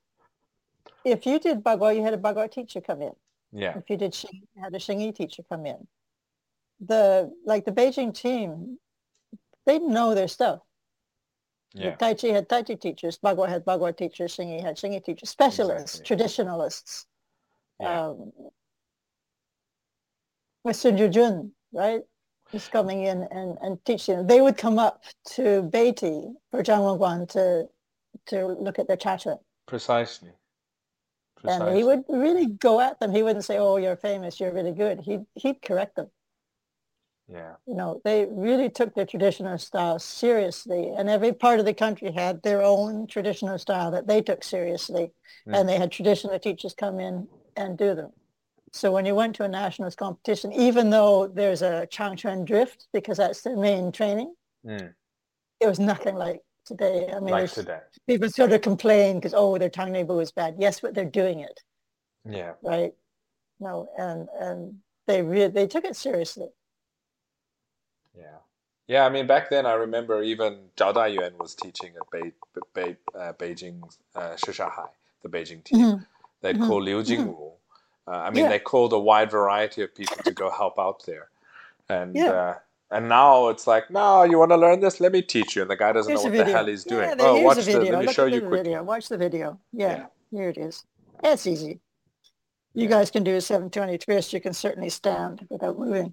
if 1.05 1.27
you 1.27 1.39
did 1.39 1.63
Bagua, 1.63 1.95
you 1.95 2.03
had 2.03 2.15
a 2.15 2.19
Bagua 2.19 2.51
teacher 2.51 2.81
come 2.81 3.03
in. 3.03 3.13
yeah, 3.53 3.77
if 3.77 3.89
you 3.91 3.97
did 3.97 4.13
Xing, 4.13 4.43
had 4.61 4.75
a 4.75 4.79
Xingyi 4.79 5.15
teacher 5.15 5.43
come 5.49 5.67
in. 5.67 5.87
The 6.81 7.31
like 7.45 7.65
the 7.65 7.73
Beijing 7.73 8.15
team, 8.15 8.79
they 9.67 9.79
know 9.79 10.15
their 10.15 10.29
stuff. 10.29 10.61
Yeah. 11.75 11.97
Tai 11.97 12.15
Chi 12.15 12.29
had 12.29 12.49
Tai 12.49 12.63
Chi 12.63 12.75
teachers, 12.75 13.19
Bagua 13.19 13.49
had 13.49 13.65
Bagua 13.65 13.97
teachers, 13.97 14.37
Xingyi 14.37 14.63
had 14.63 14.77
Xingyi 14.77 15.05
teachers, 15.05 15.29
specialists, 15.29 16.01
exactly. 16.01 16.07
traditionalists. 16.07 17.07
Yeah. 17.81 18.09
Um, 18.09 18.33
Western 20.63 20.97
Jujun, 20.97 21.51
right? 21.75 22.03
Is 22.53 22.69
coming 22.69 23.03
in 23.05 23.27
and, 23.31 23.59
and 23.63 23.85
teaching. 23.85 24.27
They 24.27 24.41
would 24.41 24.57
come 24.57 24.79
up 24.79 25.03
to 25.35 25.63
Beatty 25.63 26.29
for 26.51 26.63
Zhang 26.63 27.29
to 27.31 27.69
to 28.27 28.47
look 28.47 28.79
at 28.79 28.87
their 28.87 28.97
chatter. 28.97 29.37
Precisely. 29.67 30.31
Precisely. 31.37 31.67
And 31.67 31.77
he 31.77 31.85
would 31.85 32.05
really 32.09 32.47
go 32.47 32.81
at 32.81 33.01
them. 33.01 33.13
He 33.13 33.23
wouldn't 33.23 33.45
say, 33.45 33.59
"Oh, 33.59 33.77
you're 33.77 33.97
famous. 33.97 34.39
You're 34.39 34.53
really 34.53 34.73
good." 34.73 35.01
He'd 35.01 35.25
he'd 35.35 35.63
correct 35.63 35.97
them. 35.97 36.11
Yeah. 37.29 37.55
You 37.67 37.75
know, 37.75 38.01
they 38.05 38.27
really 38.31 38.69
took 38.69 38.95
their 38.95 39.07
traditional 39.07 39.57
style 39.59 39.99
seriously, 39.99 40.93
and 40.97 41.09
every 41.09 41.33
part 41.33 41.59
of 41.59 41.65
the 41.65 41.75
country 41.75 42.13
had 42.13 42.43
their 42.43 42.63
own 42.63 43.07
traditional 43.07 43.59
style 43.59 43.91
that 43.93 44.07
they 44.07 44.21
took 44.21 44.45
seriously, 44.45 45.13
mm. 45.49 45.59
and 45.59 45.69
they 45.69 45.79
had 45.79 45.91
traditional 45.91 46.39
teachers 46.39 46.75
come 46.75 47.01
in 47.01 47.27
and 47.57 47.79
do 47.79 47.95
them. 47.95 48.13
So 48.75 48.91
when 48.91 49.07
you 49.07 49.15
went 49.15 49.37
to 49.37 49.45
a 49.45 49.49
nationals 49.49 49.95
competition, 49.95 50.53
even 50.53 50.91
though 50.91 51.29
there's 51.29 51.63
a 51.63 51.87
Changquan 51.93 52.45
drift 52.45 52.89
because 52.93 53.19
that's 53.19 53.43
the 53.43 53.55
main 53.55 53.93
training, 53.93 54.35
mm. 54.67 54.93
it 55.61 55.67
was 55.69 55.79
nothing 55.79 56.17
like 56.17 56.41
today. 56.67 57.09
I 57.15 57.21
mean, 57.21 57.31
like 57.31 57.53
today. 57.53 57.79
people 58.09 58.29
sort 58.29 58.51
of 58.51 58.63
complain 58.63 59.15
because 59.15 59.33
oh, 59.33 59.59
their 59.59 59.71
Tangni 59.71 60.05
Bu 60.05 60.19
is 60.19 60.33
bad. 60.33 60.57
Yes, 60.59 60.81
but 60.81 60.93
they're 60.93 61.05
doing 61.05 61.39
it. 61.39 61.61
Yeah. 62.29 62.55
Right. 62.63 62.93
No, 63.61 63.89
and 63.97 64.29
and 64.41 64.75
they 65.07 65.23
really 65.23 65.53
they 65.53 65.69
took 65.69 65.85
it 65.85 65.95
seriously. 65.95 66.49
Yeah. 68.19 68.39
Yeah, 68.89 69.07
I 69.07 69.09
mean, 69.09 69.29
back 69.29 69.51
then 69.51 69.67
I 69.67 69.75
remember 69.75 70.21
even 70.25 70.71
Zhao 70.77 70.93
Dayuan 70.93 71.39
was 71.39 71.55
teaching 71.55 71.93
at 71.95 72.11
Bei, 72.11 72.33
Bei, 72.75 72.97
uh, 73.17 73.33
Beijing 73.35 73.83
uh, 74.17 74.37
High, 74.37 74.91
the 75.23 75.29
Beijing 75.29 75.63
team. 75.63 75.79
Mm-hmm. 75.79 76.03
They'd 76.43 76.57
mm-hmm. 76.57 76.67
call 76.67 76.83
Liu 76.83 77.03
Jingwu. 77.05 77.29
Mm-hmm. 77.29 77.55
Uh, 78.07 78.11
I 78.11 78.31
mean, 78.31 78.45
yeah. 78.45 78.51
they 78.51 78.59
called 78.59 78.93
a 78.93 78.99
wide 78.99 79.31
variety 79.31 79.83
of 79.83 79.95
people 79.95 80.17
to 80.25 80.33
go 80.33 80.51
help 80.51 80.79
out 80.79 81.05
there. 81.07 81.29
And 81.89 82.15
yeah. 82.15 82.31
uh, 82.31 82.55
and 82.91 83.09
now 83.09 83.49
it's 83.49 83.67
like, 83.67 83.91
no, 83.91 84.25
you 84.25 84.39
want 84.39 84.53
to 84.53 84.57
learn 84.57 84.81
this? 84.81 85.01
Let 85.01 85.13
me 85.13 85.23
teach 85.23 85.57
you. 85.57 85.63
And 85.63 85.71
the 85.71 85.77
guy 85.77 85.93
doesn't 85.93 86.11
here's 86.11 86.25
know 86.25 86.31
what 86.31 86.47
the 86.47 86.53
hell 86.53 86.67
he's 86.67 86.85
doing. 86.85 87.09
Yeah, 87.09 87.15
oh, 87.19 87.41
watch 87.41 87.57
the 87.57 87.63
video. 87.63 87.93
Let 87.93 88.01
me 88.01 88.07
Look 88.07 88.15
show 88.15 88.27
you 88.27 88.41
quickly. 88.41 88.59
Video. 88.59 88.83
Watch 88.83 89.09
the 89.09 89.19
video. 89.19 89.59
Yeah, 89.73 89.97
yeah, 89.97 90.07
here 90.31 90.49
it 90.49 90.59
is. 90.59 90.85
It's 91.23 91.47
easy. 91.47 91.81
You 92.75 92.89
guys 92.89 93.11
can 93.11 93.23
do 93.23 93.37
a 93.37 93.41
720 93.41 93.99
twist. 93.99 94.33
You 94.33 94.41
can 94.41 94.53
certainly 94.53 94.91
stand 94.91 95.47
without 95.49 95.79
moving. 95.79 96.13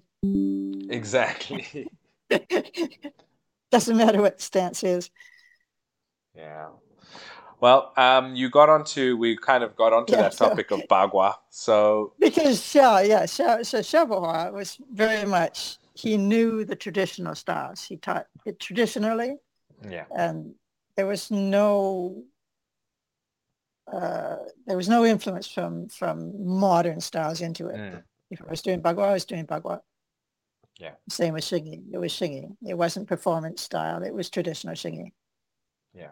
Exactly. 0.90 1.88
Doesn't 3.70 3.96
matter 3.96 4.20
what 4.20 4.38
the 4.38 4.42
stance 4.42 4.84
is. 4.84 5.10
Yeah. 6.36 6.68
Well, 7.62 7.92
um, 7.96 8.34
you 8.34 8.50
got 8.50 8.68
onto 8.68 9.16
we 9.16 9.36
kind 9.36 9.62
of 9.62 9.76
got 9.76 9.92
onto 9.92 10.14
yeah, 10.14 10.22
that 10.22 10.32
topic 10.32 10.70
so, 10.70 10.80
of 10.80 10.88
Bagua. 10.88 11.36
So 11.48 12.12
because 12.18 12.58
Xia, 12.58 13.06
yeah, 13.08 13.22
Xia, 13.22 13.64
so 13.64 13.78
Xia 13.78 14.52
was 14.52 14.78
very 14.92 15.24
much 15.24 15.78
he 15.94 16.16
knew 16.16 16.64
the 16.64 16.74
traditional 16.74 17.36
styles. 17.36 17.84
He 17.84 17.98
taught 17.98 18.26
it 18.44 18.58
traditionally. 18.58 19.36
Yeah. 19.88 20.06
And 20.10 20.56
there 20.96 21.06
was 21.06 21.30
no 21.30 22.24
uh, 23.92 24.38
there 24.66 24.76
was 24.76 24.88
no 24.88 25.04
influence 25.04 25.46
from 25.46 25.88
from 25.88 26.44
modern 26.44 27.00
styles 27.00 27.42
into 27.42 27.68
it. 27.68 27.76
Mm. 27.76 28.02
If 28.32 28.42
I 28.42 28.50
was 28.50 28.62
doing 28.62 28.82
Bagua, 28.82 29.10
I 29.10 29.12
was 29.12 29.24
doing 29.24 29.46
Bagua. 29.46 29.82
Yeah. 30.80 30.94
Same 31.08 31.34
with 31.34 31.44
Xingyi. 31.44 31.84
It 31.92 31.98
was 31.98 32.12
Xingyi. 32.12 32.56
It 32.66 32.76
wasn't 32.76 33.06
performance 33.06 33.62
style. 33.62 34.02
It 34.02 34.12
was 34.12 34.30
traditional 34.30 34.74
Xingyi. 34.74 35.12
Yeah. 35.94 36.08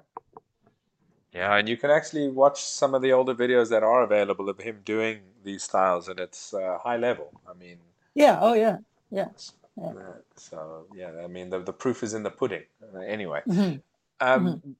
Yeah, 1.32 1.54
and 1.56 1.68
you 1.68 1.76
can 1.76 1.90
actually 1.90 2.28
watch 2.28 2.62
some 2.62 2.94
of 2.94 3.02
the 3.02 3.12
older 3.12 3.34
videos 3.34 3.70
that 3.70 3.82
are 3.82 4.02
available 4.02 4.48
of 4.48 4.58
him 4.58 4.80
doing 4.84 5.20
these 5.44 5.62
styles, 5.62 6.08
and 6.08 6.18
it's 6.18 6.52
uh, 6.52 6.78
high 6.82 6.96
level. 6.96 7.30
I 7.48 7.54
mean. 7.54 7.78
Yeah. 8.14 8.38
Oh, 8.40 8.54
yeah. 8.54 8.78
Yeah. 9.10 9.28
yeah. 9.80 9.92
so 10.36 10.86
yeah, 10.94 11.10
I 11.22 11.26
mean 11.26 11.50
the 11.50 11.60
the 11.60 11.72
proof 11.72 12.02
is 12.02 12.14
in 12.14 12.22
the 12.22 12.30
pudding. 12.30 12.64
Uh, 12.94 13.00
anyway, 13.00 13.42
mm-hmm. 13.46 13.78
Um, 14.20 14.46
mm-hmm. 14.46 14.70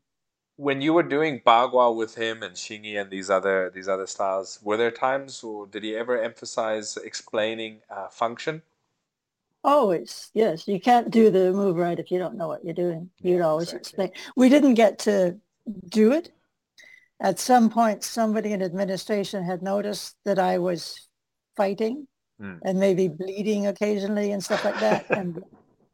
when 0.56 0.80
you 0.80 0.92
were 0.92 1.02
doing 1.02 1.40
Bagua 1.44 1.94
with 1.94 2.14
him 2.14 2.42
and 2.42 2.54
Xingyi 2.54 3.00
and 3.00 3.10
these 3.10 3.30
other 3.30 3.70
these 3.74 3.88
other 3.88 4.06
styles, 4.06 4.60
were 4.62 4.76
there 4.76 4.90
times, 4.90 5.42
or 5.42 5.66
did 5.66 5.82
he 5.82 5.96
ever 5.96 6.20
emphasize 6.20 6.96
explaining 6.96 7.80
uh, 7.90 8.08
function? 8.08 8.62
Always, 9.62 10.30
yes. 10.32 10.66
You 10.66 10.80
can't 10.80 11.10
do 11.10 11.30
the 11.30 11.52
move 11.52 11.76
right 11.76 11.98
if 11.98 12.10
you 12.10 12.18
don't 12.18 12.36
know 12.36 12.48
what 12.48 12.64
you're 12.64 12.72
doing. 12.72 13.10
You'd 13.20 13.42
always 13.42 13.72
exactly. 13.72 14.06
explain. 14.06 14.32
We 14.36 14.48
didn't 14.48 14.74
get 14.74 14.98
to 15.00 15.36
do 15.88 16.12
it. 16.12 16.32
At 17.20 17.38
some 17.38 17.68
point, 17.68 18.02
somebody 18.02 18.52
in 18.52 18.62
administration 18.62 19.44
had 19.44 19.62
noticed 19.62 20.16
that 20.24 20.38
I 20.38 20.58
was 20.58 21.08
fighting 21.56 22.06
mm. 22.40 22.58
and 22.64 22.80
maybe 22.80 23.08
bleeding 23.08 23.66
occasionally 23.66 24.32
and 24.32 24.42
stuff 24.42 24.64
like 24.64 24.80
that, 24.80 25.10
and 25.10 25.42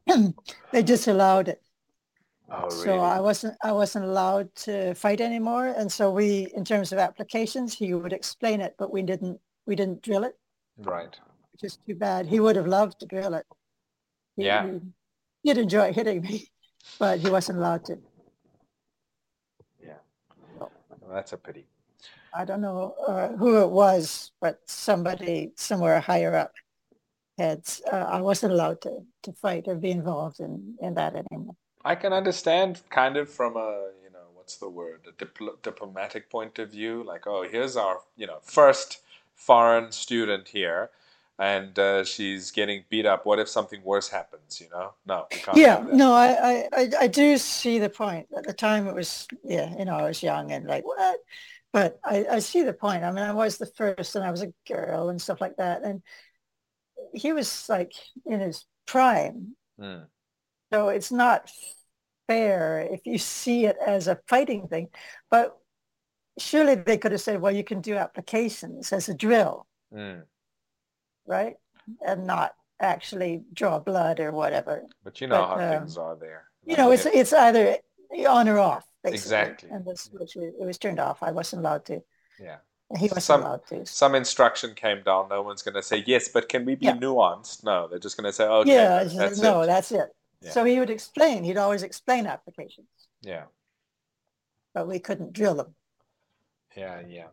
they 0.71 0.81
disallowed 0.81 1.49
it. 1.49 1.61
Oh, 2.49 2.61
really? 2.61 2.83
So 2.83 2.99
I 2.99 3.19
wasn't 3.19 3.57
I 3.61 3.73
wasn't 3.73 4.05
allowed 4.05 4.55
to 4.67 4.93
fight 4.95 5.19
anymore, 5.19 5.67
and 5.67 5.91
so 5.91 6.09
we, 6.09 6.47
in 6.55 6.63
terms 6.63 6.93
of 6.93 6.99
applications, 6.99 7.73
he 7.73 7.93
would 7.93 8.13
explain 8.13 8.61
it, 8.61 8.75
but 8.77 8.91
we 8.93 9.01
didn't 9.01 9.39
we 9.65 9.75
didn't 9.75 10.01
drill 10.01 10.23
it. 10.23 10.37
Right. 10.77 11.13
Which 11.51 11.63
is 11.63 11.77
too 11.85 11.95
bad. 11.95 12.27
He 12.27 12.39
would 12.39 12.55
have 12.55 12.67
loved 12.67 12.99
to 13.01 13.05
drill 13.05 13.33
it. 13.33 13.45
He, 14.37 14.45
yeah. 14.45 14.71
He'd 15.43 15.57
enjoy 15.57 15.91
hitting 15.91 16.21
me, 16.21 16.47
but 16.99 17.19
he 17.19 17.29
wasn't 17.29 17.57
allowed 17.57 17.83
to. 17.85 17.97
Well, 21.07 21.15
that's 21.15 21.31
a 21.31 21.37
pity. 21.37 21.65
I 22.33 22.43
don't 22.43 22.61
know 22.61 22.93
uh, 23.07 23.29
who 23.29 23.61
it 23.61 23.69
was, 23.69 24.31
but 24.41 24.59
somebody 24.65 25.53
somewhere 25.55 25.99
higher 26.01 26.35
up 26.35 26.53
had, 27.37 27.63
uh, 27.91 27.95
I 27.95 28.21
wasn't 28.21 28.53
allowed 28.53 28.81
to, 28.81 28.99
to 29.23 29.31
fight 29.31 29.65
or 29.67 29.75
be 29.75 29.91
involved 29.91 30.41
in, 30.41 30.75
in 30.81 30.93
that 30.95 31.15
anymore. 31.15 31.55
I 31.85 31.95
can 31.95 32.11
understand 32.11 32.81
kind 32.89 33.15
of 33.15 33.29
from 33.29 33.55
a, 33.55 33.91
you 34.03 34.11
know, 34.11 34.25
what's 34.33 34.57
the 34.57 34.69
word, 34.69 35.01
a 35.07 35.13
dipl- 35.23 35.61
diplomatic 35.61 36.29
point 36.29 36.59
of 36.59 36.71
view, 36.71 37.03
like, 37.03 37.25
oh, 37.25 37.47
here's 37.49 37.77
our, 37.77 37.99
you 38.17 38.27
know, 38.27 38.39
first 38.43 38.99
foreign 39.35 39.91
student 39.91 40.49
here 40.49 40.89
and 41.39 41.77
uh, 41.77 42.03
she's 42.03 42.51
getting 42.51 42.83
beat 42.89 43.05
up. 43.05 43.25
What 43.25 43.39
if 43.39 43.47
something 43.47 43.81
worse 43.83 44.09
happens? 44.09 44.59
You 44.59 44.69
know, 44.69 44.93
no. 45.05 45.27
yeah, 45.53 45.85
no, 45.91 46.13
I, 46.13 46.67
I, 46.73 46.89
I 47.01 47.07
do 47.07 47.37
see 47.37 47.79
the 47.79 47.89
point. 47.89 48.27
At 48.35 48.45
the 48.45 48.53
time, 48.53 48.87
it 48.87 48.95
was 48.95 49.27
yeah, 49.43 49.77
you 49.77 49.85
know, 49.85 49.95
I 49.95 50.03
was 50.03 50.23
young 50.23 50.51
and 50.51 50.65
like 50.65 50.85
what, 50.85 51.19
but 51.71 51.99
I, 52.03 52.25
I 52.31 52.39
see 52.39 52.63
the 52.63 52.73
point. 52.73 53.03
I 53.03 53.11
mean, 53.11 53.23
I 53.23 53.33
was 53.33 53.57
the 53.57 53.67
first, 53.77 54.15
and 54.15 54.25
I 54.25 54.31
was 54.31 54.41
a 54.41 54.53
girl 54.67 55.09
and 55.09 55.21
stuff 55.21 55.41
like 55.41 55.57
that, 55.57 55.83
and 55.83 56.01
he 57.13 57.33
was 57.33 57.69
like 57.69 57.93
in 58.25 58.39
his 58.39 58.65
prime. 58.87 59.55
Mm. 59.79 60.05
So 60.73 60.89
it's 60.89 61.11
not 61.11 61.51
fair 62.27 62.87
if 62.91 63.01
you 63.05 63.17
see 63.19 63.65
it 63.65 63.77
as 63.85 64.07
a 64.07 64.19
fighting 64.27 64.67
thing, 64.67 64.87
but 65.29 65.55
surely 66.39 66.75
they 66.75 66.97
could 66.97 67.11
have 67.11 67.21
said, 67.21 67.39
well, 67.39 67.53
you 67.53 67.63
can 67.63 67.79
do 67.79 67.95
applications 67.95 68.91
as 68.91 69.07
a 69.07 69.13
drill. 69.13 69.67
Mm 69.93 70.23
right? 71.27 71.55
And 72.05 72.25
not 72.25 72.53
actually 72.79 73.43
draw 73.53 73.79
blood 73.79 74.19
or 74.19 74.31
whatever. 74.31 74.83
But 75.03 75.21
you 75.21 75.27
know 75.27 75.35
but, 75.41 75.59
how 75.59 75.73
um, 75.73 75.79
things 75.81 75.97
are 75.97 76.15
there. 76.15 76.45
You 76.65 76.75
know, 76.77 76.91
it's 76.91 77.05
it's 77.05 77.33
either 77.33 77.77
on 78.27 78.49
or 78.49 78.59
off. 78.59 78.85
Basically. 79.03 79.17
Exactly. 79.17 79.69
And 79.69 79.85
this 79.85 80.09
which 80.11 80.35
it 80.35 80.53
was 80.59 80.77
turned 80.77 80.99
off. 80.99 81.21
I 81.21 81.31
wasn't 81.31 81.61
allowed 81.61 81.85
to. 81.85 82.01
Yeah. 82.41 82.57
he 82.97 83.05
wasn't 83.05 83.23
some, 83.23 83.41
allowed 83.41 83.67
to. 83.67 83.85
Some 83.85 84.15
instruction 84.15 84.73
came 84.73 85.03
down. 85.03 85.29
No 85.29 85.41
one's 85.41 85.61
going 85.61 85.75
to 85.75 85.83
say 85.83 86.03
yes, 86.05 86.29
but 86.29 86.49
can 86.49 86.65
we 86.65 86.75
be 86.75 86.85
yeah. 86.85 86.97
nuanced? 86.97 87.63
No, 87.63 87.87
they're 87.87 87.99
just 87.99 88.17
going 88.17 88.25
to 88.25 88.33
say 88.33 88.45
okay. 88.45 88.73
Yeah, 88.73 89.03
that's 89.03 89.39
no, 89.39 89.61
it. 89.61 89.67
that's 89.67 89.91
it. 89.91 90.09
Yeah. 90.41 90.51
So 90.51 90.63
he 90.65 90.79
would 90.79 90.89
explain. 90.89 91.43
He'd 91.43 91.57
always 91.57 91.83
explain 91.83 92.27
applications. 92.27 92.87
Yeah. 93.21 93.43
But 94.73 94.87
we 94.87 94.99
couldn't 94.99 95.33
drill 95.33 95.55
them. 95.55 95.73
Yeah, 96.75 97.01
yeah. 97.07 97.27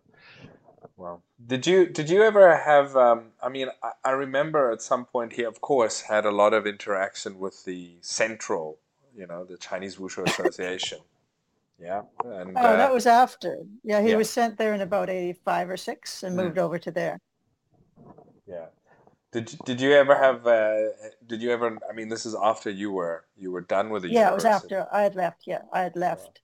Well, 0.97 1.23
did 1.45 1.67
you 1.67 1.87
did 1.87 2.11
you 2.11 2.23
ever 2.23 2.57
have? 2.57 2.97
Um, 2.97 3.33
I 3.43 3.49
mean, 3.49 3.69
I, 3.83 3.91
I, 4.05 4.11
remember 4.11 4.71
at 4.71 4.83
some 4.83 5.05
point 5.05 5.33
he, 5.33 5.43
of 5.43 5.61
course, 5.61 6.01
had 6.03 6.25
a 6.25 6.31
lot 6.31 6.53
of 6.53 6.67
interaction 6.67 7.39
with 7.39 7.65
the 7.65 7.97
central, 8.01 8.79
you 9.15 9.27
know, 9.27 9.45
the 9.45 9.57
Chinese 9.57 9.97
Wushu 9.97 10.25
Association. 10.29 10.99
yeah, 11.79 12.03
and 12.25 12.57
oh, 12.57 12.61
uh, 12.61 12.77
that 12.77 12.93
was 12.93 13.07
after. 13.07 13.59
Yeah, 13.83 14.03
he 14.03 14.11
yeah. 14.11 14.17
was 14.17 14.31
sent 14.31 14.59
there 14.59 14.75
in 14.75 14.81
about 14.81 15.11
eighty-five 15.11 15.69
or 15.69 15.77
six 15.77 16.23
and 16.23 16.37
moved 16.37 16.57
mm. 16.57 16.63
over 16.63 16.79
to 16.79 16.91
there. 16.91 17.19
Yeah. 18.47 18.67
Did 19.33 19.57
did 19.65 19.81
you 19.81 19.93
ever 19.93 20.15
have? 20.15 20.47
Uh, 20.47 20.91
did 21.27 21.43
you 21.43 21.51
ever? 21.51 21.77
I 21.91 21.93
mean, 21.93 22.09
this 22.09 22.25
is 22.25 22.37
after 22.41 22.71
you 22.71 22.93
were 22.93 23.25
you 23.37 23.51
were 23.51 23.63
done 23.63 23.91
with 23.91 24.03
the. 24.03 24.11
Yeah, 24.11 24.31
it 24.31 24.35
was 24.35 24.45
after 24.45 24.87
I 24.93 25.03
had 25.03 25.17
left. 25.17 25.43
Yeah, 25.45 25.63
I 25.73 25.81
had 25.81 25.97
left 25.97 26.41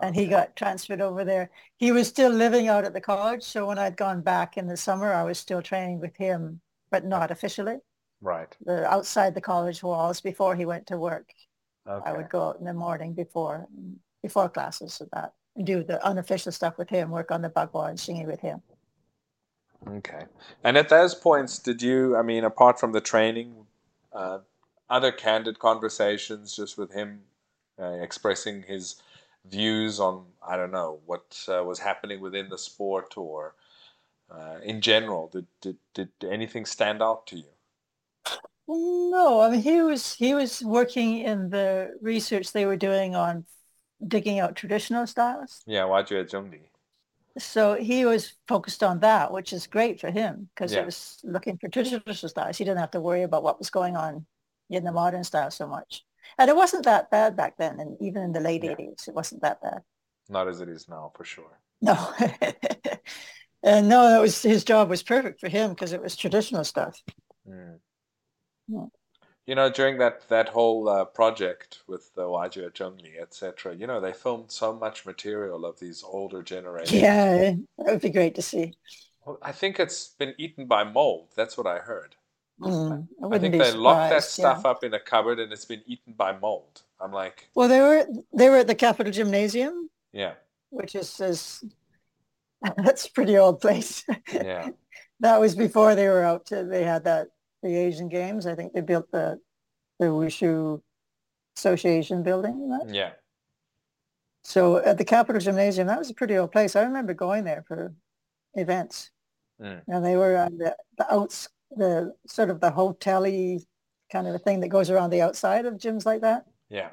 and 0.00 0.14
he 0.14 0.26
got 0.26 0.56
transferred 0.56 1.00
over 1.00 1.24
there. 1.24 1.50
He 1.76 1.92
was 1.92 2.08
still 2.08 2.30
living 2.32 2.68
out 2.68 2.84
at 2.84 2.94
the 2.94 3.00
college, 3.00 3.42
so 3.42 3.66
when 3.66 3.78
I'd 3.78 3.96
gone 3.96 4.22
back 4.22 4.56
in 4.56 4.66
the 4.66 4.76
summer, 4.76 5.12
I 5.12 5.24
was 5.24 5.38
still 5.38 5.60
training 5.60 6.00
with 6.00 6.16
him, 6.16 6.60
but 6.90 7.04
not 7.04 7.30
officially. 7.30 7.78
Right. 8.20 8.56
The, 8.64 8.86
outside 8.90 9.34
the 9.34 9.40
college 9.40 9.82
walls 9.82 10.20
before 10.20 10.54
he 10.54 10.64
went 10.64 10.86
to 10.86 10.96
work. 10.96 11.32
Okay. 11.88 12.10
I 12.10 12.16
would 12.16 12.28
go 12.28 12.48
out 12.48 12.58
in 12.60 12.64
the 12.64 12.72
morning 12.72 13.12
before. 13.12 13.68
before 14.22 14.48
classes 14.48 15.00
of 15.00 15.08
that 15.12 15.32
and 15.56 15.66
do 15.66 15.82
the 15.82 15.98
unofficial 16.06 16.52
stuff 16.52 16.78
with 16.78 16.88
him, 16.88 17.10
work 17.10 17.30
on 17.30 17.42
the 17.42 17.50
bagua 17.50 17.90
and 17.90 17.98
Xingyi 17.98 18.26
with 18.26 18.40
him. 18.40 18.62
Okay. 19.88 20.24
And 20.62 20.76
at 20.76 20.88
those 20.88 21.14
points, 21.14 21.58
did 21.58 21.82
you, 21.82 22.16
I 22.16 22.22
mean, 22.22 22.44
apart 22.44 22.78
from 22.78 22.92
the 22.92 23.00
training, 23.00 23.66
uh, 24.12 24.38
other 24.88 25.10
candid 25.10 25.58
conversations 25.58 26.54
just 26.54 26.78
with 26.78 26.92
him 26.92 27.22
uh, 27.80 27.98
expressing 28.00 28.62
his 28.62 29.02
views 29.44 30.00
on, 30.00 30.26
I 30.46 30.56
don't 30.56 30.70
know, 30.72 31.00
what 31.06 31.38
uh, 31.48 31.64
was 31.64 31.78
happening 31.80 32.20
within 32.20 32.48
the 32.48 32.58
sport 32.58 33.16
or 33.16 33.54
uh, 34.30 34.58
in 34.62 34.80
general? 34.80 35.28
Did, 35.28 35.46
did, 35.60 35.78
did 35.94 36.10
anything 36.22 36.66
stand 36.66 37.02
out 37.02 37.26
to 37.28 37.36
you? 37.38 37.50
No, 38.68 39.40
I 39.40 39.50
mean 39.50 39.60
he 39.62 39.82
was 39.82 40.14
he 40.14 40.34
was 40.34 40.62
working 40.62 41.18
in 41.18 41.50
the 41.50 41.96
research 42.00 42.52
they 42.52 42.64
were 42.66 42.76
doing 42.76 43.14
on 43.14 43.46
digging 44.06 44.38
out 44.40 44.56
traditional 44.56 45.06
styles. 45.06 45.66
Yeah. 45.66 45.86
So 47.38 47.74
he 47.74 48.04
was 48.04 48.34
focused 48.46 48.82
on 48.82 49.00
that, 49.00 49.32
which 49.32 49.52
is 49.52 49.66
great 49.66 50.00
for 50.00 50.10
him 50.10 50.50
because 50.54 50.74
Yeah. 50.74 50.80
it 50.80 50.84
was 50.84 51.18
looking 51.24 51.56
for 51.58 51.68
traditional 51.68 52.14
styles. 52.28 52.58
He 52.58 52.64
didn't 52.64 52.80
have 52.80 52.90
to 52.92 53.00
worry 53.00 53.22
about 53.22 53.42
what 53.42 53.58
was 53.58 53.70
going 53.70 53.96
on 53.96 54.26
in 54.68 54.84
the 54.84 54.92
modern 54.92 55.24
style 55.24 55.50
so 55.50 55.66
much. 55.66 56.04
And 56.38 56.50
it 56.50 56.56
wasn't 56.56 56.84
that 56.84 57.10
bad 57.10 57.36
back 57.36 57.56
then, 57.58 57.80
and 57.80 57.96
even 58.00 58.22
in 58.22 58.32
the 58.32 58.40
late 58.40 58.64
Yeah. 58.64 58.74
80s, 58.74 59.08
it 59.08 59.14
wasn't 59.14 59.42
that 59.42 59.60
bad. 59.62 59.82
Not 60.28 60.48
as 60.48 60.60
it 60.60 60.68
is 60.68 60.88
now, 60.88 61.12
for 61.14 61.22
sure. 61.24 61.60
No. 61.80 62.12
and 63.62 63.88
no, 63.88 64.08
that 64.08 64.20
was 64.20 64.42
his 64.42 64.64
job 64.64 64.88
was 64.88 65.02
perfect 65.02 65.40
for 65.40 65.48
him 65.48 65.70
because 65.70 65.92
it 65.92 66.02
was 66.02 66.16
traditional 66.16 66.64
stuff. 66.64 67.00
Mm. 67.46 67.78
Yeah. 68.68 68.86
You 69.46 69.54
know, 69.54 69.70
during 69.70 69.98
that 69.98 70.28
that 70.30 70.48
whole 70.48 70.88
uh, 70.88 71.04
project 71.04 71.82
with 71.86 72.12
the 72.14 72.22
Wajue 72.22 72.70
Zhengli, 72.72 73.20
etc., 73.20 73.72
you 73.74 73.86
know, 73.86 74.00
they 74.00 74.12
filmed 74.12 74.50
so 74.50 74.72
much 74.74 75.06
material 75.06 75.64
of 75.64 75.78
these 75.78 76.02
older 76.02 76.42
generations. 76.42 77.00
Yeah, 77.00 77.52
that 77.78 77.86
would 77.86 78.00
be 78.00 78.10
great 78.10 78.34
to 78.36 78.42
see. 78.42 78.74
Well, 79.24 79.38
I 79.42 79.50
think 79.50 79.80
it's 79.80 80.08
been 80.10 80.34
eaten 80.38 80.66
by 80.66 80.84
mold. 80.84 81.32
That's 81.34 81.56
what 81.58 81.66
I 81.66 81.78
heard. 81.80 82.14
Mm, 82.60 83.08
I 83.22 83.36
I 83.36 83.38
think 83.38 83.52
they 83.54 83.72
locked 83.72 84.10
that 84.10 84.22
surprised, 84.22 84.38
yeah. 84.38 84.52
stuff 84.54 84.66
up 84.66 84.84
in 84.84 84.94
a 84.94 85.00
cupboard 85.00 85.40
and 85.40 85.52
it's 85.52 85.64
been 85.64 85.82
eaten 85.86 86.12
by 86.12 86.36
mold. 86.38 86.82
I'm 87.00 87.12
like, 87.12 87.48
Well, 87.54 87.68
they 87.68 87.80
were 87.80 88.06
they 88.32 88.48
were 88.50 88.58
at 88.58 88.66
the 88.68 88.74
Capital 88.74 89.12
Gymnasium, 89.12 89.90
yeah, 90.12 90.34
which 90.70 90.94
is, 90.94 91.18
is 91.20 91.64
that's 92.76 93.06
a 93.06 93.12
pretty 93.12 93.36
old 93.38 93.60
place. 93.60 94.04
yeah, 94.32 94.68
that 95.20 95.40
was 95.40 95.56
before 95.56 95.94
they 95.94 96.08
were 96.08 96.22
out 96.22 96.46
to 96.46 96.62
they 96.64 96.84
had 96.84 97.04
that 97.04 97.28
the 97.62 97.74
Asian 97.76 98.08
Games. 98.08 98.46
I 98.46 98.54
think 98.54 98.72
they 98.72 98.80
built 98.80 99.10
the 99.10 99.40
the 99.98 100.06
Wushu 100.06 100.80
Association 101.56 102.22
building. 102.22 102.68
Right? 102.70 102.94
yeah. 102.94 103.10
So 104.44 104.76
at 104.78 104.98
the 104.98 105.04
Capital 105.04 105.40
Gymnasium, 105.40 105.86
that 105.86 105.98
was 105.98 106.10
a 106.10 106.14
pretty 106.14 106.36
old 106.36 106.50
place. 106.52 106.74
I 106.76 106.82
remember 106.82 107.14
going 107.14 107.44
there 107.44 107.64
for 107.66 107.94
events, 108.54 109.10
Mm. 109.60 109.82
and 109.86 110.04
they 110.04 110.16
were 110.16 110.36
on 110.36 110.58
the 110.58 110.76
the 110.98 111.12
outs 111.14 111.48
the 111.76 112.14
sort 112.26 112.50
of 112.50 112.60
the 112.60 112.70
hotel-y 112.70 113.58
kind 114.10 114.26
of 114.28 114.34
a 114.34 114.38
thing 114.38 114.60
that 114.60 114.68
goes 114.68 114.90
around 114.90 115.10
the 115.10 115.22
outside 115.22 115.64
of 115.66 115.74
gyms 115.74 116.04
like 116.04 116.20
that. 116.20 116.46
Yeah. 116.68 116.90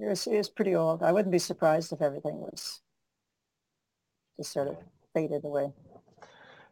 It 0.00 0.08
was, 0.08 0.26
it 0.26 0.36
was 0.36 0.48
pretty 0.50 0.74
old. 0.74 1.02
I 1.02 1.12
wouldn't 1.12 1.32
be 1.32 1.38
surprised 1.38 1.92
if 1.92 2.02
everything 2.02 2.36
was 2.38 2.80
just 4.36 4.52
sort 4.52 4.68
of 4.68 4.76
faded 5.14 5.44
away. 5.44 5.72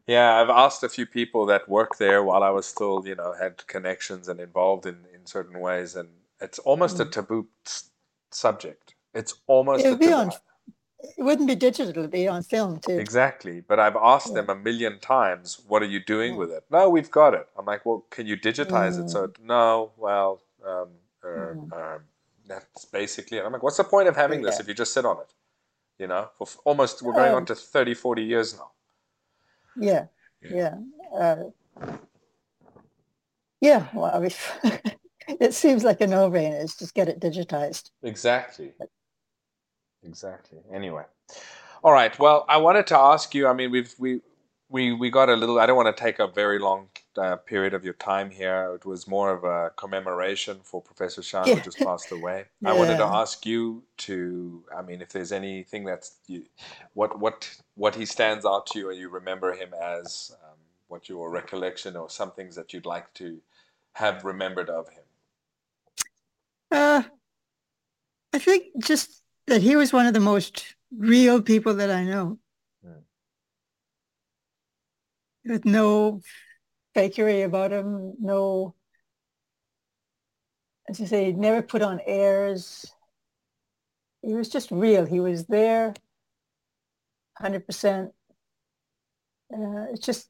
Yeah, 0.06 0.36
I've 0.40 0.50
asked 0.50 0.84
a 0.84 0.88
few 0.88 1.06
people 1.06 1.46
that 1.46 1.68
work 1.68 1.96
there 1.98 2.22
while 2.22 2.42
I 2.44 2.50
was 2.50 2.66
still, 2.66 3.02
you 3.06 3.14
know, 3.16 3.32
had 3.32 3.66
connections 3.66 4.28
and 4.28 4.38
involved 4.38 4.86
in, 4.86 4.98
in 5.12 5.26
certain 5.26 5.58
ways, 5.58 5.96
and 5.96 6.08
it's 6.40 6.58
almost 6.60 7.00
a 7.00 7.06
Mm. 7.06 7.12
taboo 7.12 7.48
s- 7.66 7.90
subject. 8.30 8.94
It's 9.14 9.34
almost 9.46 9.84
It 9.84 9.88
a 9.88 9.90
would 9.92 9.98
be 10.00 10.06
taboo. 10.06 10.16
on, 10.18 10.32
it 11.00 11.22
wouldn't 11.22 11.48
be 11.48 11.54
digital, 11.54 11.90
it'd 11.90 12.10
be 12.10 12.28
on 12.28 12.42
film 12.42 12.80
too. 12.80 12.98
Exactly, 12.98 13.60
but 13.60 13.78
I've 13.78 13.96
asked 13.96 14.28
Yeah. 14.28 14.42
them 14.42 14.50
a 14.50 14.56
million 14.56 14.98
times, 15.00 15.60
"What 15.68 15.82
are 15.82 15.86
you 15.86 16.00
doing 16.04 16.32
Yeah. 16.32 16.38
with 16.38 16.52
it?" 16.52 16.64
No, 16.70 16.88
we've 16.88 17.10
got 17.10 17.34
it. 17.34 17.48
I'm 17.56 17.66
like, 17.66 17.84
"Well, 17.86 18.06
can 18.10 18.26
you 18.26 18.36
digitize 18.36 18.98
it?" 18.98 19.06
Mm. 19.06 19.10
So 19.10 19.32
no, 19.40 19.92
well, 19.96 20.42
um, 20.64 20.88
er, 21.24 21.58
Mm. 21.58 21.72
um, 21.72 22.08
that's 22.46 22.84
basically 22.86 23.38
it. 23.38 23.44
I'm 23.44 23.52
like, 23.52 23.62
"What's 23.62 23.76
the 23.76 23.84
point 23.84 24.08
of 24.08 24.16
having 24.16 24.42
this 24.42 24.60
if 24.60 24.68
you 24.68 24.74
just 24.74 24.92
sit 24.94 25.04
on 25.04 25.18
it?" 25.20 25.34
You 25.98 26.06
know, 26.06 26.30
for 26.38 26.46
almost 26.64 27.02
we're 27.02 27.12
going 27.14 27.32
on 27.32 27.38
Um, 27.38 27.46
to 27.46 27.54
30, 27.54 27.94
40 27.94 28.22
years 28.22 28.54
now. 28.56 28.72
Yeah, 29.76 30.06
Yeah. 30.40 30.78
yeah. 31.12 31.18
Uh, 31.18 31.50
yeah, 33.60 33.88
well, 33.94 34.14
I 34.14 34.18
mean, 34.20 34.30
it 35.40 35.54
seems 35.54 35.84
like 35.84 36.00
a 36.00 36.06
no-brainer. 36.06 36.62
It's 36.62 36.76
just 36.76 36.94
get 36.94 37.08
it 37.08 37.20
digitized. 37.20 37.90
Exactly. 38.02 38.74
Exactly. 40.06 40.58
Anyway. 40.72 41.04
All 41.82 41.92
right. 41.92 42.16
Well, 42.18 42.44
I 42.48 42.56
wanted 42.56 42.86
to 42.88 42.98
ask 42.98 43.34
you, 43.34 43.46
I 43.46 43.52
mean, 43.52 43.70
we've 43.70 43.94
we 43.98 44.20
we 44.68 44.92
we 44.92 45.10
got 45.10 45.28
a 45.28 45.36
little 45.36 45.58
I 45.58 45.66
don't 45.66 45.76
want 45.76 45.94
to 45.94 46.02
take 46.02 46.18
a 46.18 46.26
very 46.26 46.58
long 46.58 46.88
uh, 47.16 47.36
period 47.36 47.74
of 47.74 47.84
your 47.84 47.94
time 47.94 48.30
here. 48.30 48.72
It 48.74 48.84
was 48.84 49.06
more 49.06 49.30
of 49.32 49.44
a 49.44 49.70
commemoration 49.76 50.58
for 50.62 50.82
Professor 50.82 51.20
Xia 51.20 51.46
who 51.46 51.60
just 51.60 51.78
passed 51.78 52.10
away. 52.10 52.46
I 52.64 52.72
wanted 52.72 52.96
to 52.98 53.04
ask 53.04 53.46
you 53.46 53.82
to 53.98 54.64
I 54.76 54.82
mean, 54.82 55.00
if 55.00 55.10
there's 55.10 55.32
anything 55.32 55.84
that's 55.84 56.16
you, 56.26 56.44
what 56.94 57.18
what 57.18 57.48
what 57.74 57.94
he 57.94 58.06
stands 58.06 58.44
out 58.44 58.66
to 58.68 58.78
you 58.78 58.90
and 58.90 58.98
you 58.98 59.08
remember 59.08 59.52
him 59.52 59.70
as 59.80 60.32
um, 60.44 60.58
what 60.88 61.08
your 61.08 61.30
recollection 61.30 61.96
or 61.96 62.10
some 62.10 62.32
things 62.32 62.56
that 62.56 62.72
you'd 62.72 62.86
like 62.86 63.12
to 63.14 63.40
have 63.92 64.24
remembered 64.24 64.68
of 64.68 64.88
him. 64.88 65.04
Uh, 66.70 67.02
I 68.32 68.38
think 68.38 68.64
just 68.78 69.22
that 69.46 69.62
he 69.62 69.76
was 69.76 69.92
one 69.92 70.06
of 70.06 70.14
the 70.14 70.20
most 70.20 70.74
real 70.96 71.40
people 71.40 71.74
that 71.74 71.90
I 71.90 72.04
know. 72.04 72.38
Mm. 72.84 73.02
With 75.44 75.64
no 75.64 76.20
fakery 76.94 77.44
about 77.44 77.72
him, 77.72 78.14
no, 78.18 78.74
as 80.88 80.98
you 81.00 81.06
say, 81.06 81.26
he 81.26 81.32
never 81.32 81.62
put 81.62 81.82
on 81.82 82.00
airs. 82.06 82.86
He 84.22 84.34
was 84.34 84.48
just 84.48 84.70
real. 84.70 85.04
He 85.04 85.20
was 85.20 85.46
there, 85.46 85.94
100%. 87.40 88.10
Uh, 89.52 89.86
it's 89.92 90.04
just, 90.04 90.28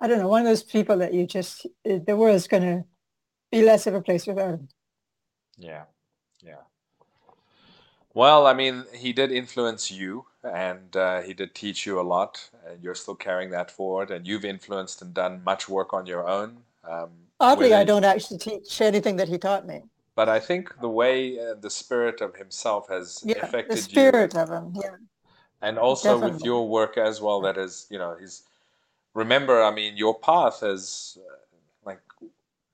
I 0.00 0.08
don't 0.08 0.18
know, 0.18 0.28
one 0.28 0.42
of 0.42 0.46
those 0.46 0.62
people 0.62 0.98
that 0.98 1.14
you 1.14 1.26
just, 1.26 1.66
the 1.84 2.16
world's 2.16 2.48
going 2.48 2.62
to 2.62 2.84
be 3.50 3.62
less 3.62 3.86
of 3.86 3.94
a 3.94 4.02
place 4.02 4.26
without 4.26 4.54
him. 4.54 4.68
Yeah, 5.56 5.84
yeah. 6.42 6.60
Well, 8.16 8.46
I 8.46 8.54
mean, 8.54 8.86
he 8.94 9.12
did 9.12 9.30
influence 9.30 9.90
you, 9.90 10.24
and 10.42 10.96
uh, 10.96 11.20
he 11.20 11.34
did 11.34 11.54
teach 11.54 11.84
you 11.84 12.00
a 12.00 12.06
lot, 12.14 12.48
and 12.66 12.82
you're 12.82 12.94
still 12.94 13.14
carrying 13.14 13.50
that 13.50 13.70
forward, 13.70 14.10
and 14.10 14.26
you've 14.26 14.46
influenced 14.46 15.02
and 15.02 15.12
done 15.12 15.44
much 15.44 15.68
work 15.68 15.92
on 15.92 16.06
your 16.06 16.26
own. 16.26 16.56
Um, 16.82 17.10
Oddly, 17.40 17.74
I 17.74 17.84
don't 17.84 18.06
actually 18.06 18.38
teach 18.38 18.80
anything 18.80 19.16
that 19.16 19.28
he 19.28 19.36
taught 19.36 19.66
me. 19.66 19.82
But 20.14 20.30
I 20.30 20.40
think 20.40 20.80
the 20.80 20.88
way 20.88 21.38
uh, 21.38 21.56
the 21.60 21.68
spirit 21.68 22.22
of 22.22 22.34
himself 22.36 22.88
has 22.88 23.22
Yeah, 23.22 23.44
affected 23.44 23.76
the 23.76 23.82
spirit 23.82 24.32
you, 24.32 24.40
of 24.40 24.48
him. 24.48 24.72
Yeah, 24.74 24.96
and 25.60 25.78
also 25.78 26.18
with 26.18 26.42
your 26.42 26.66
work 26.66 26.96
as 26.96 27.20
well, 27.20 27.42
that 27.42 27.58
is, 27.58 27.86
you 27.90 27.98
know, 27.98 28.16
he's. 28.18 28.44
Remember, 29.12 29.62
I 29.62 29.74
mean, 29.74 29.98
your 29.98 30.18
path 30.18 30.60
has, 30.60 31.18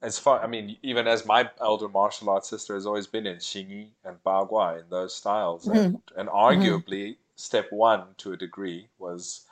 as 0.02 0.18
far, 0.18 0.42
I 0.42 0.46
mean, 0.46 0.76
even 0.82 1.06
as 1.06 1.24
my 1.26 1.50
elder 1.60 1.88
martial 1.88 2.30
arts 2.30 2.48
sister 2.50 2.74
has 2.74 2.86
always 2.86 3.06
been 3.06 3.26
in 3.26 3.36
Xingyi 3.38 3.90
and 4.04 4.22
Bagua 4.24 4.80
in 4.82 4.88
those 4.90 5.14
styles, 5.14 5.66
Mm-hmm. 5.66 5.96
and, 5.96 6.02
and 6.16 6.28
arguably 6.28 7.16
step 7.36 7.66
one 7.72 8.14
to 8.18 8.32
a 8.32 8.36
degree 8.36 8.88
was 8.98 9.46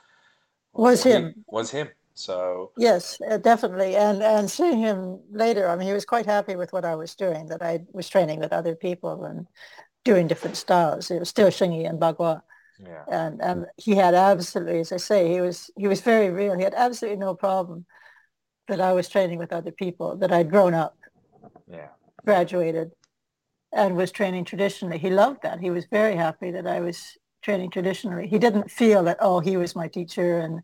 Was 0.73 1.03
him. 1.03 1.45
was 1.47 1.71
him. 1.71 1.89
So 2.13 2.71
yes, 2.77 3.19
uh, 3.29 3.37
definitely. 3.37 3.95
And 3.95 4.23
and 4.23 4.49
seeing 4.49 4.79
him 4.79 5.19
later, 5.31 5.67
I 5.67 5.75
mean, 5.75 5.87
he 5.87 5.93
was 5.93 6.05
quite 6.05 6.25
happy 6.25 6.55
with 6.55 6.73
what 6.73 6.85
I 6.85 6.95
was 6.95 7.15
doing. 7.15 7.47
That 7.47 7.61
I 7.61 7.85
was 7.91 8.09
training 8.09 8.39
with 8.39 8.53
other 8.53 8.75
people 8.75 9.25
and 9.25 9.47
doing 10.05 10.27
different 10.27 10.57
styles. 10.57 11.11
It 11.11 11.19
was 11.19 11.29
still 11.29 11.49
Xingyi 11.49 11.89
and 11.89 11.99
Bagua, 12.01 12.43
yeah, 12.79 13.05
and 13.07 13.41
and 13.41 13.67
he 13.77 13.95
had 13.95 14.15
absolutely, 14.15 14.81
as 14.81 14.91
I 14.93 14.97
say, 14.97 15.29
he 15.33 15.41
was 15.41 15.71
he 15.77 15.87
was 15.87 16.01
very 16.01 16.29
real. 16.31 16.57
He 16.57 16.63
had 16.65 16.75
absolutely 16.75 17.19
no 17.19 17.35
problem 17.35 17.85
that 18.71 18.81
I 18.81 18.93
was 18.93 19.09
training 19.09 19.37
with 19.37 19.51
other 19.51 19.71
people. 19.71 20.15
That 20.15 20.31
I'd 20.31 20.49
grown 20.49 20.73
up, 20.73 20.97
yeah, 21.67 21.89
graduated, 22.25 22.91
and 23.73 23.97
was 23.97 24.11
training 24.11 24.45
traditionally. 24.45 24.97
He 24.97 25.09
loved 25.09 25.41
that. 25.43 25.59
He 25.59 25.69
was 25.69 25.85
very 25.91 26.15
happy 26.15 26.51
that 26.51 26.65
I 26.65 26.79
was 26.79 27.17
training 27.41 27.71
traditionally. 27.71 28.27
He 28.27 28.39
didn't 28.39 28.71
feel 28.71 29.03
that 29.03 29.17
oh, 29.19 29.39
he 29.41 29.57
was 29.57 29.75
my 29.75 29.87
teacher 29.87 30.39
and 30.39 30.61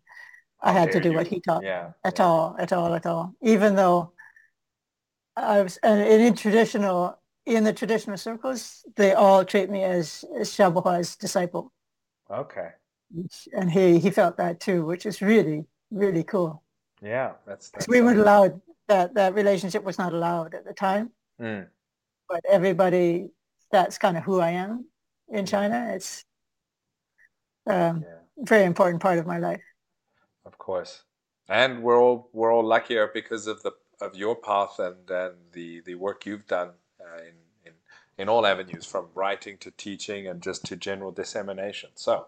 I 0.61 0.71
had 0.71 0.91
to 0.93 0.99
do 1.01 1.09
you. 1.09 1.15
what 1.15 1.27
he 1.27 1.41
taught. 1.41 1.63
yeah, 1.63 1.91
at 2.03 2.19
yeah. 2.19 2.25
all, 2.25 2.55
at 2.59 2.71
all, 2.73 2.93
at 2.93 3.05
all. 3.05 3.35
Even 3.41 3.75
though 3.75 4.13
I 5.35 5.61
was, 5.61 5.77
and 5.83 6.01
in 6.01 6.35
traditional, 6.35 7.19
in 7.45 7.63
the 7.63 7.73
traditional 7.73 8.17
circles, 8.17 8.83
they 8.95 9.13
all 9.13 9.45
treat 9.45 9.69
me 9.69 9.83
as, 9.83 10.25
as 10.39 10.49
Xia 10.49 10.73
Bohua's 10.73 11.15
disciple. 11.15 11.71
Okay, 12.29 12.69
And 13.53 13.71
he, 13.71 13.99
he 13.99 14.11
felt 14.11 14.37
that 14.37 14.59
too, 14.59 14.85
which 14.85 15.05
is 15.05 15.21
really, 15.21 15.65
really 15.91 16.23
cool. 16.23 16.63
Yeah, 17.01 17.33
that's 17.45 17.69
that's. 17.69 17.87
we 17.87 18.01
weren't 18.01 18.19
allowed, 18.19 18.61
that, 18.87 19.13
that 19.15 19.33
relationship 19.35 19.83
was 19.83 19.97
not 19.97 20.13
allowed 20.13 20.53
at 20.55 20.65
the 20.65 20.73
time, 20.73 21.11
Mm, 21.39 21.67
but 22.29 22.41
everybody, 22.49 23.29
that's 23.71 23.97
kind 23.97 24.17
of 24.17 24.23
who 24.23 24.39
I 24.39 24.51
am. 24.51 24.85
in 25.29 25.45
China. 25.45 25.91
It's 25.93 26.23
um, 27.65 28.03
Yeah. 28.05 28.19
a 28.41 28.45
very 28.45 28.63
important 28.65 29.01
part 29.01 29.17
of 29.19 29.25
my 29.27 29.37
life. 29.39 29.61
Of 30.45 30.57
course, 30.57 31.03
and 31.49 31.83
we're 31.83 31.99
all 32.01 32.29
we're 32.33 32.53
all 32.53 32.63
luckier 32.65 33.07
because 33.13 33.47
of 33.47 33.61
the 33.63 33.73
of 33.99 34.15
your 34.15 34.35
path 34.35 34.79
and 34.79 35.09
and 35.09 35.35
the 35.51 35.81
the 35.81 35.95
work 35.95 36.25
you've 36.25 36.47
done 36.47 36.71
uh, 37.01 37.17
in 37.29 37.35
in 37.65 37.73
in 38.17 38.29
all 38.29 38.45
avenues, 38.45 38.85
from 38.85 39.07
writing 39.13 39.57
to 39.59 39.71
teaching 39.71 40.27
and 40.27 40.41
just 40.41 40.65
to 40.65 40.75
general 40.77 41.11
dissemination. 41.11 41.89
So, 41.95 42.27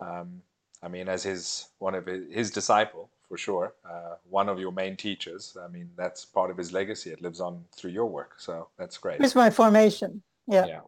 um, 0.00 0.42
I 0.82 0.88
mean, 0.88 1.08
as 1.08 1.22
his 1.22 1.68
one 1.78 1.94
of 1.94 2.04
his, 2.06 2.32
his 2.32 2.50
disciple 2.50 3.10
for 3.28 3.36
sure, 3.36 3.74
uh, 3.88 4.14
one 4.28 4.48
of 4.48 4.58
your 4.58 4.72
main 4.72 4.96
teachers. 4.96 5.56
I 5.60 5.68
mean, 5.68 5.90
that's 5.96 6.24
part 6.24 6.50
of 6.50 6.56
his 6.56 6.72
legacy. 6.72 7.10
It 7.10 7.20
lives 7.20 7.40
on 7.40 7.64
through 7.74 7.90
your 7.90 8.06
work. 8.06 8.34
So 8.38 8.68
that's 8.78 8.98
great. 8.98 9.20
It's 9.20 9.34
my 9.34 9.50
formation. 9.50 10.22
Yeah. 10.46 10.66
Yeah. 10.66 10.80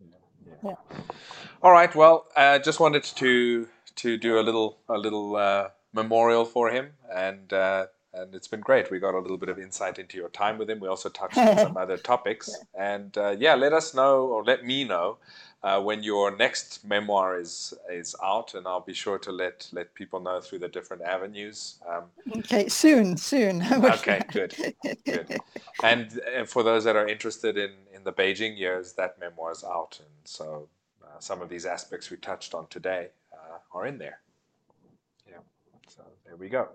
Yeah. 0.00 0.52
Yeah. 0.64 0.74
All 1.62 1.72
right. 1.72 1.94
Well, 1.94 2.26
uh, 2.36 2.58
just 2.58 2.80
wanted 2.80 3.04
to 3.04 3.68
to 3.96 4.16
do 4.16 4.38
a 4.38 4.42
little 4.42 4.78
a 4.88 4.98
little 4.98 5.36
uh, 5.36 5.68
memorial 5.92 6.44
for 6.44 6.70
him, 6.70 6.92
and 7.14 7.52
uh, 7.52 7.86
and 8.20 8.34
it's 8.34 8.48
been 8.48 8.60
great. 8.60 8.90
We 8.90 8.98
got 8.98 9.14
a 9.14 9.18
little 9.18 9.38
bit 9.38 9.48
of 9.48 9.58
insight 9.58 9.98
into 9.98 10.16
your 10.16 10.28
time 10.30 10.58
with 10.58 10.68
him. 10.68 10.80
We 10.80 10.88
also 10.88 11.08
touched 11.08 11.38
on 11.38 11.58
some 11.58 11.76
other 11.76 11.96
topics, 11.96 12.54
and 12.78 13.16
uh, 13.16 13.36
yeah, 13.38 13.54
let 13.54 13.72
us 13.72 13.94
know 13.94 14.26
or 14.26 14.44
let 14.44 14.64
me 14.64 14.84
know 14.84 15.18
uh, 15.62 15.80
when 15.80 16.02
your 16.02 16.36
next 16.36 16.84
memoir 16.84 17.38
is 17.38 17.74
is 17.90 18.14
out, 18.22 18.54
and 18.54 18.66
I'll 18.66 18.80
be 18.80 18.94
sure 18.94 19.18
to 19.18 19.32
let 19.32 19.68
let 19.72 19.94
people 19.94 20.20
know 20.20 20.40
through 20.40 20.60
the 20.60 20.68
different 20.68 21.02
avenues. 21.02 21.78
Um, 21.88 22.04
Okay. 22.38 22.68
Soon. 22.68 23.16
Soon. 23.16 23.62
Okay, 23.72 24.20
good, 24.32 24.54
good. 25.04 25.40
And 25.82 26.20
uh, 26.36 26.44
for 26.44 26.62
those 26.62 26.84
that 26.84 26.96
are 26.96 27.06
interested 27.08 27.56
in, 27.56 27.70
in 27.94 28.04
the 28.04 28.12
Beijing 28.12 28.58
years, 28.58 28.92
that 28.94 29.18
memoir 29.18 29.52
is 29.52 29.64
out. 29.64 29.98
And 30.00 30.08
so 30.24 30.68
uh, 31.02 31.18
some 31.20 31.40
of 31.40 31.48
these 31.48 31.64
aspects 31.64 32.10
we 32.10 32.16
touched 32.16 32.52
on 32.54 32.66
today 32.66 33.08
uh, 33.32 33.58
are 33.72 33.86
in 33.86 33.98
there. 33.98 34.20
Yeah, 35.28 35.38
so 35.86 36.02
there 36.26 36.36
we 36.36 36.48
go. 36.48 36.68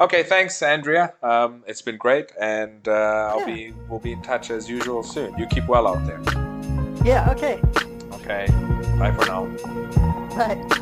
Okay, 0.00 0.22
thanks, 0.22 0.62
Andrea. 0.62 1.12
Um, 1.22 1.64
it's 1.66 1.82
been 1.82 1.96
great, 1.96 2.32
and 2.40 2.86
uh, 2.86 3.32
I'll 3.32 3.40
Yeah. 3.40 3.46
be 3.46 3.72
we'll 3.88 3.98
be 3.98 4.12
in 4.12 4.22
touch 4.22 4.50
as 4.50 4.68
usual 4.68 5.02
soon. 5.02 5.36
You 5.38 5.46
keep 5.46 5.66
well 5.66 5.86
out 5.88 6.06
there. 6.06 6.20
Yeah. 7.04 7.30
Okay. 7.32 7.60
Okay, 8.12 8.46
bye 8.98 9.12
for 9.12 9.26
now. 9.26 9.46
Bye. 10.36 10.74